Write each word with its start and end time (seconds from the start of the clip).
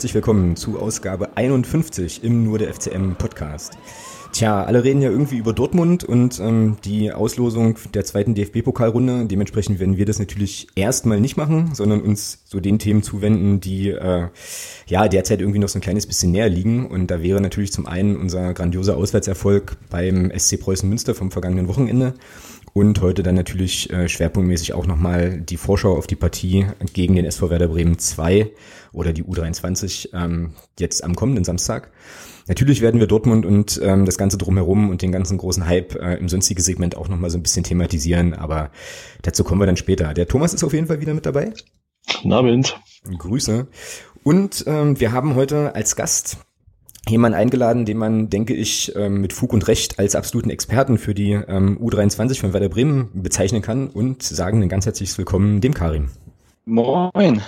herzlich 0.00 0.14
willkommen 0.14 0.56
zu 0.56 0.78
Ausgabe 0.78 1.36
51 1.36 2.24
im 2.24 2.42
Nur 2.42 2.58
der 2.58 2.72
FCM 2.72 3.16
Podcast. 3.16 3.76
Tja, 4.32 4.64
alle 4.64 4.82
reden 4.82 5.02
ja 5.02 5.10
irgendwie 5.10 5.36
über 5.36 5.52
Dortmund 5.52 6.04
und 6.04 6.40
ähm, 6.40 6.78
die 6.86 7.12
Auslosung 7.12 7.76
der 7.92 8.06
zweiten 8.06 8.34
DFB-Pokalrunde. 8.34 9.26
Dementsprechend 9.26 9.78
werden 9.78 9.98
wir 9.98 10.06
das 10.06 10.18
natürlich 10.18 10.68
erstmal 10.74 11.20
nicht 11.20 11.36
machen, 11.36 11.74
sondern 11.74 12.00
uns 12.00 12.38
so 12.46 12.60
den 12.60 12.78
Themen 12.78 13.02
zuwenden, 13.02 13.60
die 13.60 13.90
äh, 13.90 14.28
ja 14.86 15.06
derzeit 15.06 15.42
irgendwie 15.42 15.58
noch 15.58 15.68
so 15.68 15.78
ein 15.78 15.82
kleines 15.82 16.06
bisschen 16.06 16.30
näher 16.32 16.48
liegen. 16.48 16.86
Und 16.86 17.10
da 17.10 17.22
wäre 17.22 17.42
natürlich 17.42 17.70
zum 17.70 17.86
einen 17.86 18.16
unser 18.16 18.54
grandioser 18.54 18.96
Auswärtserfolg 18.96 19.76
beim 19.90 20.32
SC 20.34 20.58
Preußen 20.58 20.88
Münster 20.88 21.14
vom 21.14 21.30
vergangenen 21.30 21.68
Wochenende. 21.68 22.14
Und 22.72 23.00
heute 23.00 23.22
dann 23.22 23.34
natürlich 23.34 23.90
äh, 23.90 24.08
schwerpunktmäßig 24.08 24.74
auch 24.74 24.86
nochmal 24.86 25.40
die 25.40 25.56
Vorschau 25.56 25.96
auf 25.96 26.06
die 26.06 26.16
Partie 26.16 26.66
gegen 26.92 27.16
den 27.16 27.24
SV 27.24 27.50
Werder 27.50 27.68
Bremen 27.68 27.98
2 27.98 28.50
oder 28.92 29.12
die 29.12 29.24
U23 29.24 30.10
ähm, 30.14 30.54
jetzt 30.78 31.02
am 31.02 31.16
kommenden 31.16 31.44
Samstag. 31.44 31.90
Natürlich 32.46 32.80
werden 32.80 33.00
wir 33.00 33.06
Dortmund 33.06 33.46
und 33.46 33.80
ähm, 33.82 34.06
das 34.06 34.18
Ganze 34.18 34.38
drumherum 34.38 34.90
und 34.90 35.02
den 35.02 35.12
ganzen 35.12 35.38
großen 35.38 35.66
Hype 35.66 35.94
äh, 35.96 36.14
im 36.14 36.28
sonstigen 36.28 36.62
Segment 36.62 36.96
auch 36.96 37.08
nochmal 37.08 37.30
so 37.30 37.38
ein 37.38 37.42
bisschen 37.42 37.64
thematisieren, 37.64 38.34
aber 38.34 38.70
dazu 39.22 39.44
kommen 39.44 39.60
wir 39.60 39.66
dann 39.66 39.76
später. 39.76 40.14
Der 40.14 40.26
Thomas 40.26 40.54
ist 40.54 40.64
auf 40.64 40.72
jeden 40.72 40.86
Fall 40.86 41.00
wieder 41.00 41.14
mit 41.14 41.26
dabei. 41.26 41.52
Guten 42.16 42.32
Abend. 42.32 42.80
Grüße. 43.18 43.68
Und 44.22 44.64
ähm, 44.66 44.98
wir 45.00 45.12
haben 45.12 45.34
heute 45.34 45.74
als 45.74 45.96
Gast 45.96 46.38
jemanden 47.08 47.38
eingeladen, 47.38 47.84
den 47.84 47.96
man, 47.96 48.30
denke 48.30 48.54
ich, 48.54 48.94
ähm, 48.96 49.20
mit 49.20 49.32
Fug 49.32 49.52
und 49.52 49.66
Recht 49.68 49.98
als 49.98 50.14
absoluten 50.14 50.50
Experten 50.50 50.98
für 50.98 51.14
die 51.14 51.32
ähm, 51.32 51.78
U23 51.78 52.40
von 52.40 52.52
Werder 52.52 52.68
Bremen 52.68 53.10
bezeichnen 53.14 53.62
kann 53.62 53.88
und 53.88 54.22
sagen 54.22 54.62
ein 54.62 54.68
ganz 54.68 54.86
herzliches 54.86 55.16
Willkommen 55.16 55.60
dem 55.60 55.74
Karim. 55.74 56.10
Moin. 56.64 57.42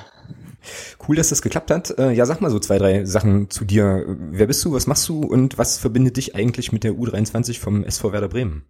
Cool, 1.06 1.17
dass 1.17 1.28
das 1.28 1.42
geklappt 1.42 1.70
hat. 1.70 1.98
Äh, 1.98 2.12
ja, 2.12 2.25
sag 2.25 2.41
mal 2.41 2.50
so 2.50 2.58
zwei, 2.58 2.78
drei 2.78 3.05
Sachen 3.05 3.50
zu 3.50 3.64
dir. 3.64 4.05
Wer 4.06 4.47
bist 4.47 4.64
du, 4.64 4.73
was 4.73 4.86
machst 4.86 5.08
du 5.08 5.20
und 5.20 5.58
was 5.58 5.78
verbindet 5.78 6.17
dich 6.17 6.34
eigentlich 6.34 6.73
mit 6.73 6.84
der 6.84 6.92
U23 6.92 7.58
vom 7.58 7.84
SV 7.84 8.12
Werder 8.12 8.28
Bremen? 8.28 8.64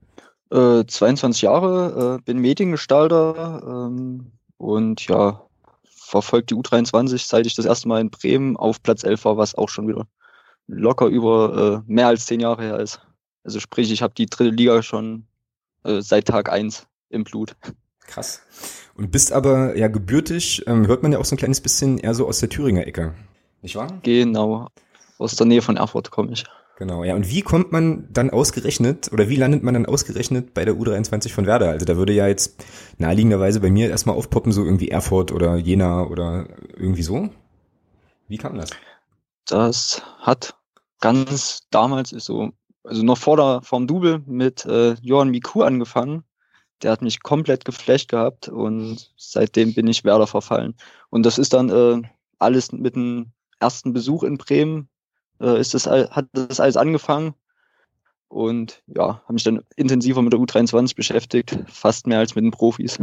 Äh, 0.51 0.85
22 0.87 1.43
Jahre, 1.43 2.19
äh, 2.19 2.23
bin 2.25 2.39
Mediengestalter 2.39 3.63
ähm, 3.67 4.33
und 4.57 5.07
ja, 5.07 5.43
verfolgt 5.85 6.51
die 6.51 6.55
U23, 6.55 7.27
seit 7.27 7.47
ich 7.47 7.55
das 7.55 7.67
erste 7.67 7.89
Mal 7.89 8.01
in 8.01 8.11
Bremen 8.11 8.57
auf 8.57 8.83
Platz 8.83 9.05
11 9.05 9.25
war, 9.25 9.37
was 9.37 9.55
auch 9.55 9.69
schon 9.69 9.89
wieder 9.89 10.07
locker 10.67 11.07
über 11.07 11.83
äh, 11.87 11.93
mehr 11.93 12.09
als 12.09 12.27
zehn 12.27 12.41
Jahre 12.41 12.63
her 12.63 12.81
ist. 12.81 13.01
Also 13.45 13.61
sprich, 13.61 13.91
ich 13.91 14.03
habe 14.03 14.15
die 14.15 14.27
dritte 14.27 14.51
Liga 14.51 14.83
schon 14.83 15.27
äh, 15.85 16.01
seit 16.01 16.27
Tag 16.27 16.51
eins 16.51 16.87
im 17.09 17.25
Blut. 17.25 17.57
Krass. 18.07 18.43
Und 18.95 19.11
bist 19.11 19.33
aber 19.33 19.77
ja 19.77 19.89
gebürtig, 19.89 20.65
ähm, 20.67 20.87
hört 20.87 21.03
man 21.03 21.13
ja 21.13 21.19
auch 21.19 21.25
so 21.25 21.35
ein 21.35 21.39
kleines 21.39 21.61
bisschen 21.61 21.99
eher 21.99 22.15
so 22.15 22.27
aus 22.27 22.41
der 22.41 22.49
Thüringer 22.49 22.87
Ecke. 22.87 23.15
Nicht 23.63 23.77
wahr? 23.77 24.01
Genau. 24.03 24.69
Aus 25.19 25.37
der 25.37 25.47
Nähe 25.47 25.63
von 25.63 25.77
Erfurt 25.77 26.11
komme 26.11 26.33
ich. 26.33 26.45
Genau, 26.79 27.05
ja. 27.05 27.15
Und 27.15 27.31
wie 27.31 27.43
kommt 27.43 27.71
man 27.71 28.09
dann 28.13 28.31
ausgerechnet 28.31 29.13
oder 29.13 29.29
wie 29.29 29.37
landet 29.37 29.63
man 29.63 29.75
dann 29.75 29.87
ausgerechnet 29.87 30.53
bei 30.53 30.65
der 30.65 30.75
U23 30.75 31.31
von 31.31 31.47
Werder? 31.47 31.71
Also 31.71 31.87
da 31.87 31.97
würde 31.97 32.13
ja 32.13 32.27
jetzt 32.27 32.65
naheliegenderweise 32.99 33.61
bei 33.61 33.71
mir 33.71 33.89
erstmal 33.89 34.17
aufpoppen, 34.17 34.53
so 34.53 34.65
irgendwie 34.65 34.89
Erfurt 34.89 35.33
oder 35.33 35.57
Jena 35.57 36.05
oder 36.05 36.49
irgendwie 36.77 37.03
so. 37.03 37.29
Wie 38.27 38.39
kam 38.39 38.57
das? 38.57 38.71
Das 39.47 40.03
hat 40.19 40.55
ganz 41.01 41.67
damals 41.71 42.11
so, 42.11 42.53
also 42.85 43.03
noch 43.03 43.19
vor 43.19 43.37
der 43.37 43.61
vom 43.63 43.87
Double 43.87 44.23
mit 44.27 44.65
äh, 44.65 44.95
Johann 45.03 45.31
Miku 45.31 45.63
angefangen. 45.63 46.25
Der 46.83 46.93
hat 46.93 47.03
mich 47.03 47.23
komplett 47.23 47.65
geflecht 47.65 48.11
gehabt 48.11 48.49
und 48.49 49.13
seitdem 49.17 49.75
bin 49.75 49.87
ich 49.87 50.05
Werder 50.05 50.27
verfallen. 50.27 50.75
Und 51.11 51.25
das 51.25 51.39
ist 51.39 51.53
dann 51.53 51.71
äh, 51.71 52.03
alles 52.39 52.73
mit 52.73 52.97
dem 52.97 53.33
ersten 53.61 53.93
Besuch 53.93 54.25
in 54.25 54.39
Bremen 54.39 54.89
äh, 55.41 55.61
ist 55.61 55.75
das, 55.75 55.87
hat 55.87 56.27
das 56.33 56.61
alles 56.61 56.77
angefangen. 56.77 57.35
Und 58.33 58.83
ja, 58.87 59.21
habe 59.25 59.35
mich 59.35 59.45
dann 59.45 59.61
intensiver 59.77 60.23
mit 60.23 60.33
der 60.33 60.41
U23 60.41 60.97
beschäftigt, 60.97 61.59
fast 61.67 62.07
mehr 62.07 62.19
als 62.19 62.35
mit 62.35 62.43
den 62.43 62.51
Profis. 62.51 62.99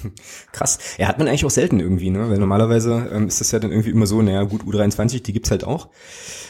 Krass. 0.52 0.96
Ja, 0.98 1.06
hat 1.06 1.18
man 1.18 1.28
eigentlich 1.28 1.44
auch 1.44 1.50
selten 1.50 1.78
irgendwie, 1.78 2.10
ne? 2.10 2.28
Weil 2.28 2.38
normalerweise 2.38 3.08
ähm, 3.12 3.28
ist 3.28 3.40
das 3.40 3.52
ja 3.52 3.60
dann 3.60 3.70
irgendwie 3.70 3.90
immer 3.90 4.06
so, 4.06 4.20
naja, 4.22 4.42
gut, 4.42 4.62
U23, 4.62 5.22
die 5.22 5.32
gibt's 5.32 5.52
halt 5.52 5.62
auch. 5.62 5.88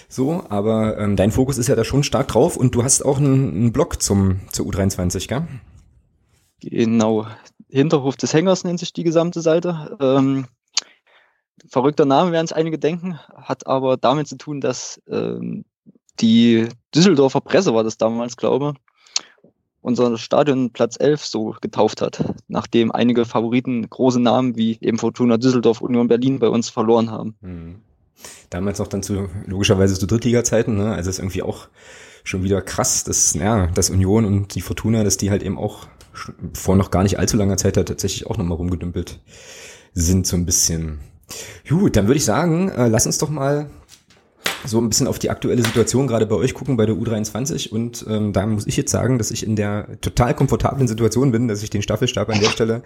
So, 0.08 0.44
aber 0.48 0.96
ähm, 0.98 1.16
dein 1.16 1.30
Fokus 1.30 1.58
ist 1.58 1.68
ja 1.68 1.76
da 1.76 1.84
schon 1.84 2.04
stark 2.04 2.28
drauf 2.28 2.56
und 2.56 2.74
du 2.74 2.82
hast 2.82 3.04
auch 3.04 3.18
einen, 3.18 3.54
einen 3.54 3.72
Blog 3.72 4.00
zum, 4.00 4.40
zur 4.50 4.64
U23, 4.64 5.28
gell? 5.28 5.46
Genau. 6.60 7.26
Hinterhof 7.68 8.16
des 8.16 8.32
Hängers 8.32 8.64
nennt 8.64 8.80
sich 8.80 8.94
die 8.94 9.04
gesamte 9.04 9.42
Seite. 9.42 9.98
Ähm, 10.00 10.46
verrückter 11.68 12.06
Name 12.06 12.32
werden 12.32 12.46
es 12.46 12.54
einige 12.54 12.78
denken, 12.78 13.18
hat 13.36 13.66
aber 13.66 13.98
damit 13.98 14.26
zu 14.26 14.38
tun, 14.38 14.62
dass 14.62 15.02
ähm, 15.06 15.66
die 16.20 16.68
Düsseldorfer 16.94 17.40
Presse 17.40 17.74
war 17.74 17.84
das 17.84 17.96
damals, 17.96 18.36
glaube 18.36 18.74
unser 19.82 20.16
Stadion 20.16 20.70
Platz 20.70 20.96
11 20.98 21.26
so 21.26 21.56
getauft 21.60 22.00
hat, 22.00 22.24
nachdem 22.48 22.92
einige 22.92 23.24
Favoriten 23.24 23.88
große 23.88 24.20
Namen 24.20 24.56
wie 24.56 24.78
eben 24.80 24.96
Fortuna 24.96 25.36
Düsseldorf, 25.36 25.80
Union 25.80 26.08
Berlin 26.08 26.38
bei 26.38 26.48
uns 26.48 26.70
verloren 26.70 27.10
haben. 27.10 27.34
Mhm. 27.40 27.76
Damals 28.50 28.78
noch 28.78 28.86
dann 28.86 29.02
zu, 29.02 29.28
logischerweise 29.46 29.98
zu 29.98 30.06
Drittliga-Zeiten, 30.06 30.76
ne? 30.76 30.92
also 30.92 31.10
ist 31.10 31.18
irgendwie 31.18 31.42
auch 31.42 31.68
schon 32.22 32.44
wieder 32.44 32.62
krass, 32.62 33.02
dass, 33.02 33.34
ja, 33.34 33.66
dass 33.66 33.90
Union 33.90 34.24
und 34.24 34.54
die 34.54 34.60
Fortuna, 34.60 35.02
dass 35.02 35.16
die 35.16 35.30
halt 35.30 35.42
eben 35.42 35.58
auch 35.58 35.88
vor 36.52 36.76
noch 36.76 36.92
gar 36.92 37.02
nicht 37.02 37.18
allzu 37.18 37.36
langer 37.36 37.56
Zeit 37.56 37.76
da 37.76 37.82
tatsächlich 37.82 38.26
auch 38.26 38.36
nochmal 38.36 38.58
rumgedümpelt 38.58 39.18
sind, 39.94 40.26
so 40.26 40.36
ein 40.36 40.46
bisschen. 40.46 41.00
Gut, 41.68 41.96
dann 41.96 42.06
würde 42.06 42.18
ich 42.18 42.24
sagen, 42.24 42.68
äh, 42.68 42.88
lass 42.88 43.06
uns 43.06 43.18
doch 43.18 43.30
mal 43.30 43.70
so 44.64 44.80
ein 44.80 44.88
bisschen 44.88 45.06
auf 45.06 45.18
die 45.18 45.30
aktuelle 45.30 45.62
Situation 45.62 46.06
gerade 46.06 46.26
bei 46.26 46.36
euch 46.36 46.54
gucken, 46.54 46.76
bei 46.76 46.86
der 46.86 46.94
U23. 46.94 47.70
Und 47.70 48.04
ähm, 48.08 48.32
da 48.32 48.46
muss 48.46 48.66
ich 48.66 48.76
jetzt 48.76 48.90
sagen, 48.90 49.18
dass 49.18 49.30
ich 49.30 49.46
in 49.46 49.56
der 49.56 50.00
total 50.00 50.34
komfortablen 50.34 50.88
Situation 50.88 51.32
bin, 51.32 51.48
dass 51.48 51.62
ich 51.62 51.70
den 51.70 51.82
Staffelstab 51.82 52.28
an 52.28 52.40
der 52.40 52.50
Stelle 52.50 52.82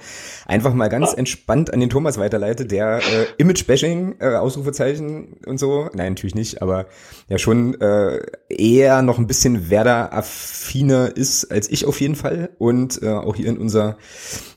einfach 0.46 0.74
mal 0.74 0.88
ganz 0.88 1.12
entspannt 1.12 1.72
an 1.72 1.80
den 1.80 1.90
Thomas 1.90 2.18
weiterleite, 2.18 2.66
der 2.66 2.98
äh, 2.98 3.26
Image-Bashing, 3.38 4.16
äh, 4.20 4.34
Ausrufezeichen 4.34 5.36
und 5.46 5.58
so, 5.58 5.90
nein, 5.94 6.12
natürlich 6.12 6.34
nicht, 6.34 6.62
aber 6.62 6.86
ja 7.28 7.38
schon 7.38 7.80
äh, 7.80 8.20
eher 8.48 9.02
noch 9.02 9.18
ein 9.18 9.26
bisschen 9.26 9.70
Werder-affiner 9.70 11.16
ist 11.16 11.50
als 11.50 11.70
ich 11.70 11.86
auf 11.86 12.00
jeden 12.00 12.16
Fall. 12.16 12.50
Und 12.58 13.02
äh, 13.02 13.08
auch 13.08 13.36
hier 13.36 13.48
in 13.48 13.58
unser 13.58 13.96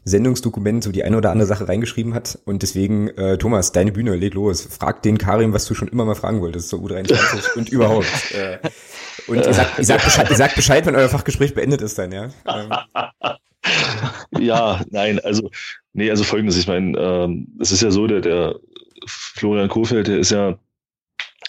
Sendungsdokument 0.10 0.84
so 0.84 0.92
die 0.92 1.04
eine 1.04 1.18
oder 1.18 1.32
andere 1.32 1.48
Sache 1.48 1.68
reingeschrieben 1.68 2.14
hat. 2.14 2.40
Und 2.46 2.62
deswegen, 2.62 3.10
äh, 3.10 3.38
Thomas, 3.38 3.72
deine 3.72 3.92
Bühne, 3.92 4.16
leg 4.16 4.34
los. 4.34 4.62
Frag 4.62 5.02
den 5.04 5.18
Karim, 5.18 5.54
was 5.54 5.66
du 5.66 5.74
schon 5.74 5.88
immer 5.88 6.06
mal 6.06 6.16
fragen 6.16 6.42
wolltest 6.42 6.70
zur 6.70 6.80
U23 6.80 7.54
und 7.56 7.70
überhaupt. 7.70 8.08
Äh, 8.34 8.60
und 9.28 9.38
ihr 9.38 9.54
sagt, 9.54 9.78
ihr, 9.78 9.86
sagt 9.86 10.04
Bescheid, 10.04 10.30
ihr 10.30 10.36
sagt 10.36 10.56
Bescheid, 10.56 10.86
wenn 10.86 10.96
euer 10.96 11.10
Fachgespräch 11.10 11.54
beendet 11.54 11.82
ist 11.82 11.98
dann, 11.98 12.12
ja? 12.12 12.30
Ähm. 12.48 12.72
ja, 14.40 14.82
nein, 14.90 15.20
also, 15.20 15.50
nee, 15.94 16.10
also 16.10 16.24
folgendes, 16.24 16.58
ich 16.58 16.68
meine, 16.68 16.98
ähm, 16.98 17.48
es 17.60 17.72
ist 17.72 17.82
ja 17.82 17.92
so, 17.92 18.08
der, 18.08 18.22
der 18.22 18.56
Florian 19.06 19.70
Kohfeldt, 19.70 20.08
der 20.08 20.20
ist 20.20 20.32
ja 20.32 20.58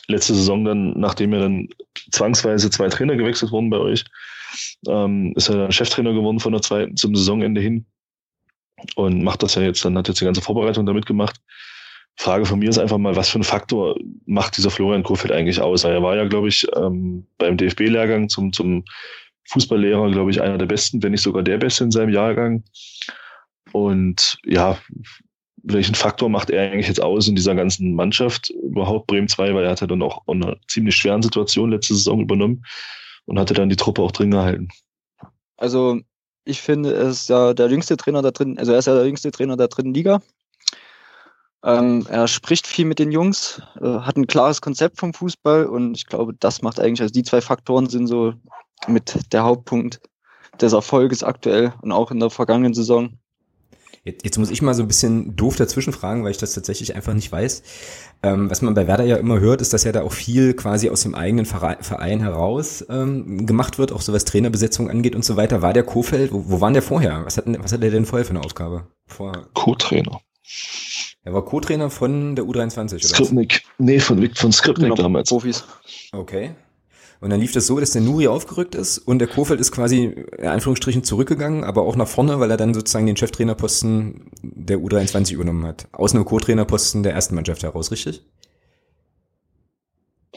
letzte 0.09 0.34
Saison 0.34 0.65
dann, 0.65 0.98
nachdem 0.98 1.32
er 1.32 1.41
dann 1.41 1.68
zwangsweise 2.13 2.71
zwei 2.71 2.89
Trainer 2.89 3.16
gewechselt 3.16 3.53
wurden 3.53 3.71
bei 3.71 3.78
euch, 3.78 4.04
ähm, 4.89 5.33
ist 5.36 5.48
er 5.48 5.56
dann 5.56 5.72
Cheftrainer 5.72 6.13
geworden 6.13 6.41
von 6.41 6.53
der 6.53 6.63
zweiten 6.63 6.97
zum 6.97 7.15
Saisonende 7.15 7.60
hin 7.60 7.86
und 8.97 9.22
macht 9.22 9.42
das 9.42 9.54
ja 9.54 9.62
jetzt, 9.62 9.84
dann 9.84 9.97
hat 9.97 10.09
jetzt 10.09 10.21
die 10.21 10.24
ganze 10.24 10.42
Vorbereitung 10.42 10.86
damit 10.86 11.06
gemacht. 11.06 11.36
Frage 12.16 12.44
von 12.44 12.59
mir 12.59 12.68
ist 12.68 12.78
einfach 12.78 12.98
mal, 12.98 13.16
was 13.16 13.30
für 13.30 13.38
ein 13.38 13.44
Faktor 13.44 13.97
macht 14.27 14.56
dieser 14.56 14.71
Florian 14.71 15.03
Kofeld 15.03 15.32
eigentlich 15.32 15.60
aus? 15.60 15.84
Er 15.84 16.03
war 16.03 16.16
ja, 16.16 16.27
glaube 16.27 16.48
ich, 16.48 16.66
ähm, 16.77 17.27
beim 17.38 17.56
DFB-Lehrgang 17.56 18.28
zum, 18.28 18.53
zum 18.53 18.84
Fußballlehrer, 19.48 20.10
glaube 20.10 20.30
ich, 20.30 20.42
einer 20.42 20.59
der 20.59 20.66
besten, 20.66 21.03
wenn 21.03 21.12
nicht 21.12 21.22
sogar 21.22 21.42
der 21.42 21.59
Beste 21.59 21.84
in 21.84 21.91
seinem 21.91 22.12
Jahrgang. 22.12 22.62
Und 23.72 24.38
ja, 24.44 24.78
welchen 25.62 25.94
Faktor 25.94 26.28
macht 26.28 26.50
er 26.50 26.71
eigentlich 26.71 26.88
jetzt 26.88 27.03
aus 27.03 27.28
in 27.28 27.36
dieser 27.36 27.54
ganzen 27.54 27.94
Mannschaft 27.94 28.50
überhaupt 28.50 29.06
Bremen 29.06 29.28
2, 29.28 29.54
weil 29.54 29.65
er 29.65 29.71
hatte 29.71 29.86
dann 29.86 30.03
auch 30.03 30.22
in 30.28 30.42
einer 30.42 30.56
ziemlich 30.68 30.97
schweren 30.97 31.22
Situation 31.22 31.71
letzte 31.71 31.94
Saison 31.94 32.21
übernommen 32.21 32.65
und 33.27 33.38
hatte 33.38 33.54
dann 33.54 33.68
die 33.68 33.77
Truppe 33.77 34.03
auch 34.03 34.12
drin 34.12 34.30
gehalten. 34.30 34.68
Also 35.56 36.00
ich 36.45 36.60
finde, 36.60 36.95
er 36.95 37.09
ist 37.09 37.28
ja 37.28 37.54
der 37.54 37.69
jüngste 37.69 37.97
Trainer 37.97 38.22
da 38.22 38.31
drin, 38.31 38.59
also 38.59 38.72
er 38.72 38.78
ist 38.78 38.87
ja 38.87 38.95
der 38.95 39.07
jüngste 39.07 39.31
Trainer 39.31 39.57
der 39.57 39.69
dritten 39.69 39.95
Liga. 39.95 40.21
Ähm, 41.63 42.07
er 42.09 42.27
spricht 42.27 42.66
viel 42.66 42.87
mit 42.87 42.98
den 42.98 43.13
Jungs, 43.13 43.60
äh, 43.81 44.01
hat 44.01 44.16
ein 44.16 44.27
klares 44.27 44.63
Konzept 44.63 44.98
vom 44.98 45.13
Fußball 45.13 45.66
und 45.66 45.95
ich 45.95 46.07
glaube, 46.07 46.33
das 46.39 46.63
macht 46.63 46.81
eigentlich, 46.81 47.03
also 47.03 47.13
die 47.13 47.22
zwei 47.22 47.42
Faktoren 47.42 47.89
sind 47.89 48.07
so 48.07 48.33
mit 48.87 49.33
der 49.33 49.45
Hauptpunkt 49.45 50.01
des 50.59 50.72
Erfolges 50.72 51.22
aktuell 51.22 51.75
und 51.83 51.92
auch 51.92 52.10
in 52.10 52.21
der 52.21 52.31
vergangenen 52.31 52.72
Saison. 52.72 53.19
Jetzt, 54.03 54.25
jetzt 54.25 54.39
muss 54.39 54.51
ich 54.51 54.63
mal 54.63 54.73
so 54.73 54.83
ein 54.83 54.89
bisschen 54.89 55.37
doof 55.37 55.57
dazwischen 55.57 55.93
fragen, 55.93 56.25
weil 56.25 56.31
ich 56.31 56.39
das 56.39 56.55
tatsächlich 56.55 56.95
einfach 56.95 57.13
nicht 57.13 57.31
weiß. 57.31 57.63
Ähm, 58.23 58.51
was 58.51 58.63
man 58.63 58.73
bei 58.73 58.87
Werder 58.87 59.05
ja 59.05 59.17
immer 59.17 59.41
hört, 59.41 59.61
ist, 59.61 59.75
dass 59.75 59.85
ja 59.85 59.93
da 59.93 60.03
auch 60.03 60.13
viel 60.13 60.55
quasi 60.55 60.89
aus 60.89 61.03
dem 61.03 61.15
eigenen 61.15 61.45
Verein 61.45 62.21
heraus 62.21 62.85
ähm, 62.89 63.47
gemacht 63.47 63.79
wird, 63.79 63.93
auch 63.93 64.01
so 64.01 64.13
was 64.15 64.25
Trainerbesetzung 64.25 64.89
angeht 64.89 65.15
und 65.15 65.25
so 65.25 65.37
weiter. 65.37 65.61
War 65.61 65.75
der 65.75 65.83
Kofeld, 65.83 66.33
wo, 66.33 66.45
wo 66.47 66.61
war 66.61 66.73
der 66.73 66.83
vorher? 66.83 67.25
Was 67.25 67.37
hat, 67.37 67.45
was 67.47 67.73
hat 67.73 67.83
der 67.83 67.91
denn 67.91 68.07
vorher 68.07 68.25
für 68.25 68.31
eine 68.31 68.41
Aufgabe? 68.41 68.87
Co-Trainer. 69.55 70.21
Er 71.23 71.35
war 71.35 71.45
Co-Trainer 71.45 71.91
von 71.91 72.37
der 72.37 72.47
U23, 72.47 72.95
oder? 72.95 73.01
Skripnik. 73.01 73.65
Nee, 73.77 74.01
von, 74.01 74.31
von 74.35 74.53
Skripnik 74.53 74.91
genau, 74.91 74.95
damals. 74.95 75.29
Profis. 75.29 75.65
Okay. 76.13 76.55
Und 77.21 77.31
dann 77.31 77.41
lief 77.41 77.53
das 77.53 77.67
so, 77.67 77.78
dass 77.78 77.91
der 77.91 78.01
Nuri 78.01 78.28
aufgerückt 78.28 78.75
ist 78.75 78.97
und 78.99 79.19
der 79.19 79.28
Kofeld 79.28 79.61
ist 79.61 79.72
quasi 79.72 80.05
in 80.39 80.47
Anführungsstrichen 80.47 81.05
zurückgegangen, 81.05 81.65
aber 81.65 81.83
auch 81.83 81.95
nach 81.95 82.09
vorne, 82.09 82.41
weil 82.41 82.51
er 82.51 82.57
dann 82.57 82.72
sozusagen 82.72 83.07
den 83.07 83.17
Cheftrainerposten 83.17 84.31
der 84.43 84.78
U23 84.78 85.34
übernommen 85.34 85.67
hat. 85.67 85.87
Aus 85.93 86.15
einem 86.15 86.25
Co-Trainerposten 86.25 87.03
der 87.03 87.13
ersten 87.13 87.34
Mannschaft 87.34 87.63
heraus, 87.63 87.91
richtig? 87.91 88.22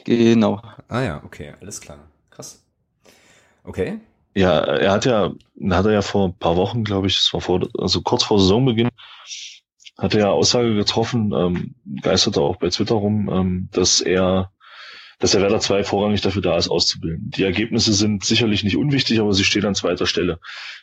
Genau. 0.03 0.62
Ah 0.89 1.01
ja, 1.01 1.21
okay, 1.24 1.53
alles 1.62 1.80
klar. 1.80 2.00
Krass. 2.30 2.62
Okay. 3.63 4.00
Ja, 4.36 4.59
er 4.59 4.91
hat 4.91 5.06
ja, 5.06 5.31
hat 5.69 5.86
er 5.86 5.91
ja 5.91 6.01
vor 6.01 6.27
ein 6.27 6.38
paar 6.38 6.57
Wochen, 6.57 6.83
glaube 6.83 7.07
ich, 7.07 7.18
das 7.18 7.33
war 7.33 7.39
vor, 7.39 7.65
also 7.77 8.01
kurz 8.01 8.24
vor 8.24 8.39
Saisonbeginn, 8.39 8.89
hat 9.97 10.15
er 10.15 10.19
ja 10.19 10.31
Aussage 10.31 10.75
getroffen, 10.75 11.31
ähm, 11.33 11.75
geisterte 12.01 12.41
auch 12.41 12.57
bei 12.57 12.69
Twitter 12.69 12.95
rum, 12.95 13.29
ähm, 13.31 13.69
dass 13.71 14.01
er 14.01 14.51
dass 15.23 15.31
der 15.31 15.41
Werder 15.41 15.61
2 15.61 15.85
vorrangig 15.85 16.19
dafür 16.19 16.41
da 16.41 16.57
ist, 16.57 16.67
auszubilden. 16.67 17.29
Die 17.29 17.43
Ergebnisse 17.43 17.93
sind 17.93 18.25
sicherlich 18.25 18.65
nicht 18.65 18.75
unwichtig, 18.75 19.21
aber 19.21 19.31
sie 19.33 19.45
stehen 19.45 19.65
an 19.65 19.73
zweiter 19.73 20.05
Stelle. 20.05 20.37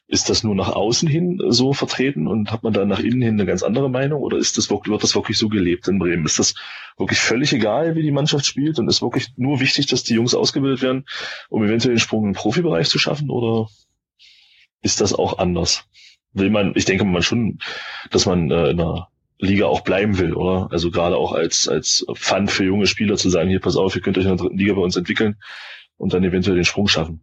Ist 0.09 0.31
das 0.31 0.43
nur 0.45 0.55
nach 0.55 0.71
außen 0.71 1.07
hin 1.07 1.43
so 1.49 1.75
vertreten 1.75 2.27
und 2.27 2.51
hat 2.51 2.63
man 2.63 2.73
dann 2.73 2.89
nach 2.89 3.01
innen 3.01 3.21
hin 3.21 3.35
eine 3.35 3.45
ganz 3.45 3.63
andere 3.63 3.91
Meinung 3.91 4.23
oder 4.23 4.39
ist 4.39 4.57
das 4.57 4.71
wird 4.71 5.03
das 5.03 5.15
wirklich 5.15 5.37
so 5.37 5.51
gelebt 5.51 5.89
in 5.89 5.99
Bremen? 5.99 6.25
Ist 6.25 6.39
das 6.39 6.55
wirklich 6.97 7.19
völlig 7.19 7.53
egal, 7.53 7.97
wie 7.97 8.03
die 8.03 8.13
Mannschaft 8.13 8.47
spielt 8.47 8.79
und 8.79 8.89
ist 8.89 9.03
wirklich 9.03 9.29
nur 9.37 9.61
wichtig, 9.61 9.89
dass 9.89 10.05
die 10.05 10.15
Jungs 10.15 10.35
ausgebildet 10.35 10.81
werden, 10.81 11.05
um 11.51 11.63
eventuell 11.63 11.97
den 11.97 12.01
Sprung 12.01 12.25
im 12.25 12.33
Profibereich 12.33 12.89
zu 12.89 12.99
schaffen 12.99 13.29
oder 13.29 13.69
ist 14.81 15.03
das 15.03 15.13
auch 15.13 15.37
anders? 15.37 15.85
Will 16.33 16.49
man, 16.49 16.73
ich 16.77 16.87
denke 16.87 17.05
mal 17.05 17.21
schon, 17.21 17.59
dass 18.11 18.25
man 18.25 18.51
äh, 18.51 18.71
in 18.71 18.81
einer 18.81 19.09
Liga 19.41 19.67
auch 19.67 19.81
bleiben 19.81 20.19
will, 20.19 20.35
oder? 20.35 20.69
Also 20.71 20.91
gerade 20.91 21.17
auch 21.17 21.33
als, 21.33 21.69
als 21.69 22.05
Fun 22.15 22.49
für 22.49 22.65
junge 22.65 22.87
Spieler 22.87 23.17
zu 23.17 23.31
sagen, 23.31 23.49
hier 23.49 23.61
pass 23.61 23.77
auf, 23.77 23.95
ihr 23.97 24.03
könnt 24.03 24.19
euch 24.19 24.25
in 24.25 24.31
der 24.31 24.39
dritten 24.39 24.59
Liga 24.59 24.75
bei 24.75 24.83
uns 24.83 24.97
entwickeln 24.97 25.37
und 25.97 26.13
dann 26.13 26.25
eventuell 26.25 26.57
den 26.57 26.65
Sprung 26.65 26.89
schaffen. 26.89 27.23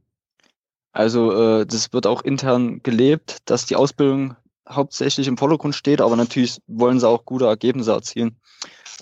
Also 0.92 1.32
äh, 1.32 1.66
das 1.66 1.94
wird 1.94 2.08
auch 2.08 2.24
intern 2.24 2.82
gelebt, 2.82 3.38
dass 3.46 3.66
die 3.66 3.76
Ausbildung 3.76 4.36
hauptsächlich 4.68 5.28
im 5.28 5.38
Vordergrund 5.38 5.76
steht, 5.76 6.02
aber 6.02 6.16
natürlich 6.16 6.60
wollen 6.68 7.00
sie 7.00 7.08
auch 7.08 7.26
gute 7.26 7.46
Ergebnisse 7.46 7.92
erzielen. 7.92 8.40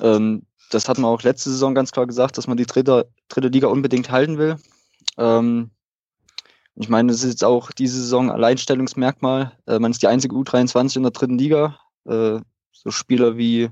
Ähm, 0.02 0.46
das 0.72 0.90
hat 0.90 0.98
man 0.98 1.10
auch 1.10 1.24
letzte 1.24 1.50
Saison 1.50 1.74
ganz 1.74 1.92
klar 1.92 2.06
gesagt, 2.06 2.38
dass 2.38 2.48
man 2.48 2.58
die 2.58 2.66
dritte, 2.66 3.10
dritte 3.30 3.48
Liga 3.48 3.68
unbedingt 3.68 4.12
halten 4.12 4.38
will. 4.38 4.58
Ähm, 5.18 5.72
ich 6.76 6.90
meine, 6.90 7.12
das 7.12 7.24
ist 7.24 7.30
jetzt 7.30 7.44
auch 7.44 7.72
diese 7.72 8.02
Saison 8.02 8.30
Alleinstellungsmerkmal. 8.30 9.54
Äh, 9.66 9.80
man 9.80 9.92
ist 9.92 10.02
die 10.02 10.08
einzige 10.08 10.36
U23 10.36 10.98
in 10.98 11.04
der 11.04 11.12
dritten 11.14 11.38
Liga. 11.38 11.80
Äh, 12.06 12.42
so 12.86 12.92
Spieler 12.92 13.36
wie 13.36 13.70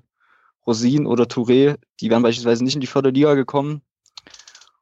Rosin 0.67 1.05
oder 1.05 1.25
Touré, 1.25 1.77
die 2.01 2.09
wären 2.09 2.23
beispielsweise 2.23 2.63
nicht 2.63 2.75
in 2.75 2.81
die 2.81 2.87
Förderliga 2.87 3.35
gekommen. 3.35 3.81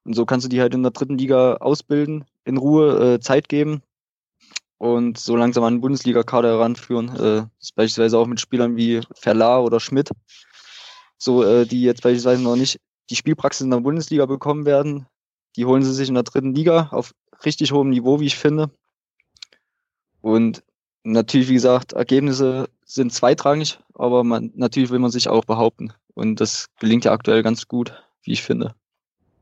Und 0.03 0.15
so 0.15 0.25
kannst 0.25 0.45
du 0.45 0.49
die 0.49 0.61
halt 0.61 0.73
in 0.73 0.81
der 0.81 0.91
dritten 0.91 1.17
Liga 1.17 1.55
ausbilden, 1.55 2.25
in 2.45 2.57
Ruhe 2.57 3.15
äh, 3.15 3.19
Zeit 3.19 3.49
geben 3.49 3.83
und 4.77 5.19
so 5.19 5.35
langsam 5.35 5.63
an 5.63 5.75
den 5.75 5.81
Bundesliga-Kader 5.81 6.57
heranführen. 6.57 7.09
Äh, 7.09 7.45
beispielsweise 7.75 8.17
auch 8.17 8.25
mit 8.25 8.39
Spielern 8.39 8.77
wie 8.77 9.01
Verlar 9.13 9.63
oder 9.63 9.79
Schmidt, 9.79 10.09
so 11.17 11.43
äh, 11.43 11.67
die 11.67 11.83
jetzt 11.83 12.01
beispielsweise 12.01 12.41
noch 12.41 12.55
nicht 12.55 12.79
die 13.09 13.15
Spielpraxis 13.15 13.65
in 13.65 13.69
der 13.69 13.81
Bundesliga 13.81 14.25
bekommen 14.25 14.65
werden. 14.65 15.05
Die 15.57 15.65
holen 15.65 15.83
sie 15.83 15.93
sich 15.93 16.07
in 16.07 16.15
der 16.15 16.23
dritten 16.23 16.55
Liga 16.55 16.87
auf 16.91 17.13
richtig 17.45 17.73
hohem 17.73 17.89
Niveau, 17.89 18.21
wie 18.21 18.27
ich 18.27 18.37
finde. 18.37 18.71
Und 20.21 20.63
natürlich, 21.03 21.49
wie 21.49 21.53
gesagt, 21.53 21.93
Ergebnisse 21.93 22.69
sind 22.85 23.13
zweitrangig, 23.13 23.79
aber 23.93 24.23
man, 24.23 24.51
natürlich 24.55 24.89
will 24.89 24.99
man 24.99 25.11
sich 25.11 25.27
auch 25.27 25.45
behaupten. 25.45 25.93
Und 26.13 26.41
das 26.41 26.67
gelingt 26.79 27.05
ja 27.05 27.11
aktuell 27.11 27.43
ganz 27.43 27.67
gut, 27.67 27.93
wie 28.23 28.33
ich 28.33 28.43
finde. 28.43 28.75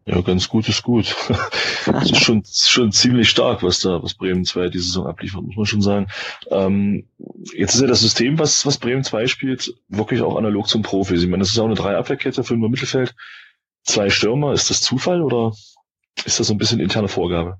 Ja, 0.06 0.22
ganz 0.22 0.50
gut 0.50 0.68
ist 0.68 0.82
gut. 0.82 1.16
das 1.86 2.12
ist 2.12 2.24
schon, 2.24 2.44
schon 2.46 2.92
ziemlich 2.92 3.30
stark, 3.30 3.62
was 3.62 3.80
da, 3.80 4.02
was 4.02 4.16
Bremen 4.16 4.44
2 4.44 4.70
diese 4.70 4.86
Saison 4.86 5.06
abliefert, 5.06 5.44
muss 5.44 5.56
man 5.56 5.66
schon 5.66 5.82
sagen. 5.82 6.08
Ähm, 6.50 7.08
jetzt 7.54 7.76
ist 7.76 7.82
ja 7.82 7.88
das 7.88 8.02
System, 8.02 8.40
was, 8.40 8.66
was 8.66 8.80
Bremen 8.80 9.04
2 9.04 9.28
spielt, 9.28 9.74
wirklich 9.88 10.22
auch 10.22 10.36
analog 10.36 10.68
zum 10.68 10.82
Profi. 10.82 11.16
Ich 11.16 11.28
meine, 11.28 11.40
das 11.40 11.52
ist 11.52 11.60
auch 11.60 11.66
eine 11.66 11.76
Drei-Abwehrkette, 11.76 12.44
fünf 12.44 12.64
im 12.64 12.72
Mittelfeld, 12.72 13.14
zwei 13.84 14.10
Stürmer. 14.10 14.54
Ist 14.54 14.72
das 14.72 14.82
Zufall 14.82 15.22
oder 15.22 15.54
ist 16.26 16.40
das 16.40 16.48
so 16.48 16.54
ein 16.54 16.58
bisschen 16.58 16.80
interne 16.80 17.08
Vorgabe? 17.08 17.60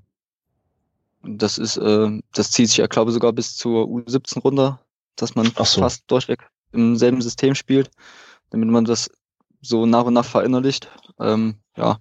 Das 1.22 1.58
ist, 1.58 1.76
äh, 1.76 2.20
das 2.32 2.50
zieht 2.50 2.68
sich 2.68 2.78
ja, 2.78 2.86
glaube 2.86 3.10
ich, 3.10 3.14
sogar 3.14 3.32
bis 3.32 3.56
zur 3.56 3.84
U17 3.84 4.40
runter, 4.40 4.80
dass 5.16 5.34
man 5.34 5.46
so. 5.46 5.80
fast 5.80 6.04
durchweg 6.06 6.48
im 6.72 6.96
selben 6.96 7.20
System 7.20 7.54
spielt, 7.54 7.90
damit 8.50 8.68
man 8.68 8.84
das 8.84 9.10
so 9.60 9.86
nach 9.86 10.04
und 10.04 10.14
nach 10.14 10.24
verinnerlicht. 10.24 10.88
Ähm, 11.18 11.56
ja. 11.76 11.98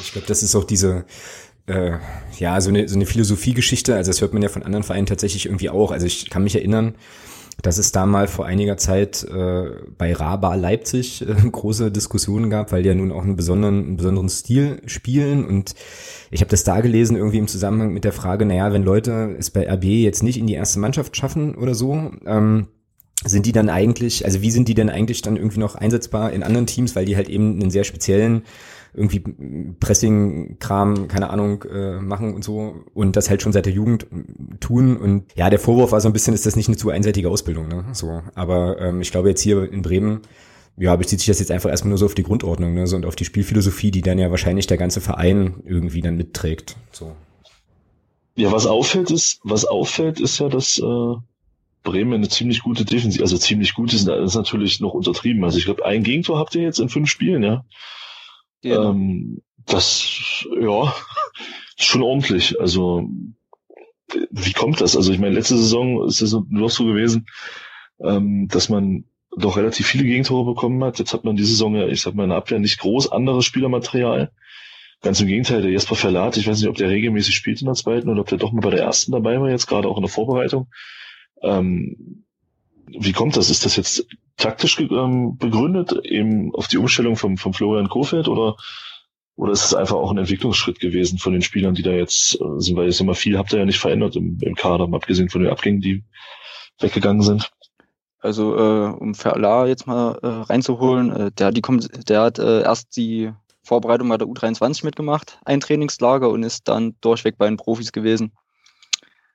Ich 0.00 0.12
glaube, 0.12 0.26
das 0.26 0.42
ist 0.42 0.54
auch 0.54 0.64
diese, 0.64 1.04
äh, 1.66 1.98
ja, 2.38 2.60
so 2.60 2.70
eine, 2.70 2.88
so 2.88 2.94
eine 2.94 3.06
Philosophiegeschichte. 3.06 3.94
Also 3.94 4.10
das 4.10 4.20
hört 4.20 4.32
man 4.32 4.42
ja 4.42 4.48
von 4.48 4.62
anderen 4.62 4.84
Vereinen 4.84 5.06
tatsächlich 5.06 5.46
irgendwie 5.46 5.70
auch. 5.70 5.90
Also 5.90 6.06
ich 6.06 6.30
kann 6.30 6.44
mich 6.44 6.54
erinnern, 6.54 6.94
dass 7.62 7.78
es 7.78 7.92
da 7.92 8.06
mal 8.06 8.26
vor 8.26 8.46
einiger 8.46 8.76
Zeit 8.76 9.24
äh, 9.24 9.70
bei 9.96 10.12
Raba 10.12 10.54
Leipzig 10.54 11.22
äh, 11.22 11.34
große 11.50 11.90
Diskussionen 11.90 12.50
gab, 12.50 12.72
weil 12.72 12.82
die 12.82 12.88
ja 12.88 12.94
nun 12.94 13.12
auch 13.12 13.22
einen 13.22 13.36
besonderen, 13.36 13.84
einen 13.84 13.96
besonderen 13.96 14.28
Stil 14.28 14.80
spielen. 14.86 15.44
Und 15.44 15.74
ich 16.30 16.40
habe 16.40 16.50
das 16.50 16.64
da 16.64 16.80
gelesen 16.80 17.16
irgendwie 17.16 17.38
im 17.38 17.48
Zusammenhang 17.48 17.92
mit 17.92 18.04
der 18.04 18.12
Frage, 18.12 18.44
naja, 18.44 18.72
wenn 18.72 18.82
Leute 18.82 19.36
es 19.38 19.50
bei 19.50 19.68
RB 19.70 19.84
jetzt 19.84 20.22
nicht 20.22 20.38
in 20.38 20.46
die 20.46 20.54
erste 20.54 20.78
Mannschaft 20.78 21.16
schaffen 21.16 21.54
oder 21.54 21.74
so, 21.74 22.10
ähm, 22.26 22.68
sind 23.24 23.46
die 23.46 23.52
dann 23.52 23.70
eigentlich, 23.70 24.24
also 24.24 24.42
wie 24.42 24.50
sind 24.50 24.68
die 24.68 24.74
denn 24.74 24.90
eigentlich 24.90 25.22
dann 25.22 25.36
irgendwie 25.36 25.60
noch 25.60 25.76
einsetzbar 25.76 26.32
in 26.32 26.42
anderen 26.42 26.66
Teams, 26.66 26.94
weil 26.94 27.06
die 27.06 27.16
halt 27.16 27.28
eben 27.28 27.60
einen 27.60 27.70
sehr 27.70 27.84
speziellen 27.84 28.42
irgendwie 28.94 29.20
Pressing-Kram, 29.80 31.08
keine 31.08 31.30
Ahnung, 31.30 31.64
äh, 31.64 32.00
machen 32.00 32.34
und 32.34 32.44
so 32.44 32.84
und 32.94 33.16
das 33.16 33.28
halt 33.28 33.42
schon 33.42 33.52
seit 33.52 33.66
der 33.66 33.72
Jugend 33.72 34.06
tun. 34.60 34.96
Und 34.96 35.24
ja, 35.34 35.50
der 35.50 35.58
Vorwurf 35.58 35.92
war 35.92 36.00
so 36.00 36.08
ein 36.08 36.12
bisschen, 36.12 36.34
ist 36.34 36.46
das 36.46 36.56
nicht 36.56 36.68
eine 36.68 36.76
zu 36.76 36.90
einseitige 36.90 37.28
Ausbildung, 37.28 37.68
ne? 37.68 37.84
So. 37.92 38.22
Aber 38.34 38.80
ähm, 38.80 39.00
ich 39.00 39.10
glaube 39.10 39.28
jetzt 39.28 39.40
hier 39.40 39.70
in 39.70 39.82
Bremen, 39.82 40.20
ja, 40.76 40.94
bezieht 40.96 41.20
sich 41.20 41.28
das 41.28 41.40
jetzt 41.40 41.50
einfach 41.50 41.70
erstmal 41.70 41.90
nur 41.90 41.98
so 41.98 42.06
auf 42.06 42.14
die 42.14 42.22
Grundordnung, 42.22 42.74
ne? 42.74 42.86
So 42.86 42.96
und 42.96 43.06
auf 43.06 43.16
die 43.16 43.24
Spielphilosophie, 43.24 43.90
die 43.90 44.02
dann 44.02 44.18
ja 44.18 44.30
wahrscheinlich 44.30 44.66
der 44.66 44.78
ganze 44.78 45.00
Verein 45.00 45.62
irgendwie 45.64 46.00
dann 46.00 46.16
mitträgt. 46.16 46.76
So. 46.92 47.12
Ja, 48.36 48.50
was 48.50 48.66
auffällt 48.66 49.10
ist, 49.10 49.40
was 49.44 49.64
auffällt, 49.64 50.20
ist 50.20 50.38
ja, 50.38 50.48
dass 50.48 50.78
äh, 50.78 51.14
Bremen 51.84 52.14
eine 52.14 52.28
ziemlich 52.28 52.62
gute 52.62 52.84
Defensive, 52.84 53.22
also 53.22 53.38
ziemlich 53.38 53.74
gut 53.74 53.92
ist, 53.92 54.08
ist 54.08 54.34
natürlich 54.34 54.80
noch 54.80 54.94
untertrieben. 54.94 55.44
Also 55.44 55.58
ich 55.58 55.66
glaube, 55.66 55.84
ein 55.84 56.02
Gegentor 56.02 56.38
habt 56.38 56.54
ihr 56.54 56.62
jetzt 56.62 56.80
in 56.80 56.88
fünf 56.88 57.08
Spielen, 57.08 57.44
ja. 57.44 57.64
Genau. 58.64 58.90
Ähm, 58.90 59.42
das, 59.66 60.46
ja, 60.58 60.94
schon 61.76 62.02
ordentlich. 62.02 62.58
Also, 62.60 63.08
wie 64.30 64.52
kommt 64.52 64.80
das? 64.80 64.96
Also, 64.96 65.12
ich 65.12 65.18
meine, 65.18 65.34
letzte 65.34 65.56
Saison 65.56 66.06
ist 66.06 66.22
es 66.22 66.34
noch 66.48 66.70
so 66.70 66.86
gewesen, 66.86 67.26
ähm, 68.02 68.48
dass 68.48 68.70
man 68.70 69.04
doch 69.36 69.58
relativ 69.58 69.86
viele 69.86 70.04
Gegentore 70.04 70.46
bekommen 70.46 70.82
hat. 70.82 70.98
Jetzt 70.98 71.12
hat 71.12 71.24
man 71.24 71.36
diese 71.36 71.50
Saison 71.50 71.74
ja, 71.76 71.86
ich 71.88 72.00
sag 72.00 72.14
mal, 72.14 72.24
in 72.24 72.30
der 72.30 72.38
Abwehr 72.38 72.58
nicht 72.58 72.78
groß 72.78 73.12
anderes 73.12 73.44
Spielermaterial. 73.44 74.32
Ganz 75.02 75.20
im 75.20 75.26
Gegenteil, 75.26 75.60
der 75.60 75.70
Jesper 75.70 75.96
Verlat, 75.96 76.38
ich 76.38 76.46
weiß 76.46 76.58
nicht, 76.58 76.68
ob 76.68 76.76
der 76.76 76.88
regelmäßig 76.88 77.34
spielt 77.34 77.60
in 77.60 77.66
der 77.66 77.74
zweiten 77.74 78.08
oder 78.08 78.22
ob 78.22 78.28
der 78.28 78.38
doch 78.38 78.52
mal 78.52 78.62
bei 78.62 78.70
der 78.70 78.82
ersten 78.82 79.12
dabei 79.12 79.38
war, 79.40 79.50
jetzt 79.50 79.66
gerade 79.66 79.88
auch 79.88 79.96
in 79.96 80.02
der 80.02 80.10
Vorbereitung. 80.10 80.68
Ähm, 81.42 82.24
wie 82.86 83.12
kommt 83.12 83.36
das? 83.36 83.50
Ist 83.50 83.66
das 83.66 83.76
jetzt 83.76 84.06
taktisch 84.36 84.80
ähm, 84.80 85.36
begründet, 85.38 85.92
eben 86.04 86.54
auf 86.54 86.68
die 86.68 86.78
Umstellung 86.78 87.16
vom, 87.16 87.36
vom 87.36 87.54
Florian 87.54 87.88
Kofeld 87.88 88.28
oder, 88.28 88.56
oder 89.36 89.52
ist 89.52 89.64
es 89.64 89.74
einfach 89.74 89.96
auch 89.96 90.10
ein 90.10 90.18
Entwicklungsschritt 90.18 90.80
gewesen 90.80 91.18
von 91.18 91.32
den 91.32 91.42
Spielern, 91.42 91.74
die 91.74 91.82
da 91.82 91.90
jetzt 91.90 92.40
äh, 92.40 92.60
sind, 92.60 92.76
weil 92.76 92.86
jetzt 92.86 93.00
immer 93.00 93.14
viel 93.14 93.38
habt 93.38 93.52
ihr 93.52 93.60
ja 93.60 93.64
nicht 93.64 93.78
verändert 93.78 94.16
im, 94.16 94.38
im 94.40 94.54
Kader, 94.54 94.88
abgesehen 94.92 95.30
von 95.30 95.42
den 95.42 95.50
Abgängen, 95.50 95.80
die 95.80 96.04
weggegangen 96.80 97.22
sind. 97.22 97.50
Also 98.18 98.56
äh, 98.56 98.88
um 98.98 99.14
Verla 99.14 99.66
jetzt 99.66 99.86
mal 99.86 100.18
äh, 100.22 100.26
reinzuholen, 100.26 101.12
äh, 101.12 101.30
der, 101.32 101.52
die 101.52 101.60
kommt, 101.60 102.08
der 102.08 102.22
hat 102.22 102.38
äh, 102.38 102.62
erst 102.62 102.96
die 102.96 103.30
Vorbereitung 103.62 104.08
bei 104.08 104.16
der 104.16 104.26
U23 104.26 104.84
mitgemacht, 104.84 105.38
ein 105.44 105.60
Trainingslager 105.60 106.30
und 106.30 106.42
ist 106.42 106.66
dann 106.68 106.96
durchweg 107.00 107.36
bei 107.38 107.46
den 107.46 107.56
Profis 107.56 107.92
gewesen. 107.92 108.32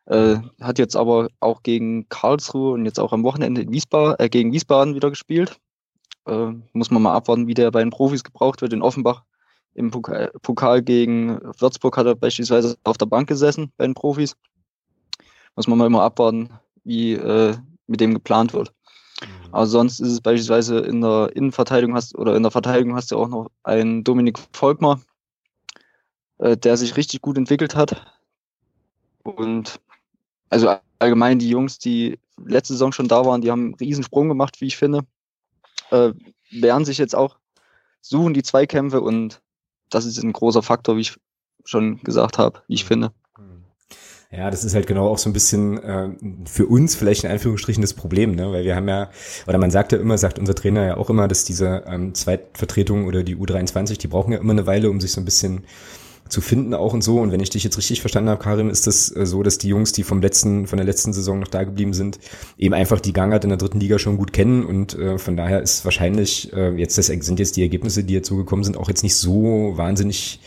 Äh, 0.10 0.38
hat 0.60 0.80
jetzt 0.80 0.96
aber 0.96 1.30
auch 1.40 1.62
gegen 1.62 2.10
Karlsruhe 2.10 2.74
und 2.74 2.86
jetzt 2.86 3.00
auch 3.00 3.14
am 3.14 3.24
Wochenende 3.24 3.62
in 3.62 3.72
Wiesbaden, 3.72 4.16
äh, 4.18 4.28
gegen 4.28 4.52
Wiesbaden 4.52 4.96
wieder 4.96 5.12
gespielt. 5.12 5.60
Äh, 6.26 6.54
muss 6.74 6.90
man 6.90 7.04
mal 7.04 7.14
abwarten, 7.14 7.46
wie 7.46 7.54
der 7.54 7.70
bei 7.70 7.82
den 7.82 7.92
Profis 7.92 8.24
gebraucht 8.24 8.64
wird. 8.64 8.74
In 8.74 8.82
Offenbach 8.82 9.24
im 9.76 9.92
Pokal, 9.92 10.32
Pokal 10.42 10.82
gegen 10.82 11.40
Würzburg 11.60 11.96
hat 11.96 12.08
er 12.08 12.16
beispielsweise 12.16 12.76
auf 12.84 12.98
der 12.98 13.06
Bank 13.06 13.30
gesessen 13.30 13.72
bei 13.78 13.86
den 13.86 13.94
Profis. 13.94 14.36
Muss 15.56 15.68
man 15.68 15.78
mal 15.78 15.86
immer 15.86 16.02
abwarten, 16.02 16.50
wie 16.84 17.14
äh, 17.14 17.56
mit 17.86 18.02
dem 18.02 18.16
geplant 18.16 18.54
wird. 18.54 18.74
Mhm. 19.22 19.54
Aber 19.54 19.68
sonst 19.68 20.00
ist 20.00 20.12
es 20.12 20.22
beispielsweise 20.22 20.80
in 20.80 21.02
der 21.02 21.36
Innenverteidigung 21.36 21.96
hast 21.96 22.18
oder 22.18 22.36
in 22.36 22.42
der 22.42 22.52
Verteidigung 22.52 22.96
hast 22.96 23.12
du 23.12 23.18
auch 23.18 23.28
noch 23.28 23.52
einen 23.62 24.04
Dominik 24.04 24.40
Volkmar, 24.54 25.02
äh, 26.40 26.58
der 26.58 26.78
sich 26.78 26.98
richtig 26.98 27.22
gut 27.22 27.38
entwickelt 27.38 27.76
hat. 27.76 28.08
Und 29.24 29.80
also 30.50 30.76
allgemein 31.00 31.40
die 31.40 31.50
Jungs, 31.50 31.80
die 31.80 32.20
letzte 32.44 32.74
Saison 32.74 32.92
schon 32.92 33.08
da 33.08 33.26
waren, 33.26 33.42
die 33.42 33.52
haben 33.52 33.66
einen 33.66 33.76
Riesensprung 33.76 34.28
gemacht, 34.28 34.62
wie 34.62 34.68
ich 34.68 34.78
finde. 34.78 35.02
äh, 35.92 36.14
wehren 36.52 36.86
sich 36.86 36.98
jetzt 36.98 37.16
auch, 37.16 37.38
suchen 38.02 38.34
die 38.34 38.44
Zweikämpfe 38.44 39.02
und 39.02 39.42
das 39.90 40.06
ist 40.06 40.22
ein 40.22 40.34
großer 40.34 40.64
Faktor, 40.64 40.98
wie 40.98 41.02
ich 41.02 41.20
schon 41.66 42.00
gesagt 42.02 42.38
habe, 42.38 42.62
wie 42.68 42.76
ich 42.76 42.86
finde. 42.86 43.12
Ja, 44.32 44.52
das 44.52 44.64
ist 44.64 44.76
halt 44.76 44.86
genau 44.86 45.08
auch 45.08 45.18
so 45.18 45.28
ein 45.28 45.34
bisschen 45.34 45.82
äh, 45.82 46.10
für 46.46 46.68
uns 46.68 46.96
vielleicht 46.96 47.24
in 47.24 47.32
Anführungsstrichen 47.32 47.82
das 47.82 47.96
Problem, 47.96 48.36
ne? 48.36 48.52
weil 48.52 48.64
wir 48.64 48.76
haben 48.76 48.88
ja, 48.88 49.10
oder 49.48 49.58
man 49.58 49.72
sagt 49.72 49.92
ja 49.92 49.98
immer, 49.98 50.20
sagt 50.20 50.38
unser 50.38 50.54
Trainer 50.54 50.86
ja 50.86 50.98
auch 50.98 51.10
immer, 51.10 51.28
dass 51.28 51.46
diese 51.46 51.84
ähm, 51.88 52.14
Zweitvertretung 52.14 53.08
oder 53.08 53.24
die 53.24 53.36
U23, 53.36 53.98
die 53.98 54.08
brauchen 54.08 54.32
ja 54.32 54.40
immer 54.40 54.54
eine 54.54 54.68
Weile, 54.68 54.92
um 54.92 55.02
sich 55.02 55.12
so 55.12 55.20
ein 55.20 55.26
bisschen 55.26 55.66
zu 56.30 56.42
finden 56.42 56.74
auch 56.74 56.94
und 56.94 57.04
so. 57.04 57.20
Und 57.20 57.32
wenn 57.32 57.40
ich 57.40 57.50
dich 57.50 57.64
jetzt 57.64 57.78
richtig 57.78 58.02
verstanden 58.02 58.30
habe, 58.30 58.42
Karim, 58.42 58.70
ist 58.70 58.88
das 58.88 59.14
äh, 59.16 59.26
so, 59.26 59.44
dass 59.44 59.58
die 59.58 59.68
Jungs, 59.68 59.92
die 59.92 60.04
vom 60.04 60.22
letzten, 60.22 60.68
von 60.68 60.78
der 60.78 60.86
letzten 60.86 61.12
Saison 61.12 61.40
noch 61.40 61.48
da 61.48 61.64
geblieben 61.64 61.94
sind, 61.94 62.20
eben 62.58 62.74
einfach 62.74 63.00
die 63.00 63.14
Gangart 63.14 63.44
in 63.44 63.50
der 63.50 63.58
dritten 63.58 63.80
Liga 63.80 64.00
schon 64.00 64.18
gut 64.18 64.34
kennen 64.34 64.64
und 64.64 64.98
äh, 64.98 65.18
von 65.18 65.36
daher 65.36 65.62
ist 65.62 65.84
wahrscheinlich 65.86 66.54
äh, 66.54 66.72
jetzt 66.76 66.98
das 66.98 67.08
sind 67.08 67.40
jetzt 67.40 67.58
die 67.58 67.62
Ergebnisse, 67.62 68.04
die 68.04 68.14
jetzt 68.14 68.28
so 68.30 68.38
gekommen 68.38 68.64
sind, 68.64 68.78
auch 68.78 68.88
jetzt 68.88 69.04
nicht 69.04 69.16
so 69.16 69.74
wahnsinnig 69.76 70.40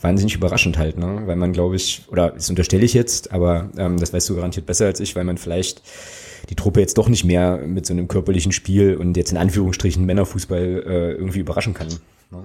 wahnsinnig 0.00 0.34
überraschend 0.34 0.78
halt, 0.78 0.98
ne? 0.98 1.22
Weil 1.26 1.36
man, 1.36 1.52
glaube 1.52 1.76
ich, 1.76 2.02
oder 2.10 2.30
das 2.30 2.50
unterstelle 2.50 2.84
ich 2.84 2.92
jetzt, 2.92 3.32
aber 3.32 3.70
ähm, 3.76 3.98
das 3.98 4.12
weißt 4.12 4.28
du 4.28 4.34
garantiert 4.34 4.66
besser 4.66 4.86
als 4.86 4.98
ich, 4.98 5.14
weil 5.14 5.22
man 5.24 5.38
vielleicht 5.38 5.82
die 6.50 6.56
Truppe 6.56 6.80
jetzt 6.80 6.98
doch 6.98 7.08
nicht 7.08 7.24
mehr 7.24 7.58
mit 7.58 7.86
so 7.86 7.92
einem 7.92 8.08
körperlichen 8.08 8.50
Spiel 8.52 8.96
und 8.96 9.16
jetzt 9.16 9.30
in 9.30 9.38
Anführungsstrichen 9.38 10.04
Männerfußball 10.04 10.82
äh, 10.86 11.12
irgendwie 11.12 11.38
überraschen 11.38 11.72
kann. 11.72 11.88
Ne? 12.30 12.44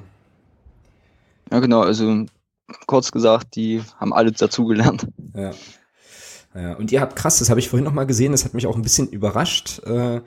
Ja, 1.52 1.60
genau, 1.60 1.82
also 1.82 2.26
kurz 2.86 3.12
gesagt, 3.12 3.56
die 3.56 3.82
haben 4.00 4.14
alle 4.14 4.32
dazugelernt. 4.32 5.08
Ja. 5.36 5.52
Ja, 6.56 6.74
und 6.74 6.92
ihr 6.92 7.02
habt 7.02 7.16
krass, 7.16 7.38
das 7.38 7.52
habe 7.52 7.60
ich 7.60 7.70
vorhin 7.70 7.84
noch 7.84 7.94
mal 7.94 8.06
gesehen, 8.06 8.32
das 8.32 8.44
hat 8.44 8.56
mich 8.56 8.66
auch 8.66 8.76
ein 8.76 8.82
bisschen 8.82 9.10
überrascht. 9.10 9.80
Äh, 9.86 10.22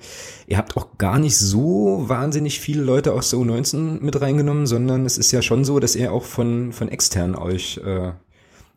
ihr 0.47 0.59
habt 0.59 0.77
auch 0.77 0.97
gar 0.97 1.19
nicht 1.19 1.37
so 1.37 2.05
wahnsinnig 2.07 2.61
viele 2.61 2.83
Leute 2.83 3.15
aus 3.15 3.31
der 3.31 3.41
U19 3.41 4.01
mit 4.01 4.21
reingenommen, 4.21 4.67
sondern 4.67 5.07
es 5.07 5.19
ist 5.19 5.33
ja 5.33 5.43
schon 5.43 5.65
so, 5.65 5.81
dass 5.81 5.97
ihr 5.97 6.13
auch 6.13 6.23
von, 6.23 6.73
von 6.73 6.89
extern 6.89 7.35
euch, 7.35 7.81
äh, 7.85 8.13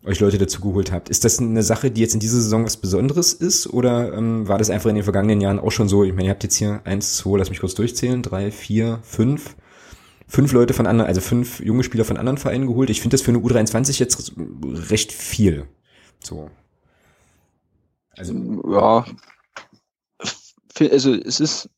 euch 0.03 0.19
Leute 0.19 0.39
dazu 0.39 0.61
geholt 0.61 0.91
habt. 0.91 1.09
Ist 1.09 1.25
das 1.25 1.37
eine 1.37 1.61
Sache, 1.61 1.91
die 1.91 2.01
jetzt 2.01 2.15
in 2.15 2.19
dieser 2.19 2.41
Saison 2.41 2.65
was 2.65 2.77
Besonderes 2.77 3.33
ist 3.33 3.67
oder 3.67 4.13
ähm, 4.13 4.47
war 4.47 4.57
das 4.57 4.71
einfach 4.71 4.89
in 4.89 4.95
den 4.95 5.03
vergangenen 5.03 5.39
Jahren 5.39 5.59
auch 5.59 5.71
schon 5.71 5.89
so? 5.89 6.03
Ich 6.03 6.13
meine, 6.13 6.29
ihr 6.29 6.31
habt 6.31 6.43
jetzt 6.43 6.55
hier 6.55 6.81
eins, 6.85 7.17
zwei, 7.17 7.37
lass 7.37 7.51
mich 7.51 7.59
kurz 7.59 7.75
durchzählen, 7.75 8.23
drei, 8.23 8.49
vier, 8.49 8.99
fünf 9.03 9.55
fünf 10.33 10.51
Leute 10.51 10.73
von 10.73 10.87
anderen, 10.87 11.07
also 11.07 11.21
fünf 11.21 11.59
junge 11.59 11.83
Spieler 11.83 12.05
von 12.05 12.17
anderen 12.17 12.39
Vereinen 12.39 12.65
geholt. 12.65 12.89
Ich 12.89 13.01
finde 13.01 13.13
das 13.13 13.21
für 13.21 13.29
eine 13.29 13.37
U23 13.37 13.99
jetzt 13.99 14.33
recht 14.89 15.11
viel. 15.11 15.67
So. 16.23 16.49
Also, 18.17 18.33
ja. 18.67 19.05
Also, 20.89 21.13
es 21.13 21.39
ist 21.39 21.69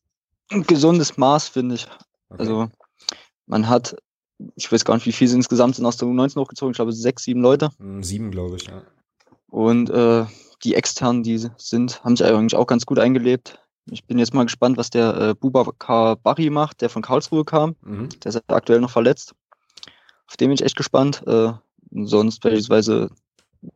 ein 0.50 0.62
gesundes 0.62 1.18
Maß, 1.18 1.48
finde 1.48 1.74
ich. 1.74 1.86
Okay. 2.30 2.40
Also, 2.40 2.68
man 3.46 3.68
hat, 3.68 3.94
ich 4.54 4.72
weiß 4.72 4.86
gar 4.86 4.94
nicht, 4.94 5.06
wie 5.06 5.12
viele 5.12 5.28
sie 5.28 5.36
insgesamt 5.36 5.76
sind 5.76 5.84
aus 5.84 5.98
der 5.98 6.08
U19 6.08 6.40
hochgezogen. 6.40 6.70
Ich 6.70 6.76
glaube, 6.76 6.92
sechs, 6.92 7.24
sieben 7.24 7.42
Leute. 7.42 7.68
Hm, 7.78 8.02
sieben, 8.02 8.30
glaube 8.30 8.56
ich, 8.56 8.66
ja. 8.68 8.82
Und 9.48 9.90
äh, 9.90 10.24
die 10.64 10.74
externen, 10.74 11.22
die 11.22 11.46
sind, 11.58 12.02
haben 12.04 12.16
sich 12.16 12.26
eigentlich 12.26 12.56
auch 12.56 12.66
ganz 12.66 12.86
gut 12.86 12.98
eingelebt. 12.98 13.60
Ich 13.88 14.04
bin 14.04 14.18
jetzt 14.18 14.34
mal 14.34 14.44
gespannt, 14.44 14.76
was 14.76 14.90
der 14.90 15.16
äh, 15.16 15.34
Bubakar 15.34 16.16
Barry 16.16 16.50
macht, 16.50 16.80
der 16.80 16.90
von 16.90 17.02
Karlsruhe 17.02 17.44
kam. 17.44 17.76
Mhm. 17.82 18.08
Der 18.24 18.30
ist 18.30 18.42
aktuell 18.48 18.80
noch 18.80 18.90
verletzt. 18.90 19.34
Auf 20.26 20.36
den 20.36 20.48
bin 20.48 20.54
ich 20.54 20.64
echt 20.64 20.76
gespannt. 20.76 21.22
Äh, 21.26 21.52
sonst 21.92 22.40
beispielsweise 22.40 23.10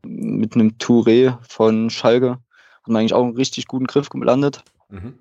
mit 0.02 0.55
einem 0.55 0.73
Touré 0.79 1.38
von 1.49 1.90
Schalke 1.90 2.38
haben 2.83 2.97
eigentlich 2.97 3.14
auch 3.14 3.25
einen 3.25 3.37
richtig 3.37 3.67
guten 3.67 3.87
Griff 3.87 4.09
gelandet. 4.09 4.64
Mhm. 4.88 5.14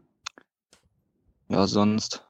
Ja, 1.49 1.67
sonst 1.67 2.25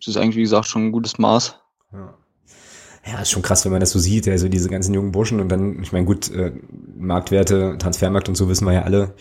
ist 0.00 0.08
es 0.08 0.16
eigentlich, 0.16 0.36
wie 0.36 0.42
gesagt, 0.42 0.66
schon 0.66 0.86
ein 0.86 0.92
gutes 0.92 1.18
Maß. 1.18 1.58
Ja. 1.92 2.14
Ja, 3.06 3.20
ist 3.20 3.30
schon 3.30 3.42
krass, 3.42 3.64
wenn 3.64 3.72
man 3.72 3.80
das 3.80 3.92
so 3.92 3.98
sieht, 3.98 4.28
also 4.28 4.48
diese 4.48 4.68
ganzen 4.68 4.92
jungen 4.92 5.12
Burschen 5.12 5.40
und 5.40 5.48
dann, 5.48 5.82
ich 5.82 5.92
meine, 5.92 6.04
gut, 6.04 6.30
äh, 6.30 6.52
Marktwerte, 6.98 7.76
Transfermarkt 7.78 8.28
und 8.28 8.34
so 8.34 8.48
wissen 8.48 8.66
wir 8.66 8.74
ja 8.74 8.82
alle. 8.82 9.14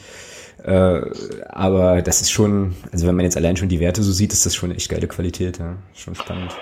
Äh, 0.63 1.01
aber 1.49 2.01
das 2.01 2.21
ist 2.21 2.31
schon, 2.31 2.75
also 2.91 3.07
wenn 3.07 3.15
man 3.15 3.25
jetzt 3.25 3.37
allein 3.37 3.57
schon 3.57 3.69
die 3.69 3.79
Werte 3.79 4.03
so 4.03 4.11
sieht, 4.11 4.33
ist 4.33 4.45
das 4.45 4.55
schon 4.55 4.71
echt 4.71 4.89
geile 4.89 5.07
Qualität, 5.07 5.59
ja. 5.59 5.77
Schon 5.93 6.15
spannend. 6.15 6.55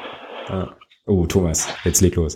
Ja. 0.49 0.75
Oh, 1.05 1.25
Thomas, 1.25 1.67
jetzt 1.83 2.01
leg 2.01 2.15
los. 2.15 2.35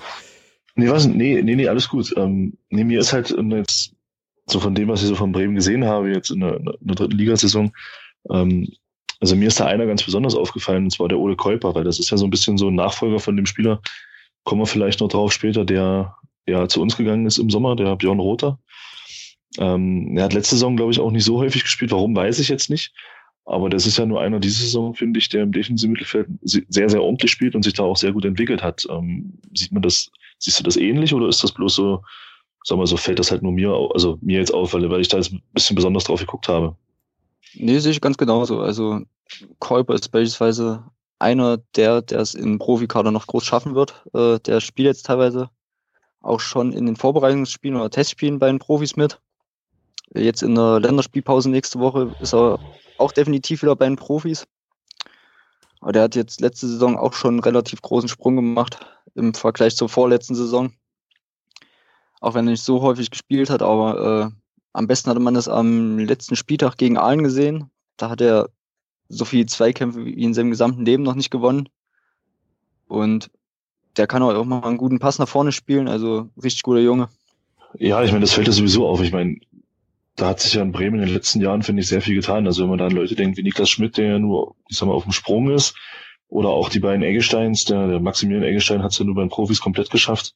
Nee, 0.76 0.90
was? 0.90 1.08
Nee, 1.08 1.42
nee, 1.42 1.56
nee, 1.56 1.68
alles 1.68 1.90
gut. 1.90 2.14
Ähm, 2.18 2.58
nee, 2.70 2.84
mir 2.84 3.00
ist 3.00 3.14
halt 3.14 3.36
jetzt 3.52 3.94
so 4.48 4.60
von 4.60 4.76
dem, 4.76 4.88
was 4.88 5.02
ich 5.02 5.10
so 5.10 5.16
von 5.16 5.32
Bremen 5.32 5.56
gesehen 5.56 5.86
habe, 5.86 6.12
jetzt 6.12 6.32
in 6.32 6.40
der, 6.40 6.58
in 6.58 6.66
der 6.82 6.96
dritten 6.96 7.18
Ligasaison, 7.18 7.72
ähm, 8.32 8.68
also 9.20 9.36
mir 9.36 9.48
ist 9.48 9.60
da 9.60 9.66
einer 9.66 9.86
ganz 9.86 10.04
besonders 10.04 10.36
aufgefallen, 10.36 10.86
und 10.86 10.92
zwar 10.92 11.10
der 11.10 11.20
Ole 11.20 11.36
Keuper, 11.36 11.76
weil 11.76 11.84
das 11.84 12.00
ist 12.00 12.10
ja 12.10 12.18
so 12.18 12.26
ein 12.26 12.30
bisschen 12.30 12.58
so 12.58 12.70
ein 12.70 12.76
Nachfolger 12.76 13.20
von 13.20 13.36
dem 13.36 13.46
Spieler, 13.46 13.82
kommen 14.44 14.62
wir 14.62 14.66
vielleicht 14.66 15.02
noch 15.02 15.10
drauf 15.10 15.34
später, 15.34 15.66
der 15.66 16.16
ja 16.48 16.68
zu 16.68 16.82
uns 16.82 16.98
gegangen 16.98 17.26
ist 17.26 17.38
im 17.38 17.50
Sommer, 17.50 17.76
der 17.76 17.96
Björn 17.96 18.20
Rother. 18.20 18.60
Ähm, 19.58 20.16
er 20.18 20.26
hat 20.26 20.34
letzte 20.34 20.56
Saison, 20.56 20.76
glaube 20.76 20.92
ich, 20.92 21.00
auch 21.00 21.12
nicht 21.12 21.26
so 21.26 21.40
häufig 21.40 21.64
gespielt. 21.64 21.92
Warum, 21.92 22.16
weiß 22.16 22.40
ich 22.40 22.50
jetzt 22.50 22.70
nicht. 22.70 22.94
Aber 23.46 23.70
das 23.70 23.88
ist 23.88 23.98
ja 23.98 24.06
nur 24.06 24.22
einer 24.22 24.40
diese 24.40 24.62
Saison, 24.62 24.94
finde 24.94 25.18
ich, 25.18 25.30
der 25.30 25.42
im 25.42 25.52
defensiven 25.52 25.94
Mittelfeld 25.94 26.28
sehr, 26.44 26.88
sehr 26.88 27.02
ordentlich 27.02 27.32
spielt 27.32 27.56
und 27.56 27.64
sich 27.64 27.74
da 27.74 27.84
auch 27.84 27.98
sehr 27.98 28.12
gut 28.12 28.26
entwickelt 28.26 28.62
hat. 28.62 28.86
Ähm, 28.90 29.40
sieht 29.56 29.72
man 29.72 29.82
das, 29.82 30.12
siehst 30.38 30.60
du 30.60 30.64
das 30.64 30.78
ähnlich 30.78 31.14
oder 31.16 31.28
ist 31.28 31.44
das 31.44 31.52
bloß 31.52 31.74
so, 31.74 32.04
sag 32.64 32.78
mal 32.78 32.86
so, 32.86 32.96
fällt 32.96 33.18
das 33.18 33.32
halt 33.32 33.42
nur 33.42 33.52
mir, 33.52 33.72
also 33.94 34.20
mir 34.22 34.38
jetzt 34.38 34.54
auf, 34.54 34.74
weil, 34.74 34.88
weil 34.92 35.02
ich 35.02 35.08
da 35.08 35.18
jetzt 35.18 35.34
ein 35.34 35.42
bisschen 35.54 35.76
besonders 35.76 36.04
drauf 36.04 36.20
geguckt 36.20 36.48
habe? 36.48 36.76
Nee, 37.56 37.80
sehe 37.80 37.92
ich 37.92 38.02
ganz 38.02 38.18
genauso. 38.18 38.60
Also 38.60 39.02
Käuper 39.58 39.96
ist 39.96 40.10
beispielsweise 40.10 40.84
einer, 41.18 41.58
der, 41.76 42.04
der 42.04 42.20
es 42.20 42.36
im 42.36 42.60
Profikader 42.60 43.12
noch 43.12 43.26
groß 43.26 43.46
schaffen 43.46 43.74
wird. 43.74 44.06
Äh, 44.14 44.40
der 44.40 44.62
spielt 44.62 44.86
jetzt 44.86 45.08
teilweise 45.08 45.50
auch 46.22 46.40
schon 46.40 46.72
in 46.72 46.86
den 46.86 46.96
Vorbereitungsspielen 46.96 47.78
oder 47.78 47.90
Testspielen 47.90 48.40
bei 48.40 48.48
den 48.48 48.60
Profis 48.60 48.96
mit. 48.96 49.20
Jetzt 50.14 50.42
in 50.42 50.56
der 50.56 50.80
Länderspielpause 50.80 51.50
nächste 51.50 51.80
Woche 51.80 52.16
ist 52.20 52.34
er 52.34 52.60
auch 52.98 53.12
definitiv 53.12 53.62
wieder 53.62 53.76
bei 53.76 53.86
den 53.86 53.96
Profis. 53.96 54.48
Aber 55.82 55.92
der 55.92 56.04
hat 56.04 56.16
jetzt 56.16 56.42
letzte 56.42 56.68
Saison 56.68 56.98
auch 56.98 57.14
schon 57.14 57.36
einen 57.36 57.44
relativ 57.44 57.82
großen 57.82 58.10
Sprung 58.10 58.36
gemacht 58.36 58.80
im 59.16 59.34
Vergleich 59.34 59.76
zur 59.76 59.90
vorletzten 59.90 60.36
Saison. 60.36 60.74
Auch 62.20 62.34
wenn 62.34 62.48
er 62.48 62.52
nicht 62.52 62.64
so 62.64 62.82
häufig 62.82 63.12
gespielt 63.12 63.50
hat, 63.50 63.62
aber 63.62 64.32
äh, 64.32 64.40
am 64.74 64.88
besten 64.88 65.10
hatte 65.10 65.22
man 65.22 65.36
das 65.36 65.48
am 65.48 66.00
letzten 66.00 66.36
Spieltag 66.36 66.78
gegen 66.78 66.98
Aalen 66.98 67.24
gesehen. 67.24 67.70
Da 67.98 68.10
hat 68.10 68.22
er 68.22 68.50
so 69.08 69.26
viele 69.26 69.46
Zweikämpfe 69.46 70.06
wie 70.06 70.24
in 70.24 70.34
seinem 70.34 70.52
gesamten 70.52 70.86
Leben 70.86 71.04
noch 71.04 71.16
nicht 71.16 71.32
gewonnen. 71.32 71.70
Und 72.88 73.32
der 73.98 74.08
kann 74.08 74.22
auch 74.22 74.46
mal 74.46 74.64
einen 74.64 74.78
guten 74.78 75.00
Pass 75.00 75.20
nach 75.20 75.28
vorne 75.28 75.52
spielen, 75.52 75.88
also 75.88 76.30
richtig 76.42 76.64
guter 76.64 76.80
Junge. 76.80 77.10
Ja, 77.76 78.04
ich 78.04 78.12
meine, 78.12 78.22
das 78.22 78.34
fällt 78.34 78.48
ja 78.48 78.54
sowieso 78.54 78.88
auf. 78.88 79.02
Ich 79.02 79.12
meine, 79.12 79.38
da 80.20 80.28
hat 80.30 80.40
sich 80.40 80.54
ja 80.54 80.62
in 80.62 80.72
Bremen 80.72 81.00
in 81.00 81.06
den 81.06 81.14
letzten 81.14 81.42
Jahren, 81.42 81.64
finde 81.64 81.82
ich, 81.82 81.88
sehr 81.88 82.02
viel 82.02 82.16
getan. 82.16 82.46
Also 82.46 82.64
wenn 82.64 82.70
man 82.70 82.78
da 82.78 82.88
an 82.88 82.92
Leute 82.92 83.16
denkt 83.16 83.38
wie 83.38 83.44
Niklas 83.44 83.70
Schmidt, 83.70 83.98
der 83.98 84.12
ja 84.12 84.20
nur, 84.20 84.56
ich 84.68 84.78
sag 84.78 84.88
mal, 84.88 84.94
auf 84.94 85.04
dem 85.04 85.12
Sprung 85.12 85.50
ist, 85.50 85.76
oder 86.28 86.50
auch 86.50 86.70
die 86.70 86.80
beiden 86.80 87.04
Eggesteins, 87.04 87.66
der, 87.66 87.88
der 87.88 88.00
Maximilian 88.00 88.44
Eggestein 88.44 88.84
hat 88.84 88.92
es 88.92 89.00
ja 89.00 89.06
nur 89.06 89.16
bei 89.16 89.22
den 89.22 89.30
Profis 89.30 89.62
komplett 89.62 89.90
geschafft. 89.90 90.36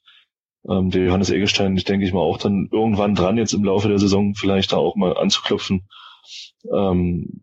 Ähm, 0.67 0.89
der 0.89 1.05
Johannes 1.05 1.29
Eggestein, 1.29 1.77
ich 1.77 1.83
denke 1.83 2.05
ich 2.05 2.13
mal, 2.13 2.21
auch 2.21 2.37
dann 2.37 2.69
irgendwann 2.71 3.15
dran, 3.15 3.37
jetzt 3.37 3.53
im 3.53 3.63
Laufe 3.63 3.89
der 3.89 3.99
Saison 3.99 4.33
vielleicht 4.33 4.71
da 4.71 4.77
auch 4.77 4.95
mal 4.95 5.15
anzuklopfen. 5.17 5.83
Ähm, 6.73 7.41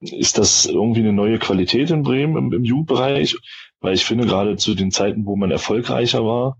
ist 0.00 0.38
das 0.38 0.66
irgendwie 0.66 1.00
eine 1.00 1.12
neue 1.12 1.38
Qualität 1.38 1.90
in 1.90 2.02
Bremen 2.02 2.36
im, 2.36 2.52
im 2.52 2.64
Jugendbereich? 2.64 3.36
Weil 3.80 3.94
ich 3.94 4.04
finde, 4.04 4.26
gerade 4.26 4.56
zu 4.56 4.74
den 4.74 4.90
Zeiten, 4.90 5.26
wo 5.26 5.36
man 5.36 5.50
erfolgreicher 5.50 6.24
war, 6.24 6.58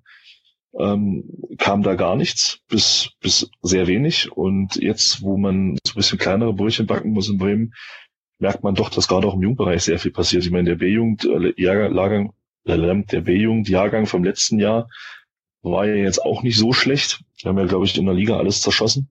ähm, 0.79 1.25
kam 1.59 1.83
da 1.83 1.95
gar 1.95 2.17
nichts, 2.17 2.61
bis, 2.69 3.11
bis 3.21 3.51
sehr 3.63 3.87
wenig. 3.87 4.33
Und 4.33 4.77
jetzt, 4.77 5.23
wo 5.23 5.37
man 5.37 5.77
so 5.87 5.93
ein 5.93 5.97
bisschen 5.97 6.19
kleinere 6.19 6.53
Brötchen 6.53 6.87
backen 6.87 7.13
muss 7.13 7.29
in 7.29 7.39
Bremen, 7.39 7.75
merkt 8.39 8.63
man 8.65 8.75
doch, 8.75 8.91
dass 8.91 9.09
gerade 9.09 9.27
auch 9.27 9.35
im 9.35 9.43
Jugendbereich 9.43 9.83
sehr 9.83 9.99
viel 9.99 10.11
passiert. 10.11 10.45
Ich 10.45 10.51
meine, 10.51 10.71
der 10.71 10.77
B-Jugend-Jahrgang, 10.77 12.33
äh, 12.65 13.05
der 13.05 13.21
B-Jugend-Jahrgang 13.21 14.07
vom 14.07 14.25
letzten 14.25 14.59
Jahr 14.59 14.89
war 15.63 15.87
ja 15.87 15.95
jetzt 15.95 16.23
auch 16.25 16.43
nicht 16.43 16.59
so 16.59 16.73
schlecht. 16.73 17.23
Die 17.41 17.49
haben 17.49 17.59
ja, 17.59 17.65
glaube 17.65 17.87
ich, 17.87 17.97
in 17.97 18.05
der 18.05 18.15
Liga 18.15 18.37
alles 18.37 18.61
zerschossen 18.61 19.11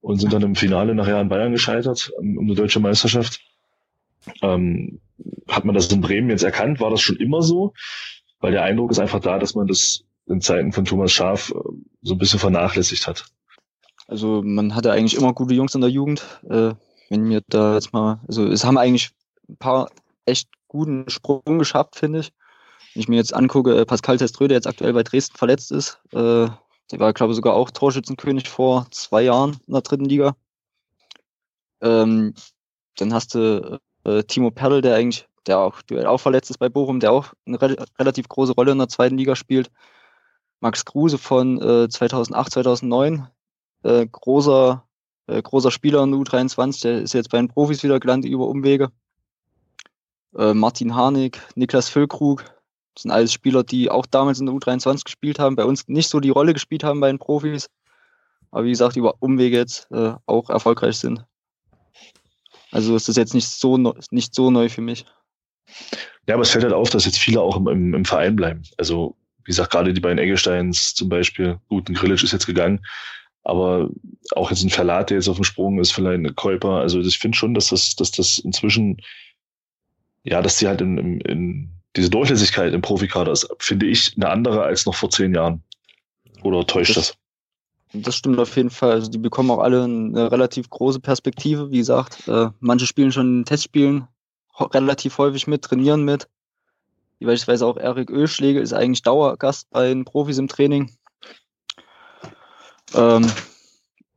und 0.00 0.20
sind 0.20 0.32
dann 0.32 0.42
im 0.42 0.54
Finale 0.54 0.94
nachher 0.94 1.18
an 1.18 1.28
Bayern 1.28 1.52
gescheitert, 1.52 2.12
um 2.16 2.38
eine 2.38 2.54
deutsche 2.54 2.80
Meisterschaft. 2.80 3.40
Ähm, 4.40 5.00
hat 5.48 5.64
man 5.64 5.74
das 5.74 5.92
in 5.92 6.00
Bremen 6.00 6.30
jetzt 6.30 6.42
erkannt? 6.42 6.80
War 6.80 6.90
das 6.90 7.00
schon 7.00 7.16
immer 7.16 7.42
so? 7.42 7.74
Weil 8.40 8.52
der 8.52 8.62
Eindruck 8.62 8.90
ist 8.90 8.98
einfach 8.98 9.20
da, 9.20 9.38
dass 9.38 9.54
man 9.54 9.66
das 9.66 10.05
in 10.26 10.40
Zeiten 10.40 10.72
von 10.72 10.84
Thomas 10.84 11.12
Schaf 11.12 11.50
äh, 11.50 11.54
so 12.02 12.14
ein 12.14 12.18
bisschen 12.18 12.38
vernachlässigt 12.38 13.06
hat. 13.06 13.26
Also 14.08 14.42
man 14.44 14.74
hatte 14.74 14.92
eigentlich 14.92 15.16
immer 15.16 15.32
gute 15.32 15.54
Jungs 15.54 15.74
in 15.74 15.80
der 15.80 15.90
Jugend. 15.90 16.24
Äh, 16.48 16.74
wenn 17.08 17.22
mir 17.22 17.42
da 17.48 17.74
jetzt 17.74 17.92
mal, 17.92 18.20
also 18.26 18.46
es 18.46 18.64
haben 18.64 18.78
eigentlich 18.78 19.10
ein 19.48 19.56
paar 19.56 19.90
echt 20.24 20.48
guten 20.68 21.08
Sprung 21.08 21.58
geschafft, 21.58 21.96
finde 21.96 22.20
ich. 22.20 22.32
Wenn 22.94 23.00
ich 23.02 23.08
mir 23.08 23.16
jetzt 23.16 23.34
angucke, 23.34 23.76
äh, 23.76 23.84
Pascal 23.84 24.18
Teströ, 24.18 24.48
der 24.48 24.56
jetzt 24.56 24.66
aktuell 24.66 24.92
bei 24.92 25.02
Dresden 25.02 25.36
verletzt 25.36 25.70
ist, 25.72 26.00
äh, 26.12 26.48
der 26.90 27.00
war, 27.00 27.12
glaube 27.12 27.32
ich, 27.32 27.36
sogar 27.36 27.54
auch 27.54 27.70
Torschützenkönig 27.70 28.48
vor 28.48 28.86
zwei 28.90 29.22
Jahren 29.22 29.58
in 29.66 29.72
der 29.72 29.82
dritten 29.82 30.04
Liga. 30.04 30.36
Ähm, 31.80 32.34
dann 32.96 33.12
hast 33.12 33.34
du 33.34 33.80
äh, 34.04 34.22
Timo 34.22 34.50
Perl, 34.50 34.82
der 34.82 34.94
eigentlich 34.94 35.26
der 35.46 35.58
auch, 35.58 35.82
der 35.82 36.10
auch 36.10 36.18
verletzt 36.18 36.50
ist 36.50 36.58
bei 36.58 36.68
Bochum, 36.68 37.00
der 37.00 37.12
auch 37.12 37.32
eine 37.46 37.60
re 37.60 37.76
relativ 37.98 38.28
große 38.28 38.52
Rolle 38.52 38.72
in 38.72 38.78
der 38.78 38.88
zweiten 38.88 39.16
Liga 39.16 39.36
spielt. 39.36 39.70
Max 40.60 40.84
Kruse 40.84 41.18
von 41.18 41.60
äh, 41.60 41.88
2008, 41.88 42.52
2009, 42.52 43.28
äh, 43.82 44.06
großer, 44.06 44.84
äh, 45.26 45.42
großer 45.42 45.70
Spieler 45.70 46.02
in 46.02 46.14
U23, 46.14 46.82
der 46.82 47.02
ist 47.02 47.14
jetzt 47.14 47.30
bei 47.30 47.38
den 47.38 47.48
Profis 47.48 47.82
wieder 47.82 48.00
gelandet 48.00 48.30
über 48.30 48.48
Umwege. 48.48 48.90
Äh, 50.36 50.54
Martin 50.54 50.94
Harnik, 50.94 51.40
Niklas 51.54 51.88
Füllkrug, 51.88 52.44
das 52.94 53.02
sind 53.02 53.10
alles 53.10 53.32
Spieler, 53.32 53.62
die 53.62 53.90
auch 53.90 54.06
damals 54.06 54.40
in 54.40 54.46
der 54.46 54.54
U23 54.54 55.04
gespielt 55.04 55.38
haben, 55.38 55.56
bei 55.56 55.64
uns 55.64 55.86
nicht 55.88 56.08
so 56.08 56.20
die 56.20 56.30
Rolle 56.30 56.54
gespielt 56.54 56.82
haben 56.82 57.00
bei 57.00 57.08
den 57.08 57.18
Profis, 57.18 57.68
aber 58.50 58.64
wie 58.64 58.70
gesagt, 58.70 58.96
über 58.96 59.16
Umwege 59.20 59.58
jetzt 59.58 59.90
äh, 59.90 60.14
auch 60.24 60.48
erfolgreich 60.48 60.96
sind. 60.96 61.24
Also 62.72 62.96
ist 62.96 63.08
das 63.08 63.16
jetzt 63.16 63.34
nicht 63.34 63.48
so, 63.48 63.76
nicht 64.10 64.34
so 64.34 64.50
neu 64.50 64.68
für 64.68 64.80
mich. 64.80 65.04
Ja, 66.26 66.34
aber 66.34 66.42
es 66.42 66.50
fällt 66.50 66.64
halt 66.64 66.74
auf, 66.74 66.90
dass 66.90 67.04
jetzt 67.04 67.18
viele 67.18 67.40
auch 67.40 67.56
im, 67.56 67.68
im, 67.68 67.94
im 67.94 68.04
Verein 68.04 68.34
bleiben. 68.36 68.62
Also, 68.78 69.16
wie 69.46 69.50
gesagt, 69.50 69.70
gerade 69.70 69.94
die 69.94 70.00
beiden 70.00 70.18
Eggesteins 70.18 70.94
zum 70.94 71.08
Beispiel, 71.08 71.58
gut, 71.68 71.88
ein 71.88 71.94
Grillic 71.94 72.22
ist 72.22 72.32
jetzt 72.32 72.46
gegangen, 72.46 72.84
aber 73.44 73.88
auch 74.34 74.50
jetzt 74.50 74.64
ein 74.64 74.70
Verlat, 74.70 75.10
der 75.10 75.18
jetzt 75.18 75.28
auf 75.28 75.36
dem 75.36 75.44
Sprung 75.44 75.78
ist, 75.78 75.92
vielleicht 75.92 76.18
eine 76.18 76.32
Käuper. 76.32 76.80
Also 76.80 77.00
ich 77.00 77.18
finde 77.18 77.38
schon, 77.38 77.54
dass 77.54 77.68
das, 77.68 77.94
dass 77.94 78.10
das 78.10 78.38
inzwischen, 78.38 79.00
ja, 80.24 80.42
dass 80.42 80.58
die 80.58 80.66
halt 80.66 80.80
in, 80.80 80.98
in, 80.98 81.20
in 81.20 81.70
diese 81.94 82.10
Durchlässigkeit 82.10 82.74
im 82.74 82.82
Profikader 82.82 83.30
ist, 83.30 83.48
finde 83.60 83.86
ich, 83.86 84.14
eine 84.16 84.28
andere 84.28 84.64
als 84.64 84.84
noch 84.84 84.96
vor 84.96 85.10
zehn 85.10 85.32
Jahren. 85.32 85.62
Oder 86.42 86.66
täuscht 86.66 86.96
das? 86.96 87.16
das? 87.92 88.02
Das 88.02 88.16
stimmt 88.16 88.40
auf 88.40 88.56
jeden 88.56 88.70
Fall. 88.70 88.90
Also 88.92 89.10
die 89.10 89.18
bekommen 89.18 89.50
auch 89.52 89.60
alle 89.60 89.84
eine 89.84 90.30
relativ 90.32 90.68
große 90.68 90.98
Perspektive. 90.98 91.70
Wie 91.70 91.78
gesagt, 91.78 92.26
äh, 92.26 92.50
manche 92.58 92.86
spielen 92.86 93.12
schon 93.12 93.38
in 93.38 93.44
Testspielen 93.44 94.08
relativ 94.58 95.18
häufig 95.18 95.46
mit, 95.46 95.62
trainieren 95.62 96.04
mit. 96.04 96.28
Wie 97.18 97.26
beispielsweise 97.26 97.66
auch 97.66 97.76
Erik 97.76 98.10
Ölschläge 98.10 98.60
ist 98.60 98.72
eigentlich 98.72 99.02
Dauergast 99.02 99.68
bei 99.70 99.88
den 99.88 100.04
Profis 100.04 100.38
im 100.38 100.48
Training. 100.48 100.90
Ähm, 102.94 103.30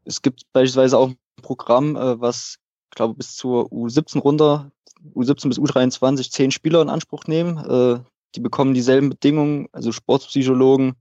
es 0.06 0.22
gibt 0.22 0.44
beispielsweise 0.54 0.98
auch 0.98 1.10
ein 1.10 1.18
Programm, 1.42 1.96
äh, 1.96 2.20
was, 2.20 2.58
ich 2.92 2.96
glaube, 2.96 3.16
bis 3.16 3.36
zur 3.36 3.72
U17 3.72 4.20
runter, 4.20 4.72
U17 5.16 5.48
bis 5.48 5.60
U23 5.60 6.32
zehn 6.32 6.52
Spieler 6.52 6.82
in 6.82 6.90
Anspruch 6.90 7.24
nehmen. 7.26 7.58
Äh, 7.58 8.00
die 8.36 8.42
bekommen 8.42 8.74
dieselben 8.74 9.10
Bedingungen, 9.10 9.68
also 9.72 9.92
Sportpsychologen, 9.92 10.96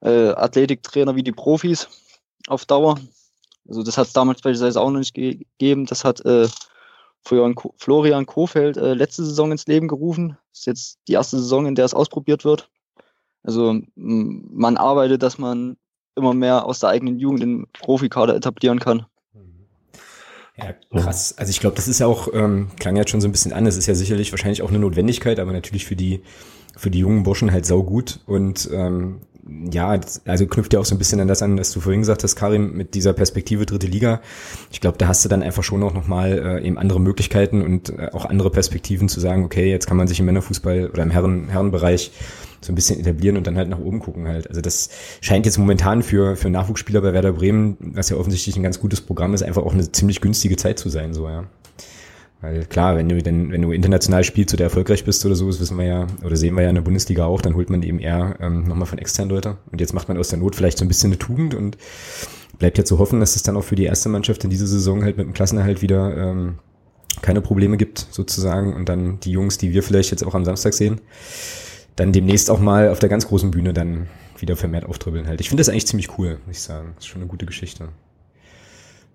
äh, 0.00 0.28
Athletiktrainer 0.30 1.16
wie 1.16 1.22
die 1.22 1.32
Profis 1.32 1.88
auf 2.46 2.66
Dauer. 2.66 2.98
Also 3.68 3.82
das 3.82 3.96
hat 3.96 4.08
es 4.08 4.12
damals 4.12 4.40
beispielsweise 4.40 4.80
auch 4.80 4.90
noch 4.90 4.98
nicht 4.98 5.14
gegeben. 5.14 5.86
Das 5.86 6.04
hat 6.04 6.24
äh, 6.24 6.48
Florian 7.24 8.26
Kofeld 8.26 8.76
äh, 8.76 8.94
letzte 8.94 9.24
Saison 9.24 9.52
ins 9.52 9.66
Leben 9.66 9.88
gerufen. 9.88 10.36
Ist 10.52 10.66
jetzt 10.66 10.98
die 11.08 11.12
erste 11.12 11.38
Saison, 11.38 11.66
in 11.66 11.74
der 11.74 11.84
es 11.84 11.94
ausprobiert 11.94 12.44
wird. 12.44 12.68
Also 13.42 13.80
man 13.94 14.76
arbeitet, 14.76 15.22
dass 15.22 15.38
man 15.38 15.76
immer 16.14 16.34
mehr 16.34 16.66
aus 16.66 16.80
der 16.80 16.90
eigenen 16.90 17.18
Jugend 17.18 17.42
in 17.42 17.66
Profikader 17.72 18.36
etablieren 18.36 18.78
kann. 18.78 19.06
Ja, 20.56 20.74
krass. 21.00 21.36
Also 21.38 21.50
ich 21.50 21.60
glaube, 21.60 21.76
das 21.76 21.88
ist 21.88 21.98
ja 21.98 22.06
auch, 22.06 22.28
ähm, 22.32 22.68
klang 22.78 22.96
jetzt 22.96 23.10
schon 23.10 23.22
so 23.22 23.28
ein 23.28 23.32
bisschen 23.32 23.52
an, 23.52 23.64
das 23.64 23.76
ist 23.76 23.86
ja 23.86 23.94
sicherlich 23.94 24.32
wahrscheinlich 24.32 24.62
auch 24.62 24.68
eine 24.68 24.78
Notwendigkeit, 24.78 25.40
aber 25.40 25.52
natürlich 25.52 25.86
für 25.86 25.96
die, 25.96 26.22
für 26.76 26.90
die 26.90 26.98
jungen 26.98 27.22
Burschen 27.22 27.52
halt 27.52 27.64
saugut. 27.64 28.20
Und 28.26 28.68
ähm, 28.72 29.20
ja, 29.72 29.98
also 30.24 30.46
knüpft 30.46 30.72
ja 30.72 30.80
auch 30.80 30.84
so 30.84 30.94
ein 30.94 30.98
bisschen 30.98 31.20
an 31.20 31.28
das 31.28 31.42
an, 31.42 31.56
dass 31.56 31.72
du 31.72 31.80
vorhin 31.80 32.02
gesagt 32.02 32.22
hast, 32.22 32.36
Karim, 32.36 32.74
mit 32.74 32.94
dieser 32.94 33.12
Perspektive 33.12 33.66
dritte 33.66 33.86
Liga. 33.86 34.20
Ich 34.70 34.80
glaube, 34.80 34.98
da 34.98 35.08
hast 35.08 35.24
du 35.24 35.28
dann 35.28 35.42
einfach 35.42 35.64
schon 35.64 35.82
auch 35.82 35.94
nochmal 35.94 36.38
äh, 36.38 36.66
eben 36.66 36.78
andere 36.78 37.00
Möglichkeiten 37.00 37.62
und 37.62 37.90
äh, 37.90 38.10
auch 38.12 38.24
andere 38.24 38.50
Perspektiven 38.50 39.08
zu 39.08 39.18
sagen, 39.20 39.44
okay, 39.44 39.68
jetzt 39.68 39.86
kann 39.86 39.96
man 39.96 40.06
sich 40.06 40.20
im 40.20 40.26
Männerfußball 40.26 40.90
oder 40.90 41.02
im 41.02 41.10
Herren, 41.10 41.48
Herrenbereich 41.48 42.12
so 42.60 42.72
ein 42.72 42.76
bisschen 42.76 43.00
etablieren 43.00 43.36
und 43.36 43.46
dann 43.46 43.56
halt 43.56 43.68
nach 43.68 43.80
oben 43.80 43.98
gucken 43.98 44.28
halt. 44.28 44.48
Also 44.48 44.60
das 44.60 44.90
scheint 45.20 45.46
jetzt 45.46 45.58
momentan 45.58 46.02
für, 46.02 46.36
für 46.36 46.48
Nachwuchsspieler 46.48 47.00
bei 47.00 47.12
Werder 47.12 47.32
Bremen, 47.32 47.76
was 47.80 48.10
ja 48.10 48.16
offensichtlich 48.16 48.56
ein 48.56 48.62
ganz 48.62 48.78
gutes 48.78 49.00
Programm 49.00 49.34
ist, 49.34 49.42
einfach 49.42 49.62
auch 49.62 49.74
eine 49.74 49.90
ziemlich 49.90 50.20
günstige 50.20 50.56
Zeit 50.56 50.78
zu 50.78 50.88
sein, 50.88 51.12
so, 51.14 51.28
ja. 51.28 51.44
Weil 52.42 52.64
klar, 52.66 52.96
wenn 52.96 53.08
du 53.08 53.22
denn, 53.22 53.52
wenn 53.52 53.62
du 53.62 53.70
international 53.70 54.24
spielst 54.24 54.52
oder 54.52 54.64
erfolgreich 54.64 55.04
bist 55.04 55.24
oder 55.24 55.36
so, 55.36 55.46
das 55.46 55.60
wissen 55.60 55.78
wir 55.78 55.86
ja, 55.86 56.06
oder 56.24 56.36
sehen 56.36 56.56
wir 56.56 56.64
ja 56.64 56.68
in 56.70 56.74
der 56.74 56.82
Bundesliga 56.82 57.24
auch, 57.24 57.40
dann 57.40 57.54
holt 57.54 57.70
man 57.70 57.84
eben 57.84 58.00
eher 58.00 58.36
ähm, 58.40 58.64
nochmal 58.64 58.86
von 58.86 58.98
externen 58.98 59.30
Leute. 59.30 59.58
Und 59.70 59.80
jetzt 59.80 59.94
macht 59.94 60.08
man 60.08 60.18
aus 60.18 60.28
der 60.28 60.40
Not 60.40 60.56
vielleicht 60.56 60.76
so 60.76 60.84
ein 60.84 60.88
bisschen 60.88 61.10
eine 61.10 61.18
Tugend 61.18 61.54
und 61.54 61.78
bleibt 62.58 62.78
ja 62.78 62.84
zu 62.84 62.98
hoffen, 62.98 63.20
dass 63.20 63.36
es 63.36 63.44
dann 63.44 63.56
auch 63.56 63.62
für 63.62 63.76
die 63.76 63.84
erste 63.84 64.08
Mannschaft 64.08 64.42
in 64.42 64.50
dieser 64.50 64.66
Saison 64.66 65.04
halt 65.04 65.16
mit 65.16 65.26
dem 65.26 65.34
Klassenerhalt 65.34 65.82
wieder 65.82 66.16
ähm, 66.16 66.58
keine 67.22 67.40
Probleme 67.42 67.76
gibt, 67.76 68.08
sozusagen. 68.10 68.74
Und 68.74 68.88
dann 68.88 69.20
die 69.20 69.30
Jungs, 69.30 69.58
die 69.58 69.72
wir 69.72 69.84
vielleicht 69.84 70.10
jetzt 70.10 70.24
auch 70.24 70.34
am 70.34 70.44
Samstag 70.44 70.74
sehen, 70.74 71.00
dann 71.94 72.12
demnächst 72.12 72.50
auch 72.50 72.58
mal 72.58 72.88
auf 72.88 72.98
der 72.98 73.08
ganz 73.08 73.28
großen 73.28 73.52
Bühne 73.52 73.72
dann 73.72 74.08
wieder 74.38 74.56
vermehrt 74.56 74.84
auftribbeln 74.84 75.28
halt. 75.28 75.40
Ich 75.40 75.48
finde 75.48 75.60
das 75.60 75.68
eigentlich 75.68 75.86
ziemlich 75.86 76.18
cool, 76.18 76.40
muss 76.46 76.56
ich 76.56 76.62
sagen. 76.62 76.92
Das 76.96 77.04
ist 77.04 77.08
schon 77.08 77.20
eine 77.20 77.30
gute 77.30 77.46
Geschichte. 77.46 77.90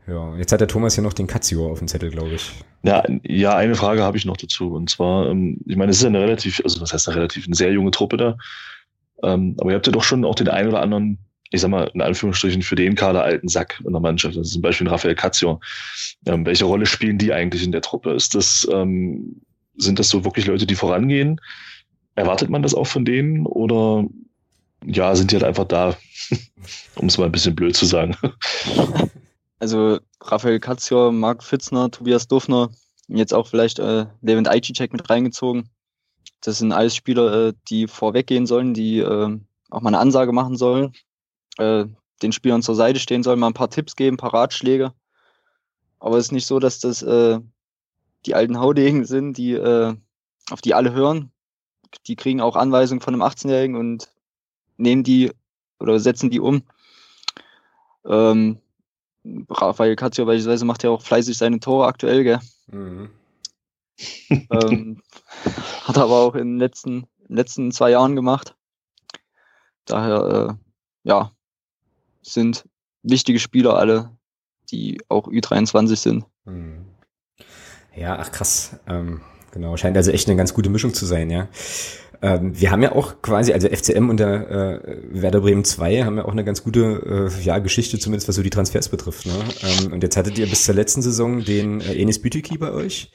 Ja, 0.07 0.37
jetzt 0.37 0.53
hat 0.53 0.61
der 0.61 0.69
Thomas 0.69 0.95
ja 0.95 1.03
noch 1.03 1.13
den 1.13 1.27
Katzio 1.27 1.69
auf 1.69 1.79
dem 1.79 1.89
Zettel, 1.89 2.09
glaube 2.09 2.35
ich. 2.35 2.51
Ja, 2.83 3.03
ja, 3.23 3.57
eine 3.57 3.75
Frage 3.75 4.03
habe 4.03 4.17
ich 4.17 4.23
noch 4.23 4.37
dazu. 4.37 4.73
Und 4.73 4.89
zwar, 4.89 5.29
ähm, 5.29 5.59
ich 5.65 5.75
meine, 5.75 5.91
es 5.91 5.97
ist 5.97 6.05
eine 6.05 6.21
relativ, 6.21 6.61
also 6.63 6.79
was 6.79 6.93
heißt 6.93 7.09
eine 7.09 7.17
relativ, 7.17 7.45
eine 7.45 7.55
sehr 7.55 7.73
junge 7.73 7.91
Truppe 7.91 8.15
da. 8.15 8.37
Ähm, 9.23 9.57
aber 9.59 9.71
ihr 9.71 9.75
habt 9.75 9.85
ja 9.85 9.91
doch 9.91 10.03
schon 10.03 10.23
auch 10.23 10.35
den 10.35 10.47
einen 10.47 10.69
oder 10.69 10.81
anderen, 10.81 11.17
ich 11.51 11.59
sag 11.59 11.69
mal, 11.69 11.91
in 11.93 12.01
Anführungsstrichen 12.01 12.61
für 12.61 12.75
den 12.75 12.95
Kader 12.95 13.23
alten 13.23 13.49
Sack 13.49 13.81
in 13.85 13.91
der 13.91 13.99
Mannschaft. 13.99 14.37
Das 14.37 14.47
ist 14.47 14.53
zum 14.53 14.61
Beispiel 14.61 14.87
Raphael 14.87 15.15
Katzio. 15.15 15.59
Ähm, 16.25 16.45
welche 16.45 16.65
Rolle 16.65 16.85
spielen 16.85 17.17
die 17.17 17.33
eigentlich 17.33 17.63
in 17.63 17.73
der 17.73 17.81
Truppe? 17.81 18.13
Ist 18.13 18.33
das, 18.33 18.61
sind 18.61 19.99
das 19.99 20.09
so 20.09 20.23
wirklich 20.23 20.47
Leute, 20.47 20.65
die 20.65 20.75
vorangehen? 20.75 21.41
Erwartet 22.15 22.49
man 22.49 22.63
das 22.63 22.73
auch 22.73 22.87
von 22.87 23.05
denen? 23.05 23.45
Oder 23.45 24.05
ja, 24.85 25.13
sind 25.15 25.31
die 25.31 25.35
halt 25.35 25.43
einfach 25.43 25.65
da, 25.65 25.97
um 26.95 27.07
es 27.07 27.17
mal 27.17 27.25
ein 27.25 27.31
bisschen 27.31 27.55
blöd 27.55 27.75
zu 27.75 27.85
sagen? 27.85 28.15
Also 29.59 29.99
Raphael 30.21 30.59
Katzior, 30.59 31.11
Marc 31.11 31.43
Fitzner, 31.43 31.89
Tobias 31.89 32.27
Dufner, 32.27 32.69
jetzt 33.07 33.33
auch 33.33 33.47
vielleicht 33.47 33.79
äh, 33.79 34.05
Levent 34.21 34.47
Aichicek 34.47 34.93
mit 34.93 35.09
reingezogen. 35.09 35.69
Das 36.41 36.59
sind 36.59 36.71
alles 36.71 36.95
Spieler, 36.95 37.47
äh, 37.47 37.53
die 37.69 37.87
vorweggehen 37.87 38.45
sollen, 38.45 38.73
die 38.73 38.99
äh, 38.99 39.39
auch 39.69 39.81
mal 39.81 39.89
eine 39.89 39.99
Ansage 39.99 40.31
machen 40.31 40.55
sollen, 40.55 40.93
äh, 41.57 41.85
den 42.21 42.31
Spielern 42.31 42.61
zur 42.61 42.75
Seite 42.75 42.99
stehen 42.99 43.23
sollen, 43.23 43.39
mal 43.39 43.47
ein 43.47 43.53
paar 43.53 43.69
Tipps 43.69 43.95
geben, 43.95 44.15
ein 44.15 44.19
paar 44.19 44.33
Ratschläge. 44.33 44.93
Aber 45.99 46.17
es 46.17 46.25
ist 46.25 46.31
nicht 46.31 46.45
so, 46.45 46.59
dass 46.59 46.79
das 46.79 47.01
äh, 47.01 47.39
die 48.25 48.35
alten 48.35 48.59
Haudegen 48.59 49.05
sind, 49.05 49.37
die 49.37 49.53
äh, 49.53 49.95
auf 50.51 50.61
die 50.61 50.73
alle 50.73 50.93
hören. 50.93 51.31
Die 52.05 52.15
kriegen 52.15 52.41
auch 52.41 52.55
Anweisungen 52.55 53.01
von 53.01 53.13
einem 53.13 53.23
18-Jährigen 53.23 53.75
und 53.75 54.11
nehmen 54.77 55.03
die 55.03 55.31
oder 55.79 55.99
setzen 55.99 56.29
die 56.29 56.39
um. 56.39 56.63
Ähm, 58.05 58.59
Rafael 59.49 59.95
Cazio 59.95 60.25
beispielsweise 60.25 60.65
macht 60.65 60.83
ja 60.83 60.89
auch 60.89 61.01
fleißig 61.01 61.37
seine 61.37 61.59
Tore 61.59 61.87
aktuell, 61.87 62.23
gell? 62.23 62.39
Mhm. 62.67 63.09
ähm, 64.29 65.01
hat 65.83 65.97
aber 65.97 66.21
auch 66.21 66.35
in 66.35 66.53
den 66.53 66.59
letzten, 66.59 67.07
letzten 67.27 67.71
zwei 67.71 67.91
Jahren 67.91 68.15
gemacht. 68.15 68.55
Daher, 69.85 70.49
äh, 70.49 71.09
ja, 71.09 71.31
sind 72.21 72.65
wichtige 73.03 73.39
Spieler 73.39 73.77
alle, 73.77 74.11
die 74.71 74.99
auch 75.09 75.27
Ü23 75.27 75.95
sind. 75.95 76.25
Mhm. 76.45 76.85
Ja, 77.95 78.17
ach 78.19 78.31
krass. 78.31 78.79
Ähm, 78.87 79.21
genau, 79.51 79.75
scheint 79.77 79.97
also 79.97 80.11
echt 80.11 80.27
eine 80.27 80.37
ganz 80.37 80.53
gute 80.53 80.69
Mischung 80.69 80.93
zu 80.93 81.05
sein, 81.05 81.29
ja. 81.31 81.47
Ähm, 82.21 82.59
wir 82.59 82.71
haben 82.71 82.81
ja 82.81 82.93
auch 82.93 83.21
quasi, 83.21 83.53
also 83.53 83.67
FCM 83.67 84.09
und 84.09 84.19
der 84.19 84.49
äh, 84.49 84.97
Werder 85.11 85.41
Bremen 85.41 85.63
2 85.63 86.03
haben 86.03 86.17
ja 86.17 86.25
auch 86.25 86.31
eine 86.31 86.43
ganz 86.43 86.63
gute 86.63 87.29
äh, 87.31 87.43
ja, 87.43 87.59
Geschichte, 87.59 87.99
zumindest 87.99 88.27
was 88.27 88.35
so 88.35 88.43
die 88.43 88.49
Transfers 88.49 88.89
betrifft. 88.89 89.25
Ne? 89.25 89.33
Ähm, 89.61 89.93
und 89.93 90.03
jetzt 90.03 90.17
hattet 90.17 90.37
ihr 90.37 90.47
bis 90.47 90.63
zur 90.63 90.75
letzten 90.75 91.01
Saison 91.01 91.43
den 91.43 91.81
äh, 91.81 91.93
Enis 91.93 92.19
Bütiki 92.19 92.57
bei 92.57 92.71
euch. 92.71 93.11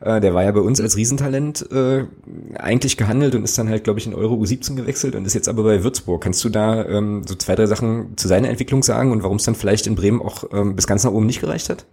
Äh, 0.00 0.20
der 0.20 0.34
war 0.34 0.44
ja 0.44 0.52
bei 0.52 0.60
uns 0.60 0.80
als 0.80 0.96
Riesentalent 0.96 1.70
äh, 1.72 2.04
eigentlich 2.54 2.96
gehandelt 2.96 3.34
und 3.34 3.44
ist 3.44 3.56
dann 3.58 3.68
halt, 3.68 3.84
glaube 3.84 3.98
ich, 3.98 4.06
in 4.06 4.14
Euro 4.14 4.34
U17 4.34 4.76
gewechselt 4.76 5.14
und 5.14 5.24
ist 5.24 5.34
jetzt 5.34 5.48
aber 5.48 5.62
bei 5.62 5.82
Würzburg. 5.82 6.22
Kannst 6.22 6.44
du 6.44 6.48
da 6.48 6.84
ähm, 6.84 7.22
so 7.26 7.34
zwei, 7.34 7.54
drei 7.54 7.66
Sachen 7.66 8.16
zu 8.16 8.28
seiner 8.28 8.48
Entwicklung 8.48 8.82
sagen 8.82 9.10
und 9.10 9.22
warum 9.22 9.38
es 9.38 9.44
dann 9.44 9.54
vielleicht 9.54 9.86
in 9.86 9.94
Bremen 9.94 10.20
auch 10.20 10.44
ähm, 10.52 10.76
bis 10.76 10.86
ganz 10.86 11.04
nach 11.04 11.12
oben 11.12 11.26
nicht 11.26 11.40
gereicht 11.40 11.70
hat? 11.70 11.86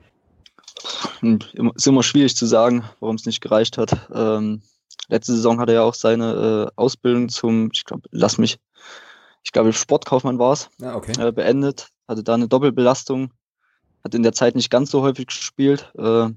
Ist 1.75 1.87
immer 1.87 2.03
schwierig 2.03 2.35
zu 2.35 2.45
sagen, 2.45 2.83
warum 2.99 3.15
es 3.15 3.25
nicht 3.25 3.39
gereicht 3.39 3.77
hat. 3.77 4.09
Ähm, 4.13 4.61
Letzte 5.09 5.33
Saison 5.33 5.59
hat 5.59 5.69
er 5.69 5.75
ja 5.75 5.83
auch 5.83 5.93
seine 5.93 6.69
äh, 6.69 6.71
Ausbildung 6.75 7.29
zum, 7.29 7.69
ich 7.73 7.85
glaube, 7.85 8.07
lass 8.11 8.37
mich, 8.37 8.59
ich 9.43 9.51
glaube, 9.51 9.73
Sportkaufmann 9.73 10.39
war 10.39 10.53
es, 10.53 10.69
ah, 10.81 10.95
okay. 10.95 11.13
äh, 11.19 11.31
beendet. 11.31 11.89
Hatte 12.07 12.23
da 12.23 12.33
eine 12.33 12.47
Doppelbelastung, 12.47 13.31
hat 14.03 14.15
in 14.15 14.23
der 14.23 14.33
Zeit 14.33 14.55
nicht 14.55 14.69
ganz 14.69 14.91
so 14.91 15.01
häufig 15.01 15.27
gespielt. 15.27 15.91
Äh, 15.97 16.29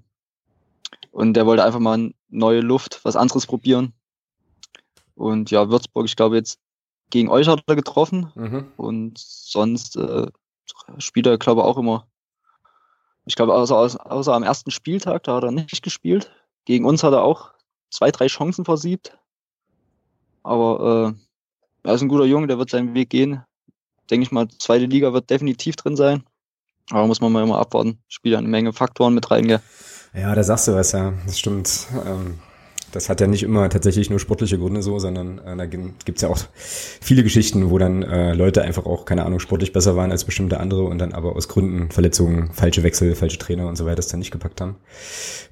und 1.10 1.34
der 1.34 1.46
wollte 1.46 1.64
einfach 1.64 1.80
mal 1.80 2.12
neue 2.28 2.60
Luft, 2.60 3.00
was 3.04 3.16
anderes 3.16 3.46
probieren. 3.46 3.92
Und 5.14 5.50
ja, 5.50 5.68
Würzburg, 5.70 6.06
ich 6.06 6.16
glaube, 6.16 6.36
jetzt 6.36 6.58
gegen 7.10 7.28
euch 7.28 7.48
hat 7.48 7.62
er 7.66 7.76
getroffen. 7.76 8.32
Mhm. 8.34 8.72
Und 8.76 9.18
sonst 9.18 9.96
äh, 9.96 10.26
spielt 10.98 11.26
er, 11.26 11.38
glaube 11.38 11.62
ich, 11.62 11.66
auch 11.66 11.78
immer. 11.78 12.06
Ich 13.24 13.34
glaube, 13.34 13.54
außer, 13.54 14.10
außer 14.10 14.34
am 14.34 14.42
ersten 14.42 14.70
Spieltag, 14.70 15.24
da 15.24 15.36
hat 15.36 15.44
er 15.44 15.50
nicht 15.50 15.82
gespielt. 15.82 16.30
Gegen 16.64 16.84
uns 16.84 17.02
hat 17.02 17.12
er 17.12 17.22
auch 17.22 17.55
zwei, 17.90 18.10
drei 18.10 18.26
Chancen 18.26 18.64
versiebt. 18.64 19.16
Aber 20.42 21.14
äh, 21.14 21.88
er 21.88 21.94
ist 21.94 22.02
ein 22.02 22.08
guter 22.08 22.24
Junge, 22.24 22.46
der 22.46 22.58
wird 22.58 22.70
seinen 22.70 22.94
Weg 22.94 23.10
gehen. 23.10 23.42
Denke 24.10 24.24
ich 24.24 24.32
mal, 24.32 24.48
zweite 24.58 24.86
Liga 24.86 25.12
wird 25.12 25.30
definitiv 25.30 25.76
drin 25.76 25.96
sein. 25.96 26.22
Aber 26.90 27.06
muss 27.06 27.20
man 27.20 27.32
mal 27.32 27.42
immer 27.42 27.58
abwarten. 27.58 27.98
Spielt 28.08 28.36
eine 28.36 28.48
Menge 28.48 28.72
Faktoren 28.72 29.14
mit 29.14 29.30
rein, 29.30 29.48
gell? 29.48 29.60
Ja, 30.14 30.34
da 30.34 30.42
sagst 30.42 30.68
du 30.68 30.74
was, 30.74 30.92
ja. 30.92 31.12
Das 31.26 31.38
stimmt. 31.38 31.88
Ähm, 32.06 32.38
das 32.96 33.10
hat 33.10 33.20
ja 33.20 33.26
nicht 33.26 33.42
immer 33.42 33.68
tatsächlich 33.68 34.08
nur 34.08 34.18
sportliche 34.18 34.58
Gründe 34.58 34.82
so, 34.82 34.98
sondern 34.98 35.38
äh, 35.38 35.56
da 35.56 35.66
gibt's 35.66 36.22
ja 36.22 36.30
auch 36.30 36.38
viele 36.56 37.22
Geschichten, 37.22 37.70
wo 37.70 37.78
dann 37.78 38.02
äh, 38.02 38.32
Leute 38.32 38.62
einfach 38.62 38.86
auch, 38.86 39.04
keine 39.04 39.26
Ahnung, 39.26 39.38
sportlich 39.38 39.72
besser 39.72 39.96
waren 39.96 40.10
als 40.10 40.24
bestimmte 40.24 40.58
andere 40.58 40.84
und 40.84 40.98
dann 40.98 41.12
aber 41.12 41.36
aus 41.36 41.46
Gründen, 41.48 41.90
Verletzungen, 41.90 42.50
falsche 42.52 42.82
Wechsel, 42.82 43.14
falsche 43.14 43.38
Trainer 43.38 43.68
und 43.68 43.76
so 43.76 43.84
weiter 43.84 43.96
das 43.96 44.08
dann 44.08 44.20
nicht 44.20 44.30
gepackt 44.30 44.60
haben. 44.62 44.76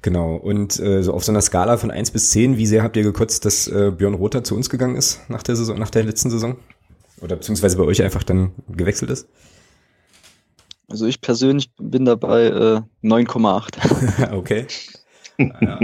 Genau. 0.01 0.35
Und 0.35 0.79
äh, 0.79 1.03
so 1.03 1.13
auf 1.13 1.23
so 1.23 1.31
einer 1.31 1.41
Skala 1.41 1.77
von 1.77 1.91
eins 1.91 2.09
bis 2.09 2.31
zehn, 2.31 2.57
wie 2.57 2.65
sehr 2.65 2.81
habt 2.81 2.97
ihr 2.97 3.03
gekotzt, 3.03 3.45
dass 3.45 3.67
äh, 3.67 3.91
Björn 3.95 4.15
Rother 4.15 4.43
zu 4.43 4.55
uns 4.55 4.69
gegangen 4.69 4.95
ist 4.95 5.21
nach 5.29 5.43
der 5.43 5.55
Saison, 5.55 5.77
nach 5.77 5.91
der 5.91 6.03
letzten 6.03 6.31
Saison? 6.31 6.57
Oder 7.21 7.35
beziehungsweise 7.35 7.77
bei 7.77 7.83
euch 7.83 8.01
einfach 8.01 8.23
dann 8.23 8.51
gewechselt 8.67 9.11
ist? 9.11 9.27
Also 10.87 11.05
ich 11.05 11.21
persönlich 11.21 11.71
bin 11.77 12.05
dabei 12.05 12.45
äh, 12.45 12.81
9,8. 13.03 14.33
okay. 14.33 14.65
Ja. 15.37 15.79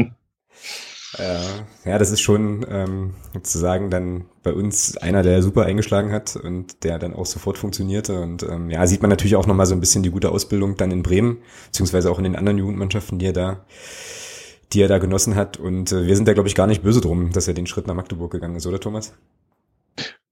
Ja, 1.86 1.98
das 1.98 2.12
ist 2.12 2.22
schon 2.22 2.66
ähm, 2.70 3.14
sozusagen 3.34 3.90
dann 3.90 4.26
bei 4.44 4.54
uns 4.54 4.98
einer, 4.98 5.24
der 5.24 5.42
super 5.42 5.66
eingeschlagen 5.66 6.12
hat 6.12 6.36
und 6.36 6.84
der 6.84 7.00
dann 7.00 7.14
auch 7.14 7.26
sofort 7.26 7.58
funktionierte. 7.58 8.20
Und 8.22 8.44
ähm, 8.44 8.70
ja, 8.70 8.86
sieht 8.88 9.02
man 9.02 9.10
natürlich 9.10 9.36
auch 9.36 9.48
nochmal 9.48 9.66
so 9.66 9.74
ein 9.74 9.80
bisschen 9.80 10.04
die 10.04 10.12
gute 10.12 10.32
Ausbildung 10.32 10.78
dann 10.78 10.92
in 10.92 11.04
Bremen, 11.04 11.40
beziehungsweise 11.68 12.12
auch 12.12 12.18
in 12.18 12.24
den 12.24 12.36
anderen 12.36 12.58
Jugendmannschaften, 12.58 13.20
die 13.20 13.28
er 13.28 13.34
da, 13.34 13.66
die 14.74 14.82
er 14.82 14.88
da 14.88 14.98
genossen 15.00 15.36
hat. 15.36 15.58
Und 15.58 15.92
äh, 15.92 16.06
wir 16.06 16.16
sind 16.16 16.28
da, 16.28 16.34
glaube 16.34 16.50
ich, 16.50 16.56
gar 16.56 16.68
nicht 16.68 16.84
böse 16.84 17.02
drum, 17.02 17.32
dass 17.32 17.48
er 17.48 17.54
den 17.54 17.68
Schritt 17.68 17.88
nach 17.88 17.96
Magdeburg 17.96 18.32
gegangen 18.32 18.56
ist, 18.56 18.68
oder 18.68 18.80
Thomas? 18.80 19.14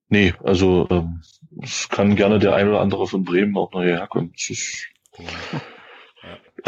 Nee, 0.09 0.33
also 0.43 0.87
ähm, 0.89 1.21
es 1.61 1.87
kann 1.89 2.15
gerne 2.15 2.39
der 2.39 2.55
ein 2.55 2.67
oder 2.67 2.81
andere 2.81 3.07
von 3.07 3.23
Bremen 3.23 3.55
auch 3.57 3.71
noch 3.71 3.81
hierher 3.81 4.07
kommen. 4.07 4.33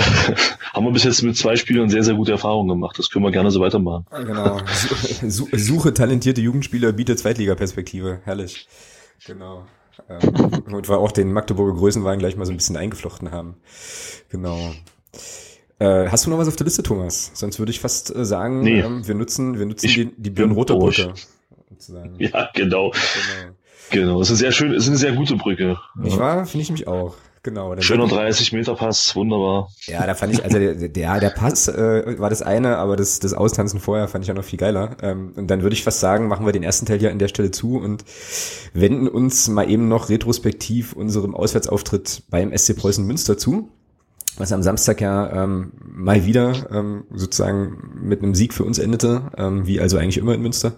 haben 0.73 0.85
wir 0.85 0.91
bis 0.91 1.03
jetzt 1.03 1.21
mit 1.21 1.37
zwei 1.37 1.55
Spielern 1.55 1.89
sehr, 1.89 2.03
sehr 2.03 2.15
gute 2.15 2.31
Erfahrungen 2.31 2.69
gemacht. 2.69 2.97
Das 2.97 3.09
können 3.09 3.25
wir 3.25 3.31
gerne 3.31 3.51
so 3.51 3.59
weitermachen. 3.59 4.05
Genau. 4.11 4.59
Suche 5.27 5.93
talentierte 5.93 6.41
Jugendspieler, 6.41 6.91
bietet 6.91 7.19
Zweitliga-Perspektive. 7.19 8.21
Herrlich. 8.23 8.67
Genau. 9.25 9.65
Ähm, 10.09 10.63
und 10.73 10.89
wir 10.89 10.97
auch 10.97 11.11
den 11.11 11.31
Magdeburger 11.31 11.77
Größenwagen 11.77 12.19
gleich 12.19 12.35
mal 12.35 12.45
so 12.45 12.51
ein 12.51 12.57
bisschen 12.57 12.77
eingeflochten 12.77 13.31
haben. 13.31 13.55
Genau. 14.29 14.57
Äh, 15.79 16.09
hast 16.09 16.25
du 16.25 16.29
noch 16.29 16.37
was 16.37 16.47
auf 16.47 16.55
der 16.55 16.65
Liste, 16.65 16.83
Thomas? 16.83 17.31
Sonst 17.33 17.59
würde 17.59 17.71
ich 17.71 17.79
fast 17.79 18.15
äh, 18.15 18.25
sagen, 18.25 18.61
nee. 18.61 18.79
ähm, 18.81 19.07
wir 19.07 19.15
nutzen, 19.15 19.57
wir 19.57 19.65
nutzen 19.65 19.87
die, 19.87 20.11
die 20.15 20.29
Björn-Roter-Brücke. 20.29 21.13
Ja, 22.19 22.47
genau. 22.53 22.91
genau. 22.91 23.55
Genau, 23.89 24.21
es 24.21 24.29
ist 24.29 24.33
eine 24.33 24.37
sehr 24.37 24.51
schön, 24.51 24.71
es 24.71 24.83
ist 24.83 24.89
eine 24.89 24.97
sehr 24.97 25.13
gute 25.13 25.35
Brücke. 25.35 25.77
Nicht 25.95 26.17
wahr? 26.17 26.45
Finde 26.45 26.63
ich 26.63 26.71
mich 26.71 26.87
auch. 26.87 27.15
Genau. 27.43 27.75
Schöner 27.81 28.07
30 28.07 28.53
Meter 28.53 28.75
Pass, 28.75 29.15
wunderbar. 29.15 29.69
Ja, 29.87 30.05
da 30.05 30.13
fand 30.13 30.33
ich, 30.33 30.43
also 30.43 30.59
der, 30.59 30.75
der, 30.75 31.19
der 31.19 31.29
Pass 31.31 31.67
äh, 31.67 32.19
war 32.19 32.29
das 32.29 32.43
eine, 32.43 32.77
aber 32.77 32.95
das, 32.95 33.19
das 33.19 33.33
Austanzen 33.33 33.79
vorher 33.79 34.07
fand 34.07 34.23
ich 34.23 34.27
ja 34.27 34.35
noch 34.35 34.43
viel 34.43 34.59
geiler. 34.59 34.97
Ähm, 35.01 35.33
und 35.35 35.47
dann 35.47 35.63
würde 35.63 35.73
ich 35.73 35.83
fast 35.83 35.99
sagen, 35.99 36.27
machen 36.27 36.45
wir 36.45 36.53
den 36.53 36.61
ersten 36.61 36.85
Teil 36.85 36.99
hier 36.99 37.09
an 37.09 37.17
der 37.17 37.29
Stelle 37.29 37.49
zu 37.49 37.77
und 37.77 38.05
wenden 38.73 39.07
uns 39.07 39.47
mal 39.47 39.67
eben 39.67 39.87
noch 39.87 40.09
retrospektiv 40.09 40.93
unserem 40.93 41.33
Auswärtsauftritt 41.33 42.23
beim 42.29 42.55
SC 42.55 42.75
Preußen 42.75 43.05
Münster 43.05 43.39
zu. 43.39 43.69
Was 44.37 44.51
am 44.51 44.61
Samstag 44.61 45.01
ja 45.01 45.43
ähm, 45.43 45.71
mal 45.81 46.25
wieder 46.25 46.67
ähm, 46.71 47.05
sozusagen 47.11 47.99
mit 48.01 48.21
einem 48.21 48.35
Sieg 48.35 48.53
für 48.53 48.63
uns 48.63 48.77
endete, 48.77 49.31
ähm, 49.35 49.65
wie 49.65 49.81
also 49.81 49.97
eigentlich 49.97 50.19
immer 50.19 50.35
in 50.35 50.41
Münster. 50.41 50.73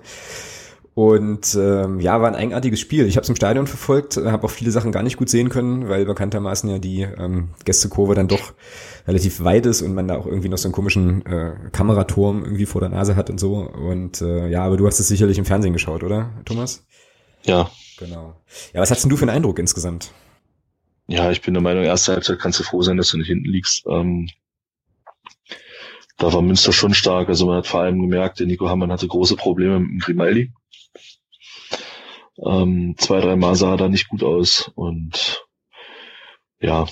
Und 0.95 1.55
ähm, 1.59 1.99
ja, 1.99 2.21
war 2.21 2.27
ein 2.27 2.35
eigenartiges 2.35 2.79
Spiel. 2.79 3.07
Ich 3.07 3.15
habe 3.15 3.23
es 3.23 3.29
im 3.29 3.35
Stadion 3.35 3.65
verfolgt, 3.65 4.17
äh, 4.17 4.29
habe 4.29 4.45
auch 4.45 4.51
viele 4.51 4.69
Sachen 4.69 4.91
gar 4.91 5.01
nicht 5.01 5.17
gut 5.17 5.29
sehen 5.29 5.49
können, 5.49 5.89
weil 5.89 6.05
bekanntermaßen 6.05 6.69
ja 6.69 6.77
die 6.77 7.01
ähm, 7.01 7.49
Gästekurve 7.65 8.13
dann 8.13 8.27
doch 8.27 8.53
relativ 9.07 9.43
weit 9.43 9.65
ist 9.65 9.81
und 9.81 9.95
man 9.95 10.07
da 10.07 10.17
auch 10.17 10.27
irgendwie 10.27 10.49
noch 10.49 10.59
so 10.59 10.67
einen 10.67 10.73
komischen 10.73 11.25
äh, 11.25 11.55
Kameraturm 11.71 12.43
irgendwie 12.43 12.67
vor 12.67 12.79
der 12.79 12.91
Nase 12.91 13.15
hat 13.15 13.31
und 13.31 13.39
so. 13.39 13.55
Und 13.55 14.21
äh, 14.21 14.49
ja, 14.49 14.63
aber 14.63 14.77
du 14.77 14.85
hast 14.85 14.99
es 14.99 15.07
sicherlich 15.07 15.39
im 15.39 15.45
Fernsehen 15.45 15.73
geschaut, 15.73 16.03
oder, 16.03 16.31
Thomas? 16.45 16.85
Ja. 17.43 17.71
Genau. 17.97 18.35
Ja, 18.73 18.81
was 18.81 18.91
hast 18.91 19.03
denn 19.03 19.09
du 19.09 19.17
für 19.17 19.23
einen 19.23 19.35
Eindruck 19.37 19.59
insgesamt? 19.59 20.11
Ja, 21.07 21.31
ich 21.31 21.41
bin 21.41 21.53
der 21.53 21.61
Meinung, 21.61 21.83
erste 21.83 22.13
Halbzeit 22.13 22.39
kannst 22.39 22.59
du 22.59 22.63
froh 22.63 22.81
sein, 22.81 22.97
dass 22.97 23.09
du 23.09 23.17
nicht 23.17 23.27
hinten 23.27 23.49
liegst. 23.49 23.85
Ähm, 23.87 24.29
da 26.17 26.31
war 26.31 26.41
Münster 26.41 26.73
schon 26.73 26.93
stark. 26.93 27.29
Also 27.29 27.45
man 27.45 27.57
hat 27.57 27.67
vor 27.67 27.81
allem 27.81 28.01
gemerkt, 28.01 28.39
der 28.39 28.47
Nico 28.47 28.69
Hammann 28.69 28.91
hatte 28.91 29.07
große 29.07 29.35
Probleme 29.35 29.79
mit 29.79 29.89
dem 29.89 29.99
Grimaldi. 29.99 30.53
Ähm, 32.43 32.95
zwei, 32.97 33.21
dreimal 33.21 33.55
sah 33.55 33.71
er 33.71 33.77
da 33.77 33.89
nicht 33.89 34.09
gut 34.09 34.23
aus 34.23 34.71
und 34.75 35.45
ja, 36.59 36.87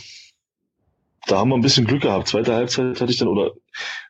da 1.28 1.38
haben 1.38 1.50
wir 1.50 1.56
ein 1.56 1.62
bisschen 1.62 1.86
Glück 1.86 2.02
gehabt. 2.02 2.28
Zweite 2.28 2.54
Halbzeit 2.54 3.00
hatte 3.00 3.12
ich 3.12 3.18
dann, 3.18 3.28
oder 3.28 3.52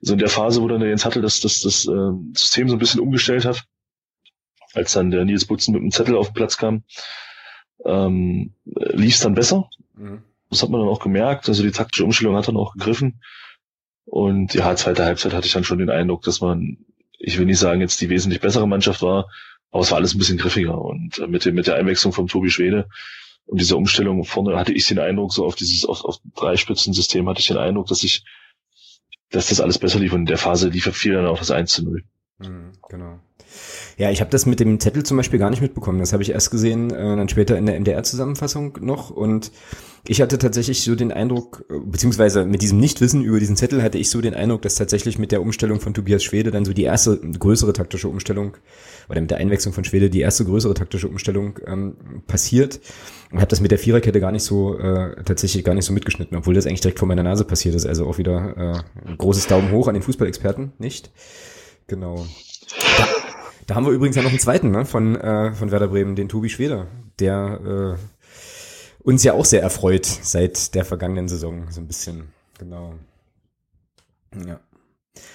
so 0.02 0.14
in 0.14 0.20
der 0.20 0.30
Phase, 0.30 0.62
wo 0.62 0.68
dann 0.68 0.80
der 0.80 0.90
Jens 0.90 1.06
Hattel 1.06 1.22
das, 1.22 1.40
das, 1.40 1.62
das 1.62 1.86
äh, 1.88 2.12
System 2.34 2.68
so 2.68 2.76
ein 2.76 2.80
bisschen 2.80 3.00
umgestellt 3.00 3.46
hat, 3.46 3.66
als 4.74 4.94
dann 4.94 5.12
der 5.12 5.26
Nils 5.26 5.46
Butzen 5.46 5.74
mit 5.74 5.84
dem 5.84 5.92
Zettel 5.92 6.16
auf 6.16 6.30
den 6.30 6.34
Platz 6.34 6.58
kam, 6.58 6.84
ähm, 7.86 8.56
lief 8.66 9.16
es 9.16 9.22
dann 9.22 9.36
besser. 9.36 9.70
Mhm. 9.94 10.24
Das 10.50 10.64
hat 10.64 10.70
man 10.70 10.82
dann 10.82 10.90
auch 10.90 11.00
gemerkt. 11.00 11.48
Also 11.48 11.64
die 11.64 11.72
taktische 11.72 12.06
Umstellung 12.06 12.36
hat 12.36 12.48
dann 12.48 12.58
auch 12.58 12.74
gegriffen. 12.74 13.22
Und 14.06 14.54
ja, 14.54 14.76
zweite 14.76 15.06
Halbzeit 15.06 15.34
hatte 15.34 15.48
ich 15.48 15.54
dann 15.54 15.64
schon 15.64 15.80
den 15.80 15.90
Eindruck, 15.90 16.24
dass 16.24 16.42
man, 16.42 16.78
ich 17.18 17.38
will 17.38 17.46
nicht 17.46 17.60
sagen, 17.60 17.82
jetzt 17.82 18.02
die 18.02 18.10
wesentlich 18.10 18.42
bessere 18.42 18.68
Mannschaft 18.68 19.02
war, 19.02 19.30
aber 19.72 19.84
es 19.84 19.92
war 19.92 19.98
alles 19.98 20.14
ein 20.14 20.18
bisschen 20.18 20.38
griffiger. 20.38 20.80
Und 20.80 21.20
äh, 21.20 21.28
mit, 21.28 21.46
dem, 21.46 21.56
mit 21.56 21.68
der 21.68 21.76
Einwechslung 21.76 22.14
von 22.14 22.28
Tobi 22.28 22.50
Schwede 22.50 22.88
und 23.46 23.60
dieser 23.60 23.78
Umstellung 23.78 24.24
vorne 24.24 24.58
hatte 24.58 24.74
ich 24.74 24.88
den 24.88 25.00
Eindruck, 25.00 25.34
so 25.34 25.46
auf 25.46 25.56
dieses, 25.56 25.86
auf, 25.86 26.04
auf 26.06 26.18
Dreispitzen-System 26.36 27.28
hatte 27.28 27.40
ich 27.40 27.48
den 27.48 27.58
Eindruck, 27.58 27.88
dass 27.88 28.04
ich, 28.04 28.24
dass 29.30 29.50
das 29.50 29.62
alles 29.62 29.80
besser 29.80 30.00
lief. 30.00 30.14
Und 30.14 30.22
in 30.22 30.26
der 30.26 30.38
Phase 30.38 30.70
lief 30.70 30.86
viel 30.96 31.14
dann 31.14 31.28
auch 31.28 31.40
das 31.40 31.52
1 31.52 31.72
zu 31.74 31.84
0. 31.84 32.04
Mhm, 32.42 32.72
genau. 32.90 33.20
Ja, 33.98 34.10
ich 34.10 34.22
habe 34.22 34.32
das 34.32 34.46
mit 34.46 34.60
dem 34.60 34.80
Zettel 34.80 35.04
zum 35.04 35.18
Beispiel 35.18 35.40
gar 35.40 35.50
nicht 35.50 35.62
mitbekommen. 35.62 36.00
Das 36.00 36.14
habe 36.14 36.24
ich 36.24 36.32
erst 36.32 36.52
gesehen, 36.52 36.92
äh, 36.92 37.16
dann 37.16 37.30
später 37.30 37.58
in 37.58 37.66
der 37.66 37.76
MDR-Zusammenfassung 37.80 38.78
noch. 38.82 39.10
Und 39.10 39.52
ich 40.08 40.22
hatte 40.22 40.38
tatsächlich 40.38 40.84
so 40.84 40.96
den 40.96 41.12
Eindruck, 41.12 41.66
äh, 41.70 41.78
beziehungsweise 41.80 42.46
mit 42.46 42.62
diesem 42.62 42.80
Nichtwissen 42.80 43.24
über 43.24 43.40
diesen 43.40 43.56
Zettel 43.56 43.84
hatte 43.84 43.98
ich 43.98 44.10
so 44.10 44.22
den 44.22 44.34
Eindruck, 44.34 44.62
dass 44.64 44.76
tatsächlich 44.76 45.20
mit 45.20 45.32
der 45.32 45.42
Umstellung 45.42 45.80
von 45.80 45.94
Tobias 45.94 46.24
Schwede 46.24 46.50
dann 46.52 46.66
so 46.66 46.74
die 46.74 46.84
erste 46.84 47.20
größere 47.20 47.74
taktische 47.74 48.08
Umstellung 48.08 48.58
oder 49.10 49.22
mit 49.22 49.30
der 49.30 49.38
Einwechslung 49.38 49.74
von 49.74 49.84
Schwede 49.84 50.10
die 50.10 50.22
erste 50.22 50.46
größere 50.46 50.74
taktische 50.74 51.08
Umstellung 51.08 51.60
ähm, 51.68 51.96
passiert. 52.28 52.80
Und 53.32 53.40
habe 53.40 53.48
das 53.48 53.62
mit 53.62 53.72
der 53.72 53.80
Viererkette 53.80 54.20
gar 54.20 54.32
nicht 54.32 54.44
so, 54.44 54.78
äh, 54.78 55.24
tatsächlich 55.24 55.64
gar 55.64 55.74
nicht 55.74 55.86
so 55.86 55.94
mitgeschnitten, 55.94 56.38
obwohl 56.38 56.54
das 56.54 56.66
eigentlich 56.66 56.82
direkt 56.82 57.00
vor 57.00 57.08
meiner 57.08 57.24
Nase 57.24 57.46
passiert 57.46 57.76
ist. 57.76 57.86
Also 57.86 58.06
auch 58.08 58.18
wieder 58.18 58.58
äh, 58.58 59.10
ein 59.10 59.18
großes 59.18 59.48
Daumen 59.48 59.72
hoch 59.72 59.88
an 59.88 59.94
den 59.94 60.04
Fußballexperten, 60.04 60.74
nicht? 60.80 61.12
Genau. 61.88 62.26
Ja. 62.98 63.08
Da 63.68 63.76
haben 63.76 63.86
wir 63.86 63.94
übrigens 63.94 64.16
ja 64.16 64.22
noch 64.22 64.32
einen 64.32 64.40
zweiten 64.40 64.72
ne, 64.72 64.86
von, 64.86 65.16
äh, 65.16 65.54
von 65.54 65.72
Werder 65.72 65.88
Bremen, 65.88 66.16
den 66.16 66.30
Tobi 66.30 66.50
Schweder, 66.50 66.88
der 67.20 67.98
äh, 67.98 69.04
uns 69.04 69.24
ja 69.24 69.34
auch 69.34 69.46
sehr 69.46 69.62
erfreut 69.62 70.06
seit 70.06 70.76
der 70.76 70.86
vergangenen 70.86 71.28
Saison, 71.28 71.68
so 71.70 71.80
ein 71.80 71.88
bisschen. 71.88 72.30
Genau. 72.60 72.96
Ja. 74.46 74.60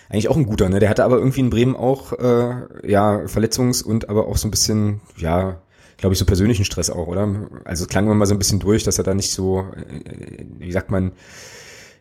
Eigentlich 0.08 0.28
auch 0.28 0.36
ein 0.36 0.46
guter, 0.46 0.68
ne? 0.68 0.80
Der 0.80 0.88
hatte 0.88 1.04
aber 1.04 1.18
irgendwie 1.18 1.40
in 1.40 1.50
Bremen 1.50 1.76
auch 1.76 2.12
äh, 2.12 2.90
ja 2.90 3.24
Verletzungs- 3.26 3.82
und 3.82 4.08
aber 4.08 4.26
auch 4.26 4.36
so 4.36 4.48
ein 4.48 4.50
bisschen, 4.50 5.00
ja, 5.16 5.60
glaube 5.96 6.12
ich, 6.12 6.18
so 6.18 6.24
persönlichen 6.24 6.64
Stress 6.64 6.90
auch, 6.90 7.06
oder? 7.06 7.48
Also 7.64 7.86
klang 7.86 8.04
immer 8.04 8.14
mal 8.14 8.26
so 8.26 8.34
ein 8.34 8.38
bisschen 8.38 8.60
durch, 8.60 8.84
dass 8.84 8.98
er 8.98 9.04
da 9.04 9.14
nicht 9.14 9.30
so, 9.30 9.60
äh, 9.60 10.44
wie 10.58 10.72
sagt 10.72 10.90
man, 10.90 11.12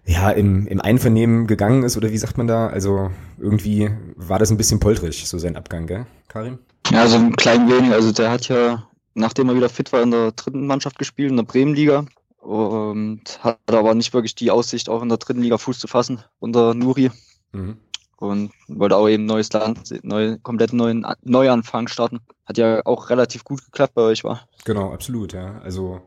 ja, 0.06 0.30
im, 0.30 0.68
im 0.68 0.82
Einvernehmen 0.82 1.48
gegangen 1.48 1.84
ist 1.84 1.98
oder 1.98 2.12
wie 2.12 2.18
sagt 2.18 2.38
man 2.38 2.48
da? 2.48 2.68
Also 2.68 3.12
irgendwie 3.40 3.90
war 4.16 4.40
das 4.40 4.52
ein 4.52 4.58
bisschen 4.58 4.80
poltrig, 4.80 5.28
so 5.28 5.38
sein 5.38 5.56
Abgang, 5.56 5.88
gell, 5.88 6.06
Karim? 6.28 6.60
Ja, 6.92 7.08
so 7.08 7.18
ein 7.18 7.36
klein 7.36 7.68
wenig. 7.70 7.92
Also 7.92 8.12
der 8.12 8.30
hat 8.30 8.48
ja, 8.48 8.88
nachdem 9.16 9.50
er 9.50 9.56
wieder 9.56 9.70
fit 9.70 9.92
war, 9.92 10.04
in 10.04 10.12
der 10.12 10.32
dritten 10.32 10.68
Mannschaft 10.68 11.00
gespielt, 11.00 11.32
in 11.32 11.38
der 11.38 11.44
Bremenliga. 11.44 12.06
Und 12.38 13.40
hat 13.42 13.58
aber 13.66 13.96
nicht 13.96 14.14
wirklich 14.14 14.36
die 14.36 14.52
Aussicht, 14.52 14.88
auch 14.88 15.02
in 15.02 15.10
der 15.10 15.18
dritten 15.18 15.42
Liga 15.42 15.58
Fuß 15.58 15.80
zu 15.80 15.88
fassen, 15.88 16.24
unter 16.38 16.76
Nuri. 16.76 17.10
Mhm. 17.52 17.78
Und 18.18 18.52
wollte 18.68 18.96
auch 18.96 19.10
eben 19.10 19.26
neues 19.26 19.52
Land, 19.52 20.00
neu, 20.04 20.38
komplett 20.44 20.72
neuen 20.72 21.06
Neuanfang 21.24 21.88
starten. 21.88 22.20
Hat 22.46 22.60
ja 22.60 22.86
auch 22.86 23.10
relativ 23.10 23.44
gut 23.44 23.66
geklappt 23.66 23.96
bei 23.96 24.04
euch, 24.04 24.24
war. 24.24 24.48
Genau, 24.64 24.94
absolut, 24.94 25.34
ja. 25.34 25.60
Also 25.64 26.02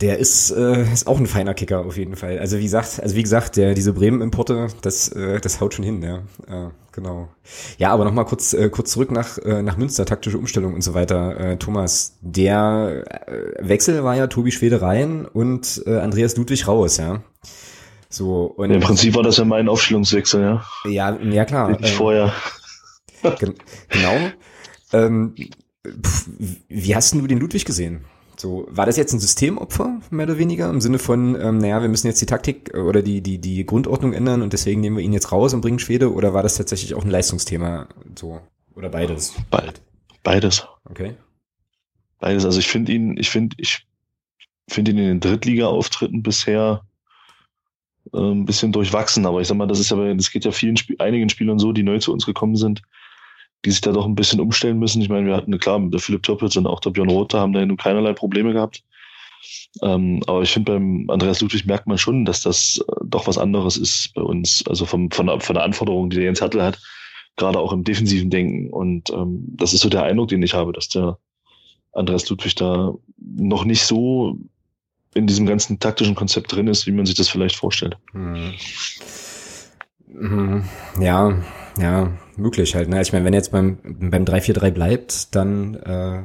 der 0.00 0.18
ist, 0.18 0.50
äh, 0.50 0.82
ist 0.92 1.06
auch 1.06 1.18
ein 1.18 1.26
feiner 1.26 1.54
Kicker 1.54 1.84
auf 1.86 1.96
jeden 1.96 2.16
Fall. 2.16 2.38
Also 2.38 2.58
wie 2.58 2.64
gesagt, 2.64 3.00
also 3.00 3.14
wie 3.14 3.22
gesagt, 3.22 3.56
der 3.56 3.74
diese 3.74 3.92
Bremen-Importe, 3.92 4.68
das, 4.82 5.08
äh, 5.08 5.40
das 5.40 5.60
haut 5.60 5.74
schon 5.74 5.84
hin, 5.84 6.02
ja. 6.02 6.18
Äh, 6.48 6.70
genau. 6.90 7.28
Ja, 7.78 7.92
aber 7.92 8.04
nochmal 8.04 8.24
kurz, 8.24 8.52
äh, 8.52 8.68
kurz 8.68 8.90
zurück 8.90 9.12
nach, 9.12 9.38
äh, 9.38 9.62
nach 9.62 9.76
Münster, 9.76 10.04
taktische 10.04 10.38
Umstellung 10.38 10.74
und 10.74 10.82
so 10.82 10.94
weiter. 10.94 11.38
Äh, 11.38 11.56
Thomas, 11.56 12.18
der 12.20 13.04
äh, 13.28 13.68
Wechsel 13.68 14.02
war 14.02 14.16
ja 14.16 14.26
Tobi 14.26 14.50
Schwede 14.50 14.82
rein 14.82 15.24
und 15.24 15.82
äh, 15.86 15.98
Andreas 15.98 16.36
Ludwig 16.36 16.66
raus, 16.66 16.96
ja. 16.96 17.22
So, 18.08 18.44
und 18.44 18.70
Im 18.70 18.80
Prinzip 18.80 19.14
war 19.14 19.22
das 19.22 19.36
ja 19.36 19.44
mein 19.44 19.68
Aufstellungswechsel, 19.68 20.42
ja. 20.42 20.64
Ja, 20.84 21.18
ja 21.22 21.44
klar. 21.44 21.78
Ich 21.80 21.92
äh, 21.92 21.96
vorher. 21.96 22.32
genau. 23.38 24.30
Ähm, 24.92 25.34
pf, 25.86 26.26
wie 26.68 26.94
hast 26.94 27.14
du 27.14 27.26
den 27.26 27.38
Ludwig 27.38 27.64
gesehen? 27.64 28.04
So, 28.42 28.66
war 28.68 28.86
das 28.86 28.96
jetzt 28.96 29.12
ein 29.12 29.20
Systemopfer, 29.20 30.00
mehr 30.10 30.26
oder 30.26 30.36
weniger, 30.36 30.68
im 30.68 30.80
Sinne 30.80 30.98
von, 30.98 31.40
ähm, 31.40 31.58
naja, 31.58 31.80
wir 31.80 31.88
müssen 31.88 32.08
jetzt 32.08 32.20
die 32.20 32.26
Taktik 32.26 32.74
oder 32.74 33.00
die, 33.00 33.20
die, 33.20 33.38
die 33.38 33.64
Grundordnung 33.64 34.14
ändern 34.14 34.42
und 34.42 34.52
deswegen 34.52 34.80
nehmen 34.80 34.96
wir 34.96 35.04
ihn 35.04 35.12
jetzt 35.12 35.30
raus 35.30 35.54
und 35.54 35.60
bringen 35.60 35.78
Schwede, 35.78 36.12
oder 36.12 36.34
war 36.34 36.42
das 36.42 36.56
tatsächlich 36.56 36.96
auch 36.96 37.04
ein 37.04 37.10
Leistungsthema 37.10 37.86
so? 38.18 38.40
Oder 38.74 38.88
beides? 38.88 39.34
Be 39.48 39.72
beides. 40.24 40.66
Okay. 40.86 41.14
Beides. 42.18 42.44
Also 42.44 42.58
ich 42.58 42.66
finde 42.66 42.90
ihn, 42.90 43.16
ich 43.16 43.30
finde, 43.30 43.54
ich 43.60 43.86
finde 44.68 44.90
ihn 44.90 44.98
in 44.98 45.04
den 45.06 45.20
Drittliga-Auftritten 45.20 46.24
bisher 46.24 46.82
äh, 48.12 48.18
ein 48.18 48.44
bisschen 48.44 48.72
durchwachsen, 48.72 49.24
aber 49.24 49.40
ich 49.40 49.46
sag 49.46 49.56
mal, 49.56 49.68
das 49.68 49.78
ist 49.78 49.92
ja, 49.92 50.14
das 50.14 50.32
geht 50.32 50.44
ja 50.44 50.50
vielen 50.50 50.74
Sp 50.74 50.98
einigen 50.98 51.28
Spielern 51.28 51.60
so, 51.60 51.70
die 51.70 51.84
neu 51.84 52.00
zu 52.00 52.12
uns 52.12 52.26
gekommen 52.26 52.56
sind, 52.56 52.82
die 53.64 53.70
sich 53.70 53.80
da 53.80 53.92
doch 53.92 54.06
ein 54.06 54.14
bisschen 54.14 54.40
umstellen 54.40 54.78
müssen. 54.78 55.02
Ich 55.02 55.08
meine, 55.08 55.26
wir 55.26 55.36
hatten, 55.36 55.56
klar, 55.58 55.80
der 55.80 56.00
Philipp 56.00 56.22
Toppitz 56.22 56.56
und 56.56 56.66
auch 56.66 56.80
der 56.80 56.90
Björn 56.90 57.10
Rother 57.10 57.40
haben 57.40 57.52
da 57.52 57.64
nun 57.64 57.76
keinerlei 57.76 58.12
Probleme 58.12 58.52
gehabt. 58.52 58.82
Ähm, 59.82 60.22
aber 60.26 60.42
ich 60.42 60.50
finde, 60.50 60.72
beim 60.72 61.10
Andreas 61.10 61.40
Ludwig 61.40 61.66
merkt 61.66 61.86
man 61.86 61.98
schon, 61.98 62.24
dass 62.24 62.42
das 62.42 62.84
äh, 62.86 62.92
doch 63.04 63.26
was 63.26 63.38
anderes 63.38 63.76
ist 63.76 64.12
bei 64.14 64.22
uns. 64.22 64.64
Also 64.68 64.84
vom, 64.84 65.10
von, 65.10 65.26
der, 65.26 65.40
von 65.40 65.54
der 65.54 65.64
Anforderung, 65.64 66.10
die 66.10 66.16
der 66.16 66.26
Jens 66.26 66.42
Hattel 66.42 66.62
hat, 66.62 66.78
gerade 67.36 67.58
auch 67.58 67.72
im 67.72 67.84
defensiven 67.84 68.30
Denken. 68.30 68.70
Und 68.70 69.10
ähm, 69.10 69.44
das 69.56 69.72
ist 69.72 69.80
so 69.80 69.88
der 69.88 70.04
Eindruck, 70.04 70.28
den 70.28 70.42
ich 70.42 70.54
habe, 70.54 70.72
dass 70.72 70.88
der 70.88 71.18
Andreas 71.92 72.28
Ludwig 72.28 72.54
da 72.54 72.94
noch 73.18 73.64
nicht 73.64 73.82
so 73.82 74.38
in 75.14 75.26
diesem 75.26 75.46
ganzen 75.46 75.78
taktischen 75.78 76.14
Konzept 76.14 76.52
drin 76.52 76.68
ist, 76.68 76.86
wie 76.86 76.92
man 76.92 77.06
sich 77.06 77.14
das 77.14 77.28
vielleicht 77.28 77.56
vorstellt. 77.56 77.96
Hm. 78.12 78.54
hm 80.06 80.64
ja, 81.00 81.36
ja, 81.78 82.12
möglich 82.42 82.74
halt. 82.74 82.88
Ne? 82.88 83.00
Ich 83.00 83.12
meine, 83.12 83.24
wenn 83.24 83.32
er 83.32 83.38
jetzt 83.38 83.52
beim, 83.52 83.78
beim 83.82 84.24
3-4-3 84.24 84.70
bleibt, 84.70 85.34
dann 85.34 85.74
äh, 85.74 86.22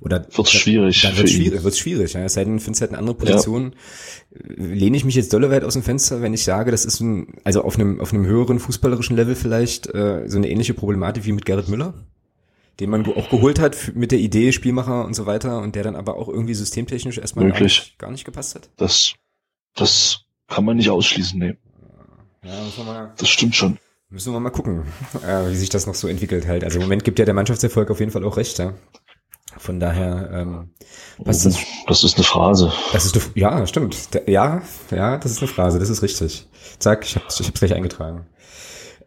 oder 0.00 0.26
wird 0.30 0.48
schwierig. 0.48 1.02
Dann 1.02 1.16
wird 1.16 1.30
schwierig, 1.30 1.62
wird's 1.64 1.78
schwierig. 1.78 2.12
Ja. 2.12 2.24
Es 2.24 2.34
sei 2.34 2.44
denn, 2.44 2.60
findest 2.60 2.82
halt 2.82 2.90
eine 2.90 2.98
andere 2.98 3.16
Position. 3.16 3.74
Ja. 4.30 4.64
Lehne 4.64 4.96
ich 4.96 5.04
mich 5.04 5.14
jetzt 5.14 5.32
dolle 5.32 5.50
weit 5.50 5.64
aus 5.64 5.72
dem 5.72 5.82
Fenster, 5.82 6.20
wenn 6.20 6.34
ich 6.34 6.44
sage, 6.44 6.70
das 6.70 6.84
ist 6.84 7.00
ein, 7.00 7.38
also 7.44 7.62
auf 7.62 7.76
einem, 7.76 8.00
auf 8.00 8.12
einem 8.12 8.26
höheren 8.26 8.58
fußballerischen 8.58 9.16
Level 9.16 9.34
vielleicht 9.34 9.86
äh, 9.94 10.28
so 10.28 10.36
eine 10.36 10.50
ähnliche 10.50 10.74
Problematik 10.74 11.24
wie 11.24 11.32
mit 11.32 11.46
Gerrit 11.46 11.68
Müller? 11.68 11.94
den 12.80 12.90
man 12.90 13.06
auch 13.06 13.28
geholt 13.28 13.60
hat 13.60 13.92
mit 13.94 14.10
der 14.10 14.18
Idee 14.18 14.52
Spielmacher 14.52 15.04
und 15.04 15.14
so 15.14 15.26
weiter 15.26 15.60
und 15.60 15.74
der 15.74 15.84
dann 15.84 15.96
aber 15.96 16.16
auch 16.16 16.28
irgendwie 16.28 16.54
systemtechnisch 16.54 17.18
erstmal 17.18 17.48
gar 17.48 17.60
nicht, 17.60 17.98
gar 17.98 18.10
nicht, 18.10 18.24
gepasst 18.24 18.54
hat? 18.56 18.68
Das, 18.76 19.14
das 19.74 20.24
kann 20.48 20.64
man 20.64 20.76
nicht 20.76 20.90
ausschließen, 20.90 21.38
nee. 21.38 21.56
Ja, 22.42 22.62
muss 22.64 22.76
man 22.78 22.86
mal, 22.86 23.14
das 23.16 23.28
stimmt 23.28 23.54
schon. 23.54 23.78
Müssen 24.14 24.32
wir 24.32 24.38
mal 24.38 24.50
gucken, 24.50 24.84
äh, 25.26 25.50
wie 25.50 25.56
sich 25.56 25.70
das 25.70 25.88
noch 25.88 25.96
so 25.96 26.06
entwickelt 26.06 26.46
halt. 26.46 26.62
Also 26.62 26.78
im 26.78 26.84
Moment 26.84 27.02
gibt 27.02 27.18
ja 27.18 27.24
der 27.24 27.34
Mannschaftserfolg 27.34 27.90
auf 27.90 27.98
jeden 27.98 28.12
Fall 28.12 28.22
auch 28.22 28.36
recht, 28.36 28.60
ja. 28.60 28.74
Von 29.58 29.80
daher, 29.80 30.30
ähm, 30.32 30.70
was 31.18 31.42
das? 31.42 31.58
Das 31.88 32.04
ist 32.04 32.14
eine 32.14 32.22
Phrase. 32.22 32.72
Das 32.92 33.06
ist 33.06 33.16
eine, 33.16 33.24
ja, 33.34 33.66
stimmt. 33.66 33.96
Ja, 34.28 34.62
ja, 34.92 35.18
das 35.18 35.32
ist 35.32 35.38
eine 35.38 35.48
Phrase, 35.48 35.80
das 35.80 35.90
ist 35.90 36.02
richtig. 36.02 36.48
Zack, 36.78 37.04
ich 37.04 37.16
hab's, 37.16 37.40
ich 37.40 37.48
hab's 37.48 37.58
gleich 37.58 37.74
eingetragen. 37.74 38.26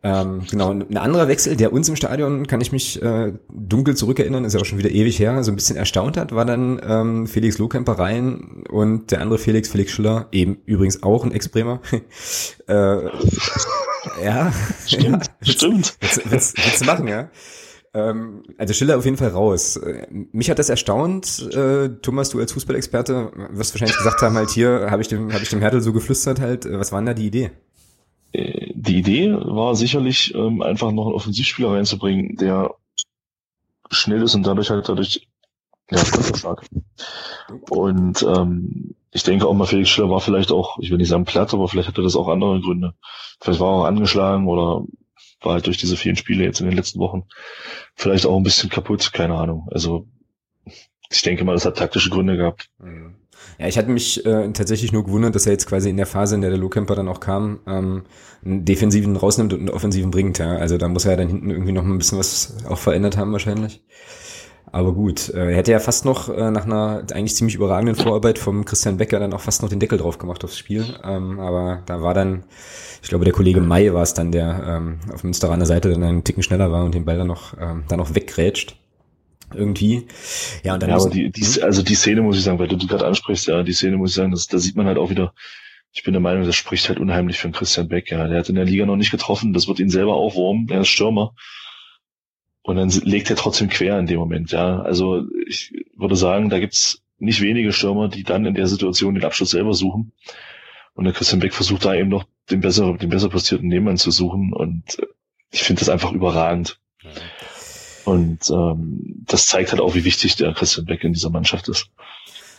Ähm, 0.04 0.41
genau, 0.52 0.72
ein 0.72 0.98
anderer 0.98 1.30
Wechsel, 1.30 1.56
der 1.56 1.72
uns 1.72 1.88
im 1.88 1.96
Stadion, 1.96 2.46
kann 2.46 2.60
ich 2.60 2.74
mich 2.74 3.02
äh, 3.02 3.32
dunkel 3.50 3.96
zurückerinnern, 3.96 4.43
ist 4.43 4.54
ja 4.54 4.60
auch 4.60 4.65
schon 4.65 4.78
wieder 4.78 4.91
ewig 4.91 5.20
her, 5.20 5.41
so 5.41 5.54
ein 5.54 5.56
bisschen 5.56 5.78
erstaunt 5.78 6.17
hat, 6.17 6.36
war 6.36 6.43
dann 6.43 6.82
ähm, 6.86 7.28
Felix 7.28 7.58
Lohkemper 7.60 7.93
rein 7.93 8.65
und 8.70 9.12
der 9.12 9.22
andere 9.22 9.39
Felix, 9.39 9.70
Felix 9.70 9.93
Schiller, 9.93 10.28
eben 10.34 10.58
übrigens 10.65 11.02
auch 11.02 11.24
ein 11.24 11.32
Ex-Bremer. 11.32 11.80
äh, 12.67 13.10
ja, 14.24 14.52
stimmt, 14.86 15.28
ja, 15.41 15.52
stimmt. 15.52 15.98
Willst, 16.00 16.32
willst, 16.32 16.58
willst 16.58 16.82
du 16.82 16.86
machen, 16.86 17.08
ja? 17.08 17.30
Ähm, 17.93 18.43
also 18.58 18.74
Schiller 18.74 18.98
auf 18.98 19.06
jeden 19.06 19.17
Fall 19.17 19.30
raus. 19.30 19.80
Mich 20.10 20.50
hat 20.50 20.60
das 20.60 20.70
erstaunt, 20.70 21.50
äh, 21.54 21.89
Thomas, 22.02 22.30
du 22.30 22.39
als 22.39 22.52
Fußballexperte 22.52 23.32
wirst 23.52 23.74
wahrscheinlich 23.74 23.98
gesagt 23.98 24.22
haben, 24.22 24.36
halt 24.36 24.50
hier 24.50 24.88
habe 24.89 25.02
ich 25.02 25.08
dem, 25.08 25.34
habe 25.34 25.43
ich 25.43 25.50
dem 25.50 25.62
Hertel 25.62 25.82
so 25.82 25.93
geflüstert 25.93 26.39
halt, 26.39 26.65
was 26.70 26.91
war 26.91 27.00
denn 27.00 27.08
da 27.08 27.13
die 27.13 27.28
Idee? 27.28 27.52
Äh, 28.34 28.74
die 28.76 28.98
Idee 28.98 29.32
war 29.34 29.76
sicherlich, 29.76 30.34
ähm, 30.36 30.62
einfach 30.62 30.91
noch 30.91 31.06
einen 31.06 31.15
Offensivspieler 31.15 31.72
reinzubringen, 31.72 32.36
der 32.36 32.76
schnell 33.89 34.22
ist 34.24 34.36
und 34.36 34.46
dadurch 34.46 34.70
halt 34.70 34.88
dadurch 34.89 35.28
ja, 35.89 36.04
konterstark. 36.04 36.65
Und 37.70 38.24
ähm, 38.24 38.96
ich 39.12 39.24
denke 39.24 39.48
auch 39.48 39.54
mal, 39.54 39.65
Felix 39.65 39.89
Schiller 39.89 40.10
war 40.10 40.20
vielleicht 40.20 40.52
auch, 40.52 40.78
ich 40.80 40.91
will 40.91 40.98
nicht 40.98 41.10
sagen 41.10 41.26
platt, 41.26 41.54
aber 41.54 41.67
vielleicht 41.67 41.88
hatte 41.88 42.02
das 42.02 42.15
auch 42.15 42.28
andere 42.28 42.60
Gründe. 42.62 42.93
Vielleicht 43.41 43.60
war 43.60 43.70
er 43.70 43.82
auch 43.82 43.86
angeschlagen 43.86 44.48
oder 44.48 44.86
war 45.41 45.54
halt 45.54 45.67
durch 45.67 45.78
diese 45.78 45.98
vielen 45.98 46.15
Spiele 46.15 46.43
jetzt 46.43 46.60
in 46.60 46.67
den 46.67 46.76
letzten 46.76 47.00
Wochen 47.00 47.24
vielleicht 47.96 48.26
auch 48.26 48.36
ein 48.36 48.43
bisschen 48.43 48.70
kaputt, 48.70 49.13
keine 49.13 49.36
Ahnung. 49.36 49.67
Also 49.72 50.08
ich 51.10 51.22
denke 51.22 51.46
mal, 51.46 51.54
das 51.54 51.65
hat 51.65 51.78
taktische 51.78 52.10
Gründe 52.10 52.38
gehabt. 52.38 52.70
Mhm. 52.80 53.15
Ja, 53.60 53.67
ich 53.67 53.78
hatte 53.78 53.89
mich 53.89 54.26
äh, 54.26 54.52
tatsächlich 54.52 54.91
nur 54.91 55.04
gewundert, 55.04 55.36
dass 55.36 55.46
er 55.46 55.52
jetzt 55.52 55.67
quasi 55.67 55.89
in 55.89 55.98
der 55.98 56.06
Phase, 56.06 56.36
in 56.36 56.41
der 56.41 56.50
der 56.50 56.60
Lohkemper 56.60 56.96
dann 56.96 57.08
auch 57.08 57.20
kam, 57.20 57.60
ähm, 57.67 58.04
einen 58.43 58.65
Defensiven 58.65 59.15
rausnimmt 59.15 59.54
und 59.54 59.60
einen 59.60 59.70
Offensiven 59.70 60.12
bringt. 60.12 60.39
Ja. 60.39 60.58
Also 60.58 60.78
da 60.78 60.88
muss 60.88 61.06
er 61.06 61.12
ja 61.12 61.17
dann 61.17 61.28
hinten 61.28 61.52
irgendwie 61.52 61.72
noch 61.72 61.84
ein 61.84 61.98
bisschen 61.98 62.17
was 62.17 62.65
auch 62.67 62.78
verändert 62.78 63.15
haben 63.15 63.32
wahrscheinlich. 63.32 63.84
Aber 64.71 64.93
gut, 64.93 65.30
äh, 65.30 65.51
er 65.51 65.56
hätte 65.56 65.71
ja 65.71 65.80
fast 65.80 66.06
noch 66.06 66.30
äh, 66.30 66.51
nach 66.51 66.65
einer 66.65 67.03
eigentlich 67.13 67.36
ziemlich 67.36 67.56
überragenden 67.56 67.95
Vorarbeit 67.95 68.38
vom 68.38 68.65
Christian 68.65 68.97
Becker 68.97 69.19
dann 69.19 69.34
auch 69.34 69.41
fast 69.41 69.62
noch 69.62 69.69
den 69.69 69.80
Deckel 69.80 69.97
drauf 69.97 70.17
gemacht 70.17 70.43
aufs 70.43 70.58
Spiel. 70.58 70.86
Ähm, 71.03 71.39
aber 71.39 71.84
da 71.86 72.01
war 72.01 72.13
dann, 72.13 72.43
ich 73.01 73.10
glaube, 73.10 73.25
der 73.25 73.34
Kollege 73.34 73.62
May 73.62 73.93
war 73.93 74.03
es 74.03 74.13
dann, 74.13 74.32
der 74.32 74.63
ähm, 74.67 74.99
auf 75.13 75.23
Münsteraner 75.23 75.65
Seite 75.65 75.89
dann 75.89 76.03
einen 76.03 76.23
Ticken 76.23 76.43
schneller 76.43 76.71
war 76.71 76.84
und 76.84 76.95
den 76.95 77.06
Ball 77.06 77.17
dann 77.17 77.27
noch, 77.27 77.56
ähm, 77.60 77.86
dann 77.88 77.99
noch 77.99 78.13
weggrätscht 78.13 78.75
irgendwie. 79.53 80.08
Ja, 80.63 80.73
und 80.73 80.84
dann 80.84 80.89
ja 80.89 80.97
aber 80.97 81.10
die, 81.10 81.32
die, 81.32 81.41
hm? 81.43 81.63
also 81.63 81.82
die 81.82 81.95
Szene 81.95 82.21
muss 82.21 82.38
ich 82.38 82.43
sagen, 82.43 82.60
weil 82.60 82.67
du 82.67 82.75
die 82.75 82.88
gerade 82.88 83.06
ansprichst, 83.06 83.47
ja, 83.47 83.63
die 83.63 83.73
Szene 83.73 83.97
muss 83.97 84.12
ich 84.12 84.15
sagen, 84.15 84.32
das, 84.32 84.47
da 84.47 84.58
sieht 84.60 84.75
man 84.75 84.86
halt 84.86 84.97
auch 84.97 85.10
wieder, 85.10 85.34
ich 85.93 86.03
bin 86.03 86.13
der 86.13 86.21
Meinung, 86.21 86.45
das 86.45 86.56
spricht 86.56 86.89
halt 86.89 86.99
unheimlich 86.99 87.39
für 87.39 87.49
Christian 87.51 87.88
Beck, 87.88 88.12
ja. 88.12 88.27
Der 88.27 88.39
hat 88.39 88.49
in 88.49 88.56
der 88.56 88.65
Liga 88.65 88.86
noch 88.86 88.97
nicht 88.97 89.12
getroffen, 89.12 89.53
das 89.53 89.67
wird 89.67 89.80
ihn 89.80 89.89
selber 89.89 90.15
auch 90.15 90.36
wurmen, 90.36 90.67
er 90.69 90.82
ist 90.82 90.89
Stürmer. 90.89 91.34
Und 92.67 92.75
dann 92.75 92.89
legt 92.89 93.30
er 93.30 93.38
trotzdem 93.38 93.69
quer 93.69 93.97
in 93.97 94.08
dem 94.08 94.19
Moment, 94.19 94.51
ja. 94.51 94.82
Also 94.82 95.23
ich 95.47 95.71
würde 95.95 96.17
sagen, 96.17 96.49
da 96.49 96.60
gibt's 96.60 97.01
nicht 97.17 97.41
wenige 97.41 97.71
Stürmer, 97.71 98.10
die 98.10 98.23
dann 98.23 98.45
in 98.45 98.56
der 98.56 98.67
Situation 98.67 99.15
den 99.15 99.23
Abschluss 99.23 99.51
selber 99.51 99.73
suchen. 99.73 100.12
Und 100.93 101.06
der 101.06 101.13
Christian 101.13 101.39
Beck 101.39 101.53
versucht 101.53 101.86
da 101.86 101.95
eben 101.95 102.10
noch 102.10 102.25
den 102.51 102.60
besser, 102.60 102.97
den 102.97 103.08
besser 103.08 103.30
postierten 103.30 103.69
Nebenmann 103.69 103.95
zu 103.95 104.12
suchen. 104.12 104.51
Und 104.51 104.97
ich 105.49 105.63
finde 105.63 105.80
das 105.80 105.88
einfach 105.88 106.12
überragend. 106.12 106.77
Ja. 107.03 107.12
Und 108.03 108.49
ähm, 108.49 109.23
das 109.25 109.47
zeigt 109.47 109.71
halt 109.71 109.82
auch, 109.82 109.95
wie 109.95 110.03
wichtig 110.03 110.36
der 110.36 110.53
Christian 110.53 110.88
Beck 110.88 111.06
in 111.06 111.13
dieser 111.13 111.30
Mannschaft 111.30 111.69
ist. 111.69 111.89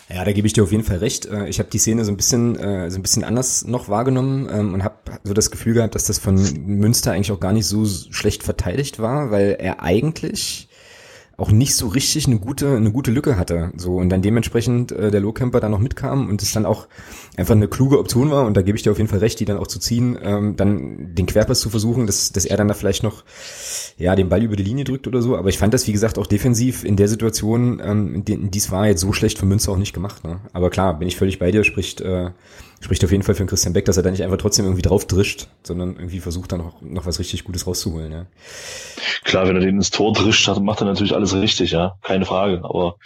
Ja, 0.08 0.24
da 0.24 0.32
gebe 0.32 0.46
ich 0.46 0.54
dir 0.54 0.62
auf 0.62 0.72
jeden 0.72 0.84
Fall 0.84 0.98
recht. 0.98 1.26
Äh, 1.26 1.48
ich 1.48 1.58
habe 1.58 1.68
die 1.68 1.78
Szene 1.78 2.04
so 2.04 2.10
ein 2.10 2.16
bisschen, 2.16 2.56
äh, 2.56 2.90
so 2.90 2.98
ein 2.98 3.02
bisschen 3.02 3.24
anders 3.24 3.64
noch 3.66 3.88
wahrgenommen 3.88 4.48
ähm, 4.50 4.74
und 4.74 4.82
habe 4.82 4.96
so 5.22 5.34
das 5.34 5.50
Gefühl 5.50 5.74
gehabt, 5.74 5.94
dass 5.94 6.04
das 6.04 6.18
von 6.18 6.36
Münster 6.66 7.12
eigentlich 7.12 7.32
auch 7.32 7.40
gar 7.40 7.52
nicht 7.52 7.66
so 7.66 7.84
schlecht 7.84 8.42
verteidigt 8.42 8.98
war, 8.98 9.30
weil 9.30 9.56
er 9.58 9.82
eigentlich 9.82 10.68
auch 11.36 11.52
nicht 11.52 11.76
so 11.76 11.86
richtig 11.86 12.26
eine 12.26 12.40
gute, 12.40 12.76
eine 12.76 12.90
gute 12.90 13.12
Lücke 13.12 13.36
hatte. 13.36 13.70
So, 13.76 13.96
und 13.96 14.08
dann 14.08 14.22
dementsprechend 14.22 14.90
äh, 14.90 15.12
der 15.12 15.20
Lowcamper 15.20 15.60
da 15.60 15.68
noch 15.68 15.78
mitkam 15.78 16.28
und 16.28 16.42
es 16.42 16.52
dann 16.52 16.66
auch 16.66 16.88
einfach 17.36 17.54
eine 17.54 17.68
kluge 17.68 18.00
Option 18.00 18.30
war, 18.30 18.44
und 18.44 18.56
da 18.56 18.62
gebe 18.62 18.76
ich 18.76 18.82
dir 18.82 18.90
auf 18.90 18.98
jeden 18.98 19.08
Fall 19.08 19.20
recht, 19.20 19.38
die 19.38 19.44
dann 19.44 19.58
auch 19.58 19.68
zu 19.68 19.78
ziehen, 19.78 20.18
ähm, 20.20 20.56
dann 20.56 21.14
den 21.14 21.26
Querpass 21.26 21.60
zu 21.60 21.70
versuchen, 21.70 22.06
dass, 22.06 22.32
dass 22.32 22.44
er 22.44 22.56
dann 22.56 22.66
da 22.66 22.74
vielleicht 22.74 23.04
noch 23.04 23.22
ja 23.98 24.14
den 24.14 24.28
Ball 24.28 24.42
über 24.42 24.56
die 24.56 24.62
Linie 24.62 24.84
drückt 24.84 25.06
oder 25.06 25.20
so. 25.20 25.37
Aber 25.37 25.48
ich 25.48 25.58
fand 25.58 25.74
das, 25.74 25.87
wie 25.87 25.92
gesagt, 25.92 26.18
auch 26.18 26.26
defensiv 26.26 26.84
in 26.84 26.96
der 26.96 27.08
Situation, 27.08 27.80
ähm, 27.84 28.22
dies 28.24 28.70
war 28.70 28.87
jetzt 28.87 29.00
so 29.00 29.12
schlecht 29.12 29.38
von 29.38 29.48
Münster 29.48 29.72
auch 29.72 29.76
nicht 29.76 29.92
gemacht. 29.92 30.24
Ne? 30.24 30.40
Aber 30.52 30.70
klar, 30.70 30.98
bin 30.98 31.08
ich 31.08 31.16
völlig 31.16 31.38
bei 31.38 31.50
dir, 31.50 31.64
spricht 31.64 32.00
äh, 32.00 32.30
spricht 32.80 33.04
auf 33.04 33.11
jeden 33.11 33.24
Fall 33.24 33.34
für 33.34 33.42
den 33.42 33.48
Christian 33.48 33.72
Beck, 33.72 33.84
dass 33.87 33.96
er 33.96 34.02
da 34.02 34.11
nicht 34.11 34.22
einfach 34.22 34.37
trotzdem 34.37 34.64
irgendwie 34.64 34.82
drauf 34.82 35.06
drischt, 35.06 35.48
sondern 35.64 35.96
irgendwie 35.96 36.20
versucht 36.20 36.52
dann 36.52 36.61
noch, 36.61 36.80
noch 36.80 37.06
was 37.06 37.18
richtig 37.18 37.44
Gutes 37.44 37.66
rauszuholen, 37.66 38.12
ja. 38.12 38.26
Klar, 39.24 39.48
wenn 39.48 39.56
er 39.56 39.62
den 39.62 39.76
ins 39.76 39.90
Tor 39.90 40.12
drischt, 40.12 40.48
macht 40.61 40.80
er 40.80 40.87
natürlich 40.87 41.14
alles 41.14 41.34
richtig, 41.34 41.72
ja, 41.72 41.96
keine 42.02 42.24
Frage. 42.24 42.61
Aber 42.62 42.96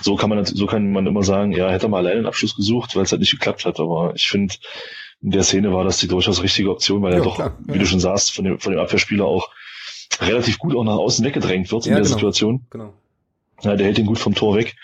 so 0.00 0.14
kann 0.14 0.30
man, 0.30 0.44
so 0.44 0.66
kann 0.66 0.92
man 0.92 1.06
immer 1.06 1.22
sagen, 1.22 1.52
ja, 1.52 1.68
hätte 1.68 1.86
er 1.86 1.88
mal 1.88 1.98
alleine 1.98 2.18
einen 2.18 2.26
Abschluss 2.26 2.54
gesucht, 2.54 2.94
weil 2.94 3.02
es 3.02 3.10
halt 3.10 3.20
nicht 3.20 3.32
geklappt 3.32 3.64
hat. 3.64 3.80
Aber 3.80 4.12
ich 4.14 4.28
finde, 4.28 4.54
in 5.20 5.32
der 5.32 5.42
Szene 5.42 5.72
war 5.72 5.84
das 5.84 5.98
die 5.98 6.08
durchaus 6.08 6.42
richtige 6.42 6.70
Option, 6.70 7.02
weil 7.02 7.12
ja, 7.12 7.18
er 7.18 7.24
doch, 7.24 7.34
klar, 7.36 7.58
wie 7.66 7.72
ja. 7.72 7.78
du 7.78 7.86
schon 7.86 8.00
sagst, 8.00 8.32
von 8.32 8.44
dem, 8.44 8.60
von 8.60 8.72
dem 8.72 8.80
Abwehrspieler 8.80 9.24
auch 9.24 9.48
relativ 10.20 10.58
gut 10.58 10.74
auch 10.74 10.84
nach 10.84 10.96
außen 10.96 11.24
weggedrängt 11.24 11.70
wird 11.70 11.86
in 11.86 11.92
der 11.92 12.02
genau, 12.02 12.14
Situation. 12.14 12.66
Genau. 12.70 12.92
Ja, 13.62 13.76
der 13.76 13.86
hält 13.86 13.98
ihn 13.98 14.06
gut 14.06 14.18
vom 14.18 14.34
Tor 14.34 14.56
weg. 14.56 14.76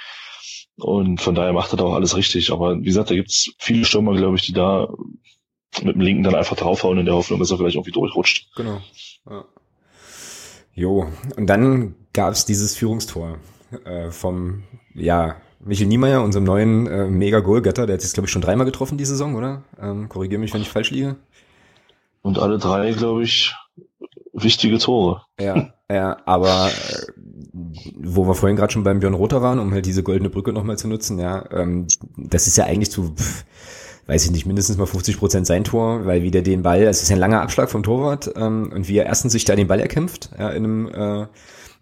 Und 0.77 1.21
von 1.21 1.35
daher 1.35 1.53
macht 1.53 1.73
er 1.73 1.77
da 1.77 1.85
auch 1.85 1.95
alles 1.95 2.17
richtig. 2.17 2.53
Aber 2.53 2.79
wie 2.79 2.85
gesagt, 2.85 3.11
da 3.11 3.15
gibt's 3.15 3.53
viele 3.59 3.85
Stürmer, 3.85 4.15
glaube 4.15 4.37
ich, 4.37 4.43
die 4.43 4.53
da 4.53 4.89
mit 5.83 5.95
dem 5.95 6.01
Linken 6.01 6.23
dann 6.23 6.35
einfach 6.35 6.57
draufhauen 6.57 6.99
in 6.99 7.07
der 7.07 7.15
Hoffnung, 7.15 7.39
dass 7.39 7.51
er 7.51 7.59
vielleicht 7.59 7.77
irgendwie 7.77 7.93
durchrutscht. 7.93 8.49
Genau. 8.57 8.81
Ja. 9.29 9.45
Jo, 10.75 11.07
und 11.37 11.47
dann 11.47 11.95
gab's 12.13 12.47
dieses 12.47 12.77
Führungstor 12.77 13.39
äh, 13.85 14.11
vom, 14.11 14.65
ja, 14.95 15.37
Michel 15.61 15.87
Niemeyer, 15.87 16.23
unserem 16.23 16.45
neuen 16.45 16.87
äh, 16.87 17.07
Mega-Goalgetter, 17.07 17.87
der 17.87 17.95
hat 17.95 18.03
jetzt, 18.03 18.15
glaube 18.15 18.27
ich, 18.27 18.33
schon 18.33 18.43
dreimal 18.43 18.67
getroffen 18.67 18.99
die 18.99 19.05
Saison, 19.05 19.35
oder? 19.35 19.63
Ähm, 19.81 20.09
Korrigiere 20.09 20.41
mich, 20.41 20.53
wenn 20.53 20.61
ich 20.61 20.69
falsch 20.69 20.91
liege. 20.91 21.17
Und 22.23 22.39
alle 22.39 22.59
drei, 22.59 22.93
glaube 22.93 23.23
ich, 23.23 23.55
wichtige 24.35 24.79
Tore. 24.79 25.23
Ja, 25.41 25.73
ja, 25.91 26.17
aber 26.27 26.69
äh, 26.69 27.13
wo 27.97 28.27
wir 28.27 28.35
vorhin 28.35 28.57
gerade 28.57 28.73
schon 28.73 28.85
beim 28.85 29.01
Björn 29.01 29.15
Rother 29.15 29.43
waren, 29.43 29.59
um 29.59 29.73
halt 29.73 29.87
diese 29.87 30.03
goldene 30.03 30.31
Brücke 30.31 30.53
nochmal 30.53 30.79
zu 30.79 30.89
nutzen, 30.89 31.19
ja, 31.19 31.45
ähm, 31.53 31.87
das 32.17 32.47
ist 32.47 32.57
ja 32.57 32.65
eigentlich 32.65 32.91
zu, 32.91 33.15
pff, 33.15 33.45
weiß 34.07 34.25
ich 34.25 34.31
nicht, 34.33 34.47
mindestens 34.47 34.77
mal 34.77 34.87
50 34.87 35.19
Prozent 35.19 35.47
sein 35.47 35.65
Tor, 35.65 36.05
weil 36.07 36.23
wie 36.23 36.31
der 36.31 36.43
den 36.43 36.63
Ball, 36.63 36.83
es 36.83 37.03
ist 37.03 37.13
ein 37.13 37.19
langer 37.19 37.41
Abschlag 37.41 37.71
vom 37.71 37.83
Torwart 37.83 38.31
ähm, 38.37 38.71
und 38.75 38.89
wie 38.89 38.99
er 38.99 39.07
erstens 39.07 39.33
sich 39.33 39.45
da 39.45 39.57
den 39.57 39.67
Ball 39.67 39.81
erkämpft, 39.81 40.31
ja, 40.39 40.51
in 40.51 40.65
einem, 40.65 40.89
äh, 40.89 41.27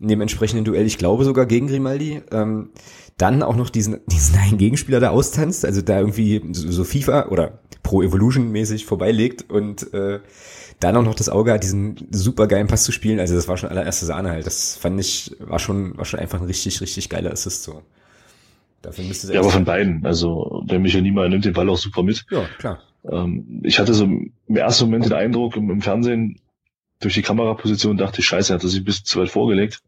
in 0.01 0.09
dem 0.09 0.21
entsprechenden 0.21 0.65
Duell, 0.65 0.87
ich 0.87 0.99
glaube 0.99 1.25
sogar 1.25 1.47
gegen 1.47 1.69
Grimaldi, 1.69 2.23
ähm, 2.31 2.71
dann 3.19 3.43
auch 3.43 3.57
noch 3.57 3.71
diesen, 3.71 4.01
diesen 4.07 4.37
einen 4.39 4.59
Gegenspieler 4.59 5.01
da 5.01 5.11
austanzt, 5.11 5.65
also 5.65 5.83
da 5.83 5.99
irgendwie 5.99 6.43
so, 6.53 6.71
so 6.71 6.85
FIFA 6.85 7.29
oder 7.29 7.61
Pro 7.83 8.03
Evolution 8.03 8.53
mäßig 8.53 8.87
vorbeilegt 8.87 9.51
und 9.51 9.93
äh, 9.93 10.21
dann 10.83 10.97
auch 10.97 11.03
noch 11.03 11.15
das 11.15 11.29
Auge 11.29 11.53
hat, 11.53 11.63
diesen 11.63 12.09
super 12.11 12.47
geilen 12.47 12.67
Pass 12.67 12.85
zu 12.85 12.93
spielen. 12.93 13.21
Also 13.21 13.35
das 13.35 13.49
war 13.49 13.57
schon 13.57 13.69
allererste 13.69 14.07
Sahne 14.07 14.31
halt. 14.31 14.47
Das 14.47 14.77
fand 14.77 14.99
ich, 15.01 15.37
war 15.39 15.59
schon, 15.59 15.97
war 15.97 16.05
schon 16.05 16.21
einfach 16.21 16.41
ein 16.41 16.47
richtig, 16.47 16.81
richtig 16.81 17.09
geiler 17.09 17.33
Assist 17.33 17.63
so. 17.65 17.83
Dafür 18.83 19.05
müsste 19.05 19.33
Ja, 19.33 19.41
aber 19.41 19.51
von 19.51 19.65
beiden. 19.65 20.05
Also 20.05 20.63
der 20.67 20.81
Michael 20.81 21.03
Niemeyer 21.03 21.29
nimmt 21.29 21.45
den 21.45 21.53
Ball 21.53 21.69
auch 21.69 21.79
super 21.79 22.03
mit. 22.03 22.25
Ja, 22.31 22.45
klar. 22.59 22.81
Ähm, 23.11 23.63
ich 23.65 23.79
hatte 23.79 23.95
so 23.95 24.05
im 24.05 24.33
ersten 24.49 24.87
Moment 24.87 25.07
den 25.07 25.13
Eindruck 25.13 25.57
im, 25.57 25.71
im 25.71 25.81
Fernsehen, 25.81 26.41
durch 27.01 27.15
die 27.15 27.23
Kameraposition 27.23 27.97
dachte 27.97 28.21
ich, 28.21 28.27
scheiße, 28.27 28.53
er 28.53 28.55
hat 28.55 28.63
sich 28.63 28.81
ein 28.81 28.85
bisschen 28.85 29.07
zu 29.07 29.21
weit 29.21 29.31
vorgelegt. 29.31 29.83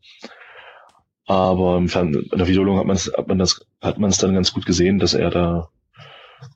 Aber 1.26 1.78
im 1.78 1.88
Fern 1.88 2.12
in 2.12 2.38
der 2.38 2.48
Wiederholung 2.48 2.78
hat 2.78 2.86
man 2.86 2.96
es 2.96 3.10
hat 3.16 3.28
man 3.28 3.38
das 3.38 3.64
hat 3.80 3.98
man 3.98 4.10
es 4.10 4.18
dann 4.18 4.34
ganz 4.34 4.52
gut 4.52 4.66
gesehen, 4.66 4.98
dass 4.98 5.14
er 5.14 5.30
da 5.30 5.68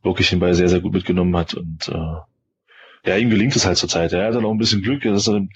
wirklich 0.02 0.28
den 0.28 0.40
Ball 0.40 0.54
sehr 0.54 0.68
sehr 0.68 0.80
gut 0.80 0.92
mitgenommen 0.92 1.34
hat 1.36 1.54
und 1.54 1.88
äh, 1.88 2.16
ja, 3.08 3.16
ihm 3.16 3.30
gelingt 3.30 3.56
es 3.56 3.66
halt 3.66 3.78
zurzeit. 3.78 4.12
Er 4.12 4.26
hat 4.26 4.34
dann 4.34 4.44
auch 4.44 4.52
ein 4.52 4.58
bisschen 4.58 4.82
Glück, 4.82 5.02
dass, 5.02 5.28
er, 5.28 5.46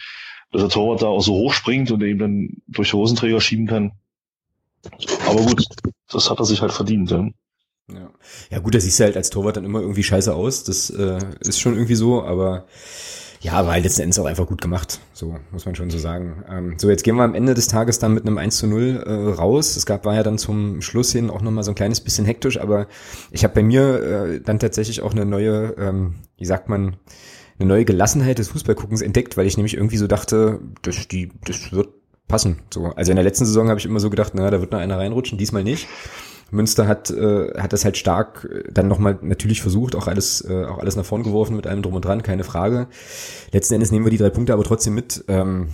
dass 0.50 0.62
der 0.62 0.70
Torwart 0.70 1.02
da 1.02 1.06
auch 1.06 1.22
so 1.22 1.34
hoch 1.34 1.52
springt 1.52 1.90
und 1.90 2.02
ihm 2.02 2.18
dann 2.18 2.56
durch 2.68 2.92
Hosenträger 2.92 3.40
schieben 3.40 3.66
kann. 3.66 3.92
Aber 5.26 5.42
gut, 5.42 5.64
das 6.10 6.30
hat 6.30 6.38
er 6.38 6.44
sich 6.44 6.60
halt 6.60 6.72
verdient. 6.72 7.10
Ja. 7.10 7.28
Ja. 7.92 8.10
ja 8.50 8.58
gut, 8.58 8.74
das 8.74 8.84
siehst 8.84 9.00
du 9.00 9.04
halt 9.04 9.16
als 9.16 9.30
Torwart 9.30 9.56
dann 9.56 9.64
immer 9.64 9.80
irgendwie 9.80 10.02
scheiße 10.02 10.34
aus. 10.34 10.64
Das 10.64 10.90
äh, 10.90 11.18
ist 11.40 11.60
schon 11.60 11.74
irgendwie 11.74 11.94
so, 11.94 12.22
aber 12.22 12.66
ja, 13.42 13.54
war 13.66 13.72
halt 13.72 13.82
letzten 13.82 14.02
Endes 14.02 14.18
auch 14.20 14.26
einfach 14.26 14.46
gut 14.46 14.60
gemacht. 14.60 15.00
So, 15.12 15.36
muss 15.50 15.66
man 15.66 15.74
schon 15.74 15.90
so 15.90 15.98
sagen. 15.98 16.44
Ähm, 16.48 16.74
so, 16.78 16.88
jetzt 16.88 17.02
gehen 17.02 17.16
wir 17.16 17.24
am 17.24 17.34
Ende 17.34 17.54
des 17.54 17.66
Tages 17.66 17.98
dann 17.98 18.14
mit 18.14 18.24
einem 18.24 18.38
1 18.38 18.56
zu 18.56 18.68
0 18.68 19.02
äh, 19.04 19.12
raus. 19.34 19.76
Es 19.76 19.84
gab, 19.84 20.04
war 20.04 20.14
ja 20.14 20.22
dann 20.22 20.38
zum 20.38 20.80
Schluss 20.80 21.10
hin 21.10 21.28
auch 21.28 21.42
nochmal 21.42 21.64
so 21.64 21.72
ein 21.72 21.74
kleines 21.74 22.00
bisschen 22.00 22.24
hektisch, 22.24 22.60
aber 22.60 22.86
ich 23.32 23.42
habe 23.42 23.54
bei 23.54 23.62
mir 23.64 24.02
äh, 24.02 24.40
dann 24.40 24.60
tatsächlich 24.60 25.02
auch 25.02 25.12
eine 25.12 25.26
neue, 25.26 25.74
ähm, 25.76 26.14
wie 26.36 26.44
sagt 26.44 26.68
man, 26.68 26.96
eine 27.62 27.68
neue 27.68 27.84
Gelassenheit 27.84 28.38
des 28.38 28.48
Fußballguckens 28.48 29.02
entdeckt, 29.02 29.36
weil 29.36 29.46
ich 29.46 29.56
nämlich 29.56 29.74
irgendwie 29.74 29.96
so 29.96 30.06
dachte, 30.06 30.60
das, 30.82 31.08
die, 31.08 31.30
das 31.44 31.72
wird 31.72 31.88
passen. 32.28 32.60
So, 32.72 32.86
also 32.86 33.12
in 33.12 33.16
der 33.16 33.24
letzten 33.24 33.46
Saison 33.46 33.68
habe 33.68 33.78
ich 33.78 33.86
immer 33.86 34.00
so 34.00 34.10
gedacht, 34.10 34.32
na, 34.34 34.50
da 34.50 34.60
wird 34.60 34.72
noch 34.72 34.78
einer 34.78 34.98
reinrutschen, 34.98 35.38
diesmal 35.38 35.64
nicht. 35.64 35.88
Münster 36.50 36.86
hat, 36.86 37.10
äh, 37.10 37.58
hat 37.58 37.72
das 37.72 37.84
halt 37.84 37.96
stark 37.96 38.48
äh, 38.50 38.70
dann 38.70 38.86
nochmal 38.86 39.18
natürlich 39.22 39.62
versucht, 39.62 39.96
auch 39.96 40.06
alles, 40.06 40.44
äh, 40.46 40.64
auch 40.64 40.78
alles 40.78 40.96
nach 40.96 41.04
vorn 41.04 41.22
geworfen 41.22 41.56
mit 41.56 41.66
allem 41.66 41.82
drum 41.82 41.94
und 41.94 42.04
dran, 42.04 42.22
keine 42.22 42.44
Frage. 42.44 42.88
Letzten 43.52 43.74
Endes 43.74 43.90
nehmen 43.90 44.04
wir 44.04 44.10
die 44.10 44.18
drei 44.18 44.30
Punkte 44.30 44.52
aber 44.52 44.64
trotzdem 44.64 44.94
mit. 44.94 45.24
Ähm, 45.28 45.68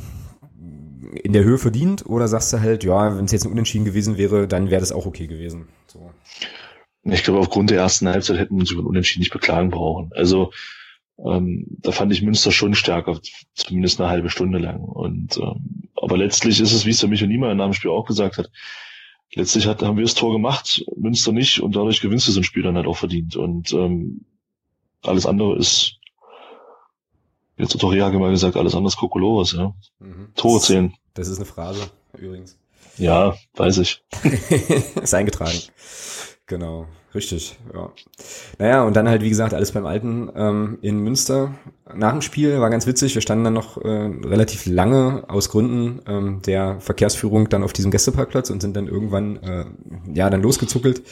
in 1.23 1.33
der 1.33 1.43
Höhe 1.43 1.59
verdient 1.59 2.07
oder 2.07 2.29
sagst 2.29 2.53
du 2.53 2.61
halt, 2.61 2.85
ja, 2.85 3.17
wenn 3.17 3.25
es 3.25 3.33
jetzt 3.33 3.45
ein 3.45 3.51
Unentschieden 3.51 3.85
gewesen 3.85 4.19
wäre, 4.19 4.47
dann 4.47 4.71
wäre 4.71 4.81
das 4.81 4.93
auch 4.93 5.07
okay 5.07 5.27
gewesen. 5.27 5.67
So. 5.87 6.11
Ich 7.05 7.25
glaube, 7.25 7.41
aufgrund 7.41 7.71
der 7.71 7.79
ersten 7.79 8.09
Halbzeit 8.09 8.39
hätten 8.39 8.57
wir 8.57 8.61
uns 8.61 8.71
über 8.71 8.83
ein 8.83 8.87
Unentschieden 8.87 9.21
nicht 9.21 9.33
beklagen 9.33 9.71
brauchen. 9.71 10.11
Also 10.15 10.53
ähm, 11.25 11.67
da 11.69 11.93
fand 11.93 12.13
ich 12.13 12.23
Münster 12.23 12.53
schon 12.53 12.75
stärker, 12.75 13.21
zumindest 13.55 14.01
eine 14.01 14.11
halbe 14.11 14.31
Stunde 14.31 14.59
lang. 14.59 14.81
Und 14.81 15.37
ähm, 15.39 15.89
aber 15.97 16.17
letztlich 16.17 16.61
ist 16.61 16.73
es, 16.73 16.87
wie 16.87 16.91
es 16.91 17.01
der 17.01 17.09
Michael 17.09 17.29
Niemeyer 17.29 17.53
in 17.53 17.61
einem 17.61 17.73
Spiel 17.73 17.91
auch 17.91 18.07
gesagt 18.07 18.39
hat, 18.39 18.51
letztlich 19.35 19.67
hat, 19.67 19.83
haben 19.83 19.97
wir 19.97 20.05
das 20.05 20.15
Tor 20.15 20.33
gemacht, 20.33 20.85
Münster 20.97 21.33
nicht, 21.33 21.61
und 21.61 21.75
dadurch 21.75 22.01
gewinnst 22.01 22.29
du 22.29 22.33
so 22.33 22.41
ein 22.41 22.45
Spiel 22.45 22.63
dann 22.63 22.77
halt 22.77 22.87
auch 22.87 22.97
verdient. 22.97 23.37
Und 23.37 23.73
ähm, 23.73 24.25
alles 25.03 25.27
andere 25.27 25.57
ist, 25.57 25.97
jetzt 27.57 27.75
hat 27.75 27.83
doch 27.83 27.93
Jage 27.93 28.19
mal 28.19 28.31
gesagt, 28.31 28.57
alles 28.57 28.75
andere 28.75 28.89
ist 28.89 28.97
Kokolores, 28.97 29.53
ja. 29.53 29.75
Mhm. 29.99 30.29
Tore 30.37 30.61
zählen. 30.61 30.95
Das 31.15 31.29
ist 31.29 31.39
eine 31.39 31.47
Phrase, 31.47 31.91
übrigens. 32.17 32.59
Ja, 32.97 33.37
weiß 33.55 33.79
ich. 33.79 34.03
ist 35.03 35.15
eingetragen. 35.15 35.59
Genau, 36.47 36.87
richtig, 37.15 37.59
ja. 37.75 37.91
Naja, 38.59 38.83
und 38.85 38.97
dann 38.97 39.09
halt, 39.09 39.23
wie 39.23 39.29
gesagt, 39.29 39.55
alles 39.55 39.73
beim 39.73 39.87
Alten 39.87 40.31
ähm, 40.35 40.79
in 40.83 40.99
Münster. 40.99 41.55
Nach 41.95 42.13
dem 42.13 42.21
Spiel 42.21 42.61
war 42.61 42.71
ganz 42.71 42.87
witzig, 42.87 43.15
wir 43.15 43.23
standen 43.23 43.45
dann 43.45 43.55
noch 43.55 43.79
äh, 43.79 43.89
relativ 43.89 44.67
lange 44.67 45.25
aus 45.29 45.49
Gründen 45.49 46.01
ähm, 46.07 46.43
der 46.45 46.81
Verkehrsführung 46.81 47.49
dann 47.49 47.63
auf 47.63 47.73
diesem 47.73 47.91
Gästeparkplatz 47.91 48.51
und 48.51 48.61
sind 48.61 48.77
dann 48.77 48.89
irgendwann 48.89 49.37
äh, 49.43 49.65
ja 50.13 50.29
dann 50.29 50.43
losgezuckelt. 50.43 51.03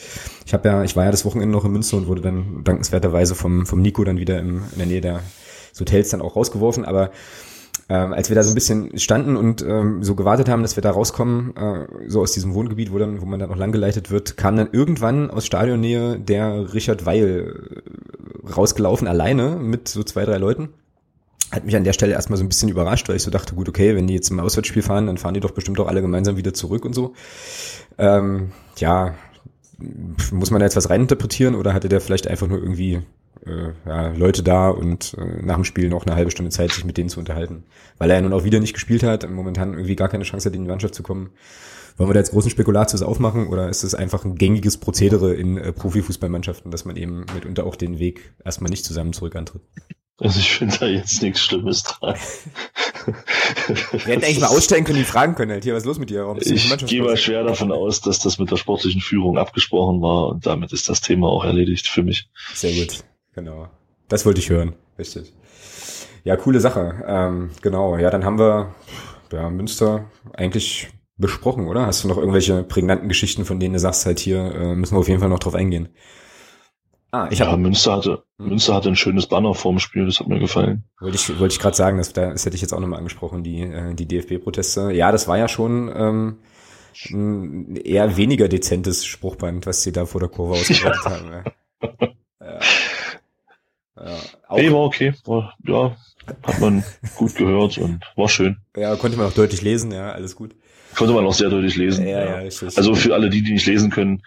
Ich 0.45 0.53
habe 0.53 0.69
ja, 0.69 0.83
ich 0.83 0.95
war 0.95 1.05
ja 1.05 1.11
das 1.11 1.25
Wochenende 1.25 1.51
noch 1.51 1.65
in 1.65 1.71
Münster 1.71 1.97
und 1.97 2.07
wurde 2.07 2.21
dann 2.21 2.63
dankenswerterweise 2.63 3.35
vom, 3.35 3.65
vom 3.65 3.81
Nico 3.81 4.03
dann 4.03 4.19
wieder 4.19 4.39
im, 4.39 4.63
in 4.71 4.77
der 4.77 4.87
Nähe 4.87 5.01
der 5.01 5.21
Hotels 5.79 6.09
dann 6.09 6.21
auch 6.21 6.35
rausgeworfen, 6.35 6.85
aber 6.85 7.11
ähm, 7.89 8.13
als 8.13 8.29
wir 8.29 8.35
da 8.35 8.43
so 8.43 8.51
ein 8.51 8.55
bisschen 8.55 8.97
standen 8.99 9.37
und 9.37 9.61
ähm, 9.61 10.03
so 10.03 10.15
gewartet 10.15 10.49
haben, 10.49 10.61
dass 10.61 10.75
wir 10.75 10.81
da 10.81 10.91
rauskommen, 10.91 11.55
äh, 11.55 11.87
so 12.07 12.21
aus 12.21 12.33
diesem 12.33 12.53
Wohngebiet, 12.53 12.91
wo 12.91 12.97
dann, 12.97 13.21
wo 13.21 13.25
man 13.25 13.39
dann 13.39 13.49
auch 13.49 13.55
langgeleitet 13.55 14.11
wird, 14.11 14.35
kam 14.35 14.57
dann 14.57 14.69
irgendwann 14.71 15.31
aus 15.31 15.45
Stadionnähe 15.45 16.19
der 16.19 16.73
Richard 16.73 17.05
Weil 17.05 17.53
äh, 18.45 18.49
rausgelaufen, 18.49 19.07
alleine 19.07 19.55
mit 19.55 19.87
so 19.87 20.03
zwei, 20.03 20.25
drei 20.25 20.37
Leuten. 20.37 20.69
Hat 21.49 21.63
mich 21.63 21.77
an 21.77 21.85
der 21.85 21.93
Stelle 21.93 22.11
erstmal 22.11 22.35
so 22.35 22.43
ein 22.43 22.49
bisschen 22.49 22.67
überrascht, 22.67 23.07
weil 23.07 23.15
ich 23.15 23.23
so 23.23 23.31
dachte, 23.31 23.55
gut, 23.55 23.69
okay, 23.69 23.95
wenn 23.95 24.07
die 24.07 24.15
jetzt 24.15 24.29
im 24.31 24.39
Auswärtsspiel 24.41 24.81
fahren, 24.81 25.07
dann 25.07 25.17
fahren 25.17 25.33
die 25.33 25.39
doch 25.39 25.51
bestimmt 25.51 25.79
auch 25.79 25.87
alle 25.87 26.01
gemeinsam 26.01 26.35
wieder 26.35 26.53
zurück 26.53 26.83
und 26.83 26.93
so. 26.93 27.13
Ähm, 27.97 28.51
ja, 28.75 29.15
muss 30.33 30.51
man 30.51 30.59
da 30.59 30.65
jetzt 30.65 30.75
was 30.75 30.89
reininterpretieren 30.89 31.55
oder 31.55 31.73
hatte 31.73 31.87
der 31.87 32.01
vielleicht 32.01 32.27
einfach 32.27 32.47
nur 32.47 32.59
irgendwie 32.59 33.01
äh, 33.47 33.73
ja, 33.89 34.07
Leute 34.09 34.43
da 34.43 34.69
und 34.69 35.15
äh, 35.17 35.41
nach 35.43 35.55
dem 35.55 35.63
Spiel 35.63 35.89
noch 35.89 36.05
eine 36.05 36.15
halbe 36.15 36.31
Stunde 36.31 36.51
Zeit, 36.51 36.71
sich 36.71 36.85
mit 36.85 36.97
denen 36.97 37.09
zu 37.09 37.19
unterhalten. 37.19 37.63
Weil 37.97 38.09
er 38.09 38.17
ja 38.17 38.21
nun 38.21 38.33
auch 38.33 38.43
wieder 38.43 38.59
nicht 38.59 38.73
gespielt 38.73 39.03
hat, 39.03 39.29
momentan 39.29 39.73
irgendwie 39.73 39.95
gar 39.95 40.09
keine 40.09 40.23
Chance 40.23 40.49
hat, 40.49 40.55
in 40.55 40.63
die 40.63 40.69
Mannschaft 40.69 40.95
zu 40.95 41.03
kommen. 41.03 41.31
Wollen 41.97 42.09
wir 42.09 42.13
da 42.13 42.19
jetzt 42.19 42.31
großen 42.31 42.51
Spekulatius 42.51 43.01
aufmachen 43.01 43.47
oder 43.47 43.69
ist 43.69 43.83
es 43.83 43.95
einfach 43.95 44.23
ein 44.23 44.35
gängiges 44.35 44.77
Prozedere 44.77 45.33
in 45.33 45.57
äh, 45.57 45.73
Profifußballmannschaften, 45.73 46.69
dass 46.71 46.85
man 46.85 46.95
eben 46.95 47.25
mitunter 47.33 47.65
auch 47.65 47.75
den 47.75 47.97
Weg 47.97 48.33
erstmal 48.45 48.69
nicht 48.69 48.85
zusammen 48.85 49.13
zurück 49.13 49.35
antritt? 49.35 49.61
Also 50.19 50.39
ich 50.39 50.51
finde 50.51 50.77
da 50.79 50.87
jetzt 50.87 51.21
nichts 51.21 51.41
Schlimmes 51.41 51.83
dran. 51.83 52.15
Wir 53.05 53.99
hätten 53.99 54.23
eigentlich 54.23 54.39
mal 54.39 54.47
ausstellen 54.47 54.83
können, 54.83 54.97
die 54.97 55.05
fragen 55.05 55.35
können 55.35 55.51
halt 55.51 55.63
hier, 55.63 55.73
was 55.73 55.83
ist 55.83 55.87
los 55.87 55.99
mit 55.99 56.09
dir? 56.09 56.25
Warum 56.25 56.39
ich 56.39 56.85
gehe 56.87 57.03
mal 57.03 57.17
schwer 57.17 57.43
davon 57.43 57.71
aus, 57.71 58.01
dass 58.01 58.19
das 58.19 58.39
mit 58.39 58.49
der 58.49 58.57
sportlichen 58.57 58.99
Führung 58.99 59.37
abgesprochen 59.37 60.01
war 60.01 60.29
und 60.29 60.45
damit 60.45 60.73
ist 60.73 60.89
das 60.89 61.01
Thema 61.01 61.29
auch 61.29 61.43
erledigt 61.45 61.87
für 61.87 62.03
mich. 62.03 62.29
Sehr 62.53 62.73
gut. 62.73 63.03
Genau. 63.37 63.67
Das 64.07 64.25
wollte 64.25 64.39
ich 64.39 64.49
hören. 64.49 64.73
Richtig. 64.97 65.31
Ja, 66.23 66.35
coole 66.37 66.59
Sache. 66.59 67.03
Ähm, 67.05 67.51
genau. 67.61 67.95
Ja, 67.95 68.09
dann 68.09 68.25
haben 68.25 68.39
wir 68.39 68.73
ja, 69.31 69.47
Münster 69.51 70.09
eigentlich 70.33 70.89
besprochen, 71.17 71.67
oder? 71.67 71.85
Hast 71.85 72.03
du 72.03 72.07
noch 72.07 72.17
irgendwelche 72.17 72.63
prägnanten 72.63 73.07
Geschichten, 73.07 73.45
von 73.45 73.59
denen 73.59 73.73
du 73.73 73.79
sagst, 73.79 74.07
halt 74.07 74.17
hier 74.17 74.39
äh, 74.39 74.75
müssen 74.75 74.95
wir 74.95 74.99
auf 74.99 75.07
jeden 75.07 75.19
Fall 75.19 75.29
noch 75.29 75.37
drauf 75.37 75.53
eingehen? 75.53 75.89
Ah, 77.11 77.27
ich 77.29 77.39
ja, 77.39 77.51
hab, 77.51 77.59
Münster 77.59 77.97
hatte 77.97 78.23
hm. 78.39 78.49
Münster 78.49 78.73
hatte 78.73 78.89
ein 78.89 78.95
schönes 78.95 79.27
Banner 79.27 79.53
vorm 79.53 79.77
Spiel, 79.77 80.07
das 80.07 80.19
hat 80.19 80.27
mir 80.27 80.39
gefallen. 80.39 80.83
Wollte 80.99 81.17
ich, 81.17 81.39
wollte 81.39 81.53
ich 81.53 81.59
gerade 81.59 81.77
sagen, 81.77 81.99
das, 81.99 82.13
das 82.13 82.43
hätte 82.43 82.55
ich 82.55 82.61
jetzt 82.61 82.73
auch 82.73 82.79
nochmal 82.79 82.97
angesprochen, 82.97 83.43
die, 83.43 83.61
äh, 83.61 83.93
die 83.93 84.07
DFB-Proteste. 84.07 84.91
Ja, 84.93 85.11
das 85.11 85.27
war 85.27 85.37
ja 85.37 85.47
schon 85.47 85.91
ähm, 85.95 86.39
ein 87.11 87.75
eher 87.75 88.17
weniger 88.17 88.47
dezentes 88.47 89.05
Spruchband, 89.05 89.67
was 89.67 89.83
sie 89.83 89.91
da 89.91 90.07
vor 90.07 90.21
der 90.21 90.29
Kurve 90.29 90.53
ausgebreitet 90.53 91.01
ja. 91.05 91.11
haben. 91.11 91.31
Ja. 91.31 92.07
Ja. 94.05 94.17
Auch, 94.47 94.57
nee, 94.57 94.71
war 94.71 94.83
okay. 94.83 95.13
War, 95.25 95.53
ja, 95.65 95.95
hat 96.43 96.59
man 96.59 96.83
gut 97.15 97.35
gehört 97.35 97.77
und 97.77 98.03
war 98.15 98.29
schön. 98.29 98.57
Ja, 98.75 98.95
konnte 98.95 99.17
man 99.17 99.27
auch 99.27 99.33
deutlich 99.33 99.61
lesen, 99.61 99.91
ja, 99.91 100.11
alles 100.11 100.35
gut. 100.35 100.55
Konnte 100.95 101.13
man 101.13 101.25
auch 101.25 101.33
sehr 101.33 101.49
deutlich 101.49 101.75
lesen. 101.75 102.07
Ja, 102.07 102.23
ja. 102.23 102.41
ja 102.41 102.67
also 102.75 102.95
für 102.95 103.13
alle 103.13 103.29
die, 103.29 103.43
die 103.43 103.53
nicht 103.53 103.67
lesen 103.67 103.91
können, 103.91 104.23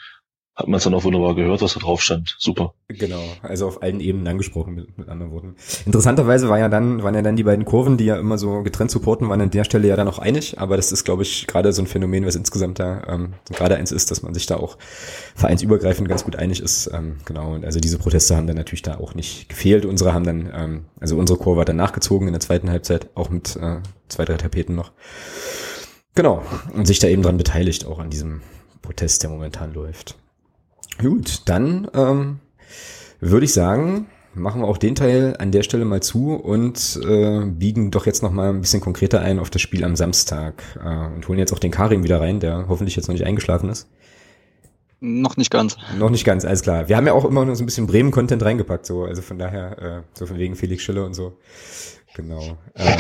hat 0.57 0.69
man 0.69 0.79
es 0.79 0.85
dann 0.85 0.93
auch 0.95 1.05
wunderbar 1.05 1.35
gehört, 1.35 1.63
was 1.63 1.75
da 1.75 1.81
drauf 1.81 2.03
stand. 2.03 2.37
Super. 2.39 2.75
Genau, 2.89 3.23
also 3.43 3.67
auf 3.67 3.83
allen 3.83 4.01
Ebenen 4.01 4.29
angesprochen, 4.29 4.75
mit, 4.75 4.99
mit 4.99 5.09
anderen 5.09 5.33
Worten. 5.33 5.55
Interessanterweise 5.87 6.49
war 6.49 6.59
ja 6.59 6.69
dann, 6.69 7.03
waren 7.03 7.15
ja 7.15 7.23
dann 7.23 7.37
die 7.37 7.45
beiden 7.45 7.65
Kurven, 7.65 7.97
die 7.97 8.05
ja 8.05 8.17
immer 8.17 8.37
so 8.37 8.63
getrennt 8.63 8.91
supporten, 8.91 9.29
waren 9.29 9.41
an 9.41 9.51
der 9.51 9.65
Stelle 9.65 9.89
ja 9.89 9.97
dann 9.97 10.09
auch 10.09 10.19
einig, 10.19 10.59
aber 10.59 10.77
das 10.77 10.93
ist, 10.93 11.05
glaube 11.05 11.23
ich, 11.23 11.47
gerade 11.47 11.73
so 11.73 11.83
ein 11.83 11.87
Phänomen, 11.87 12.27
was 12.27 12.37
insgesamt 12.37 12.79
da 12.79 13.03
ähm, 13.09 13.35
gerade 13.49 13.77
eins 13.77 13.93
ist, 13.93 14.11
dass 14.11 14.23
man 14.23 14.35
sich 14.35 14.47
da 14.47 14.57
auch 14.57 14.77
vereinsübergreifend 15.35 16.09
ganz 16.09 16.25
gut 16.25 16.37
einig 16.37 16.61
ist. 16.61 16.91
Ähm, 16.93 17.17
genau, 17.25 17.55
und 17.55 17.65
also 17.65 17.81
diese 17.81 17.99
Proteste 17.99 18.37
haben 18.37 18.47
dann 18.47 18.57
natürlich 18.57 18.83
da 18.83 18.99
auch 18.99 19.15
nicht 19.15 19.49
gefehlt. 19.49 19.87
Unsere 19.87 20.13
haben 20.13 20.25
dann, 20.25 20.51
ähm, 20.55 20.85
also 21.01 21.17
unsere 21.17 21.39
Kurve 21.39 21.63
hat 21.63 21.69
dann 21.69 21.77
nachgezogen 21.77 22.27
in 22.27 22.35
der 22.35 22.41
zweiten 22.41 22.71
Halbzeit, 22.71 23.09
auch 23.15 23.31
mit 23.31 23.57
äh, 23.57 23.79
zwei, 24.09 24.25
drei 24.25 24.37
Tapeten 24.37 24.75
noch. 24.75 24.93
Genau, 26.15 26.43
und 26.75 26.87
sich 26.87 26.99
da 26.99 27.09
eben 27.09 27.23
dran 27.23 27.37
beteiligt, 27.39 27.87
auch 27.87 28.01
an 28.01 28.11
diesem 28.11 28.43
Protest, 28.83 29.23
der 29.23 29.31
momentan 29.31 29.73
läuft. 29.73 30.17
Gut, 30.99 31.43
dann 31.47 31.89
ähm, 31.95 32.41
würde 33.21 33.45
ich 33.45 33.53
sagen, 33.53 34.07
machen 34.35 34.63
wir 34.63 34.69
auch 34.69 34.79
den 34.79 34.95
Teil 34.95 35.37
an 35.39 35.53
der 35.53 35.63
Stelle 35.63 35.85
mal 35.85 36.03
zu 36.03 36.35
und 36.35 37.01
äh, 37.05 37.45
biegen 37.47 37.91
doch 37.91 38.07
jetzt 38.07 38.23
noch 38.23 38.33
mal 38.33 38.51
ein 38.51 38.61
bisschen 38.61 38.81
konkreter 38.81 39.21
ein 39.21 39.39
auf 39.39 39.51
das 39.51 39.63
Spiel 39.63 39.85
am 39.85 39.97
Samstag 39.97 40.63
äh, 40.83 41.15
und 41.15 41.27
holen 41.29 41.39
jetzt 41.39 41.53
auch 41.53 41.59
den 41.59 41.71
Karim 41.71 42.05
wieder 42.05 42.21
rein, 42.21 42.41
der 42.41 42.67
hoffentlich 42.69 42.97
jetzt 42.97 43.09
noch 43.09 43.15
nicht 43.15 43.27
eingeschlafen 43.27 43.71
ist. 43.71 43.89
Noch 45.03 45.39
nicht 45.39 45.51
ganz. 45.51 45.79
Noch 45.99 46.11
nicht 46.11 46.25
ganz, 46.25 46.45
alles 46.45 46.61
klar. 46.61 46.89
Wir 46.89 46.97
haben 46.97 47.07
ja 47.07 47.15
auch 47.15 47.25
immer 47.25 47.47
noch 47.47 47.55
so 47.55 47.63
ein 47.63 47.67
bisschen 47.67 47.87
Bremen-Content 47.87 48.43
reingepackt, 48.43 48.85
so, 48.85 49.05
also 49.05 49.23
von 49.23 49.39
daher, 49.39 49.79
äh, 49.79 50.03
so 50.13 50.27
von 50.27 50.37
wegen 50.37 50.57
Felix 50.57 50.83
Schiller 50.83 51.07
und 51.07 51.15
so. 51.15 51.39
Genau. 52.15 52.59
Ähm, 52.75 52.99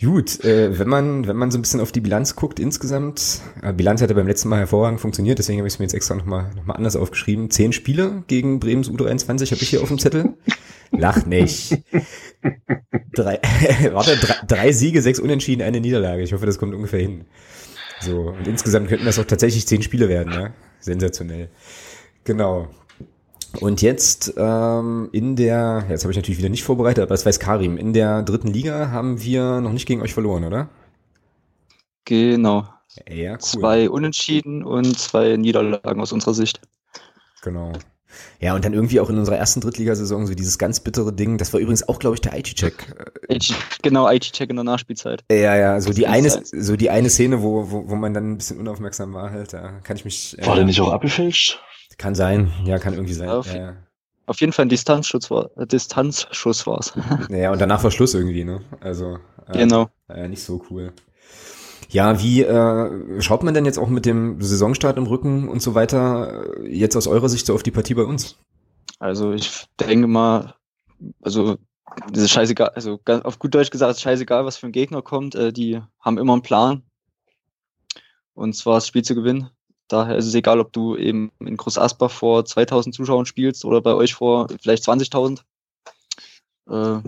Gut, 0.00 0.44
äh, 0.44 0.78
wenn 0.78 0.88
man 0.88 1.26
wenn 1.26 1.36
man 1.36 1.50
so 1.50 1.58
ein 1.58 1.62
bisschen 1.62 1.80
auf 1.80 1.90
die 1.90 2.00
Bilanz 2.00 2.36
guckt 2.36 2.60
insgesamt, 2.60 3.40
äh, 3.62 3.72
Bilanz 3.72 4.00
hatte 4.00 4.14
beim 4.14 4.28
letzten 4.28 4.48
Mal 4.48 4.60
hervorragend 4.60 5.00
funktioniert, 5.00 5.40
deswegen 5.40 5.58
habe 5.58 5.66
ich 5.66 5.74
es 5.74 5.78
mir 5.80 5.86
jetzt 5.86 5.94
extra 5.94 6.14
nochmal 6.14 6.50
noch 6.54 6.66
mal 6.66 6.74
anders 6.74 6.94
aufgeschrieben. 6.94 7.50
Zehn 7.50 7.72
Spiele 7.72 8.22
gegen 8.28 8.60
Bremens 8.60 8.88
U23 8.88 9.50
habe 9.50 9.62
ich 9.62 9.70
hier 9.70 9.82
auf 9.82 9.88
dem 9.88 9.98
Zettel. 9.98 10.34
Lach 10.92 11.26
nicht. 11.26 11.82
Drei, 13.12 13.40
warte, 13.92 14.16
drei, 14.16 14.34
drei 14.46 14.72
Siege, 14.72 15.02
sechs 15.02 15.18
Unentschieden, 15.18 15.62
eine 15.62 15.80
Niederlage. 15.80 16.22
Ich 16.22 16.32
hoffe, 16.32 16.46
das 16.46 16.58
kommt 16.58 16.74
ungefähr 16.74 17.00
hin. 17.00 17.24
So, 18.00 18.28
und 18.28 18.46
insgesamt 18.46 18.88
könnten 18.88 19.04
das 19.04 19.18
auch 19.18 19.24
tatsächlich 19.24 19.66
zehn 19.66 19.82
Spiele 19.82 20.08
werden, 20.08 20.32
ja? 20.32 20.50
Sensationell. 20.78 21.48
Genau. 22.22 22.68
Und 23.60 23.82
jetzt 23.82 24.34
ähm, 24.36 25.08
in 25.12 25.34
der, 25.36 25.86
jetzt 25.88 26.04
habe 26.04 26.12
ich 26.12 26.16
natürlich 26.16 26.38
wieder 26.38 26.50
nicht 26.50 26.64
vorbereitet, 26.64 27.02
aber 27.02 27.14
das 27.14 27.24
weiß 27.24 27.40
Karim, 27.40 27.78
in 27.78 27.92
der 27.92 28.22
dritten 28.22 28.48
Liga 28.48 28.90
haben 28.90 29.22
wir 29.22 29.60
noch 29.60 29.72
nicht 29.72 29.86
gegen 29.86 30.02
euch 30.02 30.14
verloren, 30.14 30.44
oder? 30.44 30.68
Genau. 32.04 32.68
Ja, 33.08 33.32
cool. 33.32 33.40
Zwei 33.40 33.90
Unentschieden 33.90 34.62
und 34.64 34.98
zwei 34.98 35.36
Niederlagen 35.36 36.00
aus 36.00 36.12
unserer 36.12 36.34
Sicht. 36.34 36.60
Genau. 37.42 37.72
Ja, 38.40 38.54
und 38.54 38.64
dann 38.64 38.72
irgendwie 38.72 39.00
auch 39.00 39.10
in 39.10 39.18
unserer 39.18 39.36
ersten 39.36 39.60
Drittligasaison 39.60 40.26
so 40.26 40.34
dieses 40.34 40.58
ganz 40.58 40.80
bittere 40.80 41.12
Ding. 41.12 41.38
Das 41.38 41.52
war 41.52 41.60
übrigens 41.60 41.88
auch, 41.88 41.98
glaube 41.98 42.14
ich, 42.14 42.20
der 42.20 42.36
IT-Check. 42.36 42.74
Genau, 43.82 44.08
IT-Check 44.08 44.50
in 44.50 44.56
der 44.56 44.64
Nachspielzeit. 44.64 45.24
Ja, 45.30 45.56
ja, 45.56 45.80
so 45.80 45.92
die 45.92 46.06
eine, 46.06 46.30
so 46.30 46.76
die 46.76 46.90
eine 46.90 47.10
Szene, 47.10 47.42
wo, 47.42 47.70
wo, 47.70 47.88
wo 47.88 47.94
man 47.94 48.14
dann 48.14 48.32
ein 48.32 48.38
bisschen 48.38 48.58
unaufmerksam 48.58 49.12
war, 49.12 49.30
halt, 49.30 49.52
da 49.52 49.80
kann 49.82 49.96
ich 49.96 50.04
mich. 50.04 50.36
War 50.42 50.56
der 50.56 50.64
nicht 50.64 50.80
auch 50.80 50.90
abgefälscht? 50.90 51.60
Kann 51.98 52.14
sein, 52.14 52.50
ja, 52.64 52.78
kann 52.78 52.94
irgendwie 52.94 53.12
sein. 53.12 53.28
Auf, 53.28 53.52
ja. 53.52 53.76
auf 54.26 54.40
jeden 54.40 54.52
Fall 54.52 54.66
ein 54.66 54.68
Distanzschuss 54.68 55.30
war, 55.30 55.50
äh, 55.56 55.66
Distanzschuss 55.66 56.66
war's. 56.66 56.92
Ja, 57.28 57.52
und 57.52 57.60
danach 57.60 57.82
war 57.82 57.90
Schluss 57.90 58.14
irgendwie, 58.14 58.44
ne? 58.44 58.60
Also 58.80 59.18
äh, 59.48 59.58
genau. 59.58 59.90
Äh, 60.08 60.28
nicht 60.28 60.42
so 60.42 60.64
cool. 60.70 60.92
Ja, 61.90 62.22
wie 62.22 62.42
äh, 62.42 63.20
schaut 63.20 63.42
man 63.42 63.54
denn 63.54 63.64
jetzt 63.64 63.78
auch 63.78 63.88
mit 63.88 64.06
dem 64.06 64.40
Saisonstart 64.40 64.96
im 64.96 65.06
Rücken 65.06 65.48
und 65.48 65.60
so 65.60 65.74
weiter 65.74 66.60
äh, 66.60 66.68
jetzt 66.68 66.96
aus 66.96 67.06
eurer 67.06 67.28
Sicht 67.28 67.46
so 67.46 67.54
auf 67.54 67.62
die 67.62 67.70
Partie 67.70 67.94
bei 67.94 68.04
uns? 68.04 68.36
Also 69.00 69.32
ich 69.32 69.66
denke 69.80 70.06
mal, 70.06 70.54
also 71.22 71.56
das 72.12 72.24
ist 72.24 72.30
scheißegal, 72.30 72.70
also 72.70 73.00
auf 73.06 73.38
gut 73.38 73.54
Deutsch 73.54 73.70
gesagt, 73.70 73.92
ist 73.92 74.02
scheißegal, 74.02 74.44
was 74.44 74.56
für 74.56 74.66
ein 74.66 74.72
Gegner 74.72 75.02
kommt, 75.02 75.34
äh, 75.34 75.52
die 75.52 75.80
haben 76.00 76.18
immer 76.18 76.34
einen 76.34 76.42
Plan. 76.42 76.82
Und 78.34 78.54
zwar 78.54 78.74
das 78.74 78.86
Spiel 78.86 79.02
zu 79.02 79.14
gewinnen. 79.14 79.50
Daher 79.88 80.16
ist 80.16 80.26
es 80.26 80.34
egal, 80.34 80.60
ob 80.60 80.72
du 80.72 80.96
eben 80.96 81.32
in 81.40 81.56
Groß 81.56 81.78
Asbach 81.78 82.10
vor 82.10 82.44
2000 82.44 82.94
Zuschauern 82.94 83.26
spielst 83.26 83.64
oder 83.64 83.80
bei 83.80 83.94
euch 83.94 84.14
vor 84.14 84.48
vielleicht 84.60 84.84
20.000. 84.84 85.40
Äh, 86.68 87.00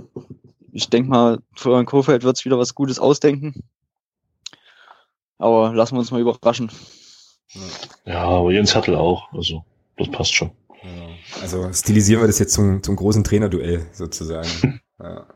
ich 0.72 0.88
denke 0.88 1.10
mal, 1.10 1.38
für 1.54 1.84
Kofeld 1.84 2.24
wird 2.24 2.38
es 2.38 2.44
wieder 2.44 2.58
was 2.58 2.74
Gutes 2.74 2.98
ausdenken. 2.98 3.64
Aber 5.38 5.74
lassen 5.74 5.94
wir 5.94 6.00
uns 6.00 6.10
mal 6.10 6.20
überraschen. 6.20 6.70
Ja, 8.04 8.24
aber 8.24 8.52
Jens 8.52 8.74
Hertel 8.74 8.94
auch. 8.94 9.32
Also, 9.32 9.64
das 9.96 10.10
passt 10.10 10.34
schon. 10.34 10.50
Ja, 10.82 11.08
also 11.42 11.70
stilisieren 11.72 12.22
wir 12.22 12.26
das 12.26 12.38
jetzt 12.38 12.54
zum, 12.54 12.82
zum 12.82 12.96
großen 12.96 13.24
Trainerduell 13.24 13.86
sozusagen. 13.92 14.80
ja. 14.98 15.26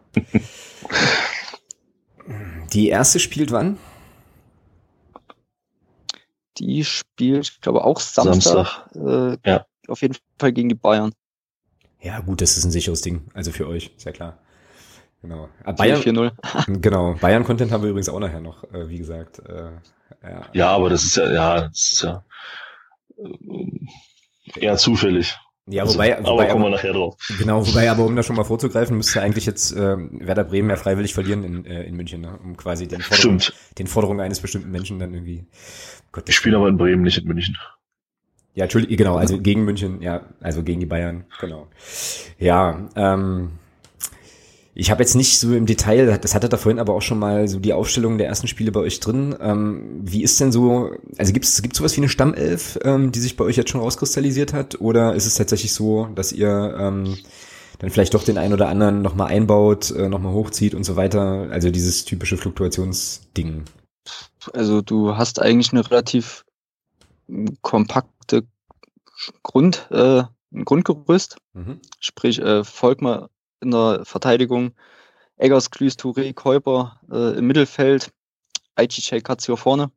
Die 2.73 2.89
erste 2.89 3.21
spielt 3.21 3.51
wann? 3.51 3.79
Die 6.59 6.85
spielt, 6.85 7.49
ich 7.49 7.61
glaube, 7.61 7.85
auch 7.85 8.01
Samstag. 8.01 8.87
Samstag. 8.93 9.39
Äh, 9.45 9.51
ja. 9.51 9.67
Auf 9.89 10.03
jeden 10.03 10.17
Fall 10.39 10.53
gegen 10.53 10.69
die 10.69 10.75
Bayern. 10.75 11.13
Ja, 12.01 12.21
gut, 12.21 12.41
das 12.41 12.57
ist 12.57 12.65
ein 12.65 12.71
sicheres 12.71 13.01
Ding. 13.01 13.27
Also 13.35 13.51
für 13.51 13.67
euch, 13.67 13.93
sehr 13.97 14.13
klar. 14.13 14.39
Genau. 15.23 15.49
Ah, 15.65 15.73
Bayern 15.73 16.01
4-0. 16.01 16.81
genau. 16.81 17.15
Bayern-Content 17.15 17.73
haben 17.73 17.83
wir 17.83 17.91
übrigens 17.91 18.11
auch 18.11 18.21
nachher 18.21 18.41
noch, 18.41 18.63
äh, 18.73 18.89
wie 18.89 18.99
gesagt. 18.99 19.39
Äh, 19.39 19.71
ja. 20.23 20.43
ja, 20.53 20.71
aber 20.71 20.91
das 20.91 21.05
ist 21.05 21.17
ja, 21.17 21.33
ja, 21.33 21.61
das 21.63 21.93
ist 21.93 22.03
ja 22.03 22.25
äh, 23.17 24.61
eher 24.61 24.77
zufällig. 24.77 25.35
Ja, 25.67 25.89
wobei, 25.89 26.15
also, 26.15 26.33
aber 26.33 26.47
kommen 26.47 26.65
wir 26.65 26.71
nachher 26.71 26.93
drauf. 26.93 27.17
Genau, 27.39 27.67
wobei, 27.67 27.91
aber 27.91 28.05
um 28.05 28.15
da 28.15 28.23
schon 28.23 28.37
mal 28.37 28.45
vorzugreifen, 28.45 28.99
müsste 28.99 29.23
eigentlich 29.23 29.47
jetzt 29.47 29.73
äh, 29.73 29.97
Werder 29.97 30.45
Bremen 30.45 30.69
ja 30.69 30.77
freiwillig 30.77 31.15
verlieren 31.15 31.43
in, 31.43 31.65
äh, 31.65 31.85
in 31.85 31.97
München, 31.97 32.21
ne? 32.21 32.39
um 32.43 32.57
quasi 32.57 32.87
den 32.87 33.01
Forderungen, 33.01 33.43
den 33.79 33.87
Forderungen 33.87 34.21
eines 34.21 34.41
bestimmten 34.41 34.71
Menschen 34.71 34.99
dann 34.99 35.15
irgendwie. 35.15 35.47
Gott, 36.13 36.29
ich 36.29 36.37
spiele 36.37 36.57
aber 36.57 36.69
in 36.69 36.77
Bremen, 36.77 37.03
nicht 37.03 37.17
in 37.17 37.27
München. 37.27 37.57
Ja, 38.55 38.65
Entschuldigung, 38.65 38.97
genau, 38.99 39.17
also 39.17 39.41
gegen 39.41 39.65
München, 39.65 40.03
ja, 40.03 40.21
also 40.41 40.63
gegen 40.63 40.81
die 40.81 40.87
Bayern, 40.87 41.25
genau. 41.41 41.67
Ja, 42.39 42.87
ähm, 42.95 43.53
ich 44.77 44.91
habe 44.91 45.03
jetzt 45.03 45.15
nicht 45.15 45.39
so 45.39 45.55
im 45.55 45.67
Detail, 45.67 46.19
das 46.19 46.35
hatte 46.35 46.49
da 46.49 46.57
vorhin 46.57 46.81
aber 46.81 46.95
auch 46.95 47.03
schon 47.03 47.19
mal 47.19 47.47
so 47.47 47.61
die 47.61 47.73
Aufstellung 47.73 48.19
der 48.19 48.27
ersten 48.27 48.49
Spiele 48.49 48.73
bei 48.73 48.81
euch 48.81 48.99
drin. 48.99 49.37
Ähm, 49.41 50.01
wie 50.03 50.23
ist 50.25 50.41
denn 50.41 50.51
so, 50.51 50.91
also 51.17 51.33
gibt 51.33 51.45
es 51.45 51.63
gibt's 51.63 51.79
sowas 51.79 51.97
wie 51.97 52.01
eine 52.01 52.09
Stammelf, 52.09 52.79
ähm, 52.83 53.13
die 53.13 53.21
sich 53.21 53.37
bei 53.37 53.45
euch 53.45 53.57
jetzt 53.57 53.71
schon 53.71 53.81
rauskristallisiert 53.81 54.53
hat? 54.53 54.81
Oder 54.81 55.15
ist 55.15 55.27
es 55.27 55.37
tatsächlich 55.37 55.73
so, 55.73 56.09
dass 56.17 56.33
ihr 56.33 56.77
ähm, 56.77 57.17
dann 57.79 57.91
vielleicht 57.91 58.15
doch 58.15 58.25
den 58.25 58.37
einen 58.37 58.53
oder 58.53 58.69
anderen 58.69 59.01
nochmal 59.01 59.29
einbaut, 59.29 59.93
äh, 59.93 60.09
nochmal 60.09 60.33
hochzieht 60.33 60.75
und 60.75 60.83
so 60.83 60.97
weiter? 60.97 61.49
Also 61.51 61.71
dieses 61.71 62.05
typische 62.05 62.37
Fluktuationsding. 62.37 63.63
Also 64.53 64.83
du 64.83 65.17
hast 65.17 65.41
eigentlich 65.41 65.73
eine 65.73 65.89
relativ 65.89 66.45
kompakte 67.63 68.43
Grund, 69.45 69.87
äh, 69.93 70.25
ein 70.53 70.65
Grundgerüst. 70.65 71.37
Mhm. 71.53 71.81
Sprich, 72.01 72.41
äh, 72.41 72.65
Volkmar 72.65 73.31
in 73.65 73.71
der 73.71 74.05
Verteidigung. 74.05 74.73
Eggers, 75.37 75.71
Klüß, 75.71 75.99
Touré, 75.99 76.33
Käuper 76.33 77.01
äh, 77.11 77.39
im 77.39 77.47
Mittelfeld, 77.47 78.13
Aichichai 78.77 79.21
Katsio 79.21 79.57
vorne. 79.57 79.91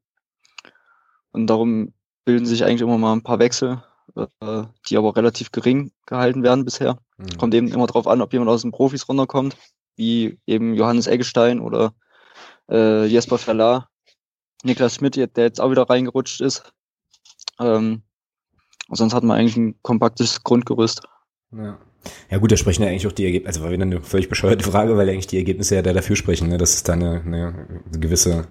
Und 1.31 1.47
darum 1.47 1.93
bilden 2.25 2.45
sich 2.45 2.63
eigentlich 2.63 2.81
immer 2.81 2.97
mal 2.97 3.13
ein 3.13 3.23
paar 3.23 3.39
Wechsel, 3.39 3.83
äh, 4.15 4.63
die 4.89 4.97
aber 4.97 5.15
relativ 5.15 5.51
gering 5.51 5.91
gehalten 6.05 6.43
werden 6.43 6.65
bisher. 6.65 6.97
Mhm. 7.17 7.37
Kommt 7.37 7.53
eben 7.53 7.67
immer 7.67 7.87
darauf 7.87 8.07
an, 8.07 8.21
ob 8.21 8.33
jemand 8.33 8.49
aus 8.49 8.63
den 8.63 8.71
Profis 8.71 9.07
runterkommt, 9.07 9.55
wie 9.95 10.39
eben 10.47 10.73
Johannes 10.73 11.07
Eggestein 11.07 11.59
oder 11.59 11.93
äh, 12.69 13.05
Jesper 13.05 13.37
Verla, 13.37 13.89
Niklas 14.63 14.95
Schmidt, 14.95 15.15
der 15.15 15.29
jetzt 15.37 15.61
auch 15.61 15.71
wieder 15.71 15.89
reingerutscht 15.89 16.41
ist. 16.41 16.73
Ähm, 17.59 18.03
sonst 18.89 19.13
hat 19.13 19.23
man 19.23 19.37
eigentlich 19.37 19.57
ein 19.57 19.81
kompaktes 19.81 20.43
Grundgerüst. 20.43 21.03
Ja. 21.51 21.79
Ja 22.29 22.37
gut, 22.37 22.51
da 22.51 22.57
sprechen 22.57 22.83
ja 22.83 22.89
eigentlich 22.89 23.07
auch 23.07 23.11
die 23.11 23.25
Ergebnisse, 23.25 23.47
also 23.47 23.63
war 23.63 23.71
wieder 23.71 23.83
eine 23.83 24.01
völlig 24.01 24.29
bescheuerte 24.29 24.69
Frage, 24.69 24.97
weil 24.97 25.09
eigentlich 25.09 25.27
die 25.27 25.37
Ergebnisse 25.37 25.75
ja 25.75 25.81
da 25.81 25.93
dafür 25.93 26.15
sprechen, 26.15 26.49
ne, 26.49 26.57
dass 26.57 26.75
es 26.75 26.83
da 26.83 26.93
eine, 26.93 27.21
eine 27.25 27.67
gewisse 27.91 28.47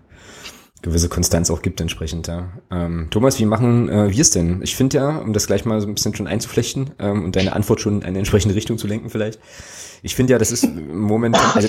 gewisse 0.82 1.08
Konstanz 1.08 1.50
auch 1.50 1.62
gibt 1.62 1.80
entsprechend, 1.80 2.28
ja. 2.28 2.48
Ähm, 2.70 3.08
Thomas, 3.10 3.40
wie 3.40 3.44
machen 3.44 3.88
äh, 3.88 4.10
wir 4.10 4.20
es 4.20 4.30
denn? 4.30 4.60
Ich 4.62 4.76
finde 4.76 4.98
ja, 4.98 5.18
um 5.18 5.32
das 5.32 5.46
gleich 5.46 5.64
mal 5.64 5.80
so 5.80 5.88
ein 5.88 5.94
bisschen 5.94 6.14
schon 6.14 6.28
einzuflechten 6.28 6.90
ähm, 6.98 7.24
und 7.24 7.34
deine 7.34 7.54
Antwort 7.54 7.80
schon 7.80 8.02
in 8.02 8.04
eine 8.04 8.18
entsprechende 8.18 8.54
Richtung 8.54 8.78
zu 8.78 8.86
lenken 8.86 9.10
vielleicht. 9.10 9.40
Ich 10.02 10.14
finde 10.14 10.34
ja, 10.34 10.38
das 10.38 10.52
ist 10.52 10.64
im 10.64 11.00
Moment, 11.00 11.36
also, 11.56 11.68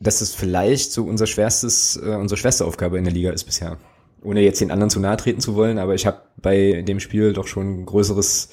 dass 0.00 0.20
es 0.20 0.34
vielleicht 0.34 0.92
so 0.92 1.04
unser 1.04 1.26
schwerstes, 1.26 1.96
äh, 1.96 2.10
unsere 2.16 2.38
schwerste 2.38 2.64
Aufgabe 2.66 2.98
in 2.98 3.04
der 3.04 3.12
Liga 3.12 3.30
ist 3.30 3.44
bisher. 3.44 3.78
Ohne 4.22 4.40
jetzt 4.40 4.60
den 4.60 4.70
anderen 4.70 4.90
zu 4.90 5.00
nahe 5.00 5.16
treten 5.16 5.40
zu 5.40 5.54
wollen, 5.54 5.78
aber 5.78 5.94
ich 5.94 6.04
habe 6.04 6.20
bei 6.42 6.82
dem 6.82 7.00
Spiel 7.00 7.32
doch 7.32 7.46
schon 7.46 7.86
größeres 7.86 8.50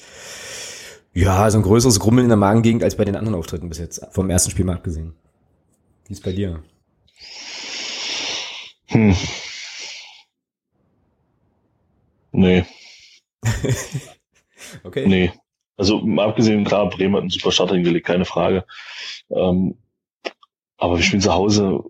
ja, 1.16 1.50
so 1.50 1.58
ein 1.58 1.62
größeres 1.62 1.98
Grummeln 1.98 2.26
in 2.26 2.28
der 2.28 2.36
Magengegend 2.36 2.82
als 2.84 2.96
bei 2.96 3.04
den 3.06 3.16
anderen 3.16 3.34
Auftritten 3.34 3.70
bis 3.70 3.78
jetzt, 3.78 4.06
vom 4.10 4.28
ersten 4.28 4.50
Spiel 4.50 4.66
mal 4.66 4.74
abgesehen. 4.76 5.14
Wie 6.06 6.12
ist 6.12 6.22
bei 6.22 6.32
dir? 6.32 6.62
Hm. 8.88 9.16
Nee. 12.32 12.66
okay. 14.84 15.06
Nee. 15.06 15.32
Also 15.78 16.06
abgesehen, 16.18 16.64
klar, 16.64 16.90
Bremen 16.90 17.14
hat 17.14 17.22
einen 17.22 17.30
super 17.30 17.50
Start 17.50 17.70
hingelegt, 17.70 18.06
keine 18.06 18.26
Frage. 18.26 18.66
Ähm, 19.30 19.78
aber 20.76 20.96
wir 20.96 21.02
spielen 21.02 21.22
zu 21.22 21.32
Hause. 21.32 21.80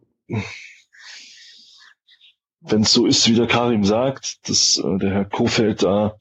Wenn 2.61 2.83
es 2.83 2.93
so 2.93 3.07
ist, 3.07 3.29
wie 3.29 3.35
der 3.35 3.49
Karim 3.49 3.83
sagt, 3.83 4.49
dass 4.49 4.79
äh, 4.79 4.99
der 4.99 5.11
Herr 5.11 5.25
Kofeld 5.25 5.83
da 5.83 6.17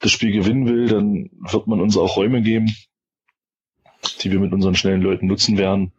das 0.00 0.10
Spiel 0.10 0.32
gewinnen 0.32 0.66
will, 0.66 0.88
dann 0.88 1.30
wird 1.32 1.66
man 1.66 1.80
uns 1.80 1.96
auch 1.96 2.16
Räume 2.16 2.42
geben, 2.42 2.74
die 4.22 4.32
wir 4.32 4.40
mit 4.40 4.52
unseren 4.52 4.74
schnellen 4.74 5.02
Leuten 5.02 5.26
nutzen 5.26 5.58
werden. 5.58 5.92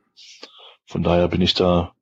Von 0.86 1.04
daher 1.04 1.28
bin 1.28 1.42
ich 1.42 1.54
da, 1.54 1.94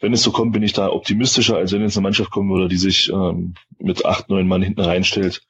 wenn 0.00 0.12
es 0.12 0.22
so 0.22 0.32
kommt, 0.32 0.52
bin 0.52 0.62
ich 0.62 0.72
da 0.72 0.90
optimistischer, 0.90 1.56
als 1.56 1.72
wenn 1.72 1.82
jetzt 1.82 1.96
eine 1.96 2.02
Mannschaft 2.02 2.30
kommen 2.30 2.50
würde, 2.50 2.68
die 2.68 2.78
sich 2.78 3.10
ähm, 3.12 3.54
mit 3.78 4.04
acht, 4.04 4.28
neun 4.30 4.48
Mann 4.48 4.62
hinten 4.62 4.80
reinstellt. 4.80 5.46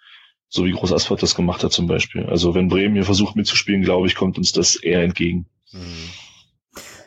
So 0.51 0.65
wie 0.65 0.73
Groß 0.73 0.93
Asphalt 0.93 1.23
das 1.23 1.35
gemacht 1.35 1.63
hat 1.63 1.73
zum 1.73 1.87
Beispiel. 1.87 2.25
Also 2.25 2.55
wenn 2.55 2.69
Bremen 2.69 2.95
hier 2.95 3.05
versucht 3.05 3.37
mitzuspielen, 3.37 3.83
glaube 3.83 4.07
ich, 4.07 4.15
kommt 4.15 4.39
uns 4.39 4.53
das 4.53 4.77
eher 4.77 5.03
entgegen. 5.03 5.47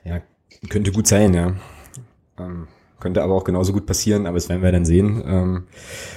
Ja, 0.06 0.22
könnte 0.70 0.92
gut 0.92 1.08
sein, 1.08 1.34
ja. 1.34 1.56
Ähm, 2.38 2.68
könnte 3.02 3.22
aber 3.22 3.34
auch 3.34 3.44
genauso 3.44 3.74
gut 3.74 3.86
passieren, 3.86 4.26
aber 4.26 4.36
das 4.36 4.48
werden 4.48 4.62
wir 4.62 4.72
dann 4.72 4.86
sehen, 4.86 5.22
ähm, 5.26 5.64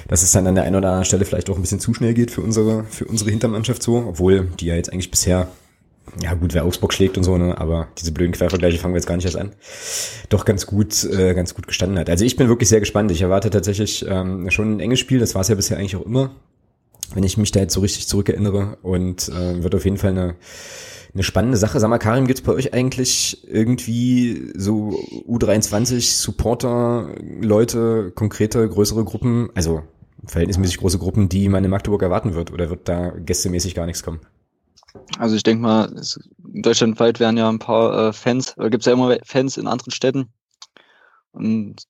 dass 0.07 0.23
es 0.23 0.31
dann 0.31 0.47
an 0.47 0.55
der 0.55 0.65
einen 0.65 0.77
oder 0.77 0.89
anderen 0.89 1.05
Stelle 1.05 1.25
vielleicht 1.25 1.51
auch 1.51 1.57
ein 1.57 1.63
bisschen 1.63 1.81
zu 1.81 1.93
schnell 1.95 2.15
geht 2.15 2.31
für 2.31 2.43
unsere, 2.43 2.85
für 2.85 3.07
unsere 3.07 3.31
Hintermannschaft 3.31 3.83
so, 3.83 3.97
obwohl 3.97 4.49
die 4.61 4.67
ja 4.67 4.77
jetzt 4.77 4.93
eigentlich 4.93 5.11
bisher, 5.11 5.49
ja 6.23 6.35
gut, 6.35 6.55
wer 6.55 6.65
Augsburg 6.65 6.93
schlägt 6.93 7.19
und 7.19 7.25
so, 7.25 7.37
ne, 7.37 7.59
aber 7.59 7.89
diese 7.99 8.13
blöden 8.13 8.33
Quervergleiche 8.33 8.79
fangen 8.79 8.95
wir 8.95 8.99
jetzt 8.99 9.07
gar 9.07 9.17
nicht 9.17 9.25
erst 9.25 9.37
an, 9.37 9.53
doch 10.29 10.45
ganz 10.45 10.67
gut, 10.67 11.03
äh, 11.05 11.35
ganz 11.35 11.55
gut 11.55 11.67
gestanden 11.67 11.99
hat. 11.99 12.09
Also 12.09 12.25
ich 12.25 12.37
bin 12.37 12.49
wirklich 12.49 12.69
sehr 12.69 12.81
gespannt. 12.81 13.11
Ich 13.11 13.23
erwarte 13.23 13.51
tatsächlich 13.51 14.05
ähm, 14.09 14.51
schon 14.51 14.77
ein 14.77 14.81
enges 14.81 15.01
Spiel, 15.01 15.19
das 15.19 15.35
war 15.35 15.41
es 15.43 15.49
ja 15.49 15.55
bisher 15.55 15.79
eigentlich 15.79 15.97
auch 15.97 16.07
immer, 16.07 16.31
wenn 17.15 17.25
ich 17.25 17.37
mich 17.37 17.51
da 17.51 17.61
jetzt 17.61 17.75
so 17.75 17.81
richtig 17.81 18.07
zurückerinnere 18.07 18.79
und 18.83 19.29
äh, 19.29 19.63
wird 19.63 19.75
auf 19.75 19.85
jeden 19.85 19.97
Fall 19.97 20.11
eine 20.11 20.35
eine 21.15 21.23
spannende 21.23 21.57
Sache. 21.57 21.79
Sag 21.81 21.89
mal, 21.89 21.99
Karim, 21.99 22.27
gibt's 22.27 22.43
bei 22.43 22.53
euch 22.53 22.75
eigentlich 22.75 23.47
irgendwie 23.49 24.53
so 24.57 24.91
U23-Supporter, 25.29 27.15
Leute, 27.41 28.13
konkrete, 28.15 28.69
größere 28.69 29.05
Gruppen, 29.05 29.51
also 29.55 29.83
verhältnismäßig 30.27 30.79
große 30.79 30.99
Gruppen, 30.99 31.29
die 31.29 31.49
man 31.49 31.65
in 31.65 31.71
Magdeburg 31.71 32.03
erwarten 32.03 32.35
wird? 32.35 32.53
Oder 32.53 32.71
wird 32.71 32.89
da 32.89 33.11
gästemäßig 33.11 33.75
gar 33.75 33.87
nichts 33.87 34.03
kommen? 34.03 34.21
Also 35.19 35.37
ich 35.37 35.43
denke 35.43 35.63
mal, 35.63 35.93
es, 35.97 36.19
deutschlandweit 36.39 37.21
werden 37.21 37.37
ja 37.37 37.49
ein 37.49 37.59
paar 37.59 38.09
äh, 38.09 38.13
Fans, 38.13 38.57
oder 38.57 38.71
gibt's 38.71 38.87
ja 38.87 38.93
immer 38.93 39.17
Fans 39.25 39.57
in 39.57 39.67
anderen 39.67 39.93
Städten. 39.93 40.33
Und 41.33 41.83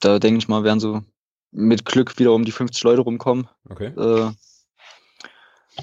da 0.00 0.18
denke 0.18 0.38
ich 0.38 0.48
mal, 0.48 0.64
werden 0.64 0.80
so 0.80 1.02
mit 1.50 1.84
Glück 1.84 2.18
wieder 2.18 2.32
um 2.32 2.44
die 2.44 2.52
50 2.52 2.82
Leute 2.82 3.02
rumkommen. 3.02 3.48
Okay. 3.68 3.88
Äh, 3.88 4.30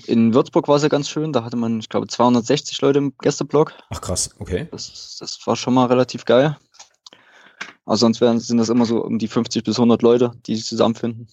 in 0.08 0.34
Würzburg 0.34 0.68
war 0.68 0.78
es 0.78 0.84
ja 0.84 0.90
ganz 0.90 1.10
schön, 1.10 1.34
da 1.34 1.44
hatte 1.44 1.58
man, 1.58 1.80
ich 1.80 1.90
glaube, 1.90 2.08
260 2.08 2.82
Leute 2.82 3.00
im 3.00 3.14
Gästeblock. 3.18 3.74
Ach 3.90 4.02
krass, 4.02 4.32
okay. 4.40 4.68
Das, 4.72 5.18
das 5.20 5.40
war 5.46 5.56
schon 5.56 5.74
mal 5.74 5.86
relativ 5.86 6.26
geil. 6.26 6.58
Aber 7.86 7.98
sonst 7.98 8.22
werden, 8.22 8.40
sind 8.40 8.58
das 8.58 8.70
immer 8.70 8.86
so 8.86 9.04
um 9.04 9.18
die 9.18 9.28
50 9.28 9.64
bis 9.64 9.78
100 9.78 10.02
Leute, 10.02 10.32
die 10.46 10.56
sich 10.56 10.66
zusammenfinden. 10.66 11.28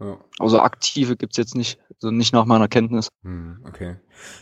Ja. 0.00 0.16
Also 0.38 0.60
aktive 0.60 1.16
gibt's 1.16 1.36
jetzt 1.36 1.54
nicht, 1.56 1.78
also 1.94 2.10
nicht 2.10 2.32
nach 2.32 2.44
meiner 2.44 2.68
Kenntnis. 2.68 3.08
Hm, 3.22 3.64
okay. 3.66 3.96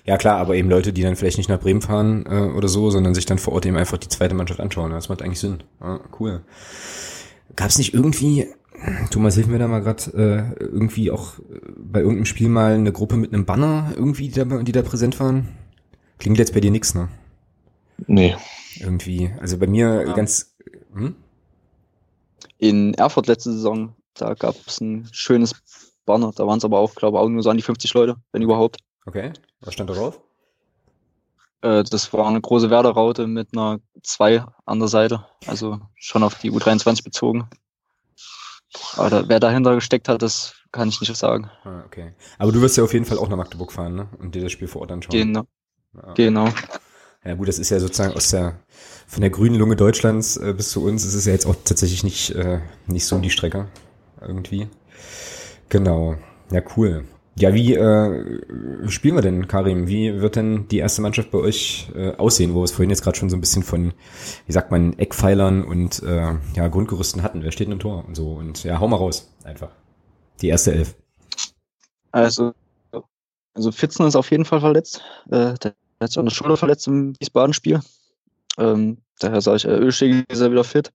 Ja 0.05 0.18
klar, 0.18 0.39
aber 0.39 0.55
eben 0.55 0.68
Leute, 0.68 0.93
die 0.93 1.03
dann 1.03 1.16
vielleicht 1.16 1.39
nicht 1.39 1.49
nach 1.49 1.61
Bremen 1.61 1.81
fahren 1.81 2.27
äh, 2.27 2.55
oder 2.55 2.68
so, 2.68 2.91
sondern 2.91 3.14
sich 3.14 3.27
dann 3.27 3.39
vor 3.39 3.55
Ort 3.55 3.66
eben 3.66 3.77
einfach 3.77 3.99
die 3.99 4.09
zweite 4.09 4.35
Mannschaft 4.35 4.61
anschauen. 4.61 4.91
Das 4.91 5.09
macht 5.09 5.22
eigentlich 5.22 5.41
Sinn. 5.41 5.62
Ja, 5.81 6.01
cool. 6.20 6.45
Gab's 7.57 7.79
nicht 7.79 7.95
irgendwie 7.95 8.49
Thomas, 9.11 9.35
hilf 9.35 9.47
mir 9.47 9.59
da 9.59 9.68
mal 9.68 9.81
gerade 9.81 10.55
äh, 10.59 10.64
irgendwie 10.64 11.11
auch 11.11 11.39
äh, 11.39 11.61
bei 11.77 12.01
irgendeinem 12.01 12.27
Spiel 12.27 12.49
mal 12.49 12.74
eine 12.74 12.93
Gruppe 12.93 13.16
mit 13.16 13.33
einem 13.33 13.47
Banner 13.47 13.93
irgendwie, 13.97 14.29
die 14.29 14.45
da, 14.45 14.45
die 14.62 14.72
da 14.72 14.83
präsent 14.83 15.18
waren. 15.18 15.49
Klingt 16.18 16.39
jetzt 16.39 16.55
bei 16.55 16.61
dir 16.61 16.70
nix, 16.70 16.95
ne? 16.95 17.09
Nee. 18.07 18.37
Irgendwie. 18.79 19.31
Also 19.41 19.59
bei 19.59 19.66
mir 19.66 20.05
Ja. 20.07 20.12
ganz. 20.12 20.55
Hm? 20.95 21.14
In 22.59 22.95
Erfurt 22.95 23.27
letzte 23.27 23.53
Saison, 23.53 23.95
da 24.14 24.35
gab's 24.35 24.81
ein 24.81 25.09
schönes 25.12 25.55
Banner, 26.07 26.33
da 26.35 26.47
waren 26.47 26.59
es 26.59 26.64
aber 26.64 26.79
auch, 26.79 26.95
glaube 26.95 27.18
ich, 27.18 27.22
auch 27.22 27.29
nur 27.29 27.43
so 27.43 27.51
an 27.51 27.57
die 27.57 27.62
50 27.62 27.93
Leute, 27.95 28.16
wenn 28.33 28.43
überhaupt. 28.43 28.79
Okay. 29.05 29.33
Was 29.61 29.74
stand 29.74 29.91
da 29.91 29.95
drauf? 29.95 30.20
Äh, 31.62 31.85
das 31.85 32.12
war 32.12 32.27
eine 32.29 32.41
große 32.41 32.70
Werder-Raute 32.70 33.27
mit 33.27 33.49
einer 33.53 33.81
2 34.03 34.45
an 34.64 34.79
der 34.79 34.89
Seite, 34.89 35.27
also 35.47 35.81
schon 35.95 36.22
auf 36.22 36.39
die 36.39 36.51
U23 36.51 37.05
bezogen. 37.05 37.49
Aber 38.97 39.29
wer 39.29 39.41
dahinter 39.41 39.74
gesteckt 39.74 40.09
hat, 40.09 40.22
das 40.22 40.55
kann 40.72 40.89
ich 40.89 41.01
nicht 41.01 41.14
sagen. 41.16 41.51
Ah, 41.64 41.83
okay. 41.87 42.12
Aber 42.39 42.53
du 42.53 42.61
wirst 42.61 42.77
ja 42.77 42.85
auf 42.85 42.93
jeden 42.93 43.05
Fall 43.05 43.18
auch 43.18 43.29
nach 43.29 43.37
Magdeburg 43.37 43.72
fahren, 43.72 43.95
ne? 43.95 44.09
Und 44.18 44.35
dir 44.35 44.43
das 44.43 44.53
Spiel 44.53 44.68
vor 44.68 44.83
Ort 44.83 44.93
anschauen. 44.93 45.16
Genau. 45.16 45.45
Ja. 45.95 46.14
genau. 46.14 46.49
Ja 47.24 47.35
gut, 47.35 47.49
das 47.49 47.59
ist 47.59 47.70
ja 47.70 47.81
sozusagen 47.81 48.14
aus 48.14 48.31
der 48.31 48.61
von 49.09 49.20
der 49.20 49.31
grünen 49.31 49.57
Lunge 49.57 49.74
Deutschlands 49.77 50.37
äh, 50.37 50.55
bis 50.57 50.70
zu 50.70 50.85
uns 50.85 51.05
ist 51.05 51.14
es 51.14 51.24
ja 51.24 51.33
jetzt 51.33 51.47
auch 51.47 51.57
tatsächlich 51.64 52.05
nicht 52.05 52.31
äh, 52.31 52.61
nicht 52.87 53.07
so 53.07 53.18
die 53.18 53.31
Strecke 53.31 53.66
irgendwie. 54.20 54.68
Genau. 55.68 56.16
Ja 56.53 56.62
cool. 56.77 57.05
Ja, 57.39 57.53
wie 57.53 57.74
äh, 57.74 58.89
spielen 58.89 59.14
wir 59.14 59.20
denn, 59.20 59.47
Karim? 59.47 59.89
Wie 59.89 60.22
wird 60.22 60.37
denn 60.37 60.68
die 60.68 60.78
erste 60.78 61.03
Mannschaft 61.03 61.30
bei 61.30 61.39
euch 61.39 61.91
äh, 61.95 62.12
aussehen, 62.16 62.55
wo 62.55 62.61
wir 62.61 62.64
es 62.64 62.72
vorhin 62.72 62.89
jetzt 62.89 63.03
gerade 63.03 63.18
schon 63.18 63.28
so 63.28 63.37
ein 63.37 63.43
bisschen 63.43 63.62
von, 63.62 63.93
wie 64.47 64.53
sagt 64.53 64.70
man, 64.70 64.99
Eckpfeilern 64.99 65.62
und 65.62 66.03
äh, 66.03 66.39
ja, 66.55 66.68
Grundgerüsten 66.68 67.22
hatten? 67.22 67.43
Wer 67.43 67.53
steht 67.53 67.66
denn 67.66 67.74
im 67.74 67.78
Tor 67.78 68.07
und 68.07 68.14
so? 68.14 68.30
Und 68.32 68.64
ja, 68.64 68.80
hau 68.80 68.89
mal 68.89 68.97
raus, 68.97 69.30
einfach. 69.45 69.68
Die 70.41 70.49
erste 70.49 70.72
Elf. 70.72 70.97
Also, 72.11 72.55
also 73.53 73.70
Fitzen 73.70 74.07
ist 74.07 74.16
auf 74.16 74.30
jeden 74.30 74.47
Fall 74.47 74.61
verletzt. 74.61 75.03
Äh, 75.26 75.55
der 75.55 75.74
hat 76.01 76.11
sich 76.11 76.18
an 76.18 76.24
der 76.24 76.32
Schulter 76.32 76.57
verletzt 76.57 76.87
im 76.87 77.14
Wiesbaden-Spiel. 77.20 77.80
Ähm, 78.57 78.97
daher 79.18 79.43
sage 79.43 79.57
ich, 79.59 79.64
äh, 79.66 79.76
Ölschlegel 79.76 80.24
ist 80.30 80.41
er 80.41 80.51
wieder 80.51 80.64
fit. 80.64 80.91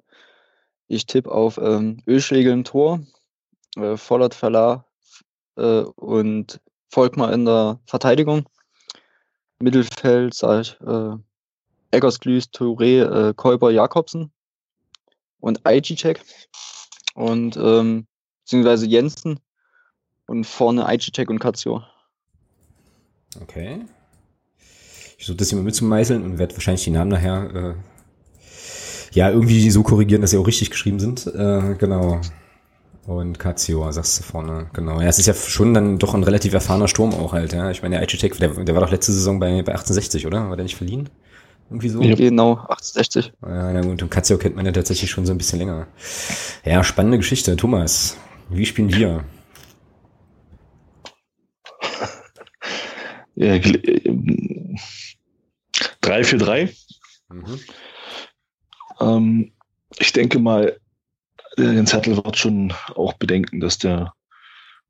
Ich 0.88 1.06
tippe 1.06 1.32
auf 1.32 1.60
ähm, 1.60 2.02
Ölschlegel 2.08 2.52
im 2.52 2.64
Tor, 2.64 3.02
äh, 3.78 3.96
Vollert 3.96 4.34
Verla 4.34 4.86
äh, 5.58 5.82
und 5.82 6.60
Volkmar 6.90 7.34
in 7.34 7.46
der 7.46 7.80
Verteidigung. 7.86 8.48
Mittelfeld 9.60 10.34
sage 10.34 10.62
ich 10.62 10.82
äh, 10.82 11.16
Eggersglüß, 11.92 12.52
Touré, 12.52 13.30
äh, 13.30 13.34
Käuber, 13.34 13.72
Jakobsen 13.72 14.32
und 15.40 15.66
Aijicek 15.66 16.22
und 17.16 17.58
ähm, 17.58 18.08
beziehungsweise 18.44 18.88
Jensen 18.88 19.40
und 20.28 20.46
vorne 20.46 20.86
Aijicek 20.86 21.30
und 21.30 21.40
Katio. 21.40 21.84
Okay. 23.42 23.86
Ich 25.18 25.26
versuche 25.26 25.38
das 25.38 25.52
mal 25.54 25.62
mitzumeißeln 25.62 26.24
und 26.24 26.38
werde 26.40 26.56
wahrscheinlich 26.56 26.84
die 26.84 26.92
Namen 26.92 27.12
nachher 27.12 27.54
äh, 27.54 27.76
ja 29.14 29.30
irgendwie 29.30 29.70
so 29.70 29.84
korrigieren, 29.84 30.22
dass 30.22 30.32
sie 30.32 30.38
auch 30.38 30.48
richtig 30.48 30.72
geschrieben 30.72 31.00
sind. 31.00 31.28
Äh, 31.28 31.76
genau. 31.78 32.22
Und 33.08 33.40
Katio, 33.40 33.92
sagst 33.92 34.20
du 34.20 34.24
vorne, 34.24 34.70
genau. 34.74 35.02
Ja, 35.02 35.08
es 35.08 35.18
ist 35.18 35.26
ja 35.26 35.34
schon 35.34 35.74
dann 35.74 35.98
doch 35.98 36.14
ein 36.14 36.24
relativ 36.24 36.54
erfahrener 36.54 36.88
Sturm 36.88 37.14
auch 37.14 37.34
halt, 37.34 37.52
ja. 37.52 37.72
Ich 37.72 37.82
meine, 37.82 37.96
der 37.96 38.02
Aichitek, 38.02 38.38
der, 38.38 38.50
der 38.50 38.76
war 38.76 38.82
doch 38.82 38.92
letzte 38.92 39.12
Saison 39.12 39.40
bei, 39.40 39.50
bei 39.64 39.72
1860, 39.72 40.28
oder? 40.28 40.50
War 40.50 40.56
der 40.56 40.64
nicht 40.64 40.76
verliehen? 40.76 41.10
Irgendwie 41.70 41.90
so? 41.90 42.02
Ja. 42.02 42.14
Genau, 42.16 42.52
1860. 42.52 43.34
Ja, 43.42 43.74
na 43.74 43.82
gut, 43.82 44.04
und 44.04 44.12
Katio 44.12 44.38
kennt 44.38 44.56
man 44.56 44.66
ja 44.66 44.72
tatsächlich 44.72 45.10
schon 45.10 45.26
so 45.26 45.32
ein 45.34 45.38
bisschen 45.38 45.58
länger. 45.58 45.88
Ja, 46.64 46.84
spannende 46.84 47.18
Geschichte. 47.18 47.56
Thomas, 47.56 48.18
wie 48.50 48.66
spielen 48.66 48.94
wir? 48.94 49.24
Ja, 53.36 53.54
gl- 53.56 54.06
ähm, 54.06 54.78
3 56.02 56.24
für 56.24 56.38
3. 56.38 56.70
Mhm. 57.30 57.60
Ähm, 59.00 59.52
ich 59.98 60.14
denke 60.14 60.40
mal, 60.40 60.78
Jens 61.58 61.94
Hertel 61.94 62.18
wird 62.18 62.38
schon 62.38 62.74
auch 62.96 63.14
bedenken, 63.14 63.60
dass 63.60 63.78
der 63.78 64.14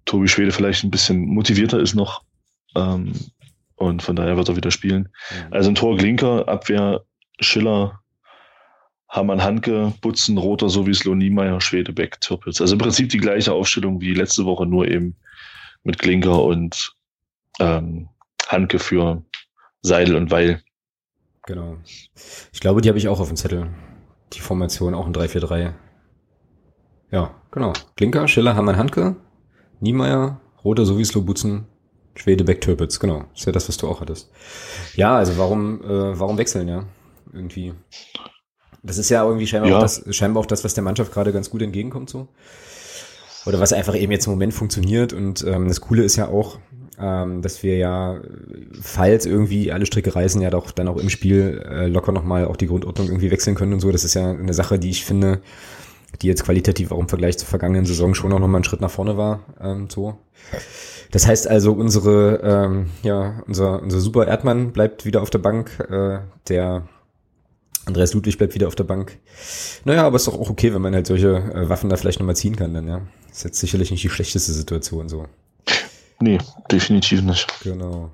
Tobi 0.05 0.28
Schwede 0.28 0.51
vielleicht 0.51 0.84
ein 0.84 0.91
bisschen 0.91 1.26
motivierter 1.26 1.80
ist 1.80 1.95
noch. 1.95 2.24
Ähm, 2.76 3.14
und 3.76 4.03
von 4.03 4.16
daher 4.16 4.38
wird 4.38 4.47
er 4.47 4.55
wieder 4.55 4.72
spielen. 4.72 5.09
Also 5.49 5.70
ein 5.70 5.76
Tor 5.76 5.97
Glinker, 5.97 6.47
Abwehr 6.47 7.03
Schiller, 7.39 7.99
Hamann 9.09 9.43
Hanke, 9.43 9.93
Butzen, 10.01 10.38
Roter, 10.38 10.70
Sowieso, 10.70 11.16
Niemeyer, 11.16 11.59
Schwede, 11.59 11.91
Beck, 11.91 12.22
Türpitz. 12.22 12.62
Also 12.62 12.76
im 12.76 12.80
Prinzip 12.80 13.09
die 13.09 13.18
gleiche 13.18 13.51
Aufstellung 13.51 13.99
wie 13.99 14.14
letzte 14.14 14.45
Woche, 14.45 14.66
nur 14.66 14.88
eben 14.88 15.16
mit 15.84 15.97
Glinker 15.99 16.43
und 16.43 16.95
ähm, 17.59 18.07
Hanke 18.47 18.80
für 18.80 19.24
Seidel 19.82 20.16
und 20.16 20.32
Weil. 20.32 20.62
Genau. 21.45 21.78
Ich 22.53 22.59
glaube, 22.59 22.82
die 22.82 22.89
habe 22.89 22.99
ich 22.99 23.07
auch 23.07 23.20
auf 23.20 23.28
dem 23.28 23.38
Zettel. 23.38 23.74
Die 24.34 24.39
Formation 24.39 24.93
auch 24.93 25.07
ein 25.07 25.14
3-4-3. 25.14 25.74
Ja, 27.12 27.32
genau. 27.51 27.74
Klinker, 27.97 28.28
Schiller, 28.28 28.55
Hammann, 28.55 28.78
Handke, 28.78 29.16
Niemeyer, 29.80 30.39
Rote, 30.64 30.86
Sowieso, 30.86 31.22
Butzen, 31.22 31.66
Schwede, 32.16 32.43
Beck, 32.43 32.62
Türpitz. 32.62 32.99
Genau. 32.99 33.26
Das 33.32 33.41
ist 33.41 33.45
ja 33.45 33.51
das, 33.51 33.68
was 33.68 33.78
du 33.78 33.88
auch 33.88 34.01
hattest. 34.01 34.32
Ja, 34.95 35.16
also 35.18 35.38
warum, 35.38 35.84
äh, 35.84 36.20
warum 36.20 36.38
wechseln, 36.38 36.68
ja? 36.68 36.86
Irgendwie. 37.34 37.74
Das 38.84 38.97
ist 38.97 39.09
ja 39.09 39.24
irgendwie 39.24 39.47
scheinbar, 39.47 39.70
Ja. 39.70 39.78
Auch 39.78 39.82
das, 39.82 40.03
scheinbar 40.09 40.41
auch 40.41 40.47
das, 40.47 40.64
was 40.64 40.74
der 40.74 40.84
Mannschaft 40.84 41.12
gerade 41.12 41.34
ganz 41.34 41.49
gut 41.49 41.62
entgegenkommt, 41.62 42.09
so. 42.09 42.28
Oder 43.45 43.59
was 43.59 43.74
einfach 43.74 43.95
eben 43.95 44.12
jetzt 44.12 44.28
im 44.28 44.34
Moment 44.34 44.53
funktioniert. 44.53 45.14
Und 45.14 45.43
ähm, 45.47 45.68
das 45.68 45.82
Coole 45.82 46.03
ist 46.03 46.16
ja 46.16 46.28
auch, 46.28 46.59
ähm, 46.99 47.41
dass 47.41 47.64
wir 47.64 47.78
ja, 47.78 48.22
falls 48.80 49.26
irgendwie 49.26 49.72
alle 49.72 49.86
Stricke 49.86 50.16
reißen, 50.16 50.41
ja 50.41 50.49
doch 50.51 50.72
dann 50.72 50.88
auch 50.88 50.97
im 50.97 51.09
Spiel 51.09 51.64
äh, 51.68 51.88
locker 51.88 52.12
nochmal 52.12 52.45
auch 52.45 52.55
die 52.55 52.68
Grundordnung 52.68 53.07
irgendwie 53.07 53.32
wechseln 53.32 53.55
können 53.55 53.74
und 53.74 53.80
so. 53.80 53.91
Das 53.91 54.03
ist 54.03 54.14
ja 54.14 54.30
eine 54.30 54.53
Sache, 54.53 54.78
die 54.78 54.91
ich 54.91 55.05
finde, 55.05 55.41
die 56.22 56.28
jetzt 56.28 56.43
qualitativ 56.43 56.91
auch 56.91 56.99
im 56.99 57.09
Vergleich 57.09 57.38
zur 57.38 57.47
vergangenen 57.47 57.86
Saison 57.86 58.13
schon 58.13 58.32
auch 58.34 58.39
nochmal 58.39 58.57
einen 58.57 58.63
Schritt 58.63 58.82
nach 58.82 58.91
vorne 58.91 59.17
war. 59.17 59.41
Ähm, 59.59 59.89
so. 59.89 60.17
Das 61.11 61.28
heißt 61.28 61.47
also, 61.47 61.74
unsere, 61.74 62.39
ähm, 62.43 62.89
ja, 63.03 63.43
unser, 63.47 63.82
unser 63.82 63.99
super 63.99 64.28
Erdmann 64.28 64.72
bleibt 64.72 65.05
wieder 65.05 65.22
auf 65.22 65.30
der 65.30 65.39
Bank, 65.39 65.80
äh, 65.89 66.19
der 66.47 66.88
Andreas 67.86 68.13
Ludwig 68.13 68.38
bleibt 68.38 68.53
wieder 68.55 68.67
auf 68.67 68.76
der 68.76 68.84
Bank. 68.84 69.17
Naja, 69.86 70.05
aber 70.05 70.17
ist 70.17 70.28
doch 70.28 70.39
auch 70.39 70.49
okay, 70.49 70.74
wenn 70.74 70.82
man 70.82 70.93
halt 70.93 71.07
solche 71.07 71.38
äh, 71.38 71.69
Waffen 71.69 71.89
da 71.89 71.97
vielleicht 71.97 72.19
nochmal 72.19 72.36
ziehen 72.36 72.55
kann 72.55 72.74
dann, 72.74 72.88
ja. 72.88 73.01
Ist 73.32 73.43
jetzt 73.43 73.59
sicherlich 73.59 73.91
nicht 73.91 74.03
die 74.03 74.09
schlechteste 74.09 74.51
Situation 74.51 75.09
so. 75.09 75.26
Nee, 76.19 76.38
definitiv 76.72 77.22
nicht. 77.22 77.47
Genau. 77.63 78.11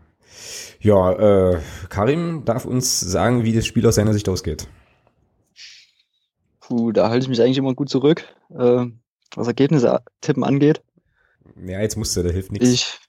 Ja, 0.79 1.11
äh, 1.51 1.59
Karim 1.89 2.45
darf 2.45 2.65
uns 2.65 2.99
sagen, 2.99 3.43
wie 3.43 3.53
das 3.53 3.65
Spiel 3.65 3.85
aus 3.85 3.95
seiner 3.95 4.13
Sicht 4.13 4.29
ausgeht. 4.29 4.67
Puh, 6.67 6.91
da 6.91 7.09
halte 7.09 7.23
ich 7.23 7.29
mich 7.29 7.41
eigentlich 7.41 7.57
immer 7.57 7.73
gut 7.75 7.87
zurück, 7.89 8.25
äh, 8.49 8.85
was 9.35 9.47
Ergebnisse 9.47 10.01
tippen 10.19 10.43
angeht. 10.43 10.81
Ja, 11.65 11.79
jetzt 11.79 11.95
musst 11.95 12.17
du, 12.17 12.23
da 12.23 12.29
hilft 12.29 12.51
nichts. 12.51 12.67
Ich, 12.67 12.99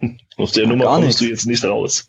Aus 0.36 0.52
der 0.52 0.68
Nummer 0.68 0.84
Gar 0.84 0.94
kommst 1.00 1.06
nichts. 1.06 1.20
du 1.20 1.26
jetzt 1.26 1.46
nicht 1.46 1.64
raus. 1.64 2.06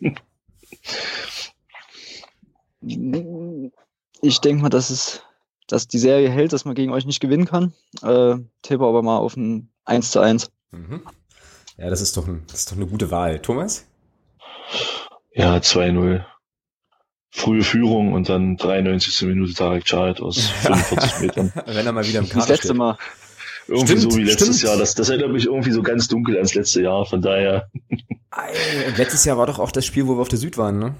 ich 4.22 4.38
denke 4.40 4.62
mal, 4.62 4.68
dass 4.68 4.90
es, 4.90 5.22
dass 5.66 5.88
die 5.88 5.98
Serie 5.98 6.30
hält, 6.30 6.52
dass 6.52 6.64
man 6.64 6.76
gegen 6.76 6.92
euch 6.92 7.04
nicht 7.04 7.18
gewinnen 7.18 7.46
kann. 7.46 7.74
Äh, 8.02 8.36
tippe 8.62 8.84
aber 8.84 9.02
mal 9.02 9.18
auf 9.18 9.36
ein 9.36 9.70
1 9.86 10.12
zu 10.12 10.20
1. 10.20 10.52
Mhm. 10.70 11.02
Ja, 11.78 11.90
das 11.90 12.00
ist 12.00 12.16
doch, 12.16 12.28
ein, 12.28 12.44
das 12.46 12.60
ist 12.60 12.70
doch 12.70 12.76
eine 12.76 12.86
gute 12.86 13.10
Wahl. 13.10 13.40
Thomas? 13.40 13.88
Ja, 15.32 15.56
2-0. 15.56 16.24
Frühe 17.32 17.62
Führung 17.62 18.12
und 18.12 18.28
dann 18.28 18.56
93. 18.56 19.22
Minute 19.28 19.54
Tarek 19.54 19.84
Chahed 19.84 20.20
aus 20.20 20.38
45 20.62 21.20
Metern. 21.20 21.52
Wenn 21.66 21.86
er 21.86 21.92
mal 21.92 22.06
wieder 22.06 22.18
im 22.20 22.24
Das 22.26 22.34
Kader 22.34 22.48
letzte 22.48 22.68
steht. 22.68 22.76
Mal. 22.76 22.98
Irgendwie 23.68 23.86
Stimmt, 23.98 24.12
so 24.12 24.18
wie 24.18 24.24
letztes 24.24 24.56
stimmt. 24.58 24.62
Jahr. 24.62 24.76
Das, 24.78 24.94
das 24.96 25.08
erinnert 25.10 25.30
mich 25.32 25.44
irgendwie 25.46 25.70
so 25.70 25.82
ganz 25.82 26.08
dunkel 26.08 26.34
ans 26.36 26.54
letzte 26.54 26.82
Jahr. 26.82 27.06
Von 27.06 27.22
daher, 27.22 27.68
Ei, 28.30 28.52
Letztes 28.96 29.24
Jahr 29.24 29.38
war 29.38 29.46
doch 29.46 29.58
auch 29.60 29.70
das 29.70 29.86
Spiel, 29.86 30.06
wo 30.08 30.16
wir 30.16 30.22
auf 30.22 30.28
der 30.28 30.38
Süd 30.38 30.58
waren, 30.58 30.78
ne? 30.78 30.94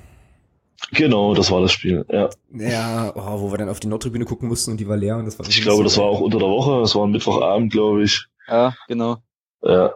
genau, 0.92 1.34
das 1.34 1.50
war 1.50 1.60
das 1.60 1.72
Spiel. 1.72 2.06
Ja. 2.10 2.30
Ja, 2.52 3.12
oh, 3.14 3.40
wo 3.40 3.50
wir 3.52 3.58
dann 3.58 3.68
auf 3.68 3.80
die 3.80 3.86
Nordtribüne 3.88 4.24
gucken 4.24 4.48
mussten 4.48 4.70
und 4.70 4.76
die 4.78 4.88
war 4.88 4.96
leer 4.96 5.16
und 5.18 5.26
das 5.26 5.38
war 5.38 5.46
Ich 5.48 5.60
glaube, 5.62 5.78
so- 5.78 5.82
das 5.84 5.98
war 5.98 6.04
auch 6.06 6.20
unter 6.20 6.38
der 6.38 6.48
Woche. 6.48 6.80
Das 6.80 6.94
war 6.94 7.06
ein 7.06 7.10
Mittwochabend, 7.10 7.70
glaube 7.72 8.02
ich. 8.04 8.26
Ja, 8.48 8.74
genau. 8.88 9.18
Ja. 9.62 9.92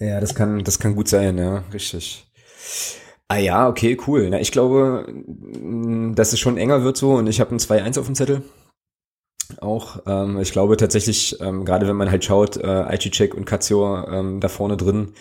Ja, 0.00 0.20
das 0.20 0.34
kann, 0.34 0.62
das 0.64 0.78
kann 0.78 0.94
gut 0.94 1.08
sein, 1.08 1.38
ja, 1.38 1.64
richtig. 1.72 2.26
Ah 3.28 3.38
ja, 3.38 3.68
okay, 3.68 3.96
cool. 4.06 4.28
Na, 4.30 4.40
ich 4.40 4.52
glaube, 4.52 5.06
mh, 5.08 6.14
dass 6.14 6.32
es 6.32 6.40
schon 6.40 6.58
enger 6.58 6.84
wird 6.84 6.96
so 6.96 7.14
und 7.14 7.26
ich 7.26 7.40
habe 7.40 7.54
ein 7.54 7.58
2-1 7.58 7.98
auf 7.98 8.06
dem 8.06 8.14
Zettel. 8.14 8.42
Auch, 9.60 10.00
ähm, 10.06 10.38
ich 10.40 10.52
glaube 10.52 10.76
tatsächlich, 10.76 11.38
ähm, 11.40 11.64
gerade 11.64 11.86
wenn 11.86 11.96
man 11.96 12.10
halt 12.10 12.24
schaut, 12.24 12.56
äh, 12.56 12.66
Aichicek 12.66 13.34
und 13.34 13.44
Katsio 13.44 14.04
ähm, 14.08 14.40
da 14.40 14.48
vorne 14.48 14.76
drin, 14.76 15.12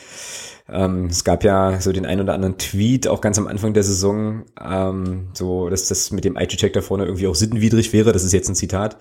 ähm, 0.69 1.07
es 1.07 1.23
gab 1.25 1.43
ja 1.43 1.81
so 1.81 1.91
den 1.91 2.05
ein 2.05 2.21
oder 2.21 2.33
anderen 2.33 2.57
Tweet, 2.57 3.07
auch 3.07 3.19
ganz 3.21 3.37
am 3.37 3.47
Anfang 3.47 3.73
der 3.73 3.83
Saison, 3.83 4.45
ähm, 4.61 5.29
so, 5.33 5.69
dass 5.69 5.89
das 5.89 6.11
mit 6.11 6.23
dem 6.23 6.37
Aichicek 6.37 6.71
da 6.73 6.81
vorne 6.81 7.05
irgendwie 7.05 7.27
auch 7.27 7.35
sittenwidrig 7.35 7.91
wäre, 7.91 8.13
das 8.13 8.23
ist 8.23 8.31
jetzt 8.33 8.47
ein 8.49 8.55
Zitat, 8.55 8.97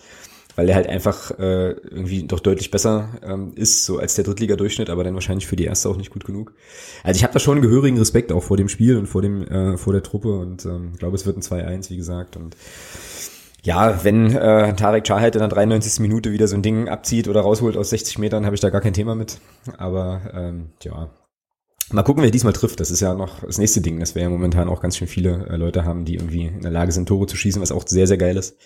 weil 0.57 0.69
er 0.69 0.75
halt 0.75 0.89
einfach 0.89 1.31
äh, 1.39 1.71
irgendwie 1.71 2.25
doch 2.25 2.41
deutlich 2.41 2.71
besser 2.71 3.09
ähm, 3.23 3.53
ist, 3.55 3.85
so 3.85 3.99
als 3.99 4.15
der 4.15 4.25
Drittliga-Durchschnitt, 4.25 4.91
aber 4.91 5.05
dann 5.05 5.15
wahrscheinlich 5.15 5.47
für 5.47 5.57
die 5.57 5.65
erste 5.65 5.89
auch 5.89 5.97
nicht 5.97 6.11
gut 6.11 6.25
genug. 6.25 6.53
Also 7.03 7.19
ich 7.19 7.25
habe 7.25 7.33
da 7.33 7.39
schon 7.39 7.59
einen 7.59 7.63
gehörigen 7.63 7.99
Respekt 7.99 8.33
auch 8.33 8.43
vor 8.43 8.57
dem 8.57 8.69
Spiel 8.69 8.97
und 8.97 9.07
vor 9.07 9.23
dem 9.23 9.47
äh, 9.47 9.77
vor 9.77 9.93
der 9.93 10.03
Truppe 10.03 10.39
und 10.39 10.65
ähm, 10.65 10.93
glaube, 10.99 11.17
es 11.17 11.27
wird 11.27 11.37
ein 11.37 11.43
2-1, 11.43 11.91
wie 11.91 11.97
gesagt. 11.97 12.37
Und 12.37 12.57
ja, 13.63 14.05
wenn 14.05 14.35
äh, 14.35 14.75
Tarek 14.75 15.05
Chahed 15.05 15.37
in 15.37 15.41
der 15.41 15.49
93. 15.49 16.01
Minute 16.01 16.33
wieder 16.33 16.49
so 16.49 16.57
ein 16.57 16.63
Ding 16.63 16.89
abzieht 16.89 17.29
oder 17.29 17.43
rausholt 17.43 17.77
aus 17.77 17.91
60 17.91 18.19
Metern, 18.19 18.45
habe 18.45 18.55
ich 18.55 18.61
da 18.61 18.71
gar 18.71 18.81
kein 18.81 18.93
Thema 18.93 19.15
mit. 19.15 19.39
Aber 19.79 20.21
ähm, 20.35 20.71
ja, 20.83 21.09
Mal 21.93 22.03
gucken, 22.03 22.23
wer 22.23 22.31
diesmal 22.31 22.55
trifft. 22.55 22.81
Das 22.81 22.91
ist 22.91 23.01
ja 23.01 23.15
noch 23.15 23.41
das 23.41 23.59
nächste 23.59 23.83
Ding, 23.83 24.01
dass 24.01 24.15
wir 24.15 24.23
ja 24.23 24.31
momentan 24.31 24.69
auch 24.69 24.81
ganz 24.81 24.97
schön 24.97 25.09
viele 25.09 25.47
äh, 25.49 25.57
Leute 25.57 25.85
haben, 25.85 26.05
die 26.05 26.15
irgendwie 26.15 26.47
in 26.47 26.63
der 26.63 26.71
Lage 26.71 26.93
sind, 26.93 27.07
Tore 27.07 27.27
zu 27.27 27.37
schießen, 27.37 27.61
was 27.61 27.73
auch 27.73 27.87
sehr, 27.87 28.07
sehr 28.07 28.17
geil 28.17 28.37
ist. 28.37 28.57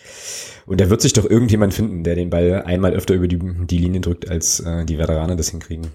Und 0.66 0.80
da 0.80 0.90
wird 0.90 1.00
sich 1.00 1.12
doch 1.12 1.28
irgendjemand 1.28 1.74
finden, 1.74 2.04
der 2.04 2.14
den 2.14 2.30
Ball 2.30 2.62
einmal 2.64 2.94
öfter 2.94 3.14
über 3.14 3.26
die, 3.26 3.38
die 3.38 3.78
Linie 3.78 4.00
drückt, 4.00 4.30
als 4.30 4.60
äh, 4.60 4.84
die 4.84 4.98
Veteraner 4.98 5.34
das 5.34 5.48
hinkriegen. 5.48 5.88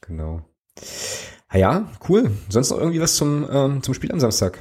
Genau. 0.00 0.42
Ah 1.48 1.58
ja, 1.58 1.90
cool. 2.08 2.30
Sonst 2.48 2.70
noch 2.70 2.78
irgendwie 2.78 3.00
was 3.00 3.16
zum, 3.16 3.46
ähm, 3.50 3.82
zum 3.82 3.94
Spiel 3.94 4.12
am 4.12 4.20
Samstag? 4.20 4.58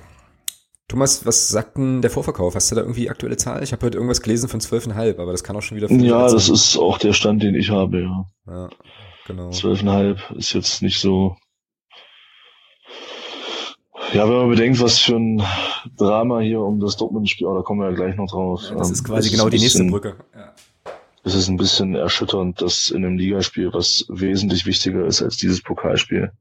Thomas, 0.90 1.26
was 1.26 1.50
sagt 1.50 1.78
denn 1.78 2.02
der 2.02 2.10
Vorverkauf? 2.12 2.56
Hast 2.56 2.72
du 2.72 2.76
da 2.76 2.82
irgendwie 2.82 3.10
aktuelle 3.10 3.36
Zahl? 3.36 3.62
Ich 3.62 3.74
habe 3.74 3.86
heute 3.86 3.98
irgendwas 3.98 4.22
gelesen 4.22 4.48
von 4.48 4.62
12,5, 4.62 5.20
aber 5.20 5.34
das 5.34 5.44
kann 5.44 5.56
auch 5.58 5.62
schon 5.62 5.76
wieder... 5.76 5.92
Ja, 5.92 6.30
sein. 6.30 6.38
das 6.38 6.50
ist 6.50 6.78
auch 6.78 6.98
der 6.98 7.12
Stand, 7.12 7.44
den 7.44 7.56
ich 7.56 7.70
habe, 7.70 8.02
ja. 8.02 8.26
Ja, 8.48 8.70
genau. 9.26 9.50
12,5 9.50 10.38
ist 10.38 10.54
jetzt 10.54 10.82
nicht 10.82 11.00
so. 11.00 11.36
Ja, 14.14 14.28
wenn 14.28 14.36
man 14.38 14.50
bedenkt, 14.50 14.80
was 14.82 15.00
für 15.00 15.16
ein 15.18 15.44
Drama 15.98 16.40
hier 16.40 16.62
um 16.62 16.80
das 16.80 16.96
Dortmund-Spiel, 16.98 17.48
da 17.54 17.62
kommen 17.62 17.82
wir 17.82 17.90
ja 17.90 17.96
gleich 17.96 18.16
noch 18.16 18.28
drauf. 18.30 18.62
Ja, 18.70 18.76
das 18.76 18.88
ähm, 18.88 18.94
ist 18.94 19.04
quasi 19.04 19.28
es 19.28 19.32
genau 19.34 19.46
ein 19.46 19.52
die 19.52 19.58
nächste 19.60 19.80
bisschen- 19.80 19.92
Brücke. 19.92 20.16
Ja. 20.36 20.54
Es 21.24 21.36
ist 21.36 21.50
ein 21.50 21.58
bisschen 21.58 21.94
erschütternd, 21.96 22.62
dass 22.62 22.90
in 22.90 23.04
einem 23.04 23.18
Ligaspiel, 23.18 23.74
was 23.74 24.06
wesentlich 24.08 24.66
wichtiger 24.66 25.06
ist 25.06 25.22
als 25.22 25.36
dieses 25.36 25.62
Pokalspiel, 25.62 26.32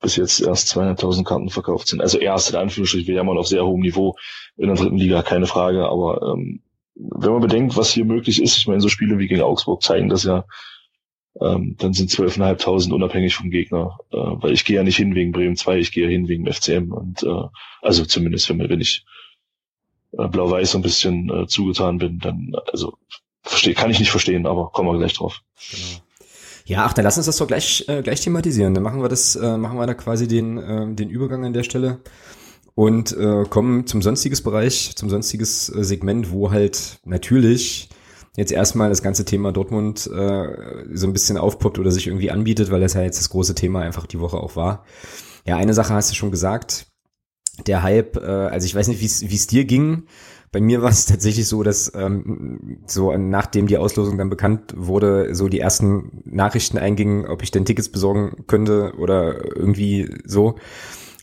bis 0.00 0.14
jetzt 0.14 0.40
erst 0.40 0.68
200.000 0.76 1.24
Karten 1.24 1.50
verkauft 1.50 1.88
sind. 1.88 2.00
Also 2.00 2.18
erst 2.18 2.50
in 2.50 2.56
Anführungsstrichen, 2.56 3.08
wir 3.08 3.16
jammern 3.16 3.38
auf 3.38 3.48
sehr 3.48 3.64
hohem 3.64 3.80
Niveau 3.80 4.14
in 4.56 4.68
der 4.68 4.76
dritten 4.76 4.96
Liga, 4.96 5.22
keine 5.22 5.46
Frage. 5.46 5.88
Aber 5.88 6.34
ähm, 6.34 6.60
wenn 6.94 7.32
man 7.32 7.40
bedenkt, 7.40 7.76
was 7.76 7.90
hier 7.90 8.04
möglich 8.04 8.40
ist, 8.40 8.56
ich 8.58 8.68
meine, 8.68 8.80
so 8.80 8.88
Spiele 8.88 9.18
wie 9.18 9.26
gegen 9.26 9.42
Augsburg 9.42 9.82
zeigen 9.82 10.08
das 10.08 10.22
ja, 10.22 10.44
ähm, 11.40 11.76
dann 11.78 11.92
sind 11.92 12.10
12.500 12.10 12.92
unabhängig 12.92 13.34
vom 13.34 13.50
Gegner. 13.50 13.98
Äh, 14.12 14.16
weil 14.16 14.52
ich 14.52 14.64
gehe 14.64 14.76
ja 14.76 14.82
nicht 14.82 14.96
hin 14.96 15.14
wegen 15.14 15.32
Bremen 15.32 15.56
2, 15.56 15.78
ich 15.78 15.92
gehe 15.92 16.04
ja 16.04 16.10
hin 16.10 16.28
wegen 16.28 16.50
FCM. 16.50 16.92
Und 16.92 17.22
äh, 17.22 17.48
also 17.80 18.04
zumindest, 18.04 18.48
wenn, 18.48 18.58
wenn 18.58 18.80
ich 18.80 19.04
äh, 20.12 20.28
blau-weiß 20.28 20.72
so 20.72 20.78
ein 20.78 20.82
bisschen 20.82 21.30
äh, 21.30 21.46
zugetan 21.46 21.98
bin, 21.98 22.18
dann, 22.18 22.52
also 22.70 22.94
verstehe, 23.42 23.74
kann 23.74 23.90
ich 23.90 23.98
nicht 23.98 24.10
verstehen, 24.10 24.46
aber 24.46 24.70
kommen 24.70 24.90
wir 24.90 24.98
gleich 24.98 25.14
drauf. 25.14 25.40
Genau. 25.70 26.02
Ja, 26.64 26.84
ach, 26.84 26.92
dann 26.92 27.04
lass 27.04 27.16
uns 27.16 27.26
das 27.26 27.38
doch 27.38 27.48
gleich, 27.48 27.84
äh, 27.88 28.02
gleich 28.02 28.20
thematisieren. 28.20 28.74
Dann 28.74 28.84
machen 28.84 29.02
wir 29.02 29.08
das, 29.08 29.34
äh, 29.34 29.56
machen 29.56 29.78
wir 29.78 29.86
da 29.86 29.94
quasi 29.94 30.28
den, 30.28 30.58
äh, 30.58 30.94
den 30.94 31.10
Übergang 31.10 31.44
an 31.44 31.52
der 31.52 31.64
Stelle 31.64 32.00
und 32.74 33.12
äh, 33.16 33.44
kommen 33.48 33.86
zum 33.86 34.00
sonstiges 34.00 34.42
Bereich, 34.42 34.94
zum 34.96 35.10
sonstiges 35.10 35.68
äh, 35.74 35.82
Segment, 35.82 36.30
wo 36.30 36.50
halt 36.50 37.00
natürlich 37.04 37.88
jetzt 38.36 38.52
erstmal 38.52 38.88
das 38.88 39.02
ganze 39.02 39.24
Thema 39.24 39.52
Dortmund 39.52 40.06
äh, 40.06 40.86
so 40.92 41.06
ein 41.06 41.12
bisschen 41.12 41.36
aufpoppt 41.36 41.78
oder 41.78 41.90
sich 41.90 42.06
irgendwie 42.06 42.30
anbietet, 42.30 42.70
weil 42.70 42.80
das 42.80 42.94
ja 42.94 43.02
jetzt 43.02 43.18
das 43.18 43.30
große 43.30 43.54
Thema 43.54 43.80
einfach 43.80 44.06
die 44.06 44.20
Woche 44.20 44.38
auch 44.38 44.56
war. 44.56 44.84
Ja, 45.44 45.56
eine 45.56 45.74
Sache 45.74 45.94
hast 45.94 46.10
du 46.10 46.14
schon 46.14 46.30
gesagt. 46.30 46.86
Der 47.66 47.82
Hype, 47.82 48.16
äh, 48.16 48.20
also 48.20 48.64
ich 48.64 48.74
weiß 48.74 48.88
nicht, 48.88 49.00
wie 49.00 49.34
es 49.34 49.46
dir 49.46 49.64
ging. 49.64 50.04
Bei 50.52 50.60
mir 50.60 50.82
war 50.82 50.90
es 50.90 51.06
tatsächlich 51.06 51.46
so, 51.48 51.62
dass 51.62 51.92
ähm, 51.94 52.82
so 52.86 53.16
nachdem 53.16 53.66
die 53.66 53.78
Auslosung 53.78 54.18
dann 54.18 54.30
bekannt 54.30 54.74
wurde, 54.76 55.34
so 55.34 55.48
die 55.48 55.60
ersten 55.60 56.22
Nachrichten 56.24 56.78
eingingen, 56.78 57.26
ob 57.26 57.42
ich 57.42 57.50
denn 57.50 57.64
Tickets 57.64 57.90
besorgen 57.90 58.44
könnte 58.46 58.94
oder 58.98 59.56
irgendwie 59.56 60.14
so, 60.24 60.56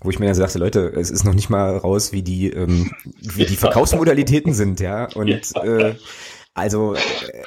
wo 0.01 0.09
ich 0.09 0.19
mir 0.19 0.25
dann 0.25 0.35
sagte, 0.35 0.59
Leute, 0.59 0.93
es 0.95 1.11
ist 1.11 1.23
noch 1.23 1.33
nicht 1.33 1.49
mal 1.49 1.77
raus, 1.77 2.11
wie 2.11 2.23
die 2.23 2.49
ähm, 2.49 2.91
wie 3.21 3.45
die 3.45 3.55
Verkaufsmodalitäten 3.55 4.53
sind, 4.53 4.79
ja 4.79 5.07
und 5.15 5.29
äh, 5.29 5.95
also 6.53 6.95
äh, 6.95 6.99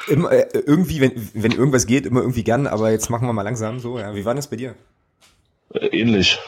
immer, 0.09 0.31
äh, 0.33 0.47
irgendwie, 0.67 1.01
wenn, 1.01 1.13
wenn 1.35 1.53
irgendwas 1.53 1.87
geht, 1.87 2.07
immer 2.07 2.21
irgendwie 2.21 2.45
gern, 2.45 2.67
aber 2.67 2.91
jetzt 2.91 3.11
machen 3.11 3.27
wir 3.27 3.33
mal 3.33 3.43
langsam 3.43 3.79
so. 3.81 3.99
Ja. 3.99 4.15
Wie 4.15 4.25
war 4.25 4.35
das 4.35 4.49
bei 4.49 4.57
dir? 4.57 4.75
Äh, 5.75 5.87
ähnlich. 5.89 6.39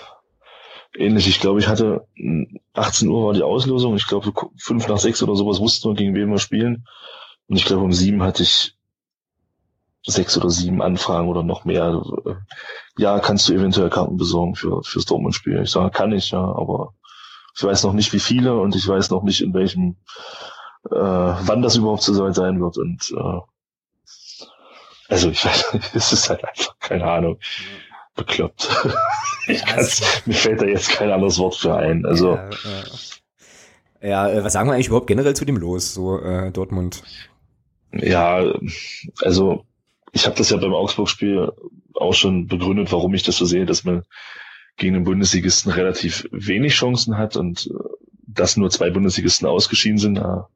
Ähnlich. 0.96 1.28
Ich 1.28 1.40
glaube, 1.40 1.60
ich 1.60 1.68
hatte 1.68 2.06
mh, 2.16 2.46
18 2.74 3.08
Uhr 3.08 3.26
war 3.26 3.34
die 3.34 3.42
Auslosung. 3.42 3.96
Ich 3.96 4.06
glaube, 4.06 4.32
fünf 4.56 4.88
nach 4.88 4.98
sechs 4.98 5.22
oder 5.22 5.34
sowas 5.36 5.60
wussten 5.60 5.90
wir, 5.90 5.94
gegen 5.94 6.14
wen 6.14 6.30
wir 6.30 6.38
spielen. 6.38 6.86
Und 7.48 7.56
ich 7.56 7.64
glaube, 7.64 7.82
um 7.82 7.92
sieben 7.92 8.22
hatte 8.22 8.42
ich 8.42 8.74
sechs 10.06 10.36
oder 10.36 10.50
sieben 10.50 10.82
Anfragen 10.82 11.28
oder 11.28 11.42
noch 11.42 11.64
mehr. 11.64 12.02
Ja, 12.98 13.18
kannst 13.20 13.48
du 13.48 13.54
eventuell 13.54 13.90
Karten 13.90 14.16
besorgen 14.16 14.54
für 14.54 14.82
fürs 14.82 15.06
Dortmund-Spiel? 15.06 15.62
Ich 15.62 15.70
sage, 15.70 15.90
kann 15.90 16.12
ich, 16.12 16.30
ja, 16.30 16.40
aber 16.40 16.94
ich 17.56 17.62
weiß 17.62 17.84
noch 17.84 17.92
nicht, 17.92 18.12
wie 18.12 18.20
viele 18.20 18.54
und 18.58 18.74
ich 18.76 18.86
weiß 18.86 19.10
noch 19.10 19.22
nicht, 19.22 19.40
in 19.40 19.54
welchem, 19.54 19.96
äh, 20.90 20.94
wann 20.94 21.62
das 21.62 21.76
überhaupt 21.76 22.02
so 22.02 22.16
weit 22.24 22.34
sein 22.34 22.60
wird. 22.60 22.78
Und 22.78 23.12
äh, 23.16 23.40
also 25.08 25.30
ich 25.30 25.44
weiß, 25.44 25.64
nicht, 25.74 25.94
es 25.94 26.12
ist 26.12 26.28
halt 26.28 26.44
einfach 26.44 26.78
keine 26.78 27.04
Ahnung 27.04 27.38
bekloppt. 28.14 28.68
Ich 29.46 29.62
kann's, 29.62 30.00
mir 30.24 30.32
fällt 30.32 30.62
da 30.62 30.64
jetzt 30.64 30.88
kein 30.88 31.10
anderes 31.10 31.38
Wort 31.38 31.56
für 31.56 31.76
ein. 31.76 32.06
Also 32.06 32.34
Ja, 32.34 32.48
äh, 34.00 34.08
ja, 34.08 34.28
äh, 34.30 34.42
was 34.42 34.54
sagen 34.54 34.70
wir 34.70 34.72
eigentlich 34.72 34.86
überhaupt 34.86 35.06
generell 35.06 35.36
zu 35.36 35.44
dem 35.44 35.58
los, 35.58 35.92
so 35.92 36.18
äh, 36.18 36.50
Dortmund? 36.50 37.02
ja, 37.92 38.42
also 39.22 39.66
ich 40.12 40.24
habe 40.24 40.36
das 40.36 40.48
ja 40.48 40.56
beim 40.56 40.72
Augsburg-Spiel 40.72 41.52
auch 41.94 42.14
schon 42.14 42.46
begründet, 42.46 42.90
warum 42.92 43.12
ich 43.12 43.22
das 43.22 43.36
so 43.36 43.44
sehe, 43.44 43.66
dass 43.66 43.84
man 43.84 44.04
gegen 44.76 44.94
den 44.94 45.04
Bundesligisten 45.04 45.70
relativ 45.72 46.26
wenig 46.32 46.72
Chancen 46.72 47.18
hat 47.18 47.36
und 47.36 47.66
äh, 47.66 47.88
dass 48.26 48.56
nur 48.56 48.70
zwei 48.70 48.90
Bundesligisten 48.90 49.46
ausgeschieden 49.46 49.98
sind. 49.98 50.16
Ja, 50.16 50.48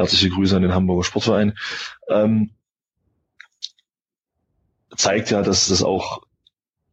herzliche 0.00 0.30
Grüße 0.30 0.56
an 0.56 0.62
den 0.62 0.74
Hamburger 0.74 1.04
Sportverein. 1.04 1.56
Ähm, 2.08 2.50
zeigt 4.96 5.30
ja, 5.30 5.42
dass 5.42 5.68
das 5.68 5.82
auch 5.82 6.22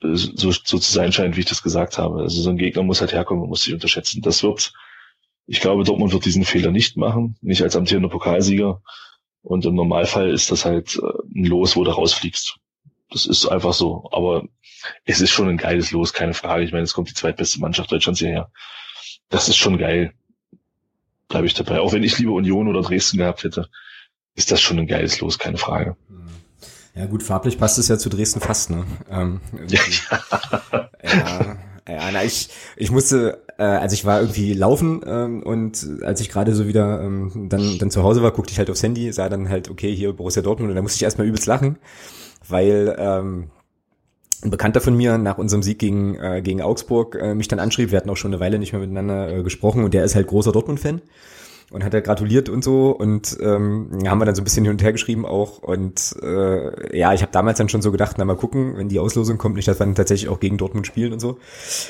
äh, 0.04 0.16
so, 0.16 0.52
so 0.52 0.78
zu 0.78 0.92
sein 0.92 1.12
scheint, 1.12 1.36
wie 1.36 1.42
ich 1.42 1.48
das 1.48 1.64
gesagt 1.64 1.98
habe. 1.98 2.22
Also 2.22 2.42
so 2.42 2.50
ein 2.50 2.58
Gegner 2.58 2.84
muss 2.84 3.02
halt 3.02 3.14
herkommen 3.14 3.44
und 3.44 3.50
muss 3.50 3.64
sich 3.64 3.74
unterschätzen. 3.74 4.22
Das 4.22 4.44
wird, 4.44 4.74
ich 5.46 5.60
glaube, 5.62 5.84
Dortmund 5.84 6.14
wird 6.14 6.26
diesen 6.26 6.46
Fehler 6.46 6.72
nicht 6.72 6.98
machen, 6.98 7.38
nicht 7.42 7.62
als 7.64 7.76
amtierender 7.76 8.10
Pokalsieger. 8.10 8.82
Und 9.42 9.66
im 9.66 9.76
Normalfall 9.76 10.30
ist 10.30 10.52
das 10.52 10.66
halt 10.66 10.98
äh, 10.98 11.40
ein 11.40 11.46
Los, 11.46 11.76
wo 11.76 11.84
du 11.84 11.92
rausfliegst. 11.92 12.58
Das 13.10 13.26
ist 13.26 13.46
einfach 13.46 13.74
so. 13.74 14.10
Aber 14.12 14.44
es 15.06 15.22
ist 15.22 15.32
schon 15.32 15.50
ein 15.50 15.58
geiles 15.58 15.92
Los, 15.92 16.14
keine 16.14 16.34
Frage. 16.34 16.64
Ich 16.64 16.72
meine, 16.72 16.84
es 16.84 16.94
kommt 16.94 17.10
die 17.10 17.14
zweitbeste 17.14 17.60
Mannschaft 17.60 17.92
Deutschlands 17.92 18.20
hierher. 18.20 18.52
Das 19.30 19.48
ist 19.48 19.58
schon 19.58 19.78
geil. 19.78 20.14
Bleibe 21.28 21.48
ich 21.48 21.54
dabei. 21.54 21.80
Auch 21.80 21.94
wenn 21.94 22.04
ich 22.04 22.18
lieber 22.18 22.34
Union 22.34 22.68
oder 22.68 22.82
Dresden 22.82 23.18
gehabt 23.18 23.44
hätte, 23.44 23.70
ist 24.36 24.52
das 24.52 24.62
schon 24.62 24.80
ein 24.80 24.88
geiles 24.88 25.20
Los, 25.20 25.40
keine 25.40 25.58
Frage. 25.58 25.96
Ja 26.96 27.06
gut, 27.06 27.22
farblich 27.22 27.60
passt 27.60 27.78
es 27.78 27.90
ja 27.90 27.98
zu 27.98 28.10
Dresden 28.10 28.40
fast, 28.40 28.72
ne? 28.72 28.86
Ähm, 29.12 29.40
ja, 29.68 29.80
ja, 31.04 31.58
ja, 31.88 32.12
na, 32.12 32.24
ich, 32.24 32.50
ich 32.76 32.90
musste, 32.90 33.44
äh, 33.58 33.64
also 33.64 33.94
ich 33.94 34.04
war 34.04 34.20
irgendwie 34.20 34.54
laufen 34.54 35.02
ähm, 35.06 35.44
und 35.44 35.88
als 36.02 36.22
ich 36.22 36.30
gerade 36.30 36.56
so 36.56 36.68
wieder 36.68 37.02
ähm, 37.02 37.50
dann, 37.50 37.78
dann 37.78 37.92
zu 37.92 38.02
Hause 38.02 38.24
war, 38.24 38.32
guckte 38.32 38.52
ich 38.52 38.58
halt 38.58 38.72
aufs 38.72 38.82
Handy, 38.82 39.12
sah 39.14 39.30
dann 39.30 39.48
halt, 39.48 39.70
okay, 39.70 39.96
hier 39.96 40.12
Borussia 40.14 40.42
Dortmund 40.42 40.72
und 40.72 40.76
da 40.76 40.82
musste 40.82 40.96
ich 40.98 41.04
erstmal 41.04 41.28
übelst 41.28 41.46
lachen, 41.46 41.78
weil 42.48 42.96
ähm, 42.98 43.52
ein 44.44 44.52
Bekannter 44.52 44.82
von 44.82 44.96
mir 44.96 45.18
nach 45.18 45.38
unserem 45.38 45.64
Sieg 45.64 45.80
gegen, 45.80 46.16
äh, 46.16 46.42
gegen 46.42 46.62
Augsburg 46.62 47.16
äh, 47.16 47.34
mich 47.34 47.48
dann 47.48 47.60
anschrieb, 47.60 47.92
wir 47.92 47.98
hatten 47.98 48.10
auch 48.10 48.18
schon 48.18 48.34
eine 48.34 48.40
Weile 48.40 48.60
nicht 48.60 48.74
mehr 48.74 48.82
miteinander 48.82 49.30
äh, 49.30 49.44
gesprochen 49.44 49.84
und 49.84 49.94
der 49.94 50.04
ist 50.04 50.16
halt 50.16 50.28
großer 50.28 50.52
Dortmund-Fan 50.52 51.02
und 51.72 51.84
hat 51.84 51.94
er 51.94 52.02
gratuliert 52.02 52.48
und 52.48 52.64
so 52.64 52.92
und 52.92 53.38
ähm, 53.42 53.90
haben 54.06 54.20
wir 54.20 54.26
dann 54.26 54.36
so 54.36 54.42
ein 54.42 54.46
bisschen 54.46 54.64
hin 54.64 54.74
und 54.74 54.84
her 54.84 54.94
geschrieben 54.94 55.26
auch 55.26 55.60
und 55.60 56.16
äh, 56.22 56.98
ja, 56.98 57.14
ich 57.14 57.22
habe 57.22 57.32
damals 57.32 57.58
dann 57.58 57.70
schon 57.70 57.82
so 57.82 57.92
gedacht, 57.92 58.16
na 58.18 58.26
mal 58.26 58.38
gucken, 58.38 58.78
wenn 58.78 58.90
die 58.90 59.00
Auslosung 59.00 59.38
kommt, 59.38 59.56
nicht, 59.56 59.68
dass 59.68 59.80
wir 59.80 59.86
dann 59.86 59.96
tatsächlich 59.96 60.30
auch 60.30 60.40
gegen 60.40 60.58
Dortmund 60.58 60.88
spielen 60.88 61.14
und 61.14 61.20
so 61.20 61.40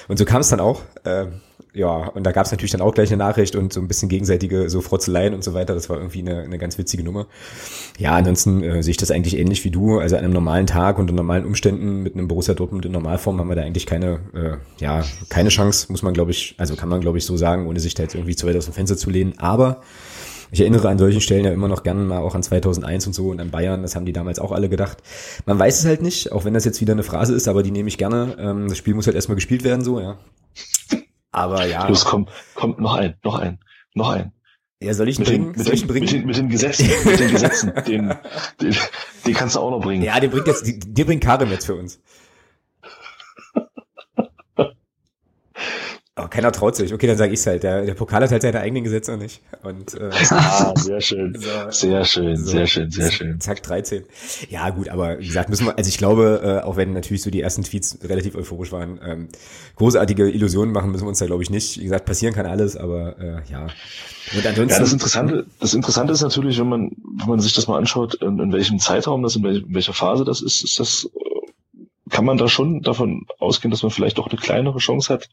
und 0.07 0.17
so 0.17 0.25
kam 0.25 0.41
es 0.41 0.49
dann 0.49 0.59
auch. 0.59 0.81
Äh, 1.03 1.27
ja, 1.77 2.07
und 2.09 2.23
da 2.23 2.31
gab 2.31 2.45
es 2.45 2.51
natürlich 2.51 2.71
dann 2.71 2.81
auch 2.81 2.93
gleich 2.93 3.09
eine 3.09 3.17
Nachricht 3.17 3.55
und 3.55 3.71
so 3.71 3.79
ein 3.79 3.87
bisschen 3.87 4.09
gegenseitige 4.09 4.69
so 4.69 4.81
Frotzeleien 4.81 5.33
und 5.35 5.43
so 5.43 5.53
weiter. 5.53 5.75
Das 5.75 5.89
war 5.89 5.97
irgendwie 5.97 6.19
eine, 6.19 6.41
eine 6.41 6.57
ganz 6.57 6.77
witzige 6.79 7.03
Nummer. 7.03 7.27
Ja, 7.99 8.15
ansonsten 8.15 8.63
äh, 8.63 8.81
sehe 8.81 8.91
ich 8.91 8.97
das 8.97 9.11
eigentlich 9.11 9.37
ähnlich 9.37 9.63
wie 9.63 9.69
du. 9.69 9.99
Also 9.99 10.15
an 10.17 10.23
einem 10.23 10.33
normalen 10.33 10.65
Tag 10.65 10.97
unter 10.97 11.13
normalen 11.13 11.45
Umständen 11.45 12.01
mit 12.01 12.15
einem 12.15 12.27
Borussia 12.27 12.55
Dortmund 12.55 12.85
in 12.85 12.91
Normalform 12.91 13.39
haben 13.39 13.49
wir 13.49 13.55
da 13.55 13.61
eigentlich 13.61 13.85
keine, 13.85 14.19
äh, 14.33 14.83
ja, 14.83 15.03
keine 15.29 15.49
Chance, 15.49 15.91
muss 15.91 16.01
man 16.01 16.15
glaube 16.15 16.31
ich, 16.31 16.55
also 16.57 16.75
kann 16.75 16.89
man 16.89 16.99
glaube 17.01 17.19
ich 17.19 17.25
so 17.25 17.37
sagen, 17.37 17.67
ohne 17.67 17.79
sich 17.79 17.93
da 17.93 18.03
jetzt 18.03 18.15
irgendwie 18.15 18.35
zu 18.35 18.47
weit 18.47 18.55
aus 18.55 18.65
dem 18.65 18.73
Fenster 18.73 18.97
zu 18.97 19.11
lehnen. 19.11 19.35
Aber 19.37 19.81
ich 20.49 20.61
erinnere 20.61 20.89
an 20.89 20.97
solchen 20.97 21.21
Stellen 21.21 21.45
ja 21.45 21.51
immer 21.51 21.67
noch 21.67 21.83
gerne 21.83 22.01
mal 22.01 22.19
auch 22.19 22.33
an 22.33 22.41
2001 22.41 23.07
und 23.07 23.13
so 23.13 23.29
und 23.29 23.39
an 23.39 23.51
Bayern, 23.51 23.81
das 23.81 23.95
haben 23.95 24.05
die 24.05 24.13
damals 24.13 24.39
auch 24.39 24.51
alle 24.51 24.69
gedacht. 24.69 24.97
Man 25.45 25.59
weiß 25.59 25.79
es 25.79 25.85
halt 25.85 26.01
nicht, 26.01 26.31
auch 26.31 26.45
wenn 26.45 26.53
das 26.53 26.65
jetzt 26.65 26.81
wieder 26.81 26.93
eine 26.93 27.03
Phrase 27.03 27.35
ist, 27.35 27.47
aber 27.47 27.63
die 27.63 27.71
nehme 27.71 27.89
ich 27.89 27.97
gerne. 27.97 28.35
Ähm, 28.39 28.69
das 28.69 28.77
Spiel 28.77 28.93
muss 28.93 29.05
halt 29.05 29.15
erstmal 29.15 29.35
gespielt 29.35 29.63
werden, 29.63 29.83
so, 29.83 29.99
ja. 29.99 30.17
Aber 31.37 31.65
ja. 31.65 31.87
Los, 31.87 32.03
komm, 32.03 32.27
komm, 32.55 32.75
noch 32.79 32.95
ein, 32.95 33.15
noch 33.23 33.35
ein, 33.35 33.59
noch 33.93 34.09
ein. 34.09 34.31
Ja, 34.81 34.93
soll 34.93 35.07
ich 35.07 35.19
mit 35.19 35.27
bringen? 35.27 35.53
Den, 35.53 35.57
mit, 35.57 35.65
soll 35.65 35.73
ich 35.75 35.81
den, 35.81 35.87
bringen? 35.87 36.05
mit, 36.05 36.13
den, 36.13 36.25
mit 36.25 36.37
den 36.37 36.49
Gesetzen, 36.49 36.89
mit 37.05 37.19
den 37.19 37.31
Gesetzen, 37.31 37.73
den, 37.87 38.13
den, 38.61 38.75
den 39.25 39.33
kannst 39.33 39.55
du 39.55 39.59
auch 39.59 39.71
noch 39.71 39.81
bringen. 39.81 40.03
Ja, 40.03 40.19
den 40.19 40.31
bringt 40.31 40.47
jetzt, 40.47 40.63
dir 40.65 41.05
bringt 41.05 41.23
Karim 41.23 41.49
jetzt 41.51 41.65
für 41.65 41.75
uns. 41.75 41.99
Aber 46.17 46.29
keiner 46.29 46.51
traut 46.51 46.75
sich. 46.75 46.95
Okay, 46.95 47.05
dann 47.05 47.15
sage 47.15 47.31
ich's 47.31 47.45
halt. 47.45 47.61
Der, 47.61 47.85
der 47.85 47.93
Pokal 47.93 48.23
hat 48.23 48.31
halt 48.31 48.41
seine 48.41 48.59
eigenen 48.59 48.83
Gesetze 48.83 49.15
nicht. 49.17 49.39
Und, 49.61 49.93
äh, 49.93 50.09
ah, 50.31 50.73
sehr 50.75 50.99
schön. 50.99 51.37
So, 51.39 51.49
sehr 51.69 52.05
schön, 52.05 52.35
so, 52.35 52.51
sehr 52.51 52.65
schön, 52.65 52.89
sehr 52.89 53.11
schön. 53.11 53.39
Zack, 53.39 53.61
13. 53.61 54.03
Ja, 54.49 54.71
gut, 54.71 54.89
aber 54.89 55.19
wie 55.19 55.27
gesagt, 55.27 55.49
müssen 55.49 55.67
wir, 55.67 55.77
also 55.77 55.87
ich 55.87 55.99
glaube, 55.99 56.41
äh, 56.43 56.65
auch 56.65 56.75
wenn 56.75 56.93
natürlich 56.93 57.21
so 57.21 57.29
die 57.29 57.41
ersten 57.41 57.61
Tweets 57.61 57.99
relativ 58.03 58.33
euphorisch 58.33 58.71
waren, 58.71 58.99
ähm, 59.05 59.27
großartige 59.75 60.27
Illusionen 60.27 60.73
machen 60.73 60.91
müssen 60.91 61.03
wir 61.03 61.09
uns 61.09 61.19
da, 61.19 61.27
glaube 61.27 61.43
ich, 61.43 61.51
nicht. 61.51 61.77
Wie 61.77 61.83
gesagt, 61.83 62.05
passieren 62.05 62.33
kann 62.33 62.47
alles, 62.47 62.75
aber 62.77 63.19
äh, 63.19 63.51
ja. 63.51 63.67
Und 64.35 64.43
ansonsten, 64.43 64.69
ja, 64.69 64.79
das 64.79 64.93
Interessante, 64.93 65.45
das 65.59 65.75
Interessante 65.75 66.13
ist 66.13 66.23
natürlich, 66.23 66.57
wenn 66.57 66.67
man, 66.67 66.91
wenn 67.19 67.29
man 67.29 67.39
sich 67.41 67.53
das 67.53 67.67
mal 67.67 67.77
anschaut, 67.77 68.15
in, 68.15 68.39
in 68.39 68.51
welchem 68.51 68.79
Zeitraum 68.79 69.21
das, 69.21 69.35
in, 69.35 69.43
welch, 69.43 69.61
in 69.61 69.75
welcher 69.75 69.93
Phase 69.93 70.25
das 70.25 70.41
ist, 70.41 70.63
ist 70.63 70.79
das, 70.79 71.07
kann 72.09 72.25
man 72.25 72.39
da 72.39 72.47
schon 72.47 72.81
davon 72.81 73.27
ausgehen, 73.37 73.69
dass 73.69 73.83
man 73.83 73.91
vielleicht 73.91 74.17
doch 74.17 74.29
eine 74.31 74.39
kleinere 74.39 74.79
Chance 74.79 75.13
hat, 75.13 75.29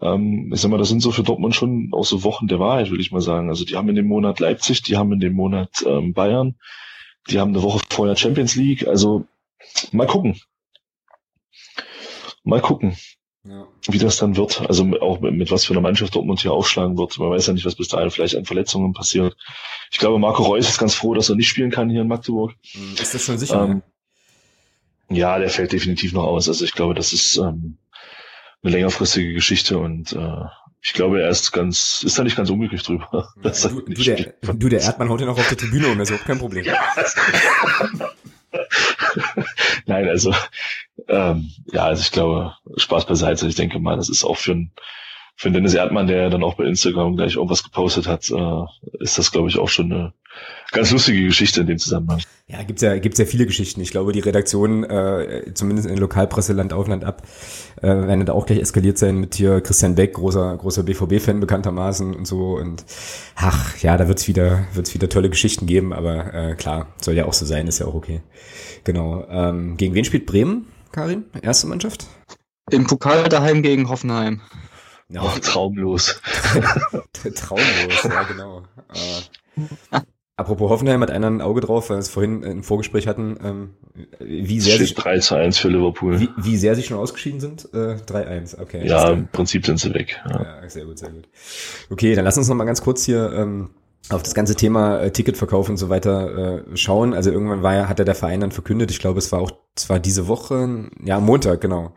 ähm, 0.00 0.50
ich 0.52 0.60
sag 0.60 0.70
mal, 0.70 0.78
das 0.78 0.88
sind 0.88 1.00
so 1.00 1.12
für 1.12 1.22
Dortmund 1.22 1.54
schon 1.54 1.90
auch 1.92 2.04
so 2.04 2.24
Wochen 2.24 2.48
der 2.48 2.58
Wahrheit, 2.58 2.90
würde 2.90 3.02
ich 3.02 3.12
mal 3.12 3.20
sagen. 3.20 3.48
Also 3.48 3.64
die 3.64 3.76
haben 3.76 3.88
in 3.88 3.94
dem 3.94 4.06
Monat 4.06 4.40
Leipzig, 4.40 4.82
die 4.82 4.96
haben 4.96 5.12
in 5.12 5.20
dem 5.20 5.34
Monat 5.34 5.84
ähm, 5.86 6.12
Bayern, 6.14 6.56
die 7.28 7.38
haben 7.38 7.50
eine 7.50 7.62
Woche 7.62 7.80
vorher 7.90 8.16
Champions 8.16 8.56
League. 8.56 8.86
Also 8.86 9.26
mal 9.92 10.06
gucken. 10.06 10.40
Mal 12.44 12.60
gucken, 12.60 12.96
ja. 13.44 13.68
wie 13.88 13.98
das 13.98 14.16
dann 14.16 14.36
wird. 14.36 14.62
Also 14.62 14.84
auch 15.00 15.20
mit, 15.20 15.34
mit, 15.34 15.50
was 15.52 15.64
für 15.64 15.74
einer 15.74 15.80
Mannschaft 15.80 16.14
Dortmund 16.16 16.40
hier 16.40 16.52
aufschlagen 16.52 16.98
wird. 16.98 17.18
Man 17.18 17.30
weiß 17.30 17.46
ja 17.46 17.52
nicht, 17.52 17.64
was 17.64 17.76
bis 17.76 17.88
dahin 17.88 18.10
vielleicht 18.10 18.36
an 18.36 18.46
Verletzungen 18.46 18.94
passiert. 18.94 19.36
Ich 19.92 19.98
glaube, 19.98 20.18
Marco 20.18 20.42
Reus 20.42 20.68
ist 20.68 20.78
ganz 20.78 20.94
froh, 20.94 21.14
dass 21.14 21.28
er 21.28 21.36
nicht 21.36 21.48
spielen 21.48 21.70
kann 21.70 21.90
hier 21.90 22.00
in 22.00 22.08
Magdeburg. 22.08 22.56
Ist 23.00 23.14
das 23.14 23.22
schon 23.22 23.38
sicher? 23.38 23.64
Ähm, 23.64 23.82
ja, 25.08 25.38
der 25.38 25.50
fällt 25.50 25.72
definitiv 25.72 26.12
noch 26.14 26.24
aus. 26.24 26.48
Also 26.48 26.64
ich 26.64 26.72
glaube, 26.72 26.94
das 26.94 27.12
ist 27.12 27.36
ähm, 27.36 27.78
eine 28.62 28.72
längerfristige 28.72 29.34
Geschichte 29.34 29.78
und 29.78 30.12
äh, 30.12 30.44
ich 30.84 30.92
glaube, 30.94 31.22
er 31.22 31.28
ist 31.28 31.52
ganz, 31.52 32.02
ist 32.02 32.18
da 32.18 32.24
nicht 32.24 32.36
ganz 32.36 32.50
unglücklich 32.50 32.82
drüber. 32.82 33.32
Ja, 33.42 33.50
du, 33.68 33.82
du, 33.82 34.02
der, 34.02 34.34
du, 34.42 34.68
der 34.68 34.80
Erdmann 34.80 35.08
haut 35.08 35.20
ja 35.20 35.26
noch 35.26 35.38
auf 35.38 35.48
der 35.48 35.56
Tribüne 35.58 35.88
um, 35.88 35.98
also 35.98 36.16
kein 36.18 36.38
Problem. 36.38 36.66
Nein, 39.86 40.08
also 40.08 40.34
ähm, 41.08 41.50
ja, 41.72 41.84
also 41.84 42.02
ich 42.02 42.10
glaube, 42.10 42.54
Spaß 42.76 43.06
beiseite. 43.06 43.46
Ich 43.46 43.54
denke 43.54 43.78
mal, 43.78 43.96
das 43.96 44.08
ist 44.08 44.24
auch 44.24 44.36
für 44.36 44.52
ein 44.52 44.72
für 45.36 45.48
den 45.48 45.54
Dennis 45.54 45.74
Erdmann, 45.74 46.06
der 46.06 46.30
dann 46.30 46.44
auch 46.44 46.54
bei 46.54 46.64
Instagram 46.64 47.16
gleich 47.16 47.36
irgendwas 47.36 47.62
gepostet 47.64 48.06
hat, 48.06 48.30
äh, 48.30 49.02
ist 49.02 49.18
das, 49.18 49.32
glaube 49.32 49.48
ich, 49.48 49.58
auch 49.58 49.68
schon 49.68 49.92
eine 49.92 50.12
ganz 50.70 50.90
lustige 50.90 51.24
Geschichte 51.24 51.60
in 51.60 51.66
dem 51.66 51.78
Zusammenhang. 51.78 52.20
Ja, 52.46 52.62
gibt's 52.62 52.82
ja, 52.82 52.98
gibt's 52.98 53.18
ja 53.18 53.24
viele 53.24 53.46
Geschichten. 53.46 53.80
Ich 53.80 53.90
glaube, 53.90 54.12
die 54.12 54.20
Redaktion, 54.20 54.84
äh, 54.84 55.52
zumindest 55.54 55.88
in 55.88 55.98
Lokalpresse 55.98 56.52
Land 56.52 56.72
auf 56.72 56.88
Land 56.88 57.04
ab, 57.04 57.22
äh, 57.80 57.86
werden 57.86 58.24
da 58.24 58.32
auch 58.32 58.46
gleich 58.46 58.60
eskaliert 58.60 58.98
sein 58.98 59.16
mit 59.16 59.34
hier 59.34 59.60
Christian 59.60 59.94
Beck, 59.94 60.14
großer, 60.14 60.56
großer 60.56 60.82
BVB-Fan 60.82 61.40
bekanntermaßen 61.40 62.14
und 62.14 62.26
so. 62.26 62.54
Und 62.56 62.84
ach, 63.36 63.76
ja, 63.78 63.96
da 63.96 64.08
wird's 64.08 64.28
wieder, 64.28 64.66
wird's 64.74 64.94
wieder 64.94 65.08
tolle 65.08 65.30
Geschichten 65.30 65.66
geben, 65.66 65.92
aber 65.92 66.32
äh, 66.34 66.54
klar, 66.54 66.88
soll 67.00 67.14
ja 67.14 67.26
auch 67.26 67.34
so 67.34 67.46
sein, 67.46 67.66
ist 67.66 67.78
ja 67.78 67.86
auch 67.86 67.94
okay. 67.94 68.22
Genau. 68.84 69.26
Ähm, 69.28 69.76
gegen 69.76 69.94
wen 69.94 70.04
spielt 70.04 70.26
Bremen, 70.26 70.66
Karin? 70.90 71.24
Erste 71.40 71.66
Mannschaft? 71.66 72.06
Im 72.70 72.86
Pokal 72.86 73.28
daheim 73.28 73.62
gegen 73.62 73.88
Hoffenheim. 73.88 74.40
Ja, 75.12 75.22
oh, 75.22 75.38
traumlos. 75.40 76.20
traumlos, 77.34 78.02
ja, 78.04 78.22
genau. 78.22 78.62
Äh, 78.94 80.00
apropos 80.36 80.70
Hoffenheim 80.70 81.02
hat 81.02 81.10
einer 81.10 81.28
ein 81.28 81.42
Auge 81.42 81.60
drauf, 81.60 81.90
weil 81.90 81.98
wir 81.98 82.00
es 82.00 82.08
vorhin 82.08 82.42
im 82.42 82.62
Vorgespräch 82.62 83.06
hatten, 83.06 83.36
ähm, 83.44 83.70
wie 84.18 84.60
sehr 84.60 84.78
sie 84.78 84.94
3 84.94 85.18
zu 85.18 85.34
1 85.34 85.58
für 85.58 85.68
Liverpool. 85.68 86.18
Wie, 86.18 86.30
wie 86.36 86.56
sehr 86.56 86.74
sie 86.74 86.82
schon 86.82 86.96
ausgeschieden 86.96 87.40
sind? 87.40 87.68
Äh, 87.74 87.96
3-1, 88.06 88.60
okay. 88.60 88.86
Ja, 88.86 89.10
im 89.10 89.28
Prinzip 89.28 89.66
sind 89.66 89.78
sie 89.78 89.92
weg. 89.92 90.20
Ja. 90.28 90.60
ja. 90.62 90.68
sehr 90.68 90.86
gut, 90.86 90.98
sehr 90.98 91.10
gut. 91.10 91.28
Okay, 91.90 92.14
dann 92.14 92.24
lass 92.24 92.38
uns 92.38 92.48
noch 92.48 92.56
mal 92.56 92.64
ganz 92.64 92.80
kurz 92.82 93.04
hier 93.04 93.32
ähm, 93.34 93.70
auf 94.08 94.22
das 94.22 94.34
ganze 94.34 94.54
Thema 94.54 95.00
äh, 95.00 95.10
Ticketverkauf 95.10 95.68
und 95.68 95.76
so 95.76 95.88
weiter 95.88 96.64
äh, 96.66 96.76
schauen. 96.76 97.14
Also 97.14 97.30
irgendwann 97.30 97.62
war 97.62 97.74
ja, 97.74 97.88
hat 97.88 97.98
er 97.98 98.04
der 98.04 98.14
Verein 98.14 98.40
dann 98.40 98.52
verkündet, 98.52 98.90
ich 98.90 98.98
glaube, 98.98 99.18
es 99.18 99.32
war 99.32 99.40
auch 99.40 99.52
zwar 99.74 100.00
diese 100.00 100.28
Woche, 100.28 100.90
ja, 101.02 101.20
Montag, 101.20 101.60
genau 101.60 101.92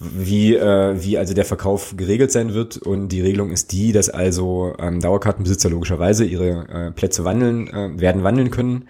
wie, 0.00 0.54
äh, 0.54 1.02
wie 1.02 1.18
also 1.18 1.34
der 1.34 1.44
Verkauf 1.44 1.94
geregelt 1.96 2.30
sein 2.30 2.54
wird. 2.54 2.76
Und 2.76 3.08
die 3.08 3.20
Regelung 3.20 3.50
ist 3.50 3.72
die, 3.72 3.92
dass 3.92 4.08
also 4.08 4.74
ähm, 4.78 5.00
Dauerkartenbesitzer 5.00 5.70
logischerweise 5.70 6.24
ihre 6.24 6.68
äh, 6.68 6.90
Plätze 6.92 7.24
wandeln, 7.24 7.68
äh, 7.68 8.00
werden 8.00 8.22
wandeln 8.22 8.50
können 8.50 8.88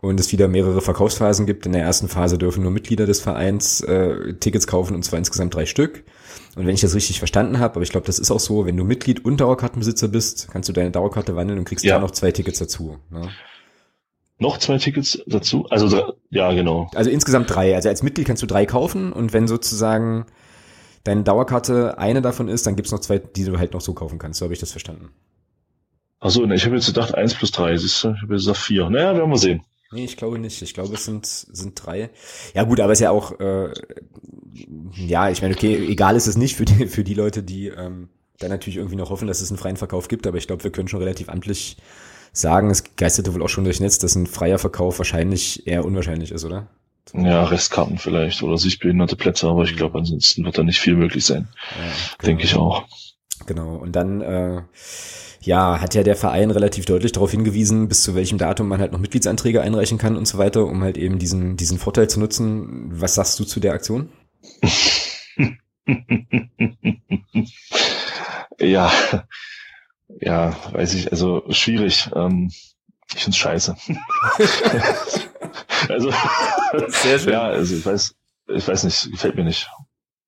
und 0.00 0.18
es 0.18 0.32
wieder 0.32 0.48
mehrere 0.48 0.80
Verkaufsphasen 0.80 1.46
gibt. 1.46 1.66
In 1.66 1.72
der 1.72 1.82
ersten 1.82 2.08
Phase 2.08 2.38
dürfen 2.38 2.62
nur 2.62 2.72
Mitglieder 2.72 3.06
des 3.06 3.20
Vereins 3.20 3.80
äh, 3.82 4.34
Tickets 4.34 4.66
kaufen 4.66 4.94
und 4.94 5.04
zwar 5.04 5.18
insgesamt 5.18 5.54
drei 5.54 5.66
Stück. 5.66 6.04
Und 6.56 6.66
wenn 6.66 6.74
ich 6.74 6.80
das 6.80 6.94
richtig 6.94 7.18
verstanden 7.18 7.58
habe, 7.58 7.74
aber 7.74 7.82
ich 7.82 7.90
glaube, 7.90 8.06
das 8.06 8.18
ist 8.18 8.30
auch 8.30 8.40
so, 8.40 8.66
wenn 8.66 8.76
du 8.76 8.84
Mitglied 8.84 9.24
und 9.24 9.40
Dauerkartenbesitzer 9.40 10.08
bist, 10.08 10.48
kannst 10.50 10.68
du 10.68 10.72
deine 10.72 10.90
Dauerkarte 10.90 11.36
wandeln 11.36 11.58
und 11.58 11.64
kriegst 11.64 11.84
ja. 11.84 11.96
da 11.96 12.00
noch 12.00 12.10
zwei 12.10 12.32
Tickets 12.32 12.58
dazu. 12.58 12.98
Ne? 13.10 13.28
Noch 14.38 14.58
zwei 14.58 14.78
Tickets 14.78 15.22
dazu? 15.26 15.66
Also 15.68 16.14
ja, 16.30 16.52
genau. 16.52 16.90
Also 16.94 17.10
insgesamt 17.10 17.54
drei. 17.54 17.74
Also 17.74 17.88
als 17.88 18.02
Mitglied 18.02 18.26
kannst 18.26 18.42
du 18.42 18.46
drei 18.46 18.64
kaufen 18.64 19.12
und 19.12 19.32
wenn 19.32 19.46
sozusagen 19.46 20.24
deine 21.04 21.22
Dauerkarte 21.22 21.98
eine 21.98 22.22
davon 22.22 22.48
ist, 22.48 22.66
dann 22.66 22.74
gibt's 22.74 22.90
noch 22.90 23.00
zwei, 23.00 23.18
die 23.18 23.44
du 23.44 23.58
halt 23.58 23.74
noch 23.74 23.82
so 23.82 23.92
kaufen 23.92 24.18
kannst. 24.18 24.38
So 24.38 24.44
habe 24.44 24.54
ich 24.54 24.60
das 24.60 24.70
verstanden. 24.70 25.10
Achso, 26.20 26.44
ich 26.44 26.64
habe 26.64 26.74
jetzt 26.74 26.86
gedacht 26.86 27.14
eins 27.14 27.34
plus 27.34 27.50
drei. 27.50 27.76
Siehst 27.76 28.04
du? 28.04 28.12
Ich 28.12 28.22
habe 28.22 28.34
jetzt 28.34 28.42
gesagt 28.42 28.58
vier. 28.58 28.90
Naja, 28.90 29.14
werden 29.14 29.30
wir 29.30 29.38
sehen. 29.38 29.62
Nee, 29.92 30.04
ich 30.04 30.16
glaube 30.16 30.38
nicht. 30.38 30.62
Ich 30.62 30.74
glaube, 30.74 30.94
es 30.94 31.04
sind, 31.04 31.26
sind 31.26 31.74
drei. 31.74 32.10
Ja 32.54 32.62
gut, 32.62 32.80
aber 32.80 32.92
es 32.92 33.00
ist 33.00 33.04
ja 33.04 33.10
auch, 33.10 33.38
äh, 33.40 33.72
ja, 34.94 35.30
ich 35.30 35.42
meine, 35.42 35.54
okay, 35.54 35.86
egal 35.88 36.16
ist 36.16 36.28
es 36.28 36.36
nicht 36.36 36.56
für 36.56 36.64
die, 36.64 36.86
für 36.86 37.02
die 37.02 37.14
Leute, 37.14 37.42
die 37.42 37.68
ähm, 37.68 38.08
dann 38.38 38.50
natürlich 38.50 38.76
irgendwie 38.76 38.96
noch 38.96 39.10
hoffen, 39.10 39.26
dass 39.26 39.40
es 39.40 39.50
einen 39.50 39.58
freien 39.58 39.76
Verkauf 39.76 40.08
gibt, 40.08 40.26
aber 40.26 40.38
ich 40.38 40.46
glaube, 40.46 40.64
wir 40.64 40.70
können 40.70 40.88
schon 40.88 41.00
relativ 41.00 41.28
amtlich 41.28 41.76
sagen, 42.32 42.70
es 42.70 42.84
geisterte 42.96 43.34
wohl 43.34 43.42
auch 43.42 43.48
schon 43.48 43.64
durchs 43.64 43.80
Netz, 43.80 43.98
dass 43.98 44.14
ein 44.14 44.26
freier 44.26 44.58
Verkauf 44.58 44.98
wahrscheinlich 44.98 45.66
eher 45.66 45.84
unwahrscheinlich 45.84 46.30
ist, 46.30 46.44
oder? 46.44 46.68
Ja, 47.12 47.44
Restkarten 47.44 47.98
vielleicht 47.98 48.42
oder 48.42 48.56
sichtbehinderte 48.56 49.16
Plätze, 49.16 49.48
aber 49.48 49.64
ich 49.64 49.76
glaube, 49.76 49.98
ansonsten 49.98 50.44
wird 50.44 50.56
da 50.56 50.62
nicht 50.62 50.78
viel 50.78 50.94
möglich 50.94 51.24
sein. 51.24 51.48
Ja, 51.76 51.82
genau. 51.82 52.26
Denke 52.26 52.44
ich 52.44 52.54
auch. 52.54 52.84
Genau. 53.46 53.74
Und 53.76 53.96
dann, 53.96 54.20
äh, 54.20 54.62
ja, 55.42 55.80
hat 55.80 55.94
ja 55.94 56.02
der 56.02 56.16
Verein 56.16 56.50
relativ 56.50 56.84
deutlich 56.84 57.12
darauf 57.12 57.30
hingewiesen, 57.30 57.88
bis 57.88 58.02
zu 58.02 58.14
welchem 58.14 58.36
Datum 58.38 58.68
man 58.68 58.80
halt 58.80 58.92
noch 58.92 58.98
Mitgliedsanträge 58.98 59.62
einreichen 59.62 59.96
kann 59.98 60.16
und 60.16 60.26
so 60.26 60.36
weiter, 60.38 60.66
um 60.66 60.82
halt 60.82 60.98
eben 60.98 61.18
diesen, 61.18 61.56
diesen 61.56 61.78
Vorteil 61.78 62.10
zu 62.10 62.20
nutzen. 62.20 62.88
Was 63.00 63.14
sagst 63.14 63.40
du 63.40 63.44
zu 63.44 63.58
der 63.60 63.72
Aktion? 63.72 64.10
ja, 68.60 68.92
ja, 70.20 70.56
weiß 70.72 70.94
ich, 70.94 71.10
also 71.10 71.44
schwierig. 71.50 72.10
Ähm, 72.14 72.50
ich 73.14 73.22
find's 73.24 73.38
scheiße. 73.38 73.76
also, 75.88 76.12
Sehr 76.88 77.18
schön. 77.18 77.32
ja, 77.32 77.42
also 77.42 77.74
ich 77.76 77.84
weiß, 77.84 78.14
ich 78.48 78.68
weiß 78.68 78.84
nicht, 78.84 79.10
gefällt 79.10 79.36
mir 79.36 79.44
nicht. 79.44 79.68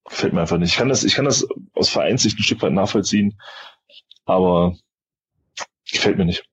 Gefällt 0.08 0.32
mir 0.32 0.40
einfach 0.40 0.58
nicht. 0.58 0.70
Ich 0.70 0.76
kann 0.76 0.88
das, 0.88 1.04
ich 1.04 1.14
kann 1.14 1.26
das 1.26 1.46
aus 1.74 1.90
Vereinssicht 1.90 2.38
ein 2.38 2.42
Stück 2.42 2.62
weit 2.62 2.72
nachvollziehen, 2.72 3.38
aber 4.24 4.74
gefällt 5.92 6.18
mir 6.18 6.24
nicht. 6.24 6.44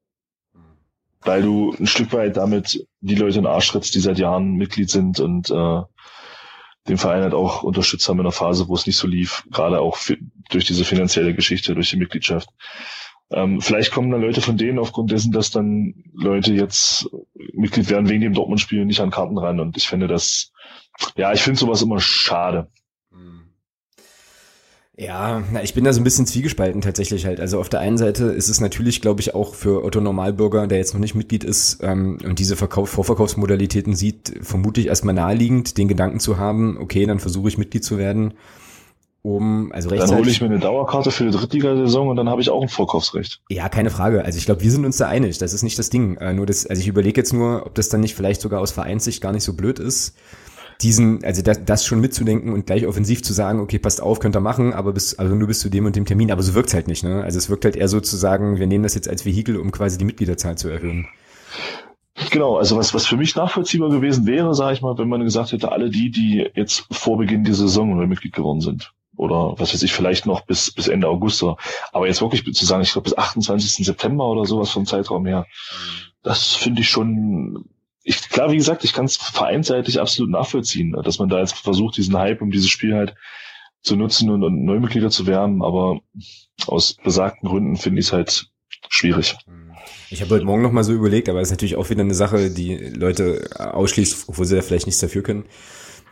Weil 1.22 1.42
du 1.42 1.76
ein 1.78 1.88
Stück 1.88 2.14
weit 2.14 2.38
damit 2.38 2.86
die 3.02 3.16
Leute 3.16 3.40
in 3.40 3.46
Arsch 3.46 3.70
trittst, 3.70 3.94
die 3.94 4.00
seit 4.00 4.20
Jahren 4.20 4.54
Mitglied 4.54 4.90
sind 4.90 5.20
und 5.20 5.50
äh, 5.50 5.82
den 6.88 6.98
Verein 6.98 7.24
halt 7.24 7.34
auch 7.34 7.64
unterstützt 7.64 8.08
haben 8.08 8.18
in 8.18 8.26
einer 8.26 8.32
Phase, 8.32 8.68
wo 8.68 8.76
es 8.76 8.86
nicht 8.86 8.98
so 8.98 9.08
lief, 9.08 9.44
gerade 9.52 9.80
auch 9.80 9.98
durch 10.50 10.66
diese 10.66 10.86
finanzielle 10.86 11.34
Geschichte, 11.34 11.76
durch 11.76 11.90
die 11.90 11.98
Mitgliedschaft. 11.98 12.50
Ähm, 13.32 13.62
vielleicht 13.62 13.92
kommen 13.92 14.10
dann 14.10 14.22
Leute 14.22 14.42
von 14.42 14.58
denen 14.58 14.80
aufgrund 14.80 15.12
dessen, 15.12 15.32
dass 15.32 15.52
dann 15.52 15.94
Leute 16.14 16.54
jetzt 16.54 17.08
Mitglied 17.54 17.90
werden 17.90 18.10
wegen 18.10 18.22
dem 18.22 18.34
Dortmund-Spiel 18.34 18.86
nicht 18.86 19.02
an 19.02 19.12
Karten 19.12 19.38
ran. 19.38 19.60
Und 19.60 19.78
ich 19.78 19.88
finde 19.88 20.08
das, 20.08 20.52
ja, 21.16 21.32
ich 21.32 21.42
finde 21.42 21.60
sowas 21.60 21.82
immer 21.82 22.00
schade. 22.00 22.72
Ja, 25.00 25.44
na, 25.54 25.64
ich 25.64 25.74
bin 25.74 25.86
da 25.86 25.94
so 25.94 26.02
ein 26.02 26.04
bisschen 26.04 26.26
zwiegespalten 26.26 26.82
tatsächlich 26.82 27.26
halt. 27.26 27.40
Also 27.40 27.58
auf 27.58 27.70
der 27.70 27.80
einen 27.80 27.98
Seite 27.98 28.26
ist 28.26 28.50
es 28.50 28.60
natürlich, 28.60 29.00
glaube 29.00 29.22
ich, 29.22 29.34
auch 29.34 29.56
für 29.56 29.86
Otto 29.86 30.02
Normalbürger, 30.02 30.68
der 30.68 30.78
jetzt 30.78 30.94
noch 30.94 31.00
nicht 31.00 31.16
Mitglied 31.16 31.46
ist 31.46 31.80
ähm, 31.82 32.18
und 32.26 32.38
diese 32.38 32.58
Verkauf 32.58 32.90
Vorverkaufsmodalitäten 32.90 33.96
sieht, 33.96 34.34
vermutlich 34.42 34.88
erstmal 34.88 35.14
naheliegend, 35.16 35.78
den 35.78 35.88
Gedanken 35.88 36.20
zu 36.20 36.38
haben, 36.38 36.78
okay, 36.82 37.06
dann 37.06 37.20
versuche 37.20 37.48
ich 37.48 37.58
Mitglied 37.58 37.86
zu 37.86 37.98
werden, 37.98 38.34
um, 39.22 39.72
also 39.72 39.88
rechtzeitig. 39.88 40.12
Dann 40.12 40.20
hole 40.20 40.32
ich 40.32 40.42
mir 40.42 40.48
eine 40.48 40.60
Dauerkarte 40.60 41.12
für 41.12 41.24
die 41.24 41.32
Drittligasaison 41.32 42.10
und 42.10 42.18
dann 42.18 42.28
habe 42.28 42.42
ich 42.42 42.50
auch 42.50 42.62
ein 42.62 42.68
Vorkaufsrecht. 42.68 43.40
Ja, 43.50 43.70
keine 43.70 43.92
Frage. 43.92 44.26
Also 44.26 44.38
ich 44.38 44.46
glaube, 44.46 44.64
wir 44.64 44.72
sind 44.72 44.84
uns 44.84 44.98
da 44.98 45.08
einig. 45.08 45.38
Das 45.38 45.54
ist 45.54 45.64
nicht 45.64 45.80
das 45.80 45.90
Ding. 45.90 46.18
Äh, 46.18 46.34
nur 46.34 46.46
das, 46.46 46.68
also 46.68 46.82
ich 46.82 46.90
überlege 46.90 47.22
jetzt 47.22 47.32
nur, 47.32 47.66
ob 47.66 47.74
das 47.76 47.88
dann 47.88 48.02
nicht 48.02 48.16
vielleicht 48.16 48.42
sogar 48.42 48.60
aus 48.60 48.72
Vereinssicht 48.72 49.22
gar 49.22 49.32
nicht 49.32 49.44
so 49.46 49.54
blöd 49.54 49.80
ist 49.80 50.18
diesen, 50.82 51.24
also 51.24 51.42
das, 51.42 51.66
das 51.66 51.86
schon 51.86 52.00
mitzudenken 52.00 52.54
und 52.54 52.66
gleich 52.66 52.88
offensiv 52.88 53.22
zu 53.24 53.34
sagen, 53.34 53.60
okay, 53.60 53.80
passt 53.80 54.02
auf, 54.02 54.20
könnt 54.20 54.36
ihr 54.36 54.40
machen, 54.40 54.74
aber 54.74 54.94
bis, 54.94 55.20
also 55.20 55.36
nur 55.36 55.48
bis 55.48 55.60
zu 55.60 55.70
dem 55.70 55.86
und 55.86 55.96
dem 55.96 56.06
Termin. 56.06 56.32
Aber 56.32 56.42
so 56.42 56.54
wirkt's 56.54 56.74
halt 56.74 56.88
nicht, 56.88 57.04
ne? 57.04 57.24
Also 57.24 57.38
es 57.38 57.50
wirkt 57.50 57.66
halt 57.66 57.76
eher 57.76 57.88
so 57.88 58.00
zu 58.00 58.16
sagen, 58.16 58.60
wir 58.60 58.68
nehmen 58.68 58.84
das 58.84 58.96
jetzt 58.96 59.10
als 59.10 59.26
Vehikel, 59.26 59.58
um 59.58 59.72
quasi 59.72 59.98
die 59.98 60.06
Mitgliederzahl 60.06 60.58
zu 60.58 60.70
erhöhen. 60.70 61.08
Genau, 62.32 62.58
also 62.58 62.78
was, 62.78 62.94
was 62.94 63.06
für 63.06 63.18
mich 63.18 63.36
nachvollziehbar 63.36 63.90
gewesen 63.90 64.26
wäre, 64.26 64.54
sage 64.54 64.74
ich 64.74 64.82
mal, 64.82 64.98
wenn 64.98 65.08
man 65.08 65.24
gesagt 65.24 65.52
hätte, 65.52 65.72
alle 65.72 65.90
die, 65.90 66.12
die 66.12 66.50
jetzt 66.54 66.86
vor 66.92 67.18
Beginn 67.18 67.44
dieser 67.44 67.68
Saison 67.68 68.08
Mitglied 68.08 68.34
geworden 68.34 68.62
sind. 68.62 68.94
Oder 69.16 69.56
was 69.58 69.74
weiß 69.74 69.84
ich, 69.84 69.92
vielleicht 69.92 70.26
noch 70.26 70.42
bis, 70.46 70.72
bis 70.72 70.88
Ende 70.88 71.08
August. 71.08 71.44
Aber 71.92 72.08
jetzt 72.08 72.22
wirklich 72.22 72.44
zu 72.54 72.66
sagen, 72.66 72.84
ich 72.84 72.94
glaube 72.94 73.04
bis 73.04 73.18
28. 73.18 73.86
September 73.86 74.26
oder 74.26 74.46
sowas 74.46 74.70
vom 74.70 74.86
Zeitraum 74.86 75.26
her, 75.26 75.46
das 76.24 76.54
finde 76.54 76.82
ich 76.82 76.90
schon 76.90 77.66
ich, 78.10 78.28
klar, 78.30 78.52
wie 78.52 78.58
gesagt, 78.58 78.84
ich 78.84 78.94
kann 78.94 79.06
es 79.06 79.18
vereinsseitig 79.18 80.00
absolut 80.00 80.32
nachvollziehen, 80.32 80.96
dass 81.04 81.20
man 81.20 81.30
da 81.30 81.40
jetzt 81.40 81.56
versucht, 81.56 81.96
diesen 81.98 82.18
Hype 82.18 82.42
um 82.42 82.50
dieses 82.50 82.70
Spiel 82.70 82.96
halt 82.96 83.14
zu 83.84 83.96
nutzen 83.96 84.32
und, 84.32 84.44
und 84.44 84.66
Neumitglieder 84.66 85.12
zu 85.12 85.28
werben, 85.28 85.64
aber 85.64 86.00
aus 86.66 86.96
besagten 87.04 87.48
Gründen 87.48 87.78
finde 87.78 88.00
ich 88.00 88.08
es 88.08 88.14
halt 88.14 88.50
schwierig. 88.90 89.36
Ich 90.10 90.22
habe 90.22 90.34
heute 90.34 90.46
Morgen 90.46 90.64
noch 90.64 90.72
mal 90.72 90.84
so 90.84 90.92
überlegt, 90.92 91.30
aber 91.30 91.40
es 91.40 91.50
ist 91.50 91.52
natürlich 91.52 91.76
auch 91.76 91.92
wieder 91.92 92.02
eine 92.02 92.16
Sache, 92.16 92.50
die 92.50 92.78
Leute 92.78 93.48
ausschließt, 93.56 94.28
obwohl 94.28 94.46
sie 94.46 94.56
da 94.56 94.64
vielleicht 94.64 94.88
nichts 94.88 95.02
dafür 95.02 95.22
können. 95.22 95.46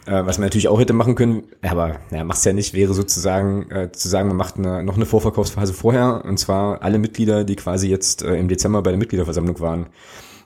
Äh, 0.06 0.24
was 0.24 0.38
man 0.38 0.46
natürlich 0.46 0.68
auch 0.68 0.80
hätte 0.80 0.94
machen 0.94 1.16
können, 1.16 1.46
aber 1.64 2.00
ja, 2.12 2.24
macht's 2.24 2.46
ja 2.46 2.54
nicht, 2.54 2.76
wäre 2.76 2.94
sozusagen 2.94 3.72
äh, 3.72 3.92
zu 3.92 4.08
sagen, 4.08 4.28
man 4.28 4.38
macht 4.38 4.58
eine, 4.58 4.84
noch 4.84 4.96
eine 4.96 5.08
Vorverkaufsphase 5.08 5.74
vorher, 5.74 6.24
und 6.24 6.38
zwar 6.38 6.84
alle 6.84 7.00
Mitglieder, 7.00 7.44
die 7.44 7.56
quasi 7.56 7.90
jetzt 7.90 8.22
äh, 8.22 8.36
im 8.36 8.48
Dezember 8.48 8.84
bei 8.84 8.92
der 8.92 9.00
Mitgliederversammlung 9.00 9.60
waren 9.60 9.88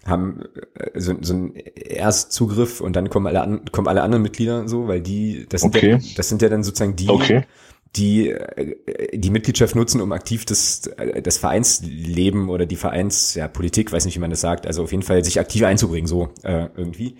haben 0.05 0.43
äh, 0.75 0.99
so, 0.99 1.15
so 1.21 1.33
einen 1.33 1.55
Erstzugriff 1.55 2.81
und 2.81 2.95
dann 2.95 3.09
kommen 3.09 3.27
alle, 3.27 3.41
an, 3.41 3.65
kommen 3.71 3.87
alle 3.87 4.01
anderen 4.01 4.23
Mitglieder 4.23 4.67
so, 4.67 4.87
weil 4.87 5.01
die, 5.01 5.45
das 5.49 5.61
sind, 5.61 5.75
okay. 5.75 5.91
ja, 5.91 5.99
das 6.15 6.29
sind 6.29 6.41
ja 6.41 6.49
dann 6.49 6.63
sozusagen 6.63 6.95
die, 6.95 7.09
okay. 7.09 7.43
die 7.95 8.29
äh, 8.29 9.17
die 9.17 9.29
Mitgliedschaft 9.29 9.75
nutzen, 9.75 10.01
um 10.01 10.11
aktiv 10.11 10.45
das, 10.45 10.89
das 11.23 11.37
Vereinsleben 11.37 12.49
oder 12.49 12.65
die 12.65 12.75
Vereins, 12.75 13.35
ja, 13.35 13.47
Politik, 13.47 13.91
weiß 13.91 14.05
nicht, 14.05 14.15
wie 14.15 14.21
man 14.21 14.31
das 14.31 14.41
sagt, 14.41 14.65
also 14.65 14.83
auf 14.83 14.91
jeden 14.91 15.03
Fall 15.03 15.23
sich 15.23 15.39
aktiv 15.39 15.63
einzubringen, 15.63 16.07
so 16.07 16.29
äh, 16.43 16.67
irgendwie. 16.75 17.17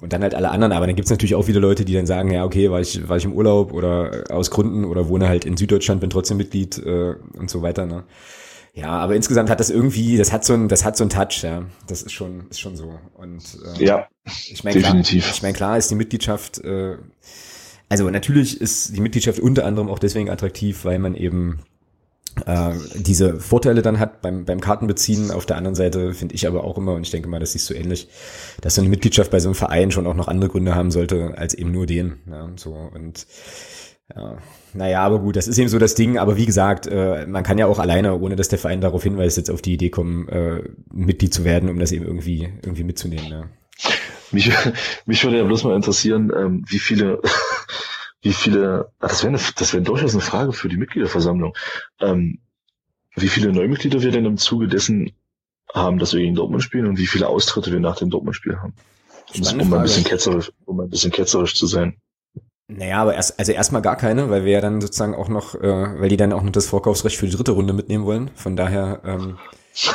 Und 0.00 0.12
dann 0.12 0.22
halt 0.22 0.34
alle 0.34 0.50
anderen, 0.50 0.72
aber 0.72 0.88
dann 0.88 0.96
gibt's 0.96 1.12
natürlich 1.12 1.36
auch 1.36 1.46
wieder 1.46 1.60
Leute, 1.60 1.84
die 1.84 1.94
dann 1.94 2.06
sagen, 2.06 2.32
ja, 2.32 2.44
okay, 2.44 2.72
war 2.72 2.80
ich, 2.80 3.08
war 3.08 3.18
ich 3.18 3.24
im 3.24 3.32
Urlaub 3.34 3.72
oder 3.72 4.24
aus 4.30 4.50
Gründen 4.50 4.84
oder 4.84 5.08
wohne 5.08 5.28
halt 5.28 5.44
in 5.44 5.56
Süddeutschland, 5.56 6.00
bin 6.00 6.10
trotzdem 6.10 6.38
Mitglied 6.38 6.76
äh, 6.78 7.14
und 7.38 7.48
so 7.48 7.62
weiter. 7.62 7.86
Ne? 7.86 8.02
Ja, 8.74 8.88
aber 8.88 9.14
insgesamt 9.14 9.50
hat 9.50 9.60
das 9.60 9.68
irgendwie, 9.68 10.16
das 10.16 10.32
hat 10.32 10.44
so 10.44 10.54
ein, 10.54 10.68
das 10.68 10.84
hat 10.84 10.96
so 10.96 11.04
ein 11.04 11.10
Touch, 11.10 11.42
ja. 11.42 11.66
Das 11.86 12.02
ist 12.02 12.12
schon, 12.12 12.48
ist 12.48 12.60
schon 12.60 12.76
so. 12.76 12.98
Und 13.14 13.42
äh, 13.76 13.84
ja, 13.84 14.08
ich 14.24 14.64
meine, 14.64 14.80
definitiv. 14.80 15.24
Klar, 15.24 15.34
ich 15.34 15.42
meine, 15.42 15.54
klar 15.54 15.78
ist 15.78 15.90
die 15.90 15.94
Mitgliedschaft, 15.94 16.58
äh, 16.64 16.96
also 17.90 18.08
natürlich 18.08 18.58
ist 18.58 18.96
die 18.96 19.00
Mitgliedschaft 19.00 19.40
unter 19.40 19.66
anderem 19.66 19.90
auch 19.90 19.98
deswegen 19.98 20.30
attraktiv, 20.30 20.86
weil 20.86 20.98
man 20.98 21.14
eben 21.14 21.60
äh, 22.46 22.72
diese 22.94 23.38
Vorteile 23.38 23.82
dann 23.82 23.98
hat 23.98 24.22
beim, 24.22 24.46
beim 24.46 24.60
Kartenbeziehen. 24.60 25.30
Auf 25.30 25.44
der 25.44 25.56
anderen 25.56 25.74
Seite 25.74 26.14
finde 26.14 26.34
ich 26.34 26.46
aber 26.46 26.64
auch 26.64 26.78
immer, 26.78 26.94
und 26.94 27.02
ich 27.02 27.10
denke 27.10 27.28
mal, 27.28 27.40
das 27.40 27.54
ist 27.54 27.66
so 27.66 27.74
ähnlich, 27.74 28.08
dass 28.62 28.76
so 28.76 28.80
eine 28.80 28.88
Mitgliedschaft 28.88 29.30
bei 29.30 29.40
so 29.40 29.48
einem 29.48 29.54
Verein 29.54 29.90
schon 29.90 30.06
auch 30.06 30.14
noch 30.14 30.28
andere 30.28 30.48
Gründe 30.48 30.74
haben 30.74 30.90
sollte, 30.90 31.34
als 31.36 31.52
eben 31.52 31.72
nur 31.72 31.84
den. 31.84 32.16
Ja, 32.30 32.48
so 32.56 32.72
und 32.72 33.26
ja, 34.14 34.36
naja, 34.74 35.02
aber 35.02 35.18
gut, 35.18 35.36
das 35.36 35.48
ist 35.48 35.58
eben 35.58 35.68
so 35.68 35.78
das 35.78 35.94
Ding. 35.94 36.18
Aber 36.18 36.36
wie 36.36 36.46
gesagt, 36.46 36.86
äh, 36.86 37.26
man 37.26 37.42
kann 37.42 37.58
ja 37.58 37.66
auch 37.66 37.78
alleine, 37.78 38.18
ohne 38.18 38.36
dass 38.36 38.48
der 38.48 38.58
Verein 38.58 38.80
darauf 38.80 39.02
hinweist, 39.02 39.36
jetzt 39.36 39.50
auf 39.50 39.62
die 39.62 39.74
Idee 39.74 39.90
kommen, 39.90 40.28
äh, 40.28 40.62
Mitglied 40.92 41.32
zu 41.32 41.44
werden, 41.44 41.68
um 41.68 41.78
das 41.78 41.92
eben 41.92 42.04
irgendwie, 42.04 42.52
irgendwie 42.62 42.84
mitzunehmen. 42.84 43.30
Ja. 43.30 43.44
Mich, 44.30 44.50
mich 45.06 45.24
würde 45.24 45.38
ja 45.38 45.44
bloß 45.44 45.64
mal 45.64 45.76
interessieren, 45.76 46.32
ähm, 46.36 46.64
wie 46.68 46.78
viele, 46.78 47.20
wie 48.22 48.32
viele, 48.32 48.90
das 48.98 49.22
wäre 49.24 49.38
das 49.56 49.72
wäre 49.72 49.82
durchaus 49.82 50.12
eine 50.12 50.22
Frage 50.22 50.52
für 50.52 50.68
die 50.68 50.76
Mitgliederversammlung, 50.76 51.54
ähm, 52.00 52.38
wie 53.14 53.28
viele 53.28 53.52
Neumitglieder 53.52 54.00
wir 54.00 54.10
denn 54.10 54.24
im 54.24 54.38
Zuge 54.38 54.68
dessen 54.68 55.12
haben, 55.74 55.98
dass 55.98 56.12
wir 56.12 56.20
gegen 56.20 56.34
Dortmund 56.34 56.62
spielen 56.62 56.86
und 56.86 56.98
wie 56.98 57.06
viele 57.06 57.28
Austritte 57.28 57.72
wir 57.72 57.80
nach 57.80 57.96
dem 57.96 58.10
Dortmund-Spiel 58.10 58.56
haben. 58.56 58.74
Um, 59.34 59.60
um, 59.60 59.74
ein 59.74 59.82
bisschen 59.82 60.04
ketzerisch, 60.04 60.52
um 60.64 60.80
ein 60.80 60.90
bisschen 60.90 61.10
ketzerisch 61.10 61.54
zu 61.54 61.66
sein. 61.66 61.96
Naja, 62.76 63.02
aber 63.02 63.14
erst, 63.14 63.38
also 63.38 63.52
erstmal 63.52 63.82
gar 63.82 63.96
keine, 63.96 64.30
weil 64.30 64.44
wir 64.44 64.52
ja 64.52 64.60
dann 64.60 64.80
sozusagen 64.80 65.14
auch 65.14 65.28
noch, 65.28 65.54
äh, 65.54 66.00
weil 66.00 66.08
die 66.08 66.16
dann 66.16 66.32
auch 66.32 66.42
noch 66.42 66.52
das 66.52 66.66
Vorkaufsrecht 66.66 67.16
für 67.16 67.26
die 67.26 67.36
dritte 67.36 67.52
Runde 67.52 67.72
mitnehmen 67.72 68.04
wollen. 68.04 68.30
Von 68.34 68.56
daher, 68.56 69.00
ähm, 69.04 69.38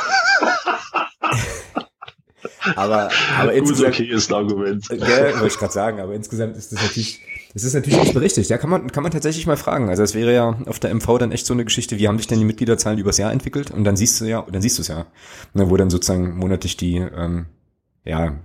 aber, 2.76 3.10
aber 3.38 3.52
insgesamt. 3.52 3.94
okay 3.94 4.04
ist 4.04 4.30
ein 4.30 4.34
Argument. 4.34 4.86
Ja, 4.90 5.32
wollte 5.34 5.46
ich 5.46 5.58
gerade 5.58 5.72
sagen, 5.72 6.00
aber 6.00 6.14
insgesamt 6.14 6.56
ist 6.56 6.72
das 6.72 6.82
natürlich, 6.82 7.20
das 7.54 7.64
ist 7.64 7.74
natürlich 7.74 8.00
nicht 8.00 8.14
berechtigt. 8.14 8.50
Ja, 8.50 8.58
kann 8.58 8.70
man, 8.70 8.92
kann 8.92 9.02
man 9.02 9.10
tatsächlich 9.10 9.46
mal 9.46 9.56
fragen. 9.56 9.88
Also 9.88 10.02
es 10.02 10.14
wäre 10.14 10.32
ja 10.32 10.58
auf 10.66 10.78
der 10.78 10.94
MV 10.94 11.18
dann 11.18 11.32
echt 11.32 11.46
so 11.46 11.54
eine 11.54 11.64
Geschichte, 11.64 11.98
wie 11.98 12.06
haben 12.06 12.18
sich 12.18 12.28
denn 12.28 12.38
die 12.38 12.44
Mitgliederzahlen 12.44 12.98
übers 12.98 13.18
Jahr 13.18 13.32
entwickelt? 13.32 13.70
Und 13.70 13.84
dann 13.84 13.96
siehst 13.96 14.20
du 14.20 14.26
ja, 14.26 14.46
dann 14.50 14.62
siehst 14.62 14.78
du 14.78 14.82
es 14.82 14.88
ja. 14.88 15.06
Ne, 15.54 15.68
wo 15.68 15.76
dann 15.76 15.90
sozusagen 15.90 16.36
monatlich 16.36 16.76
die, 16.76 16.96
ähm, 16.96 17.46
ja, 18.04 18.36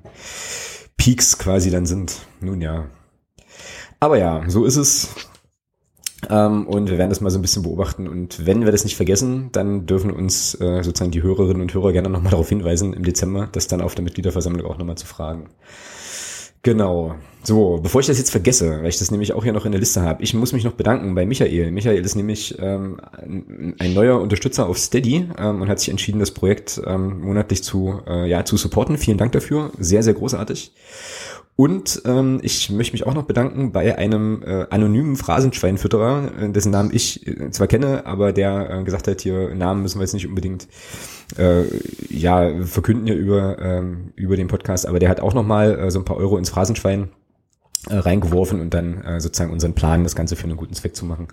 Peaks 0.98 1.38
quasi 1.38 1.70
dann 1.70 1.86
sind. 1.86 2.22
Nun 2.40 2.62
ja, 2.62 2.86
aber 4.04 4.18
ja, 4.18 4.43
so 4.47 4.66
ist 4.66 4.76
es. 4.76 5.16
Ähm, 6.30 6.68
und 6.68 6.89
wir 6.89 6.97
werden 6.97 7.10
das 7.10 7.22
mal 7.22 7.30
so 7.30 7.39
ein 7.39 7.41
bisschen 7.41 7.64
beobachten. 7.64 8.08
Und 8.08 8.45
wenn 8.45 8.66
wir 8.66 8.72
das 8.72 8.84
nicht 8.84 8.95
vergessen, 8.97 9.49
dann 9.51 9.86
dürfen 9.86 10.12
uns 10.12 10.60
äh, 10.60 10.84
sozusagen 10.84 11.12
die 11.12 11.24
Hörerinnen 11.24 11.62
und 11.62 11.74
Hörer 11.74 11.93
gerne 11.93 12.10
nochmal 12.10 12.32
darauf 12.32 12.49
hinweisen 12.49 12.93
im 12.93 13.04
Dezember, 13.04 13.47
das 13.51 13.68
dann 13.68 13.82
auf 13.82 13.95
der 13.95 14.04
Mitgliederversammlung 14.04 14.66
auch 14.66 14.78
nochmal 14.78 14.97
zu 14.97 15.06
fragen. 15.06 15.49
Genau. 16.64 17.16
So, 17.43 17.80
bevor 17.84 17.99
ich 17.99 18.08
das 18.08 18.18
jetzt 18.18 18.32
vergesse, 18.32 18.80
weil 18.80 18.88
ich 18.88 18.99
das 18.99 19.12
nämlich 19.12 19.34
auch 19.34 19.43
hier 19.43 19.51
noch 19.51 19.66
in 19.66 19.74
der 19.74 19.82
Liste 19.82 20.01
habe, 20.01 20.24
ich 20.24 20.34
muss 20.34 20.54
mich 20.54 20.64
noch 20.64 20.74
bedanken 20.74 21.14
bei 21.14 21.26
Michael. 21.26 21.72
Michael 21.72 22.04
ist 22.06 22.16
nämlich 22.16 22.58
ähm, 22.60 23.01
ein 23.80 23.93
neuer 23.93 24.22
Unterstützer 24.22 24.68
auf 24.68 24.78
Steady 24.78 25.28
ähm, 25.38 25.62
und 25.62 25.68
hat 25.68 25.80
sich 25.80 25.89
entschieden, 25.89 26.20
das 26.20 26.32
Projekt 26.32 26.82
ähm, 26.86 27.20
monatlich 27.20 27.64
zu, 27.64 27.99
äh, 28.08 28.30
ja, 28.30 28.45
zu 28.45 28.56
supporten. 28.56 28.97
Vielen 28.97 29.18
Dank 29.18 29.34
dafür. 29.34 29.72
Sehr, 29.78 30.04
sehr 30.04 30.14
großartig. 30.14 30.72
Und 31.56 32.01
ähm, 32.06 32.39
ich 32.41 32.72
möchte 32.72 32.93
mich 32.93 33.06
auch 33.06 33.14
noch 33.14 33.26
bedanken 33.26 33.72
bei 33.72 33.95
einem 33.95 34.41
äh, 34.43 34.66
anonymen 34.72 35.16
Phrasenschweinfütterer, 35.16 36.32
äh, 36.41 36.49
dessen 36.49 36.72
Namen 36.72 36.89
ich 36.91 37.28
äh, 37.28 37.51
zwar 37.51 37.68
kenne, 37.68 38.08
aber 38.08 38.34
der 38.34 38.70
äh, 38.72 38.84
gesagt 38.84 39.08
hat, 39.08 39.22
hier 39.22 39.54
Namen 39.54 39.84
müssen 39.84 39.99
wir 39.99 40.04
jetzt 40.04 40.14
nicht 40.14 40.28
unbedingt 40.28 40.68
äh, 41.38 41.64
ja 42.10 42.66
verkünden 42.66 43.06
hier 43.06 43.16
über 43.16 43.60
ähm, 43.60 44.14
über 44.16 44.36
den 44.36 44.47
Podcast, 44.47 44.88
aber 44.88 44.97
der 44.97 45.10
hat 45.10 45.20
auch 45.20 45.36
noch 45.36 45.45
mal 45.45 45.78
äh, 45.78 45.91
so 45.91 45.99
ein 45.99 46.06
paar 46.06 46.18
Euro 46.18 46.38
ins 46.39 46.49
Phrasenschwein 46.49 47.10
äh, 47.89 47.97
reingeworfen 47.97 48.60
und 48.60 48.74
dann 48.74 49.04
äh, 49.04 49.22
sozusagen 49.22 49.54
unseren 49.54 49.76
Plan, 49.76 50.04
das 50.04 50.16
Ganze 50.16 50.36
für 50.36 50.45
einen 50.45 50.58
guten 50.58 50.74
Zweck 50.74 50.95
zu 50.95 51.06
machen. 51.06 51.28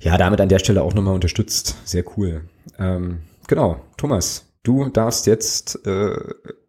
Ja, 0.00 0.16
damit 0.16 0.40
an 0.40 0.48
der 0.48 0.58
Stelle 0.58 0.82
auch 0.82 0.94
nochmal 0.94 1.14
unterstützt. 1.14 1.76
Sehr 1.84 2.04
cool. 2.16 2.42
Ähm, 2.78 3.18
genau, 3.46 3.80
Thomas, 3.98 4.47
du 4.68 4.88
darfst 4.90 5.26
jetzt, 5.26 5.86
äh, 5.86 6.16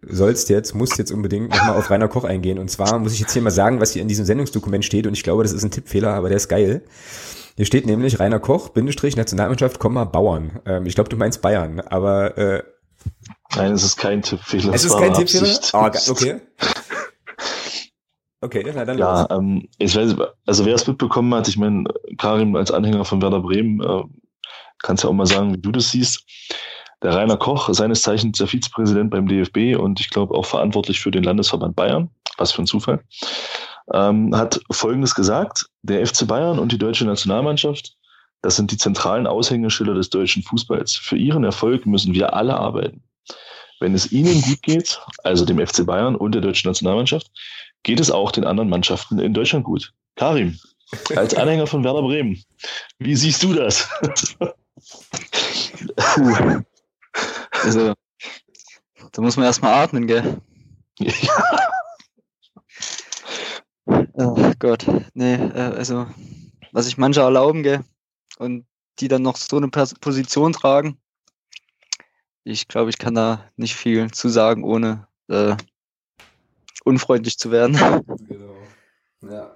sollst 0.02 0.50
jetzt, 0.50 0.74
musst 0.74 0.97
jetzt 0.97 1.12
unbedingt 1.12 1.50
nochmal 1.50 1.78
auf 1.78 1.89
Rainer 1.89 2.08
Koch 2.08 2.24
eingehen. 2.24 2.58
Und 2.58 2.72
zwar 2.72 2.97
muss 3.00 3.14
ich 3.14 3.20
jetzt 3.20 3.34
hier 3.34 3.41
mal 3.41 3.52
sagen, 3.52 3.82
was 3.82 3.91
hier 3.91 4.02
in 4.02 4.08
diesem 4.08 4.26
Sendungsdokument 4.26 4.86
steht. 4.86 5.06
Und 5.06 5.14
ich 5.14 5.24
glaube, 5.24 5.43
das 5.43 5.52
ist 5.52 5.64
ein 5.64 5.72
Tippfehler, 5.72 6.14
aber 6.14 6.30
der 6.30 6.38
ist 6.38 6.47
geil. 6.47 6.84
Hier 7.58 7.66
steht 7.66 7.86
nämlich 7.86 8.20
Rainer 8.20 8.39
Koch, 8.39 8.70
Bindestrich, 8.70 9.18
Nationalmannschaft, 9.18 9.80
Komma, 9.80 10.06
Bauern. 10.06 10.62
Ähm, 10.66 10.86
ich 10.86 10.95
glaube, 10.95 11.10
du 11.10 11.18
meinst 11.18 11.41
Bayern, 11.41 11.82
aber 11.82 12.38
äh, 12.38 12.64
Nein, 13.56 13.74
es 13.74 13.84
ist 13.84 13.97
kein 13.97 14.22
Tippfehler. 14.22 14.74
Es 14.74 14.86
ist 14.86 14.97
kein 14.97 15.14
Tippfehler? 15.14 15.60
Oh, 15.74 16.12
okay. 16.12 16.41
Okay, 18.41 18.66
na 18.74 18.86
dann 18.86 18.97
Ja, 18.97 19.28
ähm, 19.30 19.68
ich 19.78 19.95
weiß, 19.95 20.16
also 20.45 20.66
wer 20.66 20.76
es 20.76 20.88
mitbekommen 20.88 21.34
hat, 21.34 21.50
ich 21.50 21.58
meine, 21.58 21.84
Karim 22.18 22.56
als 22.56 22.72
Anhänger 22.72 23.04
von 23.04 23.22
Werder 23.22 23.41
Bremen, 23.41 23.82
äh, 23.82 24.04
kannst 24.82 25.04
ja 25.04 25.10
auch 25.10 25.14
mal 25.14 25.26
sagen, 25.26 25.54
wie 25.54 25.62
du 25.62 25.72
das 25.72 25.91
siehst. 25.91 26.24
Der 27.02 27.16
Rainer 27.16 27.38
Koch, 27.38 27.70
seines 27.72 28.02
Zeichens 28.02 28.38
der 28.38 28.47
Vizepräsident 28.47 29.10
beim 29.12 29.28
DFB 29.28 29.80
und 29.80 30.00
ich 30.00 30.10
glaube 30.10 30.36
auch 30.36 30.45
verantwortlich 30.45 31.00
für 31.00 31.12
den 31.12 31.24
Landesverband 31.24 31.76
Bayern, 31.76 32.10
was 32.38 32.52
für 32.52 32.62
ein 32.62 32.68
Zufall, 32.68 33.02
ähm, 33.93 34.36
hat 34.36 34.60
Folgendes 34.72 35.16
gesagt. 35.16 35.68
Der 35.82 36.06
FC 36.06 36.28
Bayern 36.28 36.60
und 36.60 36.72
die 36.72 36.78
deutsche 36.78 37.06
Nationalmannschaft, 37.06 37.95
das 38.41 38.58
sind 38.58 38.72
die 38.72 38.78
zentralen 38.78 39.28
Aushängeschilder 39.28 39.93
des 39.93 40.10
deutschen 40.10 40.43
Fußballs. 40.43 40.95
Für 40.95 41.18
ihren 41.18 41.43
Erfolg 41.43 41.86
müssen 41.86 42.14
wir 42.14 42.34
alle 42.34 42.58
arbeiten. 42.58 43.02
Wenn 43.80 43.93
es 43.93 44.12
ihnen 44.12 44.41
gut 44.41 44.62
geht, 44.62 45.00
also 45.24 45.45
dem 45.45 45.66
FC 45.66 45.86
Bayern 45.86 46.16
und 46.16 46.36
der 46.36 46.41
deutschen 46.41 46.68
Nationalmannschaft, 46.68 47.32
geht 47.84 48.00
es 48.02 48.12
auch 48.12 48.32
den 48.32 48.43
anderen 48.43 48.70
Mannschaften 48.70 49.20
in 49.20 49.34
Deutschland 49.34 49.64
gut. 49.64 49.93
Karim, 50.16 50.60
als 51.16 51.34
Anhänger 51.34 51.66
von 51.66 51.84
Werder 51.84 52.02
Bremen, 52.02 52.43
wie 52.97 53.16
siehst 53.16 53.41
du 53.41 53.54
das? 53.54 53.88
Also, 57.64 57.93
da 59.12 59.22
muss 59.22 59.38
man 59.38 59.45
erstmal 59.45 59.74
atmen, 59.74 60.07
gell? 60.07 60.41
Ja. 60.99 61.14
Oh 64.14 64.53
Gott, 64.60 64.86
nee, 65.14 65.36
äh, 65.36 65.74
also, 65.76 66.07
was 66.72 66.86
sich 66.86 66.97
manche 66.97 67.22
erlauben, 67.22 67.64
gell? 67.64 67.84
Und 68.38 68.66
die 68.99 69.07
dann 69.07 69.22
noch 69.22 69.38
so 69.38 69.57
eine 69.57 69.70
Position 69.70 70.53
tragen. 70.53 70.97
Ich 72.43 72.68
glaube, 72.68 72.89
ich 72.89 72.97
kann 72.97 73.16
da 73.16 73.49
nicht 73.55 73.76
viel 73.76 74.12
zu 74.12 74.30
sagen, 74.30 74.64
ohne 74.64 75.07
äh, 75.30 75.55
unfreundlich 76.84 77.38
zu 77.38 77.51
werden. 77.51 77.76
Genau. 78.28 78.57
Ja. 79.22 79.53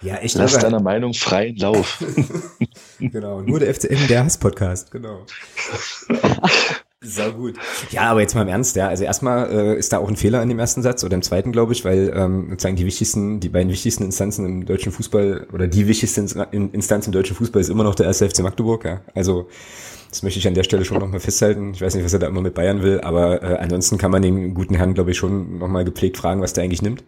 Ja, 0.00 0.18
ich 0.22 0.34
Lass 0.34 0.56
deiner 0.58 0.80
Meinung 0.80 1.12
freien 1.12 1.56
Lauf. 1.56 2.04
genau, 3.00 3.40
nur 3.40 3.58
der 3.58 3.74
FCM, 3.74 4.06
der 4.06 4.24
Hass-Podcast, 4.24 4.92
genau. 4.92 5.26
Sehr 7.00 7.30
gut. 7.30 7.54
Ja, 7.90 8.10
aber 8.10 8.22
jetzt 8.22 8.34
mal 8.34 8.42
im 8.42 8.48
Ernst, 8.48 8.74
ja. 8.74 8.88
Also 8.88 9.04
erstmal 9.04 9.50
äh, 9.52 9.78
ist 9.78 9.92
da 9.92 9.98
auch 9.98 10.08
ein 10.08 10.16
Fehler 10.16 10.42
in 10.42 10.48
dem 10.48 10.58
ersten 10.58 10.82
Satz 10.82 11.04
oder 11.04 11.14
im 11.14 11.22
zweiten, 11.22 11.52
glaube 11.52 11.72
ich, 11.72 11.84
weil 11.84 12.12
ähm, 12.12 12.48
sozusagen 12.50 12.74
die 12.74 12.86
wichtigsten, 12.86 13.38
die 13.38 13.48
beiden 13.48 13.70
wichtigsten 13.70 14.02
Instanzen 14.02 14.44
im 14.44 14.66
deutschen 14.66 14.90
Fußball 14.90 15.46
oder 15.52 15.68
die 15.68 15.86
wichtigste 15.86 16.22
Instanz 16.50 17.06
im 17.06 17.12
deutschen 17.12 17.36
Fußball 17.36 17.60
ist 17.60 17.68
immer 17.68 17.84
noch 17.84 17.94
der 17.94 18.06
erste 18.06 18.28
FC 18.28 18.40
Magdeburg, 18.40 18.84
ja. 18.84 19.00
Also 19.14 19.48
das 20.10 20.24
möchte 20.24 20.40
ich 20.40 20.48
an 20.48 20.54
der 20.54 20.64
Stelle 20.64 20.84
schon 20.84 20.98
nochmal 20.98 21.20
festhalten. 21.20 21.72
Ich 21.72 21.82
weiß 21.82 21.94
nicht, 21.94 22.04
was 22.04 22.12
er 22.14 22.18
da 22.18 22.26
immer 22.26 22.40
mit 22.40 22.54
Bayern 22.54 22.82
will, 22.82 23.00
aber 23.02 23.42
äh, 23.44 23.56
ansonsten 23.58 23.96
kann 23.96 24.10
man 24.10 24.22
den 24.22 24.54
guten 24.54 24.74
Herrn, 24.74 24.94
glaube 24.94 25.12
ich, 25.12 25.18
schon 25.18 25.58
nochmal 25.58 25.84
gepflegt 25.84 26.16
fragen, 26.16 26.40
was 26.40 26.52
der 26.52 26.64
eigentlich 26.64 26.82
nimmt 26.82 27.04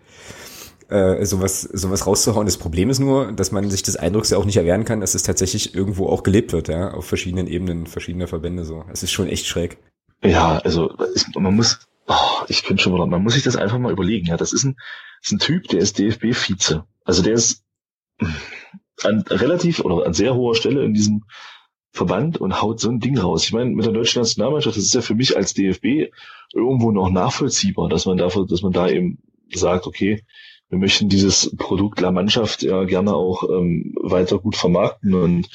äh, 0.91 1.25
sowas, 1.25 1.63
sowas 1.63 2.07
rauszuhauen. 2.07 2.47
Das 2.47 2.59
Problem 2.59 2.91
ist 2.91 2.99
nur, 2.99 3.33
dass 3.33 3.53
man 3.53 3.71
sich 3.71 3.83
des 3.83 3.97
Eindrucks 3.97 4.31
ja 4.31 4.39
auch 4.39 4.45
nicht 4.45 4.57
erwehren 4.57 4.85
kann, 4.85 5.01
dass 5.01 5.15
es 5.15 5.23
tatsächlich 5.23 5.75
irgendwo 5.75 6.09
auch 6.09 6.23
gelebt 6.23 6.53
wird, 6.53 6.69
ja, 6.69 6.93
auf 6.93 7.07
verschiedenen 7.07 7.47
Ebenen 7.47 7.87
verschiedener 7.87 8.27
Verbände 8.27 8.65
so. 8.65 8.85
Es 8.93 9.03
ist 9.03 9.13
schon 9.13 9.29
echt 9.29 9.47
schräg. 9.47 9.79
Ja, 10.23 10.59
also 10.59 10.93
ich, 11.15 11.25
man 11.37 11.55
muss, 11.55 11.81
oh, 12.07 12.45
ich 12.49 12.63
finde 12.63 12.83
schon, 12.83 12.93
man 13.09 13.23
muss 13.23 13.35
sich 13.35 13.43
das 13.43 13.57
einfach 13.57 13.79
mal 13.79 13.93
überlegen. 13.93 14.27
Ja, 14.27 14.37
das 14.37 14.53
ist 14.53 14.65
ein, 14.65 14.77
ist 15.23 15.33
ein 15.33 15.39
Typ, 15.39 15.69
der 15.69 15.81
ist 15.81 15.99
DFB-Vize. 15.99 16.85
Also 17.05 17.23
der 17.23 17.35
ist 17.35 17.65
an 19.03 19.23
relativ 19.29 19.81
oder 19.81 20.07
an 20.07 20.13
sehr 20.13 20.35
hoher 20.35 20.55
Stelle 20.55 20.85
in 20.85 20.93
diesem 20.93 21.25
Verband 21.93 22.39
und 22.39 22.61
haut 22.61 22.81
so 22.81 22.89
ein 22.89 23.01
Ding 23.01 23.19
raus. 23.19 23.45
Ich 23.45 23.53
meine, 23.53 23.71
mit 23.71 23.85
der 23.85 23.93
deutschen 23.93 24.21
Nationalmannschaft, 24.21 24.77
das 24.77 24.85
ist 24.85 24.95
ja 24.95 25.01
für 25.01 25.15
mich 25.15 25.37
als 25.37 25.55
DFB 25.55 26.13
irgendwo 26.53 26.93
noch 26.93 27.11
nachvollziehbar, 27.11 27.89
dass 27.89 28.07
man 28.07 28.17
dafür, 28.17 28.47
dass 28.47 28.63
man 28.63 28.73
da 28.73 28.89
eben 28.89 29.19
sagt, 29.53 29.87
okay, 29.87 30.23
wir 30.71 30.79
möchten 30.79 31.09
dieses 31.09 31.55
Produkt 31.57 32.01
La 32.01 32.13
Mannschaft 32.13 32.63
ja 32.63 32.85
gerne 32.85 33.13
auch 33.13 33.43
ähm, 33.51 33.95
weiter 34.01 34.39
gut 34.39 34.57
vermarkten 34.57 35.15
und 35.15 35.49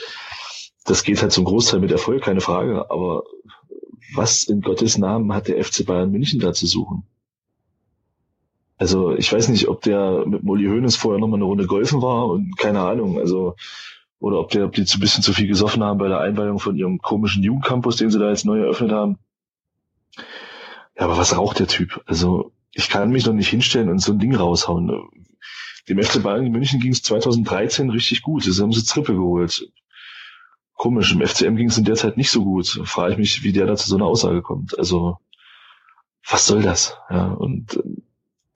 das 0.83 1.03
geht 1.03 1.21
halt 1.21 1.31
zum 1.31 1.45
Großteil 1.45 1.79
mit 1.79 1.91
Erfolg, 1.91 2.23
keine 2.23 2.41
Frage. 2.41 2.91
Aber 2.91 3.23
was 4.13 4.43
in 4.43 4.61
Gottes 4.61 4.97
Namen 4.97 5.33
hat 5.33 5.47
der 5.47 5.63
FC 5.63 5.85
Bayern 5.85 6.11
München 6.11 6.39
da 6.39 6.53
zu 6.53 6.67
suchen? 6.67 7.03
Also 8.77 9.15
ich 9.15 9.31
weiß 9.31 9.47
nicht, 9.49 9.69
ob 9.69 9.81
der 9.81 10.25
mit 10.25 10.43
Molly 10.43 10.65
Hoeneß 10.65 10.97
vorher 10.97 11.19
nochmal 11.19 11.39
eine 11.39 11.45
Runde 11.45 11.65
golfen 11.65 12.01
war 12.01 12.27
und 12.27 12.57
keine 12.57 12.81
Ahnung. 12.81 13.17
Also 13.17 13.55
oder 14.19 14.39
ob 14.39 14.49
der, 14.49 14.65
ob 14.65 14.73
die 14.73 14.85
zu 14.85 14.99
bisschen 14.99 15.23
zu 15.23 15.33
viel 15.33 15.47
gesoffen 15.47 15.83
haben 15.83 15.97
bei 15.97 16.09
der 16.09 16.19
Einweihung 16.19 16.59
von 16.59 16.75
ihrem 16.75 16.99
komischen 16.99 17.41
Jugendcampus, 17.41 17.95
den 17.95 18.11
sie 18.11 18.19
da 18.19 18.29
jetzt 18.29 18.45
neu 18.45 18.59
eröffnet 18.59 18.91
haben. 18.91 19.17
Ja, 20.97 21.05
aber 21.05 21.17
was 21.17 21.37
raucht 21.37 21.59
der 21.59 21.67
Typ? 21.67 22.03
Also 22.05 22.51
ich 22.75 22.89
kann 22.89 23.09
mich 23.09 23.23
doch 23.23 23.33
nicht 23.33 23.47
hinstellen 23.47 23.89
und 23.89 23.99
so 23.99 24.11
ein 24.11 24.19
Ding 24.19 24.35
raushauen. 24.35 24.91
Dem 25.87 26.03
FC 26.03 26.21
Bayern 26.21 26.51
München 26.51 26.81
ging 26.81 26.91
es 26.91 27.01
2013 27.03 27.89
richtig 27.89 28.21
gut. 28.21 28.43
Sie 28.43 28.61
haben 28.61 28.73
sie 28.73 28.83
Triple 28.83 29.15
geholt. 29.15 29.71
Komisch, 30.73 31.13
im 31.13 31.25
FCM 31.25 31.55
ging 31.55 31.69
es 31.69 31.77
in 31.77 31.85
der 31.85 31.95
Zeit 31.95 32.17
nicht 32.17 32.29
so 32.29 32.43
gut. 32.43 32.67
Frage 32.83 33.13
ich 33.13 33.17
mich, 33.17 33.43
wie 33.43 33.53
der 33.53 33.65
da 33.65 33.77
zu 33.77 33.87
so 33.87 33.95
einer 33.95 34.05
Aussage 34.05 34.41
kommt. 34.41 34.77
Also, 34.77 35.19
was 36.29 36.45
soll 36.47 36.63
das? 36.63 36.97
Ja, 37.09 37.27
und 37.27 37.77
ähm, 37.77 38.03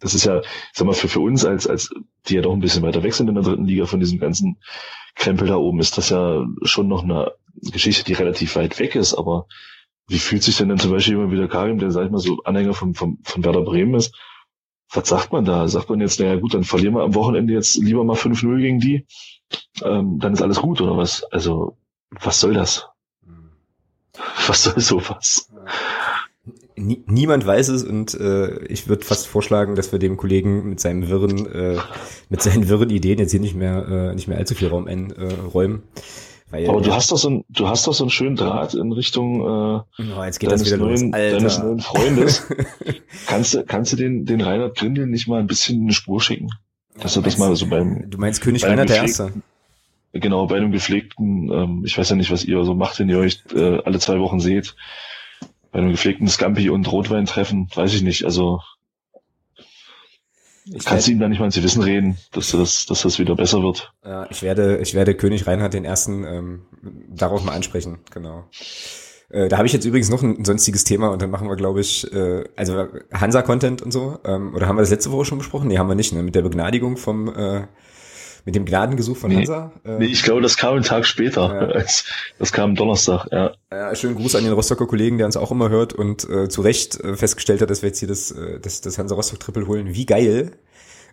das 0.01 0.13
ist 0.13 0.26
ja, 0.26 0.41
ich 0.41 0.47
sag 0.74 0.86
mal, 0.86 0.93
für, 0.93 1.07
für 1.07 1.22
uns 1.22 1.45
als, 1.45 1.65
als, 1.67 1.89
die 2.28 2.36
ja 2.36 2.41
doch 2.41 2.53
ein 2.53 2.59
bisschen 2.59 2.84
weiter 2.84 3.03
weg 3.03 3.13
sind 3.13 3.30
in 3.30 3.36
der 3.36 3.43
dritten 3.43 3.65
Liga 3.65 3.86
von 3.86 4.01
diesem 4.01 4.20
ganzen 4.20 4.57
Krempel 5.15 5.47
da 5.47 5.55
oben, 5.55 5.80
ist 5.80 5.97
das 5.97 6.09
ja 6.09 6.45
schon 6.63 6.89
noch 6.89 7.03
eine 7.03 7.32
Geschichte, 7.72 8.03
die 8.03 8.13
relativ 8.13 8.57
weit 8.57 8.80
weg 8.80 8.95
ist, 8.95 9.13
aber 9.13 9.47
wie 10.10 10.20
fühlt 10.20 10.43
sich 10.43 10.57
denn 10.57 10.70
dann 10.70 10.80
zum 10.80 10.91
Beispiel 10.91 11.14
jemand 11.14 11.32
wie 11.32 11.38
der 11.38 11.47
Karim, 11.47 11.78
der, 11.80 11.91
sag 11.91 12.05
ich 12.05 12.12
mal, 12.12 12.20
so 12.20 12.41
Anhänger 12.43 12.74
von, 12.74 12.93
von, 12.93 13.20
von 13.24 13.45
Werder 13.45 13.62
Bremen 13.62 13.93
ist? 13.93 14.14
Was 14.91 15.07
sagt 15.07 15.32
man 15.32 15.45
da? 15.45 15.68
Sagt 15.68 15.89
man 15.89 16.01
jetzt, 16.01 16.20
naja 16.20 16.36
gut, 16.36 16.53
dann 16.55 16.64
verlieren 16.64 16.95
wir 16.95 17.03
am 17.03 17.14
Wochenende 17.14 17.53
jetzt 17.53 17.78
lieber 17.78 18.03
mal 18.03 18.16
5-0 18.16 18.60
gegen 18.60 18.80
die, 18.80 19.05
ähm, 19.84 20.20
dann 20.20 20.34
ist 20.34 20.41
alles 20.41 20.60
gut 20.60 20.82
oder 20.82 20.97
was? 20.97 21.24
Also, 21.26 21.78
was 22.10 22.39
soll 22.39 22.53
das? 22.53 22.88
Was 24.47 24.64
soll 24.64 24.80
sowas? 24.80 25.47
niemand 26.80 27.45
weiß 27.45 27.70
es 27.70 27.84
und 27.84 28.14
äh, 28.14 28.64
ich 28.66 28.88
würde 28.88 29.03
fast 29.03 29.28
vorschlagen, 29.28 29.76
dass 29.76 29.91
wir 29.91 29.99
dem 29.99 30.18
Kollegen 30.18 30.70
mit 30.70 30.80
seinem 30.80 31.10
wirren, 31.10 31.45
äh, 31.47 31.78
mit 32.30 32.41
seinen 32.41 32.70
wirren 32.70 32.89
Ideen 32.89 33.20
jetzt 33.20 33.32
hier 33.32 33.39
nicht 33.39 33.55
mehr, 33.55 33.88
äh, 33.88 34.16
nicht 34.16 34.28
mehr 34.28 34.38
allzu 34.38 34.55
viel 34.55 34.70
Raum 34.70 34.88
einräumen. 34.88 35.84
Äh, 35.95 36.01
weil, 36.52 36.68
Aber 36.68 36.82
du 36.82 36.93
hast 36.93 37.12
doch 37.12 37.18
so 37.18 37.30
ein, 37.30 37.45
du 37.50 37.68
hast 37.68 37.86
doch 37.86 37.93
so 37.93 38.04
einen 38.04 38.12
schönen 38.12 38.36
Draht 38.36 38.74
in 38.74 38.91
Richtung 38.91 39.41
äh, 39.41 39.45
oh, 39.45 39.86
deines, 39.97 40.41
neuen, 40.78 41.12
deines 41.12 41.60
neuen 41.60 41.80
Freundes. 41.80 42.47
kannst 43.28 43.54
du, 43.54 43.64
kannst 43.64 43.93
du 43.93 43.97
den, 43.97 44.26
den 44.26 44.41
Reinhard 44.41 44.76
Grindel 44.76 45.06
nicht 45.06 45.28
mal 45.28 45.39
ein 45.39 45.47
bisschen 45.47 45.82
eine 45.84 45.93
Spur 45.93 46.22
schicken? 46.22 46.50
Dass 47.00 47.16
er 47.16 47.22
das 47.22 47.38
mal 47.38 47.56
so 47.56 47.68
beim. 47.68 48.10
Du 48.10 48.18
meinst 48.18 48.41
König 48.41 48.66
Reinhard 48.66 48.89
der 48.89 48.97
Erste? 48.97 49.32
Genau, 50.12 50.47
bei 50.47 50.58
einem 50.58 50.72
gepflegten, 50.72 51.52
ähm, 51.52 51.84
ich 51.86 51.95
weiß 51.97 52.10
ja 52.10 52.16
nicht, 52.16 52.32
was 52.32 52.43
ihr 52.43 52.64
so 52.64 52.74
macht, 52.74 53.00
wenn 53.00 53.10
ihr 53.10 53.20
euch 53.20 53.43
äh, 53.54 53.80
alle 53.84 54.00
zwei 54.00 54.20
Wochen 54.20 54.39
seht. 54.39 54.76
Bei 55.72 55.80
einem 55.80 55.91
gepflegten 55.91 56.28
Scampi 56.28 56.72
und 56.72 56.91
Rotwein 56.91 57.26
treffen, 57.26 57.70
weiß 57.74 57.93
ich 57.93 58.02
nicht. 58.02 58.26
Also 58.26 58.60
ich 60.74 60.86
Kannst 60.86 61.07
du 61.07 61.11
ihm 61.11 61.20
da 61.20 61.28
nicht 61.28 61.39
mal 61.39 61.45
ins 61.45 61.61
Wissen 61.61 61.82
reden, 61.82 62.17
dass 62.32 62.51
das, 62.51 62.86
dass 62.86 63.01
das 63.01 63.20
wieder 63.20 63.36
besser 63.36 63.61
wird? 63.61 63.93
Ja, 64.03 64.28
ich 64.30 64.41
werde, 64.43 64.78
ich 64.78 64.93
werde 64.93 65.15
König 65.15 65.47
Reinhard 65.47 65.74
den 65.74 65.86
ersten 65.86 66.24
ähm, 66.24 66.61
darauf 67.09 67.43
mal 67.43 67.53
ansprechen, 67.53 67.99
genau. 68.11 68.45
Äh, 69.30 69.47
da 69.47 69.57
habe 69.57 69.67
ich 69.67 69.74
jetzt 69.74 69.86
übrigens 69.86 70.09
noch 70.09 70.24
ein 70.24 70.43
sonstiges 70.43 70.84
Thema 70.84 71.09
und 71.09 71.22
dann 71.22 71.30
machen 71.30 71.47
wir, 71.47 71.55
glaube 71.55 71.82
ich, 71.82 72.11
äh, 72.11 72.45
also 72.55 72.88
Hansa-Content 73.13 73.82
und 73.82 73.91
so. 73.91 74.20
Ähm, 74.26 74.55
oder 74.55 74.67
haben 74.67 74.76
wir 74.76 74.82
das 74.82 74.89
letzte 74.89 75.11
Woche 75.11 75.26
schon 75.26 75.38
besprochen? 75.38 75.67
Nee, 75.67 75.78
haben 75.78 75.88
wir 75.88 75.95
nicht, 75.95 76.13
ne? 76.13 76.24
Mit 76.24 76.36
der 76.36 76.41
Begnadigung 76.41 76.97
vom 76.97 77.28
äh, 77.30 77.67
mit 78.46 78.56
dem 78.56 78.66
Gnadengesuch 78.66 79.18
von 79.18 79.36
Hansa? 79.36 79.72
Nee, 79.84 79.92
äh, 79.92 80.00
nee, 80.00 80.06
ich 80.06 80.24
glaube, 80.24 80.42
das 80.42 80.58
kam 80.58 80.76
einen 80.76 80.84
Tag 80.84 81.06
später. 81.06 81.76
Ja. 81.78 81.84
Das 82.40 82.54
kam 82.54 82.76
Donnerstag, 82.76 83.28
ja. 83.32 83.52
ja. 83.72 83.94
Schönen 83.96 84.16
Gruß 84.16 84.36
an 84.36 84.46
den 84.46 84.54
Rostocker 84.54 84.88
Kollegen, 84.88 85.18
der 85.18 85.26
uns 85.26 85.36
auch 85.36 85.52
immer 85.52 85.70
hört 85.70 85.92
und 85.94 86.30
äh, 86.30 86.48
zu 86.48 86.62
Recht 86.62 87.00
äh, 87.02 87.16
festgestellt 87.16 87.62
hat, 87.62 87.70
dass 87.70 87.82
wir 87.82 87.90
jetzt 87.90 88.00
hier 88.00 88.08
das, 88.08 88.32
äh, 88.32 88.60
das, 88.60 88.80
das 88.82 88.98
Hansa 88.98 89.16
Rostock 89.16 89.40
Triple 89.40 89.68
holen. 89.68 89.94
Wie 89.94 90.06
geil 90.06 90.54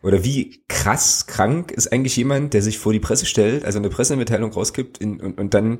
oder 0.02 0.22
wie 0.22 0.62
krass 0.68 1.26
krank 1.26 1.72
ist 1.72 1.92
eigentlich 1.92 2.16
jemand, 2.16 2.54
der 2.54 2.62
sich 2.62 2.78
vor 2.78 2.92
die 2.92 3.00
Presse 3.00 3.26
stellt, 3.26 3.64
also 3.64 3.78
eine 3.78 3.88
Pressemitteilung 3.88 4.52
rausgibt 4.52 4.98
in, 4.98 5.20
und, 5.20 5.38
und 5.38 5.52
dann 5.54 5.78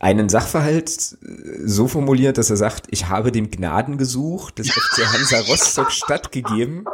einen 0.00 0.28
Sachverhalt 0.28 1.18
äh, 1.22 1.66
so 1.66 1.86
formuliert, 1.86 2.38
dass 2.38 2.50
er 2.50 2.56
sagt, 2.56 2.86
ich 2.90 3.08
habe 3.08 3.32
dem 3.32 3.50
Gnadengesuch 3.50 4.50
des 4.50 4.70
FC 4.72 5.06
Hansa 5.06 5.40
Rostock 5.40 5.92
stattgegeben. 5.92 6.84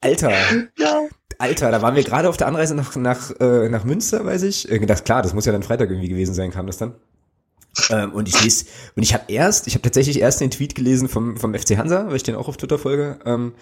Alter, 0.00 0.32
ja. 0.78 1.02
Alter, 1.38 1.70
da 1.70 1.82
waren 1.82 1.94
wir 1.94 2.02
gerade 2.02 2.28
auf 2.28 2.36
der 2.36 2.46
Anreise 2.46 2.74
nach, 2.74 2.96
nach, 2.96 3.30
äh, 3.40 3.68
nach 3.68 3.84
Münster, 3.84 4.24
weiß 4.24 4.42
ich. 4.42 4.70
Äh, 4.70 4.84
das, 4.86 5.04
klar, 5.04 5.22
das 5.22 5.34
muss 5.34 5.46
ja 5.46 5.52
dann 5.52 5.62
Freitag 5.62 5.90
irgendwie 5.90 6.08
gewesen 6.08 6.34
sein, 6.34 6.50
kam 6.50 6.66
das 6.66 6.78
dann. 6.78 6.94
Ähm, 7.90 8.12
und 8.12 8.28
ich 8.28 8.42
lese, 8.42 8.66
und 8.94 9.02
ich 9.02 9.12
habe 9.12 9.24
erst, 9.28 9.66
ich 9.66 9.74
habe 9.74 9.82
tatsächlich 9.82 10.20
erst 10.20 10.40
den 10.40 10.50
Tweet 10.50 10.74
gelesen 10.74 11.08
vom, 11.08 11.36
vom 11.36 11.54
FC 11.54 11.76
Hansa, 11.76 12.06
weil 12.08 12.16
ich 12.16 12.22
den 12.22 12.34
auch 12.34 12.48
auf 12.48 12.56
Twitter 12.56 12.78
folge. 12.78 13.18
Ähm, 13.24 13.52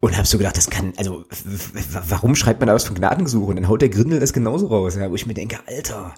und 0.00 0.16
habe 0.16 0.26
so 0.26 0.38
gedacht, 0.38 0.56
das 0.56 0.70
kann, 0.70 0.94
also 0.96 1.24
warum 2.08 2.34
schreibt 2.34 2.60
man 2.60 2.68
da 2.68 2.74
was 2.74 2.84
von 2.84 2.96
Gnadengesuch? 2.96 3.48
Und 3.48 3.56
dann 3.56 3.68
haut 3.68 3.82
der 3.82 3.90
Grindel 3.90 4.18
das 4.18 4.32
genauso 4.32 4.68
raus, 4.68 4.96
ja, 4.96 5.10
wo 5.10 5.14
ich 5.14 5.26
mir 5.26 5.34
denke, 5.34 5.58
Alter, 5.66 6.14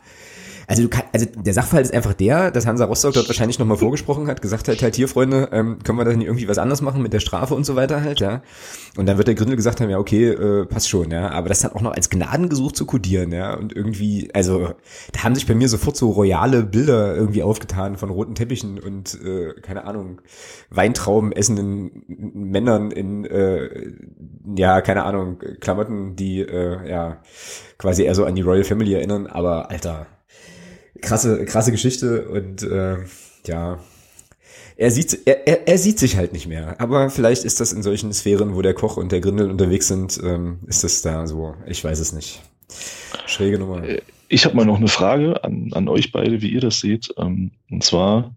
also 0.67 0.83
du 0.83 0.89
kann, 0.89 1.05
also 1.13 1.27
der 1.27 1.53
Sachverhalt 1.55 1.87
ist 1.87 1.95
einfach 1.95 2.15
der, 2.15 2.51
dass 2.51 2.67
Hansa 2.67 2.85
Rostock 2.85 3.15
dort 3.15 3.29
wahrscheinlich 3.29 3.59
nochmal 3.59 3.77
vorgesprochen 3.77 4.27
hat, 4.29 4.43
gesagt 4.43 4.69
hat, 4.69 4.83
halt 4.83 4.97
hier, 4.97 5.09
Freunde, 5.09 5.49
ähm, 5.53 5.79
können 5.83 5.99
wir 5.99 6.05
da 6.05 6.13
nicht 6.13 6.27
irgendwie 6.27 6.49
was 6.49 6.59
anderes 6.59 6.83
machen 6.83 7.03
mit 7.03 7.13
der 7.13 7.21
Strafe 7.21 7.55
und 7.55 7.65
so 7.65 7.77
weiter 7.77 8.03
halt, 8.03 8.21
ja. 8.21 8.43
Und 8.97 9.07
dann 9.07 9.17
wird 9.19 9.29
der 9.29 9.35
Gründel 9.35 9.57
gesagt 9.57 9.81
haben, 9.81 9.91
ja, 9.91 9.99
okay, 9.99 10.29
äh, 10.29 10.67
passt 10.67 10.89
schon, 10.89 11.11
ja. 11.11 11.31
Aber 11.31 11.49
das 11.49 11.61
dann 11.61 11.73
auch 11.73 11.81
noch 11.81 11.93
als 11.93 12.11
Gnadengesuch 12.11 12.73
zu 12.73 12.87
kodieren, 12.87 13.33
ja. 13.33 13.55
Und 13.55 13.75
irgendwie, 13.75 14.31
also 14.35 14.75
da 15.13 15.25
haben 15.25 15.35
sich 15.35 15.47
bei 15.47 15.55
mir 15.55 15.69
sofort 15.69 15.97
so 15.97 16.11
royale 16.11 16.63
Bilder 16.63 17.15
irgendwie 17.15 17.43
aufgetan 17.43 17.97
von 17.97 18.11
roten 18.11 18.35
Teppichen 18.35 18.79
und, 18.79 19.19
äh, 19.25 19.55
keine 19.61 19.85
Ahnung, 19.85 20.21
Weintrauben 20.71 21.33
essenden 21.33 22.05
Männern 22.09 22.91
in, 22.91 23.25
äh, 23.25 23.93
ja, 24.57 24.81
keine 24.81 25.05
Ahnung, 25.05 25.39
Klamotten, 25.61 26.17
die, 26.17 26.41
äh, 26.41 26.89
ja, 26.89 27.23
quasi 27.79 28.05
eher 28.05 28.15
so 28.15 28.25
an 28.25 28.35
die 28.35 28.43
Royal 28.43 28.65
Family 28.65 28.95
erinnern. 28.95 29.27
Aber, 29.27 29.71
Alter, 29.71 30.07
krasse, 31.03 31.45
krasse 31.45 31.73
Geschichte 31.73 32.29
und 32.29 32.63
äh, 32.63 32.97
ja, 33.47 33.79
er 34.77 34.91
sieht, 34.91 35.27
er, 35.27 35.47
er, 35.47 35.69
er 35.69 35.79
sieht 35.79 35.99
sich 35.99 36.17
halt 36.17 36.33
nicht 36.33 36.47
mehr. 36.47 36.81
Aber 36.81 37.11
vielleicht 37.11 37.45
ist 37.45 37.61
das 37.61 37.73
in 37.73 37.83
solchen 37.83 38.13
Sphären, 38.13 38.55
wo 38.55 38.63
der 38.63 38.75
Koch 38.75 38.97
und 38.97 39.13
der 39.13 39.21
Grindel 39.21 39.51
unterwegs 39.51 39.89
sind, 39.89 40.19
ähm, 40.25 40.61
ist 40.67 40.83
das 40.83 41.03
da 41.03 41.27
so. 41.27 41.55
Ich 41.67 41.85
weiß 41.85 41.99
es 41.99 42.13
nicht. 42.13 42.41
Schräge 43.27 43.59
Nummer. 43.59 43.83
Äh, 43.85 44.01
ich 44.29 44.45
habe 44.47 44.57
mal 44.57 44.65
noch 44.65 44.79
eine 44.79 44.89
Frage 44.89 45.45
an, 45.45 45.71
an 45.75 45.89
euch 45.89 46.11
beide, 46.11 46.41
wie 46.41 46.49
ihr 46.49 46.61
das 46.61 46.81
seht. 46.81 47.13
Ähm, 47.19 47.53
und 47.71 47.85
zwar 47.85 48.35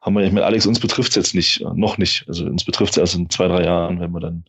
haben 0.00 0.14
wir, 0.14 0.24
ich 0.24 0.32
meine, 0.32 0.46
Alex, 0.46 0.66
uns 0.66 0.80
betrifft 0.80 1.10
es 1.10 1.16
jetzt 1.16 1.34
nicht, 1.34 1.60
äh, 1.60 1.74
noch 1.74 1.98
nicht. 1.98 2.24
Also 2.26 2.46
uns 2.46 2.64
betrifft 2.64 2.92
es 2.92 2.98
erst 2.98 3.14
in 3.14 3.28
zwei, 3.28 3.48
drei 3.48 3.64
Jahren, 3.64 4.00
wenn 4.00 4.12
wir 4.12 4.20
dann 4.20 4.44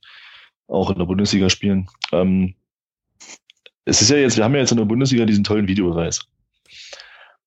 auch 0.68 0.90
in 0.90 0.98
der 0.98 1.06
Bundesliga 1.06 1.50
spielen. 1.50 1.88
Ähm, 2.12 2.56
es 3.84 4.02
ist 4.02 4.10
ja 4.10 4.18
jetzt, 4.18 4.38
wir 4.38 4.44
haben 4.44 4.54
ja 4.54 4.62
jetzt 4.62 4.72
in 4.72 4.78
der 4.78 4.86
Bundesliga 4.86 5.26
diesen 5.26 5.44
tollen 5.44 5.68
Videobeweis. 5.68 6.22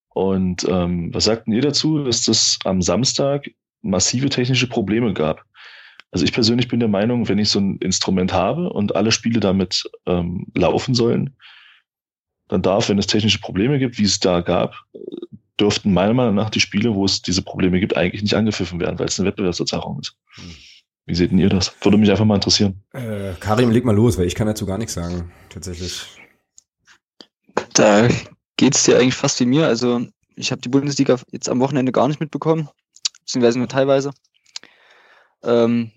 Und 0.09 0.67
ähm, 0.67 1.13
was 1.13 1.25
sagten 1.25 1.51
ihr 1.51 1.61
dazu, 1.61 2.03
dass 2.03 2.23
das 2.23 2.59
am 2.63 2.81
Samstag 2.81 3.49
massive 3.81 4.29
technische 4.29 4.67
Probleme 4.67 5.13
gab? 5.13 5.45
Also 6.11 6.25
ich 6.25 6.33
persönlich 6.33 6.67
bin 6.67 6.79
der 6.79 6.89
Meinung, 6.89 7.29
wenn 7.29 7.37
ich 7.37 7.49
so 7.49 7.59
ein 7.59 7.77
Instrument 7.77 8.33
habe 8.33 8.69
und 8.71 8.95
alle 8.95 9.11
Spiele 9.11 9.39
damit 9.39 9.89
ähm, 10.07 10.47
laufen 10.55 10.95
sollen, 10.95 11.35
dann 12.47 12.63
darf, 12.63 12.89
wenn 12.89 12.97
es 12.97 13.07
technische 13.07 13.39
Probleme 13.39 13.77
gibt, 13.77 13.99
wie 13.99 14.05
es 14.05 14.19
da 14.19 14.41
gab, 14.41 14.75
dürften 15.59 15.93
meiner 15.93 16.13
Meinung 16.13 16.35
nach 16.35 16.49
die 16.49 16.59
Spiele, 16.59 16.95
wo 16.95 17.05
es 17.05 17.21
diese 17.21 17.43
Probleme 17.43 17.79
gibt, 17.79 17.95
eigentlich 17.95 18.23
nicht 18.23 18.33
angepfiffen 18.33 18.79
werden, 18.79 18.97
weil 18.97 19.07
es 19.07 19.19
eine 19.19 19.29
Wettbewerbsverzerrung 19.29 19.99
ist. 19.99 20.15
Hm. 20.35 20.55
Wie 21.05 21.15
seht 21.15 21.31
ihr 21.31 21.49
das? 21.49 21.73
Würde 21.81 21.97
mich 21.97 22.09
einfach 22.11 22.25
mal 22.25 22.35
interessieren. 22.35 22.83
Äh, 22.93 23.33
Karim, 23.39 23.71
leg 23.71 23.83
mal 23.83 23.95
los, 23.95 24.17
weil 24.17 24.25
ich 24.25 24.35
kann 24.35 24.47
dazu 24.47 24.65
gar 24.65 24.77
nichts 24.77 24.93
sagen, 24.93 25.31
tatsächlich. 25.49 26.05
Da 27.73 28.07
geht 28.59 28.75
es 28.75 28.83
dir 28.83 28.97
eigentlich 28.97 29.15
fast 29.15 29.39
wie 29.39 29.45
mir. 29.45 29.67
Also 29.67 30.05
ich 30.35 30.51
habe 30.51 30.61
die 30.61 30.67
Bundesliga 30.67 31.17
jetzt 31.31 31.47
am 31.47 31.61
Wochenende 31.61 31.93
gar 31.93 32.09
nicht 32.09 32.19
mitbekommen, 32.19 32.67
beziehungsweise 33.21 33.57
nur 33.57 33.69
teilweise. 33.69 34.11
Ähm, 35.43 35.91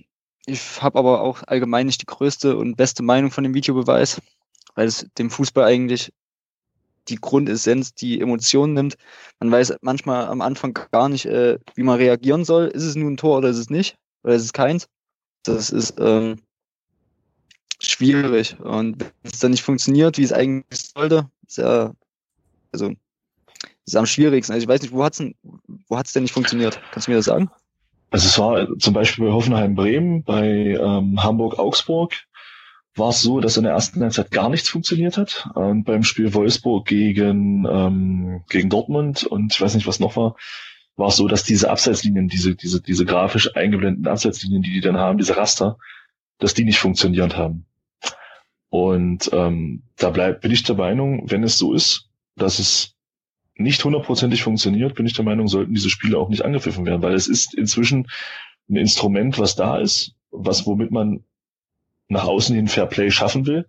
ich 0.47 0.81
habe 0.81 0.97
aber 0.97 1.23
auch 1.23 1.43
allgemein 1.45 1.87
nicht 1.87 2.03
die 2.03 2.07
größte 2.07 2.57
und 2.57 2.77
beste 2.77 3.03
Meinung 3.03 3.33
von 3.33 3.43
dem 3.43 3.55
Videobeweis, 3.55 4.23
weil 4.77 4.87
es 4.87 5.09
dem 5.19 5.29
Fußball 5.29 5.65
eigentlich 5.65 6.13
die 7.09 7.17
Grundessenz, 7.17 7.95
die 7.95 8.21
Emotionen 8.21 8.75
nimmt. 8.75 8.97
Man 9.41 9.51
weiß 9.51 9.75
manchmal 9.81 10.27
am 10.27 10.41
Anfang 10.41 10.79
gar 10.93 11.09
nicht, 11.09 11.27
äh, 11.27 11.59
wie 11.75 11.83
man 11.83 11.99
reagieren 11.99 12.45
soll. 12.45 12.67
Ist 12.69 12.85
es 12.85 12.95
nun 12.95 13.15
ein 13.15 13.17
Tor 13.17 13.39
oder 13.39 13.49
ist 13.49 13.59
es 13.59 13.71
nicht? 13.71 13.97
Oder 14.23 14.35
ist 14.35 14.45
es 14.45 14.53
keins? 14.53 14.87
Das 15.43 15.71
ist 15.71 15.95
ähm, 15.99 16.39
schwierig. 17.81 18.57
Und 18.61 19.03
wenn 19.03 19.33
es 19.33 19.41
dann 19.41 19.51
nicht 19.51 19.65
funktioniert, 19.65 20.17
wie 20.17 20.23
es 20.23 20.33
eigentlich 20.33 20.93
sollte, 20.95 21.29
ist 21.45 21.59
ja 21.59 21.93
also 22.73 22.89
das 23.59 23.95
ist 23.95 23.97
am 23.97 24.07
schwierigsten. 24.07 24.53
Also 24.53 24.65
ich 24.65 24.69
weiß 24.69 24.83
nicht, 24.83 24.93
wo 24.93 25.05
hat's 25.05 25.19
denn, 25.19 25.35
wo 25.89 25.97
hat's 25.97 26.13
denn 26.13 26.23
nicht 26.23 26.33
funktioniert? 26.33 26.81
Kannst 26.93 27.09
du 27.09 27.13
mir 27.13 27.17
das 27.17 27.27
sagen? 27.27 27.51
Also 28.11 28.27
es 28.27 28.39
war 28.39 28.79
zum 28.79 28.95
Beispiel 28.95 29.27
bei 29.27 29.33
Hoffenheim 29.33 29.75
Bremen, 29.75 30.23
bei 30.23 30.47
ähm, 30.47 31.23
Hamburg 31.23 31.59
Augsburg 31.59 32.15
war 32.95 33.09
es 33.09 33.23
so, 33.23 33.41
dass 33.41 33.57
in 33.57 33.63
der 33.63 33.73
ersten 33.73 34.03
Halbzeit 34.03 34.31
gar 34.31 34.51
nichts 34.51 34.69
funktioniert 34.69 35.17
hat. 35.17 35.49
Und 35.55 35.85
beim 35.85 36.03
Spiel 36.03 36.35
Wolfsburg 36.35 36.87
gegen, 36.87 37.67
ähm, 37.67 38.45
gegen 38.51 38.69
Dortmund 38.69 39.25
und 39.25 39.55
ich 39.55 39.61
weiß 39.61 39.75
nicht, 39.75 39.87
was 39.87 39.99
noch 39.99 40.17
war, 40.17 40.37
war 40.97 41.09
es 41.09 41.17
so, 41.17 41.27
dass 41.27 41.43
diese 41.43 41.71
Abseitslinien, 41.71 42.29
diese, 42.29 42.55
diese, 42.55 42.83
diese 42.83 43.07
grafisch 43.07 43.57
eingeblendeten 43.57 44.09
Abseitslinien, 44.09 44.63
die 44.63 44.73
die 44.73 44.81
dann 44.83 44.99
haben, 44.99 45.17
diese 45.17 45.39
Raster, 45.39 45.79
dass 46.39 46.53
die 46.53 46.65
nicht 46.65 46.79
funktioniert 46.79 47.37
haben. 47.37 47.65
Und 48.69 49.31
ähm, 49.33 49.85
da 49.97 50.11
bleibt, 50.11 50.43
bin 50.43 50.51
ich 50.51 50.63
der 50.63 50.77
Meinung, 50.77 51.31
wenn 51.31 51.45
es 51.45 51.57
so 51.57 51.73
ist, 51.73 52.11
dass 52.37 52.59
es 52.59 52.95
nicht 53.55 53.85
hundertprozentig 53.85 54.43
funktioniert, 54.43 54.95
bin 54.95 55.07
ich 55.07 55.13
der 55.13 55.25
Meinung, 55.25 55.49
sollten 55.49 55.75
diese 55.75 55.91
Spiele 55.91 56.19
auch 56.19 56.29
nicht 56.29 56.45
angepfiffen 56.45 56.87
werden, 56.87 57.03
weil 57.03 57.15
es 57.15 57.29
ist 57.29 57.55
inzwischen 57.55 58.09
ein 58.69 58.77
Instrument, 58.77 59.39
was 59.39 59.55
da 59.57 59.79
ist, 59.79 60.15
was 60.31 60.67
womit 60.67 60.91
man 60.91 61.25
nach 62.09 62.25
außen 62.25 62.55
hin 62.55 62.69
Fair 62.69 62.87
Play 62.87 63.11
schaffen 63.11 63.47
will. 63.47 63.67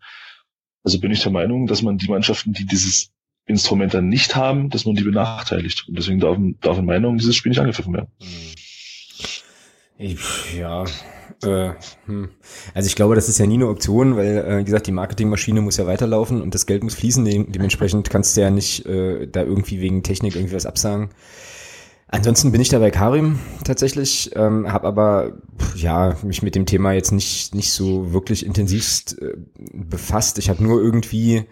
Also 0.84 1.00
bin 1.00 1.12
ich 1.12 1.22
der 1.22 1.32
Meinung, 1.32 1.68
dass 1.68 1.82
man 1.82 1.98
die 1.98 2.10
Mannschaften, 2.10 2.54
die 2.54 2.66
dieses 2.66 3.12
Instrument 3.46 3.94
dann 3.94 4.08
nicht 4.08 4.36
haben, 4.36 4.70
dass 4.70 4.86
man 4.86 4.96
die 4.96 5.04
benachteiligt. 5.04 5.86
Und 5.88 5.98
deswegen 5.98 6.20
darf, 6.20 6.38
darf 6.62 6.78
in 6.78 6.86
Meinung 6.86 7.18
dieses 7.18 7.36
Spiel 7.36 7.50
nicht 7.50 7.60
angepfiffen 7.60 7.94
werden. 7.94 8.10
Ich, 9.98 10.56
ja, 10.56 10.86
äh, 11.44 11.72
hm. 12.06 12.30
Also 12.74 12.88
ich 12.88 12.96
glaube, 12.96 13.16
das 13.16 13.30
ist 13.30 13.40
ja 13.40 13.46
nie 13.46 13.56
eine 13.56 13.68
Option, 13.68 14.16
weil, 14.16 14.38
äh, 14.38 14.58
wie 14.60 14.64
gesagt, 14.64 14.88
die 14.88 14.92
Marketingmaschine 14.92 15.62
muss 15.62 15.78
ja 15.78 15.86
weiterlaufen 15.86 16.42
und 16.42 16.54
das 16.54 16.66
Geld 16.66 16.84
muss 16.84 16.96
fließen. 16.96 17.26
De 17.26 17.46
dementsprechend 17.48 18.10
kannst 18.10 18.38
du 18.38 18.42
ja 18.42 18.50
nicht 18.50 18.86
äh, 18.86 19.28
da 19.28 19.44
irgendwie 19.44 19.82
wegen 19.82 20.04
Technik 20.04 20.36
irgendwie 20.36 20.56
was 20.56 20.66
absagen. 20.66 21.10
Ansonsten 22.08 22.52
bin 22.52 22.62
ich 22.62 22.70
da 22.70 22.78
bei 22.78 22.92
Karim 22.92 23.40
tatsächlich, 23.64 24.32
ähm, 24.36 24.72
habe 24.72 24.88
aber 24.88 25.34
ja 25.76 26.16
mich 26.22 26.44
mit 26.44 26.54
dem 26.54 26.68
Thema 26.68 26.92
jetzt 26.92 27.12
nicht 27.12 27.56
nicht 27.56 27.72
so 27.72 28.14
wirklich 28.14 28.46
intensivst 28.46 29.20
äh, 29.20 29.34
befasst. 29.74 30.38
Ich 30.38 30.50
habe 30.50 30.64
nur 30.64 30.80
irgendwie 30.80 31.46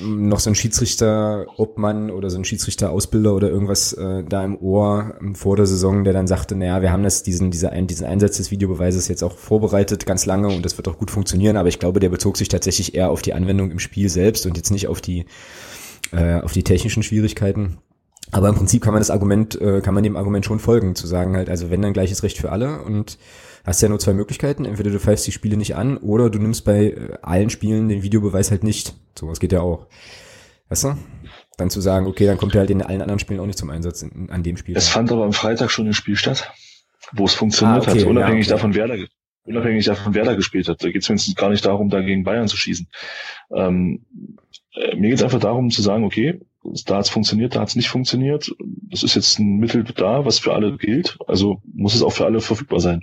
noch 0.00 0.40
so 0.40 0.50
ein 0.50 0.54
Schiedsrichter-Obmann 0.54 2.10
oder 2.10 2.30
so 2.30 2.38
ein 2.38 2.44
Schiedsrichter-Ausbilder 2.44 3.34
oder 3.34 3.48
irgendwas 3.48 3.92
äh, 3.92 4.24
da 4.24 4.44
im 4.44 4.56
Ohr 4.56 5.14
ähm, 5.20 5.34
vor 5.34 5.56
der 5.56 5.66
Saison, 5.66 6.04
der 6.04 6.12
dann 6.12 6.26
sagte, 6.26 6.56
naja, 6.56 6.82
wir 6.82 6.92
haben 6.92 7.02
das, 7.02 7.22
diesen, 7.22 7.50
dieser, 7.50 7.70
diesen 7.70 8.06
Einsatz 8.06 8.36
des 8.38 8.50
Videobeweises 8.50 9.08
jetzt 9.08 9.22
auch 9.22 9.38
vorbereitet, 9.38 10.06
ganz 10.06 10.26
lange 10.26 10.48
und 10.48 10.64
das 10.64 10.76
wird 10.76 10.88
auch 10.88 10.98
gut 10.98 11.10
funktionieren, 11.10 11.56
aber 11.56 11.68
ich 11.68 11.78
glaube, 11.78 12.00
der 12.00 12.08
bezog 12.08 12.36
sich 12.36 12.48
tatsächlich 12.48 12.94
eher 12.94 13.10
auf 13.10 13.22
die 13.22 13.34
Anwendung 13.34 13.70
im 13.70 13.78
Spiel 13.78 14.08
selbst 14.08 14.46
und 14.46 14.56
jetzt 14.56 14.70
nicht 14.70 14.88
auf 14.88 15.00
die, 15.00 15.26
äh, 16.12 16.40
auf 16.40 16.52
die 16.52 16.64
technischen 16.64 17.02
Schwierigkeiten. 17.02 17.78
Aber 18.32 18.48
im 18.48 18.54
Prinzip 18.56 18.82
kann 18.82 18.94
man 18.94 19.00
das 19.00 19.10
Argument, 19.10 19.60
äh, 19.60 19.80
kann 19.80 19.94
man 19.94 20.02
dem 20.02 20.16
Argument 20.16 20.44
schon 20.44 20.58
folgen, 20.58 20.96
zu 20.96 21.06
sagen 21.06 21.36
halt, 21.36 21.48
also 21.48 21.70
wenn 21.70 21.82
dann 21.82 21.92
gleiches 21.92 22.22
Recht 22.22 22.38
für 22.38 22.50
alle 22.50 22.82
und 22.82 23.18
hast 23.64 23.80
ja 23.82 23.88
nur 23.88 23.98
zwei 23.98 24.12
Möglichkeiten. 24.12 24.64
Entweder 24.64 24.90
du 24.90 25.00
pfeifst 25.00 25.26
die 25.26 25.32
Spiele 25.32 25.56
nicht 25.56 25.74
an 25.74 25.96
oder 25.96 26.30
du 26.30 26.38
nimmst 26.38 26.64
bei 26.64 26.90
äh, 26.90 27.18
allen 27.22 27.50
Spielen 27.50 27.88
den 27.88 28.02
Videobeweis 28.02 28.50
halt 28.50 28.64
nicht. 28.64 28.94
So, 29.18 29.28
was 29.28 29.40
geht 29.40 29.52
ja 29.52 29.60
auch. 29.60 29.86
Weißt 30.68 30.84
du? 30.84 30.96
Dann 31.56 31.70
zu 31.70 31.80
sagen, 31.80 32.06
okay, 32.06 32.26
dann 32.26 32.36
kommt 32.36 32.54
er 32.54 32.60
halt 32.60 32.70
in 32.70 32.82
allen 32.82 33.00
anderen 33.00 33.20
Spielen 33.20 33.40
auch 33.40 33.46
nicht 33.46 33.58
zum 33.58 33.70
Einsatz 33.70 34.02
in, 34.02 34.28
an 34.30 34.42
dem 34.42 34.56
Spiel. 34.56 34.76
Es 34.76 34.88
fand 34.88 35.10
aber 35.12 35.24
am 35.24 35.32
Freitag 35.32 35.70
schon 35.70 35.86
ein 35.86 35.94
Spiel 35.94 36.16
statt, 36.16 36.52
wo 37.12 37.24
es 37.24 37.34
funktioniert 37.34 37.86
ah, 37.86 37.90
okay, 37.90 38.00
hat, 38.00 38.06
unabhängig 38.06 38.46
ja, 38.46 38.54
okay. 38.54 38.60
davon, 38.60 38.74
wer 38.74 38.88
da, 38.88 38.94
unabhängig 39.44 39.84
davon, 39.84 40.14
wer 40.14 40.24
da 40.24 40.34
gespielt 40.34 40.68
hat. 40.68 40.82
Da 40.82 40.90
geht 40.90 41.02
es 41.02 41.08
mindestens 41.08 41.36
gar 41.36 41.50
nicht 41.50 41.64
darum, 41.64 41.90
da 41.90 42.00
gegen 42.00 42.24
Bayern 42.24 42.48
zu 42.48 42.56
schießen. 42.56 42.88
Ähm, 43.54 44.04
äh, 44.74 44.96
mir 44.96 45.10
geht 45.10 45.18
es 45.18 45.22
einfach 45.22 45.38
darum 45.38 45.70
zu 45.70 45.80
sagen, 45.80 46.04
okay, 46.04 46.40
da 46.86 46.96
hat 46.96 47.04
es 47.04 47.10
funktioniert, 47.10 47.54
da 47.54 47.60
hat 47.60 47.68
es 47.68 47.76
nicht 47.76 47.88
funktioniert. 47.88 48.50
Das 48.90 49.02
ist 49.02 49.14
jetzt 49.14 49.38
ein 49.38 49.58
Mittel 49.58 49.84
da, 49.84 50.24
was 50.24 50.38
für 50.38 50.54
alle 50.54 50.76
gilt. 50.76 51.18
Also 51.26 51.62
muss 51.72 51.94
es 51.94 52.02
auch 52.02 52.12
für 52.12 52.24
alle 52.24 52.40
verfügbar 52.40 52.80
sein. 52.80 53.02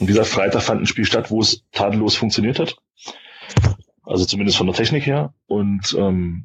Und 0.00 0.08
dieser 0.08 0.24
Freitag 0.24 0.62
fand 0.62 0.82
ein 0.82 0.86
Spiel 0.86 1.04
statt, 1.04 1.30
wo 1.30 1.40
es 1.40 1.64
tadellos 1.72 2.14
funktioniert 2.14 2.58
hat. 2.58 2.76
Also 4.04 4.24
zumindest 4.24 4.56
von 4.56 4.66
der 4.66 4.76
Technik 4.76 5.06
her. 5.06 5.34
Und 5.46 5.94
ähm, 5.98 6.44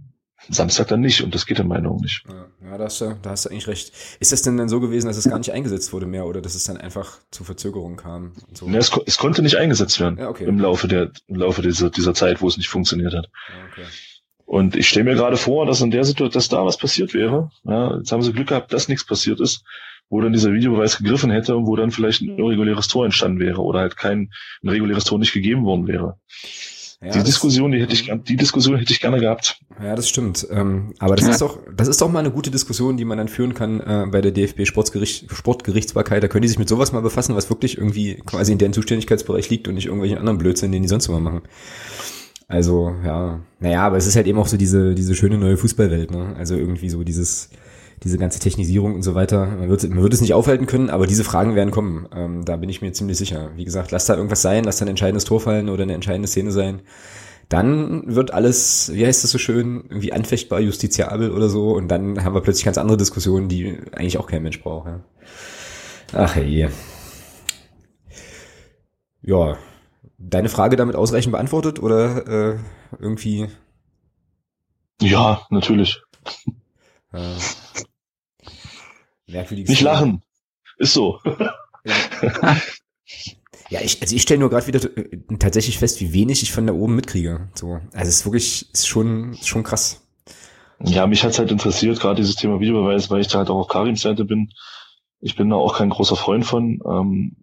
Samstag 0.49 0.87
dann 0.87 1.01
nicht. 1.01 1.23
Und 1.23 1.33
das 1.33 1.45
geht 1.45 1.59
in 1.59 1.67
meiner 1.67 1.83
Meinung 1.83 2.01
nicht. 2.01 2.23
Ja, 2.27 2.69
ja 2.69 2.77
da, 2.77 2.85
hast 2.85 3.01
du, 3.01 3.17
da 3.21 3.29
hast 3.29 3.45
du 3.45 3.49
eigentlich 3.49 3.67
recht. 3.67 3.93
Ist 4.19 4.31
das 4.31 4.41
denn 4.41 4.57
dann 4.57 4.69
so 4.69 4.79
gewesen, 4.79 5.07
dass 5.07 5.17
es 5.17 5.29
gar 5.29 5.37
nicht 5.37 5.51
eingesetzt 5.51 5.93
wurde 5.93 6.05
mehr 6.05 6.25
oder 6.25 6.41
dass 6.41 6.55
es 6.55 6.63
dann 6.65 6.77
einfach 6.77 7.19
zu 7.31 7.43
Verzögerungen 7.43 7.97
kam? 7.97 8.33
So? 8.53 8.67
Ja, 8.67 8.77
es, 8.77 8.91
es, 9.05 9.17
konnte 9.17 9.41
nicht 9.41 9.57
eingesetzt 9.57 9.99
werden 9.99 10.17
ja, 10.17 10.29
okay. 10.29 10.45
im 10.45 10.59
Laufe 10.59 10.87
der 10.87 11.11
im 11.27 11.35
Laufe 11.35 11.61
dieser, 11.61 11.89
dieser 11.89 12.13
Zeit, 12.13 12.41
wo 12.41 12.47
es 12.47 12.57
nicht 12.57 12.69
funktioniert 12.69 13.13
hat. 13.13 13.29
Okay. 13.71 13.85
Und 14.45 14.75
ich 14.75 14.89
stelle 14.89 15.05
mir 15.05 15.15
gerade 15.15 15.37
vor, 15.37 15.65
dass 15.65 15.81
in 15.81 15.91
der 15.91 16.03
Situation, 16.03 16.33
dass 16.33 16.49
da 16.49 16.65
was 16.65 16.77
passiert 16.77 17.13
wäre. 17.13 17.49
Ja, 17.63 17.97
jetzt 17.97 18.11
haben 18.11 18.21
sie 18.21 18.33
Glück 18.33 18.49
gehabt, 18.49 18.73
dass 18.73 18.89
nichts 18.89 19.05
passiert 19.05 19.39
ist 19.39 19.63
wo 20.13 20.21
dann 20.21 20.31
dieser 20.31 20.53
Videobeweis 20.53 20.99
gegriffen 20.99 21.31
hätte 21.31 21.57
und 21.57 21.65
wo 21.65 21.75
dann 21.75 21.89
vielleicht 21.89 22.21
ein 22.21 22.37
irreguläres 22.37 22.87
Tor 22.87 23.03
entstanden 23.03 23.39
wäre 23.39 23.61
oder 23.61 23.79
halt 23.79 23.97
kein 23.97 24.29
ein 24.61 24.69
reguläres 24.69 25.05
Tor 25.05 25.17
nicht 25.17 25.33
gegeben 25.33 25.65
worden 25.65 25.87
wäre. 25.87 26.17
Ja, 27.03 27.11
die 27.11 27.23
Diskussion, 27.23 27.71
die 27.71 27.81
hätte 27.81 27.93
ich, 27.93 28.11
die 28.27 28.35
Diskussion 28.37 28.77
hätte 28.77 28.93
ich 28.93 29.01
gerne 29.01 29.19
gehabt. 29.19 29.59
Ja, 29.81 29.95
das 29.95 30.07
stimmt. 30.07 30.47
Ähm, 30.51 30.93
aber 30.99 31.15
das 31.15 31.25
ja. 31.25 31.31
ist 31.31 31.41
doch, 31.41 31.57
das 31.75 31.87
ist 31.87 31.99
doch 31.99 32.11
mal 32.11 32.19
eine 32.19 32.29
gute 32.29 32.51
Diskussion, 32.51 32.95
die 32.95 33.05
man 33.05 33.17
dann 33.17 33.27
führen 33.27 33.55
kann 33.55 33.79
äh, 33.79 34.05
bei 34.09 34.21
der 34.21 34.31
DFB 34.31 34.67
Sportgericht, 34.67 35.31
Sportgerichtsbarkeit. 35.33 36.21
Da 36.21 36.27
können 36.27 36.43
die 36.43 36.47
sich 36.47 36.59
mit 36.59 36.69
sowas 36.69 36.91
mal 36.91 37.01
befassen, 37.01 37.35
was 37.35 37.49
wirklich 37.49 37.79
irgendwie 37.79 38.21
quasi 38.23 38.51
in 38.51 38.59
deren 38.59 38.73
Zuständigkeitsbereich 38.73 39.49
liegt 39.49 39.67
und 39.67 39.73
nicht 39.73 39.87
irgendwelchen 39.87 40.19
anderen 40.19 40.37
Blödsinn, 40.37 40.71
den 40.71 40.83
die 40.83 40.87
sonst 40.87 41.07
immer 41.07 41.19
machen. 41.19 41.41
Also, 42.47 42.93
ja, 43.03 43.39
naja, 43.59 43.81
aber 43.81 43.97
es 43.97 44.05
ist 44.05 44.15
halt 44.15 44.27
eben 44.27 44.37
auch 44.37 44.47
so 44.47 44.57
diese, 44.57 44.93
diese 44.93 45.15
schöne 45.15 45.39
neue 45.39 45.57
Fußballwelt, 45.57 46.11
ne? 46.11 46.35
Also 46.37 46.55
irgendwie 46.55 46.89
so 46.89 47.03
dieses, 47.03 47.49
diese 48.03 48.17
ganze 48.17 48.39
Technisierung 48.39 48.95
und 48.95 49.03
so 49.03 49.15
weiter. 49.15 49.45
Man 49.45 49.69
wird, 49.69 49.87
man 49.89 50.03
wird 50.03 50.13
es 50.13 50.21
nicht 50.21 50.33
aufhalten 50.33 50.65
können, 50.65 50.89
aber 50.89 51.07
diese 51.07 51.23
Fragen 51.23 51.55
werden 51.55 51.71
kommen. 51.71 52.07
Ähm, 52.15 52.45
da 52.45 52.57
bin 52.57 52.69
ich 52.69 52.81
mir 52.81 52.91
ziemlich 52.93 53.17
sicher. 53.17 53.51
Wie 53.55 53.65
gesagt, 53.65 53.91
lass 53.91 54.05
da 54.05 54.15
irgendwas 54.15 54.41
sein, 54.41 54.63
lass 54.63 54.77
da 54.77 54.85
ein 54.85 54.89
entscheidendes 54.89 55.25
Tor 55.25 55.39
fallen 55.39 55.69
oder 55.69 55.83
eine 55.83 55.93
entscheidende 55.93 56.27
Szene 56.27 56.51
sein. 56.51 56.81
Dann 57.49 58.15
wird 58.15 58.33
alles, 58.33 58.91
wie 58.93 59.05
heißt 59.05 59.23
das 59.23 59.31
so 59.31 59.37
schön, 59.37 59.83
irgendwie 59.89 60.13
anfechtbar, 60.13 60.59
justiziabel 60.59 61.31
oder 61.31 61.49
so. 61.49 61.73
Und 61.73 61.87
dann 61.87 62.23
haben 62.23 62.33
wir 62.33 62.41
plötzlich 62.41 62.65
ganz 62.65 62.77
andere 62.77 62.97
Diskussionen, 62.97 63.49
die 63.49 63.77
eigentlich 63.91 64.17
auch 64.17 64.27
kein 64.27 64.43
Mensch 64.43 64.61
braucht. 64.61 64.87
Ja. 64.87 64.99
Ach 66.13 66.35
hey. 66.35 66.69
Ja, 69.21 69.57
deine 70.17 70.49
Frage 70.49 70.75
damit 70.75 70.95
ausreichend 70.95 71.31
beantwortet 71.31 71.81
oder 71.81 72.27
äh, 72.27 72.59
irgendwie? 72.99 73.47
Ja, 75.01 75.45
natürlich. 75.49 76.01
Äh, 77.11 77.35
merkwürdiges. 79.33 79.69
Nicht 79.69 79.81
lachen. 79.81 80.21
Ist 80.77 80.93
so. 80.93 81.19
Ja, 81.85 82.57
ja 83.69 83.81
ich, 83.81 84.01
also 84.01 84.15
ich 84.15 84.21
stelle 84.21 84.39
nur 84.39 84.49
gerade 84.49 84.67
wieder 84.67 84.79
äh, 84.97 85.17
tatsächlich 85.39 85.77
fest, 85.77 85.99
wie 86.01 86.13
wenig 86.13 86.41
ich 86.43 86.51
von 86.51 86.67
da 86.67 86.73
oben 86.73 86.95
mitkriege. 86.95 87.49
So, 87.55 87.79
also 87.91 88.09
es 88.09 88.19
ist 88.19 88.25
wirklich, 88.25 88.73
ist 88.73 88.87
schon, 88.87 89.33
ist 89.33 89.47
schon 89.47 89.63
krass. 89.63 90.01
Ja, 90.79 91.07
mich 91.07 91.23
hat's 91.23 91.39
halt 91.39 91.51
interessiert, 91.51 91.99
gerade 91.99 92.21
dieses 92.21 92.35
Thema 92.35 92.59
Videobeweis, 92.59 93.09
weil 93.09 93.21
ich 93.21 93.27
da 93.27 93.39
halt 93.39 93.49
auch 93.49 93.59
auf 93.59 93.67
Karims 93.67 94.01
Seite 94.01 94.25
bin. 94.25 94.49
Ich 95.19 95.35
bin 95.35 95.49
da 95.49 95.55
auch 95.55 95.77
kein 95.77 95.89
großer 95.89 96.15
Freund 96.15 96.45
von. 96.45 96.81
Ähm, 96.85 97.35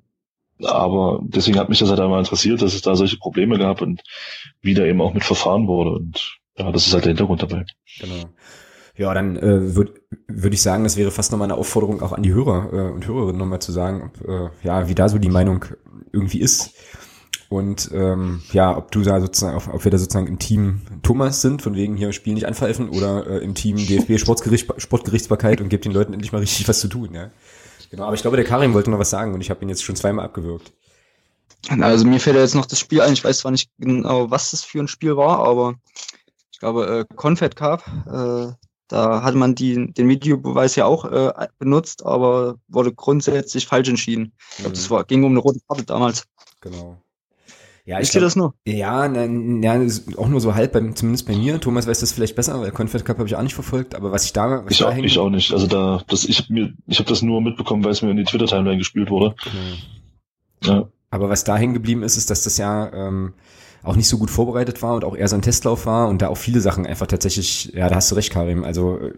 aber 0.62 1.20
deswegen 1.22 1.58
hat 1.58 1.70
mich 1.70 1.78
das 1.78 1.88
halt 1.88 2.00
einmal 2.00 2.18
interessiert, 2.18 2.60
dass 2.60 2.74
es 2.74 2.82
da 2.82 2.94
solche 2.94 3.16
Probleme 3.16 3.58
gab 3.58 3.80
und 3.80 4.02
wie 4.60 4.74
da 4.74 4.84
eben 4.84 5.00
auch 5.00 5.14
mit 5.14 5.24
verfahren 5.24 5.66
wurde. 5.66 5.90
Und 5.90 6.38
ja, 6.58 6.70
das 6.70 6.86
ist 6.86 6.92
halt 6.92 7.04
der 7.04 7.10
Hintergrund 7.10 7.42
dabei. 7.42 7.64
Genau. 7.98 8.28
Ja, 9.00 9.14
dann 9.14 9.38
äh, 9.38 9.74
würde 9.74 9.94
würd 10.28 10.52
ich 10.52 10.60
sagen, 10.60 10.84
das 10.84 10.98
wäre 10.98 11.10
fast 11.10 11.32
nochmal 11.32 11.46
eine 11.46 11.56
Aufforderung 11.56 12.02
auch 12.02 12.12
an 12.12 12.22
die 12.22 12.34
Hörer 12.34 12.70
äh, 12.70 12.92
und 12.92 13.06
Hörerinnen 13.06 13.38
nochmal 13.38 13.62
zu 13.62 13.72
sagen, 13.72 14.02
ob, 14.02 14.28
äh, 14.28 14.50
ja, 14.62 14.88
wie 14.88 14.94
da 14.94 15.08
so 15.08 15.16
die 15.16 15.30
Meinung 15.30 15.64
irgendwie 16.12 16.38
ist. 16.38 16.74
Und 17.48 17.90
ähm, 17.94 18.42
ja, 18.52 18.76
ob 18.76 18.92
du 18.92 19.00
da 19.00 19.22
sozusagen, 19.22 19.56
ob, 19.56 19.84
wir 19.84 19.90
da 19.90 19.96
sozusagen 19.96 20.26
im 20.26 20.38
Team 20.38 20.82
Thomas 21.02 21.40
sind, 21.40 21.62
von 21.62 21.76
wegen 21.76 21.96
hier 21.96 22.12
Spiel 22.12 22.34
nicht 22.34 22.46
anpfeifen, 22.46 22.90
oder 22.90 23.26
äh, 23.26 23.38
im 23.38 23.54
Team 23.54 23.76
DFB 23.78 24.18
Sportgericht, 24.18 24.70
Sportgerichtsbarkeit 24.76 25.62
und 25.62 25.70
gibt 25.70 25.86
den 25.86 25.92
Leuten 25.92 26.12
endlich 26.12 26.32
mal 26.32 26.40
richtig 26.40 26.68
was 26.68 26.80
zu 26.80 26.88
tun, 26.88 27.14
ja. 27.14 27.30
Genau, 27.90 28.04
aber 28.04 28.14
ich 28.14 28.20
glaube, 28.20 28.36
der 28.36 28.44
Karim 28.44 28.74
wollte 28.74 28.90
noch 28.90 28.98
was 28.98 29.08
sagen 29.08 29.32
und 29.32 29.40
ich 29.40 29.48
habe 29.48 29.62
ihn 29.62 29.70
jetzt 29.70 29.82
schon 29.82 29.96
zweimal 29.96 30.26
abgewürgt. 30.26 30.74
Also 31.70 32.04
mir 32.04 32.20
fällt 32.20 32.36
jetzt 32.36 32.54
noch 32.54 32.66
das 32.66 32.78
Spiel 32.78 33.00
ein, 33.00 33.14
ich 33.14 33.24
weiß 33.24 33.38
zwar 33.38 33.50
nicht 33.50 33.70
genau, 33.78 34.30
was 34.30 34.50
das 34.50 34.62
für 34.62 34.80
ein 34.80 34.88
Spiel 34.88 35.16
war, 35.16 35.38
aber 35.38 35.76
ich 36.52 36.58
glaube, 36.58 37.06
äh, 37.10 37.14
Confed 37.16 37.56
Cup, 37.56 37.82
äh, 38.06 38.52
da 38.90 39.22
hatte 39.22 39.38
man 39.38 39.54
die, 39.54 39.92
den 39.92 40.08
Videobeweis 40.08 40.74
ja 40.74 40.84
auch 40.84 41.04
äh, 41.04 41.48
benutzt, 41.58 42.04
aber 42.04 42.56
wurde 42.68 42.92
grundsätzlich 42.92 43.66
falsch 43.66 43.88
entschieden. 43.88 44.32
Ich 44.50 44.58
glaube, 44.58 44.74
das 44.74 44.90
mhm. 44.90 44.94
war, 44.94 45.04
ging 45.04 45.22
um 45.22 45.30
eine 45.30 45.38
rote 45.38 45.60
Karte 45.66 45.84
damals. 45.84 46.26
Genau. 46.60 47.00
Ja, 47.84 48.00
ich 48.00 48.10
glaub, 48.10 48.22
das 48.22 48.36
nur? 48.36 48.54
Ja, 48.66 49.08
na, 49.08 49.24
ja, 49.24 49.80
auch 50.16 50.28
nur 50.28 50.40
so 50.40 50.54
halb, 50.54 50.72
beim, 50.72 50.94
zumindest 50.94 51.26
bei 51.26 51.36
mir. 51.36 51.60
Thomas 51.60 51.86
weiß 51.86 52.00
das 52.00 52.12
vielleicht 52.12 52.36
besser, 52.36 52.60
weil 52.60 52.72
Confed 52.72 53.04
Cup 53.04 53.18
habe 53.18 53.28
ich 53.28 53.36
auch 53.36 53.42
nicht 53.42 53.54
verfolgt, 53.54 53.94
aber 53.94 54.12
was 54.12 54.24
ich 54.24 54.32
da, 54.32 54.64
was 54.64 54.72
ich, 54.72 54.78
da 54.78 54.88
auch, 54.88 54.96
ich 54.96 55.18
auch 55.18 55.30
nicht. 55.30 55.52
Also 55.52 55.66
da, 55.66 56.02
das, 56.08 56.24
ich 56.24 56.50
mir, 56.50 56.74
ich 56.86 56.98
habe 56.98 57.08
das 57.08 57.22
nur 57.22 57.40
mitbekommen, 57.40 57.84
weil 57.84 57.92
es 57.92 58.02
mir 58.02 58.10
in 58.10 58.16
die 58.16 58.24
Twitter-Timeline 58.24 58.78
gespielt 58.78 59.10
wurde. 59.10 59.34
Genau. 60.62 60.74
Ja. 60.74 60.88
Aber 61.10 61.28
was 61.28 61.44
da 61.44 61.56
hängen 61.56 61.74
geblieben 61.74 62.02
ist, 62.02 62.16
ist, 62.16 62.30
dass 62.30 62.42
das 62.42 62.58
ja 62.58 62.92
ähm, 62.92 63.34
auch 63.82 63.96
nicht 63.96 64.08
so 64.08 64.18
gut 64.18 64.30
vorbereitet 64.30 64.82
war 64.82 64.94
und 64.94 65.04
auch 65.04 65.16
eher 65.16 65.28
so 65.28 65.36
ein 65.36 65.42
Testlauf 65.42 65.86
war 65.86 66.08
und 66.08 66.22
da 66.22 66.28
auch 66.28 66.36
viele 66.36 66.60
Sachen 66.60 66.86
einfach 66.86 67.06
tatsächlich, 67.06 67.72
ja, 67.74 67.88
da 67.88 67.96
hast 67.96 68.10
du 68.10 68.14
recht, 68.14 68.32
Karim, 68.32 68.64
also 68.64 68.98
äh, 68.98 69.12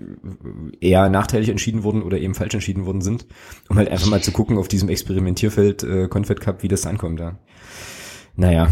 eher 0.80 1.09
nachteilig 1.09 1.48
entschieden 1.48 1.82
wurden 1.82 2.02
oder 2.02 2.18
eben 2.18 2.34
falsch 2.34 2.55
entschieden 2.55 2.86
worden 2.86 3.02
sind, 3.02 3.26
um 3.68 3.76
halt 3.76 3.90
einfach 3.90 4.09
mal 4.09 4.22
zu 4.22 4.32
gucken 4.32 4.59
auf 4.59 4.68
diesem 4.68 4.89
Experimentierfeld 4.89 5.82
äh, 5.82 6.09
Confed 6.09 6.40
Cup, 6.40 6.62
wie 6.62 6.68
das 6.68 6.86
ankommt 6.86 7.20
da. 7.20 7.39
Naja, 8.34 8.68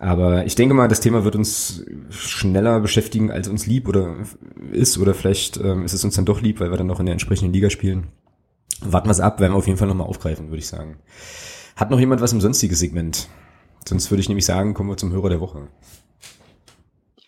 aber 0.00 0.44
ich 0.46 0.54
denke 0.54 0.74
mal, 0.74 0.88
das 0.88 1.00
Thema 1.00 1.24
wird 1.24 1.36
uns 1.36 1.84
schneller 2.10 2.80
beschäftigen, 2.80 3.30
als 3.30 3.48
uns 3.48 3.66
lieb 3.66 3.88
oder 3.88 4.16
ist, 4.72 4.98
oder 4.98 5.14
vielleicht 5.14 5.58
ähm, 5.58 5.84
ist 5.84 5.92
es 5.92 6.04
uns 6.04 6.16
dann 6.16 6.24
doch 6.24 6.40
lieb, 6.40 6.60
weil 6.60 6.70
wir 6.70 6.76
dann 6.76 6.86
noch 6.86 7.00
in 7.00 7.06
der 7.06 7.12
entsprechenden 7.12 7.52
Liga 7.52 7.70
spielen. 7.70 8.08
Warten 8.80 9.08
wir 9.08 9.12
es 9.12 9.20
ab, 9.20 9.40
werden 9.40 9.52
wir 9.52 9.56
auf 9.56 9.66
jeden 9.66 9.78
Fall 9.78 9.88
nochmal 9.88 10.06
aufgreifen, 10.06 10.48
würde 10.48 10.58
ich 10.58 10.68
sagen. 10.68 10.96
Hat 11.76 11.90
noch 11.90 12.00
jemand 12.00 12.20
was 12.20 12.32
im 12.32 12.40
sonstigen 12.40 12.74
Segment? 12.74 13.28
Sonst 13.88 14.10
würde 14.10 14.20
ich 14.20 14.28
nämlich 14.28 14.44
sagen, 14.44 14.74
kommen 14.74 14.90
wir 14.90 14.98
zum 14.98 15.12
Hörer 15.12 15.30
der 15.30 15.40
Woche. 15.40 15.68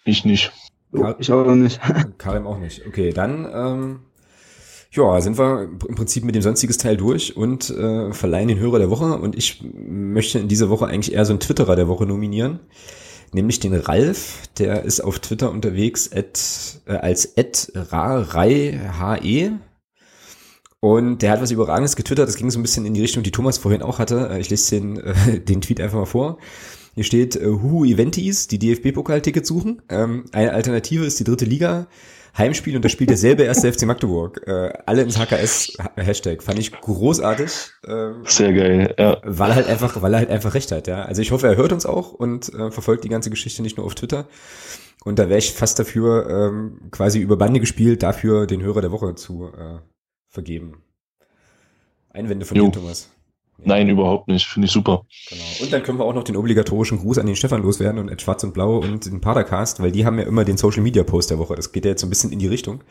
Ich 0.04 0.26
nicht. 0.26 0.52
Kar 0.92 1.18
ich 1.18 1.32
auch 1.32 1.54
nicht. 1.54 1.80
Karim 2.18 2.46
auch 2.46 2.58
nicht. 2.58 2.86
Okay, 2.86 3.14
dann 3.14 3.48
ähm, 3.50 4.00
ja, 4.90 5.18
sind 5.22 5.38
wir 5.38 5.70
im 5.88 5.94
Prinzip 5.94 6.22
mit 6.22 6.34
dem 6.34 6.42
sonstiges 6.42 6.76
Teil 6.76 6.98
durch 6.98 7.34
und 7.34 7.70
äh, 7.70 8.12
verleihen 8.12 8.48
den 8.48 8.58
Hörer 8.58 8.78
der 8.78 8.90
Woche. 8.90 9.16
Und 9.18 9.36
ich 9.36 9.64
möchte 9.72 10.38
in 10.38 10.48
dieser 10.48 10.68
Woche 10.68 10.86
eigentlich 10.86 11.14
eher 11.14 11.24
so 11.24 11.32
einen 11.32 11.40
Twitterer 11.40 11.76
der 11.76 11.88
Woche 11.88 12.04
nominieren, 12.04 12.60
nämlich 13.32 13.58
den 13.60 13.72
Ralf. 13.72 14.42
Der 14.58 14.82
ist 14.82 15.00
auf 15.00 15.18
Twitter 15.18 15.50
unterwegs 15.50 16.12
at, 16.12 16.82
äh, 16.84 16.92
als 16.92 17.34
@rarei.he 17.74 19.52
und 20.80 21.18
der 21.20 21.30
hat 21.30 21.42
was 21.42 21.50
Überragendes 21.50 21.94
getwittert, 21.94 22.28
das 22.28 22.36
ging 22.36 22.50
so 22.50 22.58
ein 22.58 22.62
bisschen 22.62 22.86
in 22.86 22.94
die 22.94 23.02
Richtung, 23.02 23.22
die 23.22 23.30
Thomas 23.30 23.58
vorhin 23.58 23.82
auch 23.82 23.98
hatte. 23.98 24.30
Äh, 24.32 24.40
ich 24.40 24.50
lese 24.50 24.76
den, 24.76 24.96
äh, 24.98 25.40
den 25.48 25.60
Tweet 25.60 25.80
einfach 25.80 25.98
mal 25.98 26.06
vor. 26.06 26.38
Hier 26.94 27.04
steht, 27.04 27.36
äh, 27.36 27.46
Huhu 27.46 27.84
Eventis, 27.84 28.48
die 28.48 28.58
DFB-Pokaltickets 28.58 29.46
suchen. 29.46 29.82
Ähm, 29.88 30.24
eine 30.32 30.52
Alternative 30.52 31.04
ist 31.04 31.20
die 31.20 31.24
dritte 31.24 31.44
Liga. 31.44 31.86
Heimspiel 32.36 32.76
und 32.76 32.84
da 32.84 32.88
spielt 32.88 33.10
derselbe 33.10 33.42
erste 33.42 33.72
FC 33.72 33.82
Magdeburg. 33.82 34.46
Äh, 34.46 34.72
alle 34.86 35.02
ins 35.02 35.18
HKS-Hashtag. 35.18 36.42
Fand 36.42 36.58
ich 36.58 36.72
großartig. 36.72 37.50
Äh, 37.84 38.10
Sehr 38.24 38.52
geil, 38.52 38.94
ja. 38.98 39.18
Weil 39.24 39.50
er 39.50 39.56
halt 39.56 39.68
einfach, 39.68 40.00
weil 40.00 40.14
er 40.14 40.20
halt 40.20 40.30
einfach 40.30 40.54
recht 40.54 40.70
hat, 40.72 40.86
ja. 40.86 41.02
Also 41.02 41.22
ich 41.22 41.32
hoffe, 41.32 41.48
er 41.48 41.56
hört 41.56 41.72
uns 41.72 41.86
auch 41.86 42.12
und 42.12 42.54
äh, 42.54 42.70
verfolgt 42.70 43.04
die 43.04 43.08
ganze 43.08 43.30
Geschichte 43.30 43.62
nicht 43.62 43.76
nur 43.76 43.86
auf 43.86 43.96
Twitter. 43.96 44.28
Und 45.04 45.18
da 45.18 45.28
wäre 45.28 45.38
ich 45.38 45.52
fast 45.52 45.78
dafür, 45.78 46.28
ähm, 46.30 46.90
quasi 46.90 47.18
über 47.18 47.36
Bande 47.36 47.58
gespielt, 47.58 48.02
dafür 48.02 48.46
den 48.46 48.62
Hörer 48.62 48.80
der 48.80 48.92
Woche 48.92 49.14
zu 49.14 49.50
äh, 49.56 49.78
vergeben. 50.30 50.82
Einwände 52.08 52.46
von 52.46 52.56
jo. 52.56 52.66
dir, 52.66 52.72
Thomas. 52.72 53.10
Nein, 53.62 53.88
überhaupt 53.90 54.28
nicht. 54.28 54.46
Finde 54.46 54.66
ich 54.66 54.72
super. 54.72 55.04
Genau. 55.28 55.42
Und 55.60 55.72
dann 55.72 55.82
können 55.82 55.98
wir 55.98 56.04
auch 56.04 56.14
noch 56.14 56.24
den 56.24 56.36
obligatorischen 56.36 56.98
Gruß 56.98 57.18
an 57.18 57.26
den 57.26 57.36
Stefan 57.36 57.62
loswerden 57.62 58.00
und 58.00 58.10
at 58.10 58.22
Schwarz 58.22 58.42
und 58.42 58.54
Blau 58.54 58.78
und 58.78 59.04
den 59.04 59.20
Padercast, 59.20 59.80
weil 59.80 59.92
die 59.92 60.06
haben 60.06 60.18
ja 60.18 60.24
immer 60.24 60.44
den 60.44 60.56
Social 60.56 60.82
Media 60.82 61.02
Post 61.02 61.30
der 61.30 61.38
Woche. 61.38 61.56
Das 61.56 61.72
geht 61.72 61.84
ja 61.84 61.90
jetzt 61.90 62.00
so 62.00 62.06
ein 62.06 62.10
bisschen 62.10 62.32
in 62.32 62.38
die 62.38 62.46
Richtung. 62.46 62.82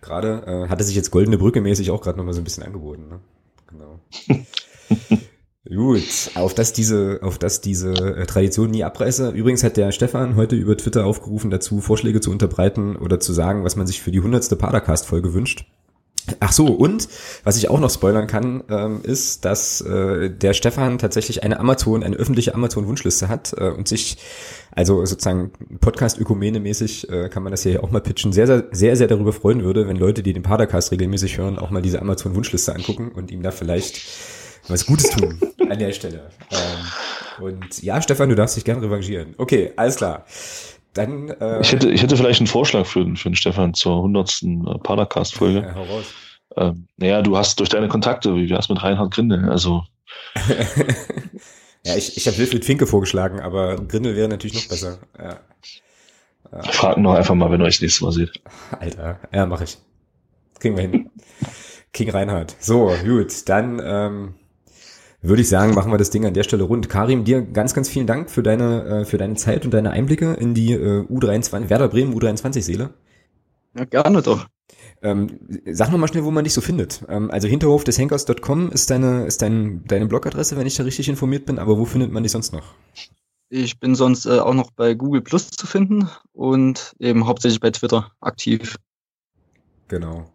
Gerade 0.00 0.44
äh, 0.46 0.68
hatte 0.68 0.84
sich 0.84 0.96
jetzt 0.96 1.10
Goldene 1.10 1.38
Brücke 1.38 1.60
mäßig 1.60 1.90
auch 1.90 2.00
gerade 2.00 2.18
nochmal 2.18 2.34
so 2.34 2.40
ein 2.40 2.44
bisschen 2.44 2.62
angeboten. 2.62 3.08
Ne? 3.08 3.20
Genau. 3.68 4.00
Gut, 5.64 6.32
auf 6.34 6.54
dass 6.54 6.72
diese, 6.72 7.20
auf 7.22 7.38
dass 7.38 7.60
diese 7.60 7.92
äh, 7.92 8.26
Tradition 8.26 8.70
nie 8.70 8.82
abreiße. 8.82 9.30
Übrigens 9.30 9.62
hat 9.62 9.76
der 9.76 9.92
Stefan 9.92 10.34
heute 10.34 10.56
über 10.56 10.76
Twitter 10.76 11.06
aufgerufen, 11.06 11.50
dazu 11.50 11.80
Vorschläge 11.80 12.20
zu 12.20 12.32
unterbreiten 12.32 12.96
oder 12.96 13.20
zu 13.20 13.32
sagen, 13.32 13.62
was 13.62 13.76
man 13.76 13.86
sich 13.86 14.02
für 14.02 14.10
die 14.10 14.20
hundertste 14.20 14.56
Padercast-Folge 14.56 15.34
wünscht. 15.34 15.66
Ach 16.38 16.52
so, 16.52 16.66
und 16.66 17.08
was 17.42 17.56
ich 17.56 17.68
auch 17.68 17.80
noch 17.80 17.90
spoilern 17.90 18.26
kann, 18.26 18.62
ähm, 18.70 19.00
ist, 19.02 19.44
dass 19.44 19.80
äh, 19.80 20.30
der 20.30 20.54
Stefan 20.54 20.98
tatsächlich 20.98 21.42
eine 21.42 21.58
Amazon, 21.58 22.04
eine 22.04 22.16
öffentliche 22.16 22.54
Amazon-Wunschliste 22.54 23.28
hat 23.28 23.54
äh, 23.58 23.70
und 23.70 23.88
sich, 23.88 24.18
also 24.70 25.04
sozusagen 25.04 25.50
Podcast-Ökumene-mäßig 25.80 27.10
äh, 27.10 27.28
kann 27.28 27.42
man 27.42 27.50
das 27.50 27.64
hier 27.64 27.82
auch 27.82 27.90
mal 27.90 28.00
pitchen, 28.00 28.32
sehr, 28.32 28.46
sehr, 28.46 28.64
sehr, 28.70 28.96
sehr 28.96 29.08
darüber 29.08 29.32
freuen 29.32 29.64
würde, 29.64 29.88
wenn 29.88 29.96
Leute, 29.96 30.22
die 30.22 30.32
den 30.32 30.44
Padercast 30.44 30.92
regelmäßig 30.92 31.38
hören, 31.38 31.58
auch 31.58 31.70
mal 31.70 31.82
diese 31.82 32.00
Amazon-Wunschliste 32.00 32.74
angucken 32.74 33.10
und 33.12 33.30
ihm 33.32 33.42
da 33.42 33.50
vielleicht 33.50 34.02
was 34.68 34.86
Gutes 34.86 35.10
tun 35.10 35.40
an 35.68 35.78
der 35.78 35.92
Stelle. 35.92 36.30
Ähm, 36.50 37.44
und 37.44 37.82
ja, 37.82 38.00
Stefan, 38.00 38.28
du 38.28 38.36
darfst 38.36 38.56
dich 38.56 38.64
gerne 38.64 38.82
revanchieren. 38.82 39.34
Okay, 39.38 39.72
alles 39.76 39.96
klar. 39.96 40.24
Dann, 40.94 41.28
äh, 41.28 41.60
ich, 41.60 41.72
hätte, 41.72 41.90
ich 41.90 42.02
hätte 42.02 42.16
vielleicht 42.16 42.40
einen 42.40 42.46
Vorschlag 42.46 42.86
für, 42.86 43.04
für 43.16 43.30
den 43.30 43.36
Stefan 43.36 43.74
zur 43.74 43.96
100. 43.96 44.42
Äh, 44.42 44.78
Padercast-Folge. 44.82 45.60
Ja, 45.60 45.74
hau 45.74 45.84
raus. 45.84 46.04
Ähm, 46.56 46.86
naja, 46.98 47.22
du 47.22 47.36
hast 47.36 47.60
durch 47.60 47.70
deine 47.70 47.88
Kontakte, 47.88 48.34
wie 48.34 48.50
wär's 48.50 48.68
mit 48.68 48.82
Reinhard 48.82 49.12
Grindel? 49.12 49.48
Also. 49.48 49.84
ja, 51.86 51.96
ich, 51.96 52.16
ich 52.16 52.26
habe 52.26 52.36
Wilfried 52.36 52.64
Finke 52.64 52.86
vorgeschlagen, 52.86 53.40
aber 53.40 53.76
Grindel 53.76 54.16
wäre 54.16 54.28
natürlich 54.28 54.54
noch 54.54 54.68
besser. 54.68 54.98
Ja. 55.18 55.40
Ja. 56.52 56.62
Fragt 56.64 56.98
noch 56.98 57.14
einfach 57.14 57.34
mal, 57.34 57.50
wenn 57.50 57.60
ihr 57.62 57.64
euch 57.64 57.76
das 57.76 57.82
nächste 57.82 58.04
Mal 58.04 58.12
seht. 58.12 58.42
Alter, 58.78 59.18
ja, 59.32 59.46
mache 59.46 59.64
ich. 59.64 59.78
Kriegen 60.58 60.76
wir 60.76 60.82
hin. 60.82 61.10
King 61.92 62.10
Reinhard. 62.10 62.54
So, 62.58 62.92
gut, 63.04 63.48
dann 63.48 63.80
ähm, 63.82 64.34
würde 65.22 65.42
ich 65.42 65.48
sagen, 65.48 65.74
machen 65.74 65.92
wir 65.92 65.98
das 65.98 66.10
Ding 66.10 66.26
an 66.26 66.34
der 66.34 66.42
Stelle 66.42 66.64
rund. 66.64 66.88
Karim, 66.88 67.24
dir 67.24 67.42
ganz, 67.42 67.74
ganz 67.74 67.88
vielen 67.88 68.06
Dank 68.06 68.30
für 68.30 68.42
deine, 68.42 68.84
äh, 68.84 69.04
für 69.04 69.18
deine 69.18 69.34
Zeit 69.34 69.64
und 69.64 69.72
deine 69.72 69.92
Einblicke 69.92 70.34
in 70.34 70.54
die 70.54 70.72
äh, 70.72 71.06
U23, 71.06 71.68
Werder 71.70 71.88
Bremen 71.88 72.14
U23-Seele. 72.14 72.90
Ja, 73.76 73.84
gerne 73.84 74.20
doch. 74.20 74.46
Ähm, 75.00 75.38
sag 75.66 75.90
noch 75.90 75.98
mal 75.98 76.08
schnell, 76.08 76.24
wo 76.24 76.30
man 76.30 76.44
dich 76.44 76.52
so 76.52 76.60
findet. 76.60 77.04
Ähm, 77.08 77.30
also 77.30 77.48
hinterhof 77.48 77.84
des 77.84 77.98
Henkers.com 77.98 78.70
ist 78.70 78.90
deine, 78.90 79.26
ist 79.26 79.42
dein, 79.42 79.84
deine 79.86 80.06
Blogadresse, 80.06 80.56
wenn 80.56 80.66
ich 80.66 80.76
da 80.76 80.84
richtig 80.84 81.08
informiert 81.08 81.46
bin, 81.46 81.58
aber 81.58 81.78
wo 81.78 81.84
findet 81.84 82.12
man 82.12 82.22
dich 82.22 82.32
sonst 82.32 82.52
noch? 82.52 82.74
Ich 83.48 83.78
bin 83.78 83.94
sonst 83.94 84.26
äh, 84.26 84.38
auch 84.38 84.54
noch 84.54 84.70
bei 84.70 84.94
Google 84.94 85.20
Plus 85.20 85.50
zu 85.50 85.66
finden 85.66 86.08
und 86.32 86.94
eben 86.98 87.26
hauptsächlich 87.26 87.60
bei 87.60 87.70
Twitter 87.70 88.10
aktiv. 88.20 88.76
Genau. 89.88 90.32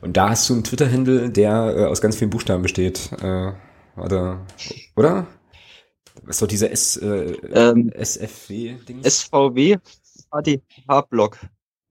Und 0.00 0.16
da 0.16 0.30
hast 0.30 0.48
du 0.48 0.54
einen 0.54 0.64
Twitter-Handle, 0.64 1.30
der 1.30 1.76
äh, 1.76 1.84
aus 1.84 2.00
ganz 2.00 2.16
vielen 2.16 2.30
Buchstaben 2.30 2.62
besteht. 2.62 3.10
Äh, 3.22 3.52
oder? 4.00 4.44
oder? 4.96 5.26
Was 6.22 6.36
ist 6.36 6.42
doch 6.42 6.48
dieser 6.48 6.70
S, 6.70 6.96
äh, 6.96 7.32
ähm, 7.52 7.92
SFW-Ding? 7.92 9.04
SVW 9.04 9.76
ADH-Blog. 10.30 11.38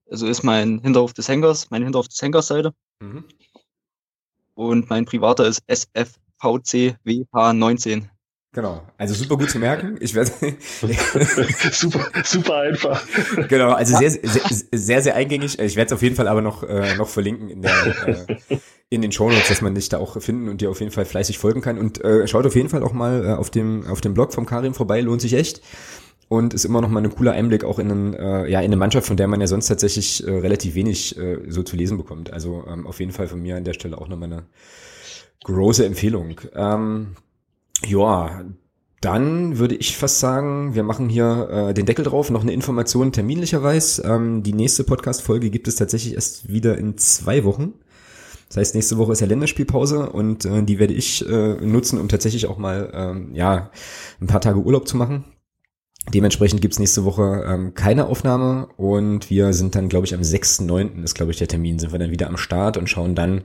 Also 0.09 0.27
ist 0.27 0.43
mein 0.43 0.79
Hinterhof 0.79 1.13
des 1.13 1.27
Henkers, 1.27 1.69
meine 1.69 1.83
Hinterhof 1.85 2.07
des 2.07 2.21
Henkers-Seite. 2.21 2.73
Mhm. 2.99 3.25
Und 4.55 4.89
mein 4.89 5.05
privater 5.05 5.45
ist 5.45 5.61
SFVCWH19. 5.69 8.05
Genau, 8.53 8.81
also 8.97 9.13
super 9.13 9.37
gut 9.37 9.51
zu 9.51 9.59
merken. 9.59 9.97
Ich 9.99 10.15
werde 10.15 10.31
super, 11.71 12.09
super 12.23 12.61
einfach. 12.61 13.05
Genau, 13.49 13.73
also 13.73 13.97
sehr, 13.97 14.09
sehr, 14.09 14.41
sehr, 14.71 15.01
sehr 15.03 15.15
eingängig. 15.15 15.59
Ich 15.59 15.75
werde 15.75 15.87
es 15.87 15.93
auf 15.93 16.01
jeden 16.01 16.15
Fall 16.15 16.27
aber 16.27 16.41
noch 16.41 16.63
äh, 16.63 16.95
noch 16.95 17.07
verlinken 17.07 17.49
in 17.49 17.61
der 17.61 18.07
äh, 18.07 18.37
in 18.89 19.01
den 19.01 19.11
Shownotes, 19.11 19.49
dass 19.49 19.61
man 19.61 19.75
dich 19.75 19.89
da 19.89 19.97
auch 19.97 20.21
finden 20.21 20.47
und 20.47 20.61
dir 20.61 20.69
auf 20.69 20.79
jeden 20.79 20.91
Fall 20.91 21.05
fleißig 21.05 21.37
folgen 21.37 21.61
kann. 21.61 21.77
Und 21.77 22.03
äh, 22.03 22.27
schaut 22.27 22.45
auf 22.45 22.55
jeden 22.55 22.69
Fall 22.69 22.83
auch 22.83 22.93
mal 22.93 23.25
äh, 23.25 23.33
auf 23.33 23.49
dem 23.49 23.85
auf 23.87 24.01
dem 24.01 24.13
Blog 24.13 24.33
vom 24.33 24.45
Karim 24.45 24.73
vorbei, 24.73 25.01
lohnt 25.01 25.21
sich 25.21 25.33
echt 25.33 25.61
und 26.29 26.53
ist 26.53 26.65
immer 26.65 26.81
noch 26.81 26.89
mal 26.89 27.03
ein 27.03 27.13
cooler 27.13 27.33
Einblick 27.33 27.63
auch 27.63 27.79
in, 27.79 27.91
einen, 27.91 28.13
äh, 28.13 28.49
ja, 28.49 28.59
in 28.59 28.65
eine 28.65 28.75
Mannschaft, 28.75 29.07
von 29.07 29.17
der 29.17 29.27
man 29.27 29.41
ja 29.41 29.47
sonst 29.47 29.67
tatsächlich 29.67 30.25
äh, 30.27 30.31
relativ 30.31 30.75
wenig 30.75 31.17
äh, 31.17 31.39
so 31.47 31.63
zu 31.63 31.75
lesen 31.75 31.97
bekommt. 31.97 32.33
Also 32.33 32.65
ähm, 32.67 32.85
auf 32.85 32.99
jeden 32.99 33.11
Fall 33.11 33.27
von 33.27 33.41
mir 33.41 33.55
an 33.55 33.63
der 33.63 33.73
Stelle 33.73 33.97
auch 33.97 34.07
nochmal 34.07 34.31
eine 34.31 34.43
große 35.43 35.85
Empfehlung. 35.85 36.41
Ähm, 36.53 37.15
ja, 37.85 38.43
dann 38.99 39.59
würde 39.59 39.75
ich 39.75 39.95
fast 39.95 40.19
sagen, 40.19 40.75
wir 40.75 40.83
machen 40.83 41.07
hier 41.07 41.49
äh, 41.69 41.73
den 41.73 41.85
Deckel 41.85 42.03
drauf. 42.03 42.29
Noch 42.29 42.41
eine 42.41 42.51
Information 42.51 43.11
terminlicherweise. 43.13 44.03
Ähm, 44.03 44.43
die 44.43 44.53
nächste 44.53 44.83
Podcast-Folge 44.83 45.49
gibt 45.49 45.67
es 45.67 45.75
tatsächlich 45.75 46.15
erst 46.15 46.51
wieder 46.51 46.77
in 46.77 46.97
zwei 46.97 47.43
Wochen. 47.43 47.73
Das 48.47 48.57
heißt, 48.57 48.75
nächste 48.75 48.97
Woche 48.97 49.11
ist 49.11 49.19
ja 49.19 49.27
Länderspielpause 49.27 50.09
und 50.09 50.45
äh, 50.45 50.63
die 50.63 50.79
werde 50.79 50.93
ich 50.93 51.27
äh, 51.27 51.55
nutzen, 51.65 51.99
um 51.99 52.07
tatsächlich 52.07 52.47
auch 52.47 52.57
mal 52.57 52.91
ähm, 52.93 53.33
ja 53.33 53.71
ein 54.21 54.27
paar 54.27 54.41
Tage 54.41 54.59
Urlaub 54.59 54.87
zu 54.87 54.97
machen. 54.97 55.25
Dementsprechend 56.13 56.61
gibt's 56.61 56.79
nächste 56.79 57.03
Woche 57.03 57.43
ähm, 57.45 57.73
keine 57.73 58.05
Aufnahme 58.05 58.69
und 58.77 59.29
wir 59.29 59.51
sind 59.51 59.75
dann, 59.75 59.89
glaube 59.89 60.05
ich, 60.05 60.13
am 60.13 60.21
6.9. 60.21 61.03
ist, 61.03 61.15
glaube 61.15 61.31
ich, 61.31 61.37
der 61.37 61.49
Termin, 61.49 61.79
sind 61.79 61.91
wir 61.91 61.99
dann 61.99 62.11
wieder 62.11 62.27
am 62.27 62.37
Start 62.37 62.77
und 62.77 62.89
schauen 62.89 63.13
dann 63.13 63.41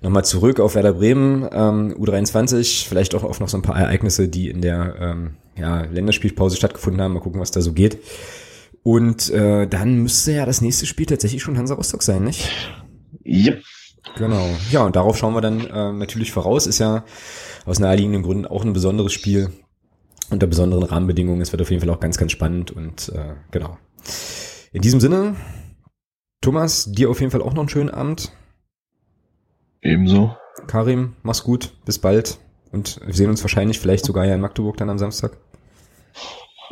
nochmal 0.00 0.24
zurück 0.24 0.58
auf 0.58 0.74
Werder 0.74 0.94
Bremen, 0.94 1.42
ähm, 1.52 1.94
U23, 1.94 2.88
vielleicht 2.88 3.14
auch 3.14 3.24
auf 3.24 3.40
noch 3.40 3.50
so 3.50 3.58
ein 3.58 3.62
paar 3.62 3.78
Ereignisse, 3.78 4.28
die 4.28 4.48
in 4.48 4.62
der 4.62 4.96
ähm, 5.00 5.34
ja, 5.54 5.82
Länderspielpause 5.82 6.56
stattgefunden 6.56 7.02
haben. 7.02 7.12
Mal 7.12 7.20
gucken, 7.20 7.42
was 7.42 7.50
da 7.50 7.60
so 7.60 7.74
geht. 7.74 7.98
Und 8.82 9.28
äh, 9.30 9.66
dann 9.66 10.02
müsste 10.02 10.32
ja 10.32 10.46
das 10.46 10.62
nächste 10.62 10.86
Spiel 10.86 11.06
tatsächlich 11.06 11.42
schon 11.42 11.58
Hansa 11.58 11.74
Rostock 11.74 12.02
sein, 12.02 12.24
nicht? 12.24 12.48
Yep. 13.26 13.62
Genau. 14.16 14.48
Ja, 14.70 14.84
und 14.84 14.96
darauf 14.96 15.16
schauen 15.16 15.34
wir 15.34 15.40
dann 15.40 15.60
äh, 15.60 15.92
natürlich 15.92 16.32
voraus. 16.32 16.66
Ist 16.66 16.78
ja 16.78 17.04
aus 17.64 17.78
naheliegenden 17.78 18.22
Gründen 18.22 18.46
auch 18.46 18.64
ein 18.64 18.72
besonderes 18.72 19.12
Spiel 19.12 19.50
unter 20.30 20.46
besonderen 20.46 20.84
Rahmenbedingungen. 20.84 21.40
Es 21.40 21.52
wird 21.52 21.62
auf 21.62 21.70
jeden 21.70 21.80
Fall 21.80 21.90
auch 21.90 22.00
ganz, 22.00 22.16
ganz 22.16 22.32
spannend 22.32 22.70
und 22.70 23.10
äh, 23.10 23.34
genau. 23.50 23.78
In 24.72 24.82
diesem 24.82 25.00
Sinne, 25.00 25.36
Thomas, 26.40 26.90
dir 26.90 27.10
auf 27.10 27.20
jeden 27.20 27.30
Fall 27.30 27.42
auch 27.42 27.52
noch 27.52 27.60
einen 27.60 27.68
schönen 27.68 27.90
Abend. 27.90 28.32
Ebenso. 29.82 30.36
Karim, 30.66 31.14
mach's 31.22 31.44
gut, 31.44 31.72
bis 31.84 31.98
bald 31.98 32.38
und 32.72 33.00
wir 33.04 33.14
sehen 33.14 33.30
uns 33.30 33.42
wahrscheinlich 33.42 33.78
vielleicht 33.78 34.04
sogar 34.04 34.24
ja 34.24 34.34
in 34.34 34.40
Magdeburg 34.40 34.76
dann 34.76 34.90
am 34.90 34.98
Samstag. 34.98 35.36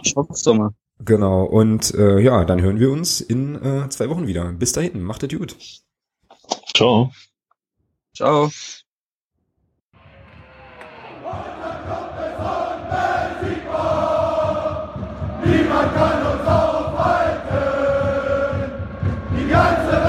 Ich 0.03 0.15
hoffe 0.17 0.33
es 0.33 0.43
doch 0.43 0.55
mal. 0.55 0.71
Genau, 1.03 1.45
und 1.45 1.95
äh, 1.95 2.21
ja, 2.21 2.45
dann 2.45 2.61
hören 2.61 2.79
wir 2.79 2.91
uns 2.91 3.21
in 3.21 3.55
äh, 3.57 3.89
zwei 3.89 4.09
Wochen 4.11 4.27
wieder. 4.27 4.53
Bis 4.53 4.73
dahin, 4.73 5.03
macht 5.03 5.23
es 5.23 5.39
gut. 5.39 5.57
Ciao. 6.75 7.13
Ciao. 8.15 8.51
Niemand 15.45 15.95
kann 15.95 16.27
uns 16.27 16.47
aufhalten. 16.47 17.57
Die 19.37 19.49
ganze 19.49 20.00